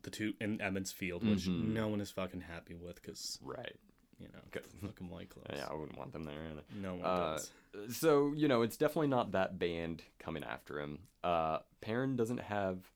the 0.06 0.10
two 0.10 0.32
in 0.40 0.60
Emond's 0.60 0.92
Field, 0.92 1.26
which 1.26 1.46
Mhm. 1.46 1.74
no 1.74 1.88
one 1.88 2.00
is 2.00 2.10
fucking 2.12 2.42
happy 2.42 2.74
with 2.76 2.94
because 3.02 3.38
right. 3.42 3.76
you 4.20 4.28
know 4.28 4.60
fucking 4.86 5.10
white 5.10 5.28
clothes. 5.28 5.46
Yeah, 5.52 5.66
I 5.68 5.74
wouldn't 5.74 5.98
want 5.98 6.12
them 6.12 6.22
there. 6.24 6.42
either. 6.50 6.62
No 6.80 6.94
one 6.94 7.04
Uh, 7.04 7.38
does. 7.74 7.96
So 7.96 8.32
you 8.34 8.46
know, 8.48 8.62
it's 8.62 8.76
definitely 8.76 9.08
not 9.08 9.32
that 9.32 9.58
band 9.58 10.04
coming 10.20 10.44
after 10.44 10.80
him. 10.80 11.00
Uh, 11.24 11.58
Perrin 11.80 12.14
doesn't 12.16 12.38
have 12.40 12.90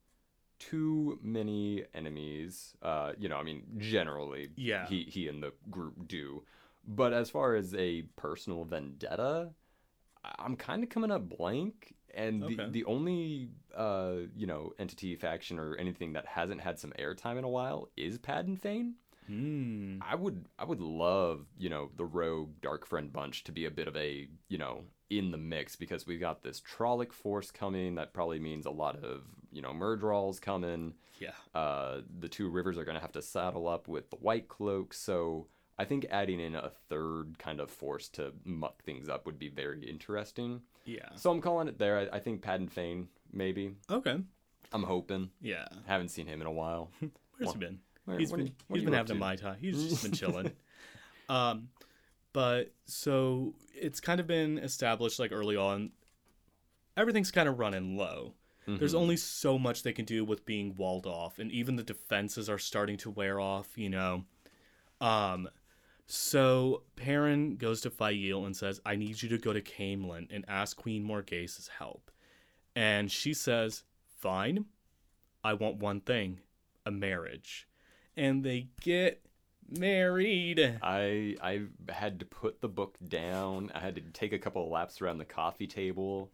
too 0.61 1.19
many 1.23 1.85
enemies. 1.95 2.77
Uh, 2.81 3.13
you 3.19 3.29
know, 3.29 3.37
I 3.39 3.43
mean, 3.43 3.65
generally, 3.79 4.51
Yeah. 4.57 4.87
he 4.87 5.03
he 5.05 5.27
and 5.27 5.43
the 5.43 5.53
group 5.69 6.07
do. 6.07 6.45
But 6.87 7.13
as 7.13 7.29
far 7.29 7.57
as 7.57 7.75
a 7.75 8.03
personal 8.17 8.65
vendetta, 8.65 9.53
I'm 10.25 10.57
kind 10.57 10.83
of 10.85 10.89
coming 10.91 11.11
up 11.11 11.29
blank. 11.29 11.95
And 12.15 12.43
the, 12.43 12.47
Okay. 12.47 12.69
the 12.71 12.85
only 12.85 13.51
uh, 13.77 14.15
you 14.37 14.47
know 14.47 14.73
entity 14.79 15.15
faction 15.17 15.59
or 15.59 15.77
anything 15.77 16.13
that 16.15 16.27
hasn't 16.27 16.61
had 16.61 16.79
some 16.79 16.93
airtime 16.99 17.39
in 17.39 17.45
a 17.45 17.49
while 17.49 17.89
is 17.97 18.19
Padan 18.19 18.57
Fain. 18.57 18.95
Hmm. 19.27 19.99
I 20.03 20.17
would 20.17 20.47
I 20.59 20.65
would 20.65 20.81
love, 20.81 21.47
you 21.57 21.69
know, 21.69 21.91
the 21.97 22.05
rogue 22.05 22.51
dark 22.63 22.85
friend 22.87 23.13
bunch 23.13 23.45
to 23.45 23.53
be 23.53 23.65
a 23.67 23.71
bit 23.71 23.87
of 23.87 23.97
a, 23.97 24.29
you 24.49 24.59
know, 24.59 24.83
in 25.09 25.31
the 25.31 25.39
mix 25.39 25.77
because 25.77 26.07
we've 26.07 26.19
got 26.21 26.43
this 26.43 26.61
Trolloc 26.61 27.13
force 27.13 27.51
coming 27.53 27.95
that 27.95 28.13
probably 28.13 28.41
means 28.41 28.67
a 28.67 28.71
lot 28.71 28.97
of, 29.05 29.23
you 29.53 29.63
know, 29.63 29.71
Myrddraal 29.71 30.41
coming. 30.41 30.95
Yeah. 31.21 31.31
Uh 31.55 32.01
the 32.19 32.29
two 32.29 32.49
rivers 32.49 32.77
are 32.77 32.85
gonna 32.85 32.99
have 33.01 33.13
to 33.13 33.23
saddle 33.23 33.69
up 33.69 33.87
with 33.87 34.11
the 34.11 34.17
white 34.17 34.49
cloak, 34.49 34.95
so 34.95 35.47
I 35.81 35.85
think 35.85 36.07
adding 36.11 36.41
in 36.41 36.55
a 36.55 36.71
third 36.89 37.39
kind 37.39 37.59
of 37.61 37.71
force 37.71 38.09
to 38.11 38.33
muck 38.45 38.83
things 38.85 39.09
up 39.09 39.25
would 39.27 39.39
be 39.39 39.49
very 39.49 39.83
interesting. 39.89 40.61
Yeah. 40.85 41.09
So 41.17 41.31
I'm 41.31 41.41
calling 41.41 41.69
it 41.69 41.79
there. 41.79 41.99
I, 42.13 42.17
I 42.17 42.21
think 42.21 42.43
Padan 42.43 42.69
Fain, 42.69 43.09
maybe. 43.33 43.73
Okay. 43.91 44.17
I'm 44.73 44.83
hoping. 44.83 45.31
Yeah. 45.41 45.67
Haven't 45.87 46.09
seen 46.11 46.27
him 46.27 46.41
in 46.41 46.47
a 46.47 46.53
while. 46.53 46.91
Where's 47.39 47.53
he 47.53 47.59
been? 47.59 47.79
Where- 48.05 48.19
He's 48.19 48.31
been 48.31 48.47
you- 48.49 48.53
what 48.69 48.77
are 48.77 48.79
he's 48.81 48.85
been 48.85 48.95
having 48.95 49.13
a 49.13 49.15
to? 49.15 49.21
mai 49.21 49.37
tai. 49.37 49.57
He's 49.61 49.89
just 49.89 50.03
been 50.03 50.13
chilling. 50.21 50.53
um, 51.29 51.69
but 52.33 52.73
so 52.87 53.55
it's 53.75 54.01
kind 54.01 54.21
of 54.21 54.27
been 54.27 54.59
established 54.59 55.19
like 55.19 55.33
early 55.33 55.57
on. 55.57 55.91
Everything's 56.97 57.31
kind 57.31 57.49
of 57.49 57.59
running 57.59 57.97
low. 57.97 58.35
There's 58.67 58.93
Mhm. 58.95 58.99
only 59.01 59.17
so 59.17 59.59
much 59.59 59.83
they 59.83 59.93
can 59.93 60.05
do 60.05 60.25
with 60.25 60.45
being 60.45 60.77
walled 60.77 61.07
off, 61.07 61.39
and 61.41 61.51
even 61.51 61.75
the 61.77 61.83
defenses 61.83 62.49
are 62.49 62.59
starting 62.59 62.97
to 62.99 63.11
wear 63.11 63.41
off. 63.41 63.77
You 63.77 63.89
know, 63.91 64.25
um, 65.01 65.49
so 66.11 66.83
Perrin 66.97 67.57
goes 67.57 67.81
to 67.83 67.91
Faile 67.91 68.45
and 68.45 68.57
says, 68.57 68.81
"I 68.85 68.97
need 68.97 69.23
you 69.23 69.29
to 69.29 69.39
go 69.39 69.53
to 69.53 69.61
Caemlyn 69.63 70.27
and 70.31 70.45
ask 70.49 70.77
Queen 70.77 71.03
Morgase's 71.05 71.69
help," 71.69 72.11
and 72.75 73.11
she 73.11 73.33
says, 73.33 73.85
"Fine, 74.19 74.67
I 75.45 75.55
want 75.55 75.77
one 75.77 76.01
thing, 76.01 76.41
a 76.85 76.91
marriage," 76.91 77.69
and 78.17 78.45
they 78.45 78.69
get 78.81 79.25
married. 79.69 80.79
I 80.83 81.37
I 81.41 81.67
had 81.93 82.19
to 82.21 82.27
put 82.27 82.61
the 82.61 82.69
book 82.69 82.97
down. 83.07 83.71
I 83.75 83.81
had 83.81 83.95
to 83.95 84.01
take 84.01 84.33
a 84.33 84.39
couple 84.39 84.69
laps 84.69 85.01
around 85.01 85.19
the 85.19 85.25
coffee 85.25 85.67
table. 85.67 86.31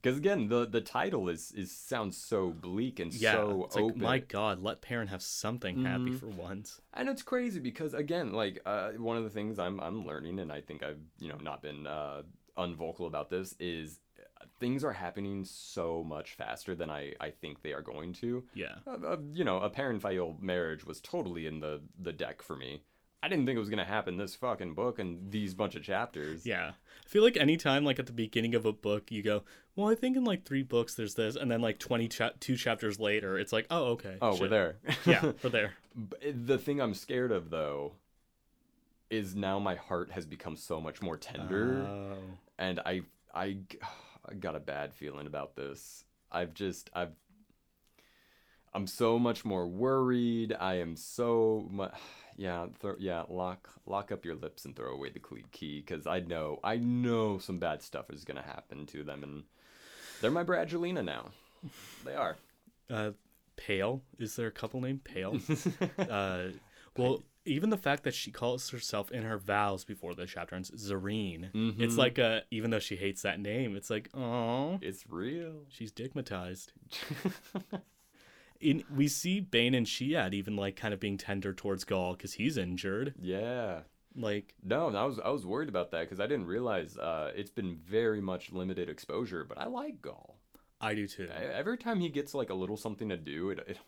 Because 0.00 0.16
again, 0.18 0.48
the 0.48 0.66
the 0.66 0.80
title 0.80 1.28
is 1.28 1.52
is 1.52 1.72
sounds 1.72 2.16
so 2.16 2.50
bleak 2.50 3.00
and 3.00 3.12
Yeah, 3.12 3.32
so 3.32 3.64
it's 3.64 3.76
like 3.76 3.96
my 3.96 4.18
God, 4.18 4.62
let 4.62 4.80
Perrin 4.80 5.08
have 5.08 5.22
something 5.22 5.84
happy 5.84 6.10
Mhm. 6.12 6.20
for 6.20 6.28
once. 6.28 6.80
and 6.94 7.08
it's 7.08 7.22
crazy 7.22 7.60
because 7.60 7.94
again, 7.94 8.32
like 8.32 8.60
uh, 8.64 8.90
one 8.92 9.16
of 9.16 9.24
the 9.24 9.30
things 9.30 9.58
I'm 9.58 9.80
I'm 9.80 10.06
learning, 10.06 10.38
and 10.38 10.52
I 10.52 10.60
think 10.60 10.82
I've 10.82 11.00
you 11.18 11.28
know 11.28 11.38
not 11.38 11.62
been 11.62 11.86
uh, 11.86 12.22
unvocal 12.56 13.06
about 13.06 13.28
this 13.30 13.54
is 13.60 14.00
uh, 14.18 14.44
things 14.60 14.84
are 14.84 14.92
happening 14.92 15.44
so 15.44 16.02
much 16.04 16.34
faster 16.34 16.74
than 16.74 16.90
I 16.90 17.14
I 17.20 17.30
think 17.30 17.62
they 17.62 17.72
are 17.72 17.82
going 17.82 18.12
to. 18.14 18.44
Yeah. 18.54 18.76
Uh, 18.86 18.98
uh, 19.04 19.16
you 19.32 19.44
know, 19.44 19.58
a 19.60 19.68
Perrin 19.70 20.00
Faile 20.00 20.36
marriage 20.40 20.84
was 20.84 21.00
totally 21.00 21.46
in 21.46 21.58
the 21.60 21.80
the 21.98 22.12
deck 22.12 22.40
for 22.42 22.56
me. 22.56 22.82
I 23.22 23.28
didn't 23.28 23.46
think 23.46 23.56
it 23.56 23.60
was 23.60 23.70
gonna 23.70 23.84
happen 23.84 24.16
this 24.16 24.34
fucking 24.36 24.74
book 24.74 24.98
and 24.98 25.30
these 25.32 25.54
bunch 25.54 25.74
of 25.74 25.82
chapters. 25.82 26.46
Yeah. 26.46 26.72
I 27.04 27.08
feel 27.08 27.22
like 27.24 27.36
anytime, 27.36 27.84
like 27.84 27.98
at 27.98 28.06
the 28.06 28.12
beginning 28.12 28.54
of 28.54 28.64
a 28.66 28.72
book, 28.72 29.10
you 29.10 29.22
go, 29.22 29.42
well, 29.74 29.88
I 29.88 29.94
think 29.94 30.16
in 30.16 30.24
like 30.24 30.44
three 30.44 30.62
books 30.62 30.94
there's 30.94 31.14
this, 31.14 31.34
and 31.36 31.50
then 31.50 31.60
like 31.60 31.78
20 31.78 32.06
cha- 32.08 32.30
two 32.38 32.56
chapters 32.56 33.00
later, 33.00 33.38
it's 33.38 33.52
like, 33.52 33.66
oh, 33.70 33.84
okay. 33.92 34.16
Oh, 34.22 34.36
we're 34.38 34.48
there. 34.48 34.76
yeah, 35.06 35.32
we're 35.42 35.50
there. 35.50 35.74
The 36.32 36.58
thing 36.58 36.80
I'm 36.80 36.94
scared 36.94 37.32
of 37.32 37.50
though 37.50 37.92
is 39.10 39.34
now 39.34 39.58
my 39.58 39.74
heart 39.74 40.10
has 40.12 40.26
become 40.26 40.54
so 40.54 40.80
much 40.80 41.00
more 41.00 41.16
tender 41.16 41.86
Oh. 41.88 42.18
and 42.58 42.78
I 42.84 43.02
got 44.38 44.54
a 44.54 44.60
bad 44.60 44.92
feeling 44.94 45.26
about 45.26 45.56
this. 45.56 46.04
I've 46.30 46.52
just 46.54 46.90
I've 46.94 47.12
I'm 48.74 48.86
so 48.86 49.18
much 49.18 49.44
more 49.44 49.66
worried. 49.66 50.54
I 50.58 50.74
am 50.74 50.94
so 50.94 51.66
much 51.70 51.94
yeah, 52.38 52.66
throw, 52.80 52.94
yeah, 52.98 53.24
lock 53.28 53.68
lock 53.84 54.10
up 54.10 54.24
your 54.24 54.36
lips 54.36 54.64
and 54.64 54.74
throw 54.74 54.92
away 54.94 55.10
the 55.10 55.20
key 55.52 55.82
cuz 55.82 56.06
I 56.06 56.20
know 56.20 56.60
I 56.64 56.76
know 56.76 57.36
some 57.38 57.58
bad 57.58 57.82
stuff 57.82 58.08
is 58.10 58.24
going 58.24 58.36
to 58.36 58.42
happen 58.42 58.86
to 58.86 59.02
them 59.04 59.22
and 59.22 59.44
they're 60.20 60.30
my 60.30 60.44
Bradgelina 60.44 61.04
now. 61.04 61.32
They 62.04 62.14
are. 62.14 62.36
Uh, 62.88 63.10
Pale. 63.56 64.02
Is 64.18 64.36
there 64.36 64.46
a 64.46 64.52
couple 64.52 64.80
named 64.80 65.02
Pale? 65.04 65.38
uh, 65.98 66.44
well, 66.96 67.24
even 67.44 67.70
the 67.70 67.76
fact 67.76 68.04
that 68.04 68.14
she 68.14 68.30
calls 68.30 68.70
herself 68.70 69.10
in 69.10 69.22
her 69.24 69.38
vows 69.38 69.84
before 69.84 70.14
the 70.14 70.26
chapter 70.26 70.54
ends 70.54 70.70
Zarine. 70.70 71.50
It's 71.80 71.94
Mhm. 71.94 71.98
like, 71.98 72.18
uh, 72.18 72.40
even 72.50 72.70
though 72.70 72.78
she 72.78 72.96
hates 72.96 73.22
that 73.22 73.40
name, 73.40 73.74
it's 73.76 73.90
like, 73.90 74.10
oh, 74.14 74.78
it's 74.80 75.08
real. 75.08 75.64
she's 75.68 75.90
digmatized. 75.92 76.68
In, 78.60 78.82
we 78.94 79.06
see 79.08 79.40
Bain 79.40 79.72
and 79.74 79.86
Chiad 79.86 80.32
even 80.34 80.56
like 80.56 80.74
kind 80.76 80.92
of 80.92 81.00
being 81.00 81.16
tender 81.16 81.52
towards 81.52 81.84
Gaul 81.84 82.14
because 82.14 82.34
he's 82.34 82.56
injured. 82.56 83.14
yeah. 83.20 83.80
Like, 84.16 84.54
No, 84.64 84.88
I 84.88 85.04
was 85.04 85.20
I 85.20 85.28
was 85.28 85.46
worried 85.46 85.68
about 85.68 85.92
that 85.92 86.00
because 86.00 86.18
I 86.18 86.26
didn't 86.26 86.46
realize 86.46 86.96
uh, 86.98 87.30
it's 87.36 87.50
been 87.52 87.76
very 87.76 88.20
much 88.20 88.50
limited 88.50 88.88
exposure. 88.88 89.44
But 89.44 89.58
I 89.58 89.66
like 89.66 90.02
Gaul. 90.02 90.40
I 90.80 90.94
do 90.96 91.06
too. 91.06 91.28
I- 91.32 91.44
Every 91.44 91.76
time 91.76 92.00
he 92.00 92.08
gets 92.08 92.34
like 92.34 92.50
a 92.50 92.54
little 92.54 92.76
something 92.76 93.10
to 93.10 93.16
do, 93.16 93.50
it, 93.50 93.60
it 93.68 93.78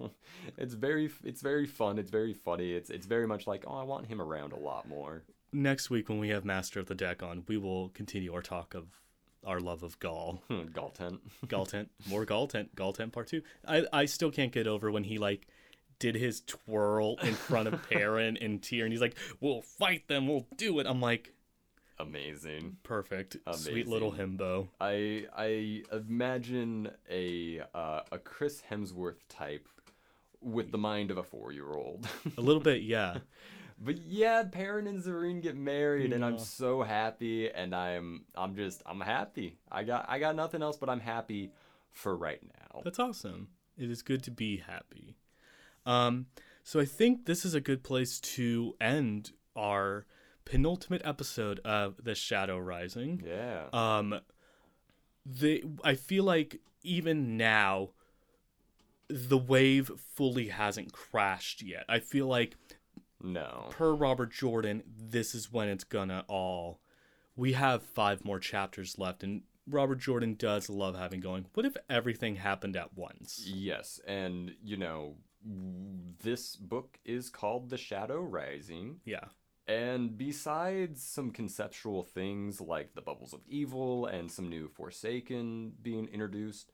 it's 0.56 0.74
very 0.74 1.10
it's 1.24 1.40
very 1.42 1.66
fun. 1.66 1.98
It's 1.98 2.10
very 2.12 2.32
funny. 2.34 2.72
It's 2.74 2.90
it's 2.90 3.06
very 3.06 3.26
much 3.26 3.48
like 3.48 3.64
oh, 3.66 3.74
I 3.74 3.82
want 3.82 4.06
him 4.06 4.20
around 4.20 4.52
a 4.52 4.58
lot 4.58 4.86
more. 4.88 5.24
Next 5.52 5.90
week, 5.90 6.08
when 6.08 6.20
we 6.20 6.28
have 6.28 6.44
Master 6.44 6.78
of 6.78 6.86
the 6.86 6.94
Deck 6.94 7.24
on, 7.24 7.42
we 7.48 7.56
will 7.56 7.88
continue 7.88 8.32
our 8.32 8.42
talk 8.42 8.74
of 8.74 8.84
our 9.44 9.60
love 9.60 9.82
of 9.82 9.98
Gaul. 9.98 10.42
Gaul 10.72 10.90
tent. 10.90 11.20
Galtent, 11.46 11.88
more 12.08 12.24
Galtent, 12.26 12.74
Galtent 12.74 13.12
Part 13.12 13.28
Two. 13.28 13.42
I 13.66 13.86
I 13.92 14.04
still 14.06 14.30
can't 14.30 14.52
get 14.52 14.66
over 14.66 14.90
when 14.90 15.04
he 15.04 15.18
like 15.18 15.46
did 15.98 16.14
his 16.14 16.40
twirl 16.42 17.16
in 17.22 17.34
front 17.34 17.68
of 17.68 17.88
Perrin 17.90 18.36
and 18.38 18.62
Tyr, 18.62 18.84
and 18.84 18.92
he's 18.92 19.00
like, 19.00 19.16
"We'll 19.40 19.62
fight 19.62 20.08
them, 20.08 20.26
we'll 20.26 20.46
do 20.56 20.78
it." 20.80 20.86
I'm 20.86 21.00
like, 21.00 21.32
Amazing. 21.98 22.78
perfect, 22.82 23.36
sweet 23.52 23.86
little 23.86 24.12
himbo. 24.12 24.68
I 24.80 25.26
I 25.36 25.82
imagine 25.92 26.90
a 27.10 27.60
uh, 27.74 28.00
a 28.10 28.18
Chris 28.18 28.62
Hemsworth 28.70 29.18
type 29.28 29.68
with 30.40 30.72
the 30.72 30.78
mind 30.78 31.10
of 31.10 31.18
a 31.18 31.22
four 31.22 31.52
year 31.52 31.70
old. 31.70 32.08
A 32.38 32.40
little 32.40 32.62
bit, 32.62 32.82
yeah. 32.82 33.18
But 33.82 33.96
yeah, 34.02 34.42
Perrin 34.44 34.86
and 34.86 35.02
Zarine 35.02 35.40
get 35.40 35.56
married, 35.56 36.12
and 36.12 36.22
I'm 36.22 36.38
so 36.38 36.82
happy, 36.82 37.50
and 37.50 37.74
I'm 37.74 38.24
I'm 38.34 38.54
just 38.54 38.82
I'm 38.84 39.00
happy. 39.00 39.56
I 39.72 39.84
got 39.84 40.04
I 40.08 40.18
got 40.18 40.36
nothing 40.36 40.62
else, 40.62 40.76
but 40.76 40.90
I'm 40.90 41.00
happy 41.00 41.52
for 41.90 42.14
right 42.14 42.40
now. 42.42 42.82
That's 42.84 42.98
awesome. 42.98 43.48
It 43.78 43.90
is 43.90 44.02
good 44.02 44.22
to 44.24 44.30
be 44.30 44.58
happy. 44.58 45.16
Um, 45.86 46.26
so 46.62 46.78
I 46.78 46.84
think 46.84 47.24
this 47.24 47.46
is 47.46 47.54
a 47.54 47.60
good 47.60 47.82
place 47.82 48.20
to 48.20 48.74
end 48.80 49.32
our 49.56 50.04
penultimate 50.44 51.02
episode 51.04 51.60
of 51.60 52.04
The 52.04 52.14
Shadow 52.14 52.58
Rising. 52.58 53.22
Yeah. 53.26 53.64
Um, 53.72 54.20
the 55.24 55.64
I 55.82 55.94
feel 55.94 56.24
like 56.24 56.60
even 56.82 57.38
now, 57.38 57.90
the 59.08 59.38
wave 59.38 59.90
fully 60.14 60.48
hasn't 60.48 60.92
crashed 60.92 61.62
yet. 61.62 61.84
I 61.88 61.98
feel 61.98 62.26
like 62.26 62.56
no. 63.22 63.66
per 63.70 63.92
Robert 63.92 64.32
Jordan, 64.32 64.82
this 64.86 65.34
is 65.34 65.52
when 65.52 65.68
it's 65.68 65.84
gonna 65.84 66.24
all. 66.28 66.80
We 67.36 67.52
have 67.54 67.82
five 67.82 68.24
more 68.24 68.38
chapters 68.38 68.98
left, 68.98 69.22
and 69.22 69.42
Robert 69.66 69.98
Jordan 69.98 70.34
does 70.34 70.68
love 70.68 70.96
having 70.96 71.20
going. 71.20 71.46
What 71.54 71.66
if 71.66 71.76
everything 71.88 72.36
happened 72.36 72.76
at 72.76 72.96
once? 72.96 73.42
Yes, 73.46 74.00
and 74.06 74.54
you 74.62 74.76
know, 74.76 75.16
this 76.22 76.56
book 76.56 76.98
is 77.04 77.30
called 77.30 77.70
The 77.70 77.78
Shadow 77.78 78.20
Rising. 78.20 79.00
Yeah. 79.04 79.26
And 79.66 80.18
besides 80.18 81.02
some 81.02 81.30
conceptual 81.30 82.02
things 82.02 82.60
like 82.60 82.94
the 82.94 83.02
bubbles 83.02 83.32
of 83.32 83.40
evil 83.46 84.06
and 84.06 84.30
some 84.30 84.48
new 84.48 84.68
Forsaken 84.68 85.74
being 85.80 86.08
introduced, 86.08 86.72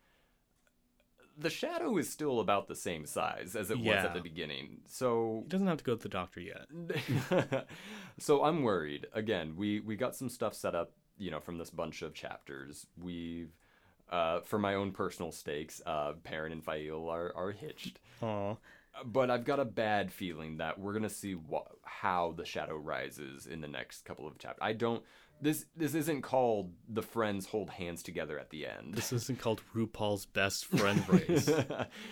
the 1.39 1.51
shadow 1.51 1.97
is 1.99 2.09
still 2.11 2.41
about 2.41 2.67
the 2.69 2.75
same 2.75 3.05
size 3.07 3.55
as 3.57 3.71
it 3.71 3.79
was 3.79 3.87
at 4.05 4.15
the 4.15 4.21
beginning. 4.21 4.79
So 4.87 5.41
He 5.43 5.49
doesn't 5.49 5.67
have 5.67 5.79
to 5.79 5.85
go 5.85 5.95
to 5.97 6.03
the 6.03 6.09
doctor 6.09 6.41
yet. 6.41 7.67
so 8.19 8.45
I'm 8.45 8.63
worried. 8.63 9.07
Again, 9.13 9.55
we 9.57 9.81
we 9.81 9.97
got 9.97 10.17
some 10.17 10.29
stuff 10.29 10.55
set 10.55 10.75
up, 10.75 10.93
you 11.19 11.31
know, 11.31 11.41
from 11.41 11.59
this 11.59 11.71
bunch 11.71 12.03
of 12.03 12.15
chapters. 12.15 12.87
We've 13.01 13.51
uh, 14.11 14.41
for 14.41 14.59
my 14.59 14.75
own 14.75 14.93
personal 14.93 15.33
stakes, 15.33 15.83
uh, 15.85 16.13
Perrin 16.23 16.53
and 16.53 16.65
Faile 16.65 17.09
are, 17.09 17.33
are 17.35 17.51
hitched. 17.51 17.99
Aw. 18.23 18.57
But 19.05 19.31
I've 19.31 19.45
got 19.45 19.61
a 19.61 19.65
bad 19.65 20.11
feeling 20.11 20.57
that 20.59 20.79
we're 20.79 20.95
gonna 20.95 21.11
see 21.11 21.35
wha- 21.35 21.67
how 21.83 22.33
the 22.37 22.47
shadow 22.47 22.77
rises 22.77 23.47
in 23.47 23.61
the 23.61 23.69
next 23.69 24.05
couple 24.07 24.27
of 24.27 24.39
chapters. 24.39 24.61
I 24.63 24.73
don't. 24.73 25.03
This 25.41 25.67
this 25.77 25.95
isn't 25.95 26.23
called 26.23 26.73
the 26.89 27.03
friends 27.03 27.47
hold 27.47 27.69
hands 27.71 28.03
together 28.03 28.39
at 28.39 28.51
the 28.51 28.67
end. 28.67 28.95
This 28.95 29.13
isn't 29.13 29.39
called 29.39 29.61
RuPaul's 29.75 30.25
best 30.27 30.65
friend 30.77 31.07
race. 31.09 31.51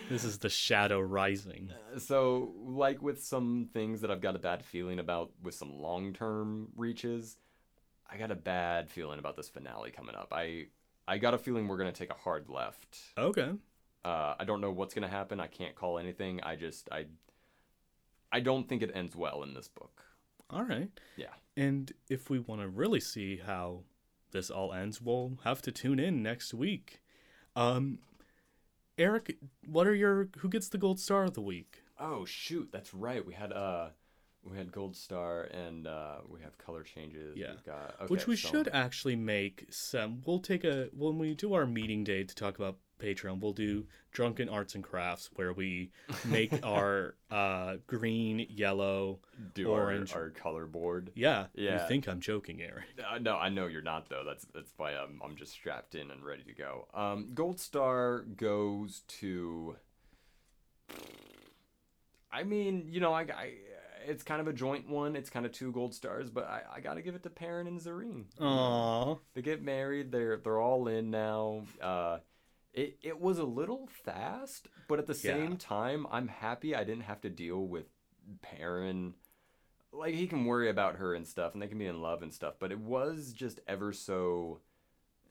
this 0.09 0.23
is 0.23 0.37
the 0.37 0.49
shadow 0.49 0.99
rising. 0.99 1.71
so 1.97 2.53
like 2.63 3.01
with 3.01 3.23
some 3.23 3.69
things 3.73 4.01
that 4.01 4.11
I've 4.11 4.21
got 4.21 4.35
a 4.35 4.39
bad 4.39 4.63
feeling 4.63 4.99
about 4.99 5.31
with 5.41 5.55
some 5.55 5.81
long 5.81 6.13
term 6.13 6.67
reaches, 6.75 7.37
I 8.09 8.17
got 8.17 8.29
a 8.31 8.35
bad 8.35 8.89
feeling 8.89 9.17
about 9.19 9.35
this 9.35 9.49
finale 9.49 9.91
coming 9.91 10.15
up. 10.15 10.31
I 10.31 10.67
I 11.07 11.17
got 11.17 11.33
a 11.33 11.37
feeling 11.37 11.67
we're 11.67 11.77
gonna 11.77 11.91
take 11.91 12.11
a 12.11 12.15
hard 12.15 12.47
left. 12.49 12.99
Okay. 13.17 13.51
Uh, 14.03 14.35
I 14.39 14.43
don't 14.45 14.61
know 14.61 14.71
what's 14.71 14.93
gonna 14.93 15.07
happen. 15.07 15.39
I 15.39 15.47
can't 15.47 15.73
call 15.75 15.97
anything. 15.97 16.41
I 16.43 16.55
just 16.55 16.89
I 16.91 17.05
I 18.31 18.39
don't 18.39 18.69
think 18.69 18.83
it 18.83 18.91
ends 18.93 19.15
well 19.15 19.41
in 19.43 19.53
this 19.55 19.67
book. 19.67 20.03
All 20.49 20.63
right. 20.63 20.89
Yeah. 21.17 21.33
And 21.57 21.91
if 22.09 22.29
we 22.29 22.39
want 22.39 22.61
to 22.61 22.67
really 22.67 22.99
see 22.99 23.37
how 23.37 23.83
this 24.31 24.49
all 24.49 24.73
ends, 24.73 25.01
we'll 25.01 25.39
have 25.43 25.61
to 25.63 25.71
tune 25.71 25.99
in 25.99 26.21
next 26.21 26.53
week. 26.53 27.01
Um, 27.55 27.99
Eric, 28.97 29.37
what 29.65 29.87
are 29.87 29.95
your 29.95 30.29
who 30.37 30.49
gets 30.49 30.69
the 30.69 30.77
gold 30.77 30.99
star 30.99 31.23
of 31.23 31.33
the 31.33 31.41
week? 31.41 31.83
Oh 31.99 32.25
shoot, 32.25 32.69
that's 32.71 32.93
right. 32.93 33.25
We 33.25 33.33
had 33.33 33.51
uh 33.51 33.89
we 34.49 34.55
had 34.57 34.71
Gold 34.71 34.95
Star 34.95 35.41
and 35.43 35.87
uh 35.87 36.17
we 36.29 36.39
have 36.41 36.57
color 36.57 36.83
changes. 36.83 37.35
Yeah. 37.37 37.51
We've 37.51 37.63
got, 37.65 37.95
okay, 38.01 38.05
Which 38.11 38.27
we 38.27 38.35
so- 38.35 38.49
should 38.49 38.69
actually 38.71 39.15
make 39.15 39.65
some. 39.69 40.21
We'll 40.25 40.39
take 40.39 40.63
a 40.63 40.89
when 40.93 41.17
we 41.17 41.33
do 41.33 41.53
our 41.53 41.65
meeting 41.65 42.03
day 42.03 42.23
to 42.23 42.35
talk 42.35 42.55
about 42.57 42.77
Patreon. 42.99 43.41
We'll 43.41 43.51
do 43.53 43.87
drunken 44.13 44.47
arts 44.47 44.73
and 44.75 44.81
crafts 44.83 45.29
where 45.35 45.51
we 45.51 45.91
make 46.25 46.65
our 46.65 47.15
uh, 47.29 47.75
green, 47.87 48.45
yellow, 48.49 49.19
do 49.53 49.67
orange. 49.67 50.13
our, 50.13 50.21
our 50.21 50.29
color 50.29 50.65
board. 50.65 51.11
Yeah, 51.15 51.47
Yeah. 51.55 51.81
You 51.81 51.87
think 51.89 52.07
I'm 52.07 52.21
joking, 52.21 52.61
Eric? 52.61 52.85
Uh, 53.05 53.17
no, 53.17 53.35
I 53.37 53.49
know 53.49 53.67
you're 53.67 53.81
not 53.81 54.07
though. 54.09 54.23
That's 54.25 54.45
that's 54.53 54.71
why 54.77 54.91
I'm 54.93 55.19
I'm 55.25 55.35
just 55.35 55.51
strapped 55.51 55.95
in 55.95 56.09
and 56.11 56.23
ready 56.23 56.43
to 56.43 56.53
go. 56.53 56.87
Um, 56.93 57.31
Gold 57.33 57.59
Star 57.59 58.19
goes 58.21 59.01
to. 59.19 59.75
I 62.31 62.43
mean, 62.43 62.87
you 62.89 62.99
know, 62.99 63.13
I, 63.13 63.21
I 63.21 63.53
it's 64.07 64.23
kind 64.23 64.41
of 64.41 64.47
a 64.47 64.53
joint 64.53 64.89
one. 64.89 65.15
It's 65.15 65.29
kind 65.29 65.45
of 65.45 65.51
two 65.51 65.71
gold 65.71 65.93
stars, 65.93 66.29
but 66.29 66.45
I, 66.45 66.61
I 66.75 66.79
got 66.79 66.95
to 66.95 67.01
give 67.01 67.15
it 67.15 67.23
to 67.23 67.29
Perrin 67.29 67.67
and 67.67 67.79
Zarine. 67.79 68.25
Aww. 68.39 69.19
They 69.33 69.41
get 69.41 69.63
married. 69.63 70.11
They're 70.11 70.37
they're 70.37 70.59
all 70.59 70.87
in 70.87 71.11
now. 71.11 71.63
Uh, 71.81 72.19
it 72.73 72.97
it 73.01 73.19
was 73.19 73.37
a 73.39 73.43
little 73.43 73.87
fast, 74.03 74.67
but 74.87 74.99
at 74.99 75.07
the 75.07 75.13
Yeah. 75.13 75.33
same 75.33 75.57
time, 75.57 76.07
I'm 76.11 76.27
happy 76.27 76.75
I 76.75 76.83
didn't 76.83 77.03
have 77.03 77.21
to 77.21 77.29
deal 77.29 77.65
with 77.67 77.85
Perrin. 78.41 79.13
Like 79.91 80.13
he 80.15 80.27
can 80.27 80.45
worry 80.45 80.69
about 80.69 80.95
her 80.97 81.13
and 81.13 81.25
stuff, 81.25 81.53
and 81.53 81.61
they 81.61 81.67
can 81.67 81.77
be 81.77 81.85
in 81.85 82.01
love 82.01 82.21
and 82.21 82.33
stuff. 82.33 82.55
But 82.59 82.71
it 82.71 82.79
was 82.79 83.31
just 83.33 83.59
ever 83.67 83.93
so. 83.93 84.59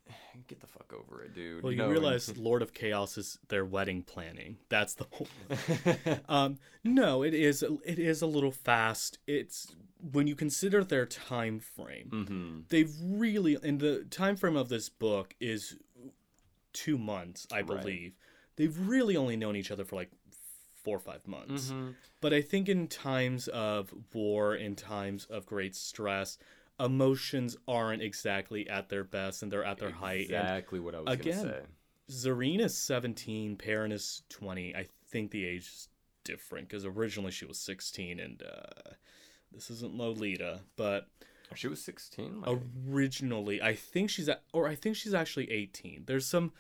Get 0.49 0.61
the 0.61 0.67
fuck 0.67 0.93
over 0.93 1.23
it, 1.23 1.35
dude. 1.35 1.63
Well, 1.63 1.73
you 1.73 1.79
No, 1.79 1.89
realize 1.89 2.37
Lord 2.37 2.63
of 2.63 2.75
Chaos 2.75 3.17
is 3.17 3.39
their 3.49 3.65
wedding 3.65 4.03
planning. 4.03 4.59
That's 4.69 4.95
the 4.95 5.07
whole. 5.11 5.29
um, 6.29 6.59
no, 6.83 7.23
it 7.23 7.35
is. 7.35 7.63
It 7.85 7.99
is 7.99 8.23
a 8.23 8.27
little 8.27 8.51
fast. 8.51 9.19
It's 9.27 9.75
when 10.13 10.27
you 10.27 10.35
consider 10.35 10.85
their 10.85 11.07
time 11.07 11.61
frame. 11.61 12.27
hmm 12.29 12.61
They've 12.69 12.93
really, 13.03 13.57
and 13.63 13.81
the 13.81 14.05
time 14.11 14.37
frame 14.37 14.57
of 14.57 14.69
this 14.69 14.89
book 14.89 15.35
is 15.41 15.79
two 16.73 16.99
months, 16.99 17.47
I 17.53 17.61
Right. 17.63 17.67
believe. 17.83 18.15
They've 18.57 18.77
really 18.79 19.17
only 19.17 19.37
known 19.37 19.57
each 19.57 19.71
other 19.71 19.85
for 19.85 19.97
like 19.97 20.11
four 20.83 20.97
or 20.97 21.01
five 21.01 21.27
months. 21.27 21.71
hmm 21.71 21.91
But 22.21 22.33
I 22.35 22.43
think 22.43 22.69
in 22.69 22.89
times 22.89 23.49
of 23.49 23.93
war, 24.13 24.55
in 24.55 24.77
times 24.77 25.25
of 25.27 25.47
great 25.47 25.75
stress, 25.75 26.39
emotions 26.81 27.57
aren't 27.69 28.03
exactly 28.03 28.69
at 28.69 28.89
their 28.89 29.05
best 29.05 29.43
and 29.43 29.53
they're 29.53 29.65
at 29.65 29.79
their 29.79 29.91
height. 29.91 30.23
Exactly 30.23 30.81
what 30.81 30.95
I 30.95 31.01
was 31.01 31.15
again, 31.15 31.37
gonna 31.37 31.49
say. 31.49 31.63
Zarine 32.11 32.61
is 32.61 32.77
17, 32.77 33.57
Perrin 33.57 33.93
is 33.93 34.23
20. 34.29 34.75
I 34.75 34.87
think 35.09 35.31
the 35.31 35.45
age 35.47 35.63
is 35.63 35.89
different 36.25 36.69
because 36.69 36.85
originally 36.85 37.31
she 37.31 37.45
was 37.47 37.59
16 37.59 38.19
and 38.21 38.43
uh, 38.43 38.93
this 39.53 39.71
isn't 39.71 39.95
Lolita, 39.95 40.61
but 40.77 41.09
She 41.55 41.69
was 41.69 41.83
16. 41.83 42.43
Oh, 42.47 42.53
Like, 42.53 42.63
originally 42.91 43.63
I 43.63 43.75
think 43.75 44.11
she's 44.11 44.29
at, 44.29 44.43
or 44.53 44.67
I 44.69 44.75
think 44.75 44.97
she's 44.97 45.15
actually 45.15 45.51
18. 45.51 46.05
There's 46.07 46.27
some 46.27 46.53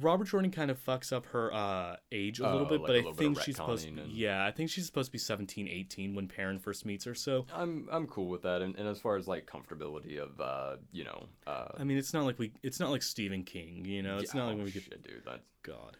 Robert 0.00 0.26
Jordan 0.26 0.50
kind 0.50 0.70
of 0.70 0.84
fucks 0.84 1.12
up 1.12 1.26
her 1.26 1.52
uh, 1.54 1.96
age 2.12 2.40
a 2.40 2.48
Oh, 2.48 2.52
little 2.52 2.66
bit, 2.66 2.80
like 2.80 2.86
but 2.88 2.92
I 2.92 2.96
little 2.96 3.12
bit 3.12 3.18
think 3.18 3.40
she's 3.42 3.56
supposed 3.56 3.84
to 3.86 3.90
retconning 3.92 4.02
and- 4.04 4.12
yeah, 4.12 4.44
I 4.44 4.50
think 4.50 4.70
she's 4.70 4.86
supposed 4.86 5.08
to 5.08 5.12
be 5.12 5.18
17, 5.18 5.68
18 5.68 6.14
when 6.14 6.28
Perrin 6.28 6.58
first 6.58 6.84
meets 6.84 7.04
her. 7.04 7.14
So 7.14 7.46
I'm 7.54 7.88
I'm 7.90 8.06
cool 8.06 8.28
with 8.28 8.42
that, 8.42 8.60
and, 8.62 8.76
and 8.76 8.88
as 8.88 9.00
far 9.00 9.16
as 9.16 9.26
like 9.28 9.46
comfortability 9.46 10.18
of 10.18 10.40
uh 10.40 10.76
you 10.92 11.04
know 11.04 11.26
uh 11.46 11.68
I 11.78 11.84
mean, 11.84 11.96
it's 11.98 12.12
not 12.12 12.24
like 12.24 12.38
we 12.38 12.52
it's 12.62 12.80
not 12.80 12.90
like 12.90 13.02
Stephen 13.02 13.44
King, 13.44 13.84
you 13.84 14.02
know. 14.02 14.18
It's 14.18 14.34
yeah, 14.34 14.40
not 14.40 14.48
like 14.48 14.58
oh, 14.60 14.64
we 14.64 14.72
could 14.72 14.82
shit, 14.82 15.02
dude. 15.02 15.22
That's 15.24 15.42
God. 15.62 15.96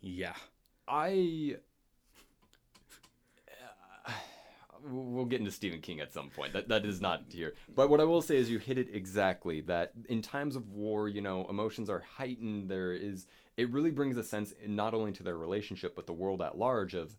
Yeah. 0.00 0.34
I. 0.88 1.56
We'll 4.88 5.24
get 5.24 5.40
into 5.40 5.50
Stephen 5.52 5.80
King 5.80 6.00
at 6.00 6.12
some 6.12 6.30
point. 6.30 6.52
That 6.52 6.68
that 6.68 6.84
is 6.84 7.00
not 7.00 7.24
here. 7.28 7.54
But 7.74 7.90
what 7.90 8.00
I 8.00 8.04
will 8.04 8.22
say 8.22 8.36
is 8.36 8.50
you 8.50 8.58
hit 8.58 8.78
it 8.78 8.88
exactly. 8.92 9.60
That 9.62 9.92
in 10.08 10.22
times 10.22 10.56
of 10.56 10.68
war, 10.70 11.08
you 11.08 11.20
know, 11.20 11.46
emotions 11.48 11.90
are 11.90 12.00
heightened. 12.00 12.68
There 12.70 12.92
is 12.92 13.26
it 13.56 13.70
really 13.70 13.90
brings 13.90 14.16
a 14.16 14.22
sense 14.22 14.52
not 14.66 14.94
only 14.94 15.12
to 15.12 15.22
their 15.22 15.36
relationship 15.38 15.96
but 15.96 16.06
the 16.06 16.12
world 16.12 16.42
at 16.42 16.58
large 16.58 16.94
of 16.94 17.16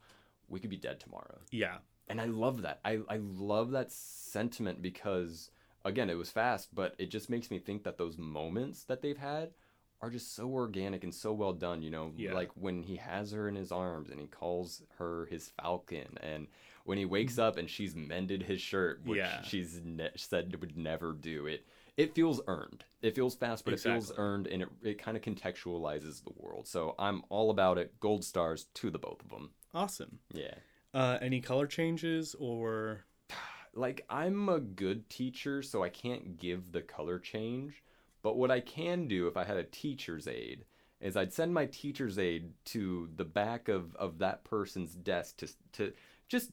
we 0.50 0.60
could 0.60 0.70
be 0.70 0.78
dead 0.78 1.00
tomorrow. 1.00 1.40
Yeah. 1.52 1.78
And 2.08 2.22
I 2.22 2.26
love 2.26 2.62
that. 2.62 2.80
I 2.86 3.00
I 3.10 3.18
love 3.18 3.72
that 3.72 3.92
sentiment 3.92 4.82
because 4.82 5.52
again, 5.86 6.10
it 6.10 6.16
was 6.18 6.30
fast, 6.32 6.74
but 6.74 6.96
it 6.98 7.10
just 7.12 7.30
makes 7.30 7.50
me 7.52 7.60
think 7.60 7.84
that 7.84 7.98
those 7.98 8.18
moments 8.18 8.84
that 8.84 9.02
they've 9.02 9.18
had 9.18 9.52
are 10.00 10.10
just 10.12 10.36
so 10.36 10.48
organic 10.50 11.04
and 11.04 11.14
so 11.16 11.34
well 11.34 11.54
done, 11.54 11.82
you 11.82 11.90
know, 11.90 12.14
Yeah. 12.16 12.34
like 12.34 12.52
when 12.56 12.84
he 12.84 12.98
has 12.98 13.32
her 13.32 13.48
in 13.50 13.56
his 13.56 13.72
arms 13.72 14.10
and 14.12 14.20
he 14.20 14.28
calls 14.28 14.84
her 15.00 15.26
his 15.26 15.50
falcon 15.60 16.18
and 16.22 16.48
when 16.88 16.98
he 16.98 17.04
wakes 17.04 17.38
up 17.38 17.58
and 17.58 17.70
she's 17.70 17.96
mended 17.96 18.42
his 18.44 18.62
shirt, 18.62 19.02
which 19.06 19.18
Yeah. 19.18 19.42
she's 19.42 19.82
ne- 19.84 20.10
said 20.16 20.56
would 20.62 20.78
never 20.78 21.12
do 21.12 21.46
it. 21.46 21.66
It 21.98 22.16
feels 22.16 22.40
earned. 22.48 22.86
It 23.02 23.14
feels 23.14 23.36
fast, 23.36 23.66
but 23.66 23.74
it 23.74 23.80
feels 23.82 24.12
earned, 24.18 24.48
and 24.48 24.62
it, 24.62 24.70
it 24.82 24.98
kind 24.98 25.18
of 25.18 25.24
contextualizes 25.24 26.24
the 26.24 26.32
world. 26.38 26.66
So 26.66 26.96
I'm 26.98 27.24
all 27.30 27.50
about 27.50 27.78
it. 27.78 28.00
Gold 28.00 28.24
stars 28.24 28.68
to 28.76 28.90
the 28.90 29.00
both 29.00 29.22
of 29.22 29.30
them. 29.30 29.50
Awesome. 29.74 30.20
Yeah. 30.32 30.54
Uh, 30.94 31.18
any 31.22 31.42
color 31.42 31.68
changes 31.68 32.36
or 32.40 33.04
like 33.74 34.06
I'm 34.10 34.48
a 34.48 34.60
good 34.62 35.10
teacher, 35.10 35.62
so 35.62 35.84
I 35.84 35.90
can't 35.90 36.38
give 36.38 36.72
the 36.72 36.82
color 36.82 37.20
change. 37.20 37.84
But 38.22 38.38
what 38.38 38.50
I 38.50 38.62
can 38.62 39.08
do 39.10 39.28
if 39.28 39.36
I 39.36 39.44
had 39.44 39.58
a 39.58 39.64
teacher's 39.64 40.28
aide 40.28 40.64
is 41.02 41.18
I'd 41.18 41.34
send 41.34 41.54
my 41.54 41.66
teacher's 41.66 42.18
aide 42.18 42.54
to 42.66 43.10
the 43.16 43.26
back 43.26 43.68
of, 43.68 43.94
of 43.98 44.20
that 44.20 44.44
person's 44.46 44.94
desk 44.96 45.36
to 45.38 45.48
to 45.74 45.94
just 46.30 46.52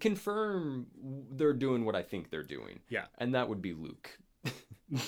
confirm 0.00 0.86
they're 1.32 1.52
doing 1.52 1.84
what 1.84 1.94
I 1.96 2.02
think 2.02 2.30
they're 2.30 2.42
doing. 2.42 2.80
Yeah. 2.88 3.06
And 3.18 3.34
that 3.34 3.48
would 3.48 3.62
be 3.62 3.72
Luc. 3.74 4.18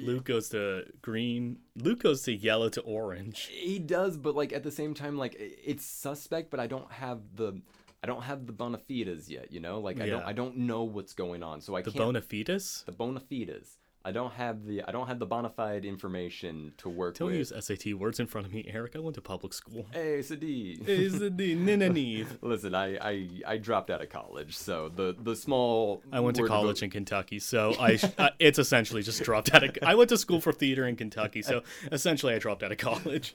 Luc 0.00 0.24
goes 0.24 0.48
to 0.48 0.84
green? 1.02 1.58
Luc 1.76 2.00
goes 2.02 2.22
to 2.22 2.32
yellow 2.34 2.68
to 2.70 2.80
orange. 2.80 3.48
He 3.52 3.78
does, 3.78 4.16
but 4.16 4.34
like 4.34 4.52
at 4.52 4.64
the 4.64 4.70
same 4.72 4.92
time, 4.94 5.16
like 5.16 5.36
it's 5.38 5.84
suspect, 5.84 6.50
but 6.50 6.58
I 6.58 6.66
don't 6.66 6.90
have 6.90 7.20
the 7.36 7.60
I 8.02 8.06
don't 8.06 8.22
have 8.22 8.46
the 8.46 8.52
bona 8.52 8.78
fides 8.78 9.30
yet, 9.30 9.52
you 9.52 9.60
know? 9.60 9.78
Like 9.80 10.00
I 10.00 10.08
don't 10.08 10.24
I 10.24 10.32
don't 10.32 10.56
know 10.58 10.82
what's 10.82 11.12
going 11.12 11.42
on. 11.42 11.60
So 11.60 11.76
I 11.76 11.82
The 11.82 11.92
can't 11.92 12.04
bona 12.04 12.20
fides? 12.22 12.84
the 12.86 12.92
bona 12.92 13.20
fides. 13.20 13.78
I 14.06 14.12
don't 14.12 14.32
have 14.34 14.66
the 14.66 14.82
I 14.82 14.92
don't 14.92 15.06
have 15.06 15.18
the 15.18 15.24
bona 15.24 15.48
fide 15.48 15.86
information 15.86 16.74
to 16.78 16.90
work 16.90 17.16
Don't 17.16 17.28
with. 17.28 17.36
use 17.36 17.52
SAT 17.58 17.94
words 17.94 18.20
in 18.20 18.26
front 18.26 18.46
of 18.46 18.52
me, 18.52 18.64
Eric. 18.68 18.96
I 18.96 18.98
went 18.98 19.14
to 19.14 19.22
public 19.22 19.54
school. 19.54 19.86
Hey, 19.92 20.20
Sadi. 20.20 20.78
Is 20.86 21.18
the 21.20 21.30
Nynaeve. 21.30 22.26
Listen, 22.42 22.74
I, 22.74 22.96
I 22.98 23.28
I 23.46 23.56
dropped 23.56 23.90
out 23.90 24.02
of 24.02 24.10
college, 24.10 24.56
so 24.56 24.90
the 24.94 25.16
the 25.18 25.34
small. 25.34 26.02
I 26.12 26.20
went 26.20 26.36
to 26.36 26.46
college 26.46 26.80
vo- 26.80 26.84
in 26.84 26.90
Kentucky, 26.90 27.38
so 27.38 27.74
I 27.80 27.98
uh, 28.18 28.28
it's 28.38 28.58
essentially 28.58 29.02
just 29.02 29.22
dropped 29.22 29.54
out 29.54 29.62
of. 29.62 29.78
I 29.82 29.94
went 29.94 30.10
to 30.10 30.18
school 30.18 30.40
for 30.40 30.52
theater 30.52 30.86
in 30.86 30.96
Kentucky, 30.96 31.40
so 31.40 31.62
essentially 31.90 32.34
I 32.34 32.38
dropped 32.38 32.62
out 32.62 32.72
of 32.72 32.78
college. 32.78 33.34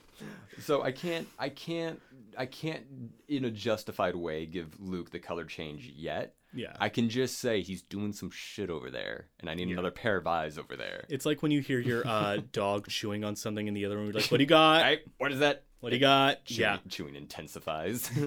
So 0.60 0.82
I 0.82 0.92
can't 0.92 1.26
I 1.38 1.48
can't 1.48 2.00
I 2.38 2.46
can't 2.46 2.84
in 3.28 3.44
a 3.44 3.50
justified 3.50 4.14
way 4.14 4.46
give 4.46 4.80
Luc 4.80 5.10
the 5.10 5.18
color 5.18 5.44
change 5.44 5.92
yet. 5.96 6.34
Yeah. 6.52 6.74
I 6.80 6.88
can 6.88 7.08
just 7.08 7.38
say 7.38 7.62
he's 7.62 7.82
doing 7.82 8.12
some 8.12 8.30
shit 8.30 8.70
over 8.70 8.90
there, 8.90 9.28
and 9.38 9.48
I 9.48 9.54
need 9.54 9.68
Yeah. 9.68 9.74
another 9.74 9.90
pair 9.90 10.16
of 10.16 10.26
eyes 10.26 10.58
over 10.58 10.76
there. 10.76 11.04
It's 11.08 11.24
like 11.26 11.42
when 11.42 11.52
you 11.52 11.60
hear 11.60 11.78
your 11.80 12.06
uh, 12.06 12.38
dog 12.52 12.88
chewing 12.88 13.24
on 13.24 13.36
something 13.36 13.66
in 13.68 13.74
the 13.74 13.84
other 13.84 13.96
room. 13.96 14.06
You're 14.06 14.14
like, 14.14 14.30
"What 14.30 14.38
do 14.38 14.42
you 14.44 14.48
got? 14.60 14.84
Hey, 14.84 15.00
what 15.18 15.30
is 15.32 15.38
that? 15.40 15.64
What 15.80 15.90
do 15.90 15.96
you 15.96 16.00
got?" 16.00 16.44
Chewing, 16.44 16.60
Yeah, 16.60 16.78
chewing 16.88 17.14
intensifies. 17.14 18.10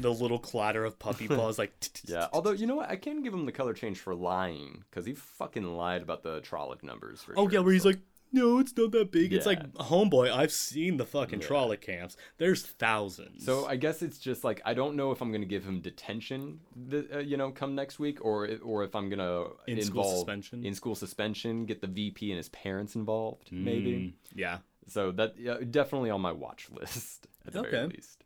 the 0.00 0.10
little 0.12 0.38
clatter 0.38 0.84
of 0.84 0.98
puppy 0.98 1.28
paws, 1.28 1.58
like. 1.58 1.72
yeah, 2.06 2.28
although 2.32 2.52
you 2.52 2.66
know 2.66 2.76
what, 2.76 2.90
I 2.90 2.96
can 2.96 3.22
give 3.22 3.32
him 3.34 3.46
the 3.46 3.52
color 3.52 3.74
change 3.74 3.98
for 3.98 4.14
lying 4.14 4.84
because 4.90 5.06
he 5.06 5.14
fucking 5.14 5.64
lied 5.64 6.02
about 6.02 6.22
the 6.22 6.40
Trolloc 6.40 6.82
numbers. 6.82 7.20
For 7.22 7.32
Oh 7.38 7.44
sure, 7.44 7.52
yeah, 7.52 7.58
where 7.60 7.72
he's 7.72 7.84
like, 7.84 7.98
"No, 8.32 8.58
it's 8.58 8.76
not 8.76 8.92
that 8.92 9.10
big." 9.10 9.32
It's 9.32 9.46
like, 9.46 9.72
homeboy, 9.74 10.30
I've 10.32 10.52
seen 10.52 10.96
the 10.96 11.04
fucking 11.06 11.40
Yeah. 11.40 11.46
Trolloc 11.48 11.80
camps. 11.80 12.16
There's 12.38 12.62
thousands. 12.64 13.44
So 13.44 13.66
I 13.66 13.76
guess 13.76 14.02
it's 14.02 14.18
just 14.18 14.44
like 14.44 14.60
I 14.64 14.74
don't 14.74 14.96
know 14.96 15.10
if 15.12 15.20
I'm 15.20 15.32
gonna 15.32 15.44
give 15.46 15.64
him 15.64 15.80
detention, 15.80 16.60
the, 16.76 17.16
uh, 17.16 17.18
you 17.20 17.36
know, 17.36 17.50
come 17.50 17.74
next 17.74 17.98
week, 17.98 18.24
or 18.24 18.48
or 18.62 18.84
if 18.84 18.94
I'm 18.94 19.08
gonna 19.08 19.44
In 19.66 19.80
school 19.82 20.04
suspension? 20.16 20.64
in 20.64 20.74
school 20.74 20.94
suspension, 20.94 21.66
get 21.66 21.80
the 21.80 21.86
VP 21.86 22.30
and 22.30 22.36
his 22.36 22.48
parents 22.50 22.94
involved, 22.94 23.50
maybe. 23.52 23.92
Mm, 23.92 24.12
yeah. 24.34 24.58
So 24.86 25.12
that 25.12 25.38
yeah, 25.38 25.58
definitely 25.70 26.10
on 26.10 26.20
my 26.20 26.32
watch 26.32 26.68
list 26.70 27.26
at 27.46 27.52
the 27.52 27.62
very 27.62 27.86
least. 27.88 28.24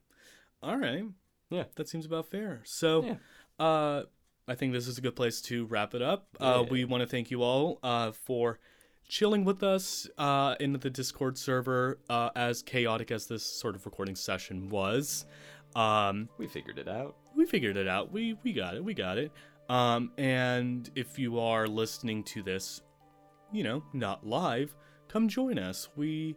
All 0.63 0.77
right. 0.79 1.05
Yeah. 1.51 1.65
That 1.75 1.89
seems 1.89 2.07
about 2.07 2.27
fair. 2.31 2.61
So, 2.65 3.05
Yeah. 3.05 3.17
uh, 3.59 4.05
I 4.49 4.55
think 4.55 4.73
this 4.73 4.87
is 4.89 4.97
a 4.99 5.01
good 5.01 5.15
place 5.17 5.41
to 5.43 5.67
wrap 5.67 5.93
it 5.95 6.03
up. 6.03 6.29
Uh, 6.41 6.65
we 6.71 6.85
want 6.85 7.03
to 7.03 7.07
thank 7.09 7.31
you 7.31 7.43
all 7.43 7.79
uh, 7.83 8.11
for 8.13 8.59
chilling 9.09 9.45
with 9.45 9.63
us 9.63 10.09
uh, 10.19 10.55
in 10.61 10.73
the 10.73 10.91
Discord 10.91 11.37
server, 11.39 11.99
uh, 12.09 12.31
as 12.35 12.63
chaotic 12.63 13.11
as 13.11 13.27
this 13.27 13.45
sort 13.45 13.75
of 13.75 13.85
recording 13.85 14.17
session 14.17 14.69
was. 14.69 15.27
Um, 15.75 16.29
We 16.39 16.47
figured 16.47 16.79
it 16.79 16.89
out. 16.89 17.17
we 17.37 17.47
figured 17.47 17.77
it 17.77 17.89
out. 17.89 18.13
We 18.13 18.37
we 18.43 18.53
got 18.53 18.75
it. 18.75 18.85
We 18.85 18.95
got 18.95 19.19
it. 19.19 19.33
Um, 19.69 20.13
and 20.19 20.91
if 20.95 21.19
you 21.19 21.39
are 21.39 21.67
listening 21.67 22.25
to 22.25 22.43
this, 22.43 22.83
you 23.53 23.65
know, 23.65 23.83
not 23.95 24.27
live, 24.27 24.75
come 25.09 25.29
join 25.29 25.59
us. 25.59 25.89
We 25.97 26.37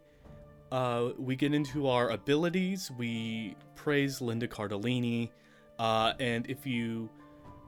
uh, 0.72 1.10
we 1.18 1.36
get 1.36 1.54
into 1.54 1.88
our 1.88 2.12
abilities. 2.12 2.92
We 2.98 3.56
praise 3.76 4.22
Linda 4.22 4.48
Cardellini. 4.48 5.32
Uh, 5.78 6.14
and 6.20 6.50
if 6.50 6.66
you 6.66 7.10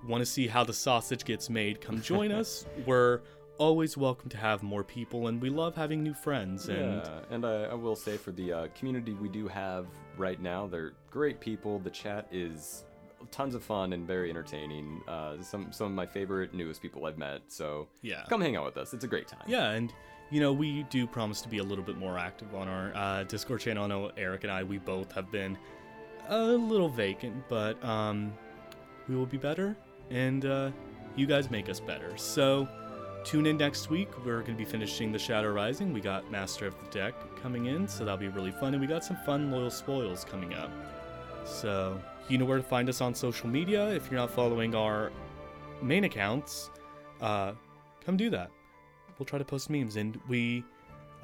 want 0.07 0.21
to 0.21 0.25
see 0.25 0.47
how 0.47 0.63
the 0.63 0.73
sausage 0.73 1.25
gets 1.25 1.49
made, 1.49 1.81
come 1.81 2.01
join 2.01 2.31
us. 2.41 2.65
We're 2.85 3.21
always 3.57 3.97
welcome 3.97 4.29
to 4.29 4.37
have 4.37 4.63
more 4.63 4.83
people, 4.83 5.27
and 5.27 5.41
we 5.41 5.49
love 5.49 5.75
having 5.75 6.03
new 6.03 6.13
friends. 6.13 6.69
And 6.69 7.01
yeah, 7.03 7.19
and 7.29 7.45
I, 7.45 7.65
I 7.65 7.73
will 7.73 7.95
say 7.95 8.17
for 8.17 8.31
the 8.31 8.53
uh, 8.53 8.67
community 8.75 9.13
we 9.13 9.29
do 9.29 9.47
have 9.47 9.87
right 10.17 10.41
now, 10.41 10.67
they're 10.67 10.93
great 11.09 11.39
people. 11.39 11.79
The 11.79 11.89
chat 11.89 12.27
is 12.31 12.83
tons 13.31 13.55
of 13.55 13.63
fun 13.63 13.93
and 13.93 14.05
very 14.05 14.29
entertaining. 14.29 15.01
Uh, 15.07 15.41
some 15.41 15.71
some 15.71 15.87
of 15.87 15.93
my 15.93 16.05
favorite 16.05 16.53
newest 16.53 16.81
people 16.81 17.05
I've 17.05 17.17
met. 17.17 17.41
So 17.47 17.87
yeah, 18.01 18.23
come 18.29 18.41
hang 18.41 18.55
out 18.55 18.65
with 18.65 18.77
us. 18.77 18.93
It's 18.93 19.03
a 19.03 19.07
great 19.07 19.27
time. 19.27 19.43
Yeah, 19.47 19.71
and 19.71 19.93
you 20.29 20.39
know, 20.39 20.51
we 20.53 20.83
do 20.83 21.07
promise 21.07 21.41
to 21.41 21.49
be 21.49 21.59
a 21.59 21.63
little 21.63 21.83
bit 21.83 21.97
more 21.97 22.17
active 22.17 22.53
on 22.53 22.67
our 22.67 22.95
uh, 22.95 23.23
Discord 23.23 23.61
channel. 23.61 23.85
I 23.85 23.87
know 23.87 24.11
Eric 24.17 24.43
and 24.43 24.51
I, 24.51 24.63
we 24.63 24.77
both 24.77 25.11
have 25.13 25.31
been 25.31 25.57
a 26.27 26.41
little 26.41 26.89
vacant, 26.89 27.47
but 27.47 27.81
um, 27.83 28.33
we 29.07 29.15
will 29.15 29.25
be 29.25 29.37
better, 29.37 29.75
and 30.09 30.45
uh, 30.45 30.71
you 31.15 31.25
guys 31.25 31.49
make 31.49 31.69
us 31.69 31.79
better. 31.79 32.15
So 32.17 32.67
tune 33.27 33.45
in 33.45 33.57
next 33.57 33.89
week. 33.89 34.09
We're 34.25 34.39
going 34.39 34.57
to 34.57 34.63
be 34.63 34.65
finishing 34.65 35.11
The 35.11 35.19
Shadow 35.19 35.51
Rising. 35.51 35.93
We 35.93 36.01
got 36.01 36.31
Master 36.31 36.65
of 36.65 36.75
the 36.83 36.89
Deck 36.89 37.13
coming 37.41 37.67
in, 37.67 37.87
so 37.87 38.05
that'll 38.05 38.17
be 38.17 38.29
really 38.29 38.51
fun, 38.51 38.73
and 38.73 38.81
we 38.81 38.87
got 38.87 39.03
some 39.03 39.17
fun 39.25 39.51
Loyal 39.51 39.69
Spoils 39.69 40.23
coming 40.23 40.53
up. 40.53 40.71
So 41.45 42.01
you 42.29 42.37
know 42.37 42.45
where 42.45 42.57
to 42.57 42.63
find 42.63 42.89
us 42.89 43.01
on 43.01 43.13
social 43.13 43.47
media. 43.47 43.89
If 43.89 44.09
you're 44.09 44.19
not 44.19 44.31
following 44.31 44.73
our 44.75 45.11
main 45.81 46.05
accounts, 46.05 46.71
uh, 47.21 47.51
come 48.03 48.17
do 48.17 48.29
that 48.31 48.49
we'll 49.17 49.25
try 49.25 49.39
to 49.39 49.45
post 49.45 49.69
memes. 49.69 49.95
And 49.95 50.19
we 50.27 50.63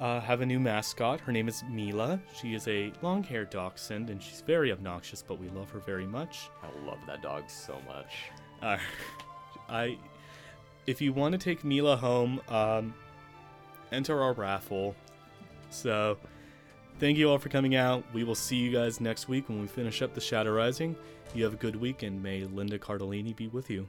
uh, 0.00 0.20
have 0.20 0.40
a 0.40 0.46
new 0.46 0.60
mascot. 0.60 1.20
Her 1.20 1.32
name 1.32 1.48
is 1.48 1.62
Mila. 1.70 2.20
She 2.40 2.54
is 2.54 2.66
a 2.68 2.92
long-haired 3.02 3.50
dachshund, 3.50 4.10
and 4.10 4.22
she's 4.22 4.40
very 4.40 4.72
obnoxious, 4.72 5.22
but 5.22 5.38
we 5.38 5.48
love 5.50 5.70
her 5.70 5.80
very 5.80 6.06
much. 6.06 6.50
I 6.62 6.86
love 6.86 6.98
that 7.06 7.22
dog 7.22 7.48
so 7.48 7.78
much. 7.86 8.14
Uh, 8.62 8.78
I, 9.68 9.98
if 10.86 11.00
you 11.00 11.12
want 11.12 11.32
to 11.32 11.38
take 11.38 11.64
Mila 11.64 11.96
home, 11.96 12.40
um, 12.48 12.94
enter 13.92 14.20
our 14.20 14.32
raffle. 14.32 14.94
So, 15.70 16.18
thank 16.98 17.18
you 17.18 17.30
all 17.30 17.38
for 17.38 17.48
coming 17.48 17.74
out. 17.74 18.04
We 18.12 18.24
will 18.24 18.34
see 18.34 18.56
you 18.56 18.72
guys 18.72 19.00
next 19.00 19.28
week 19.28 19.48
when 19.48 19.60
we 19.60 19.66
finish 19.66 20.02
up 20.02 20.14
the 20.14 20.20
Shadow 20.20 20.52
Rising. 20.52 20.96
You 21.34 21.44
have 21.44 21.54
a 21.54 21.56
good 21.56 21.76
week, 21.76 22.02
and 22.02 22.22
may 22.22 22.44
Linda 22.44 22.78
Cardellini 22.78 23.34
be 23.34 23.48
with 23.48 23.70
you. 23.70 23.88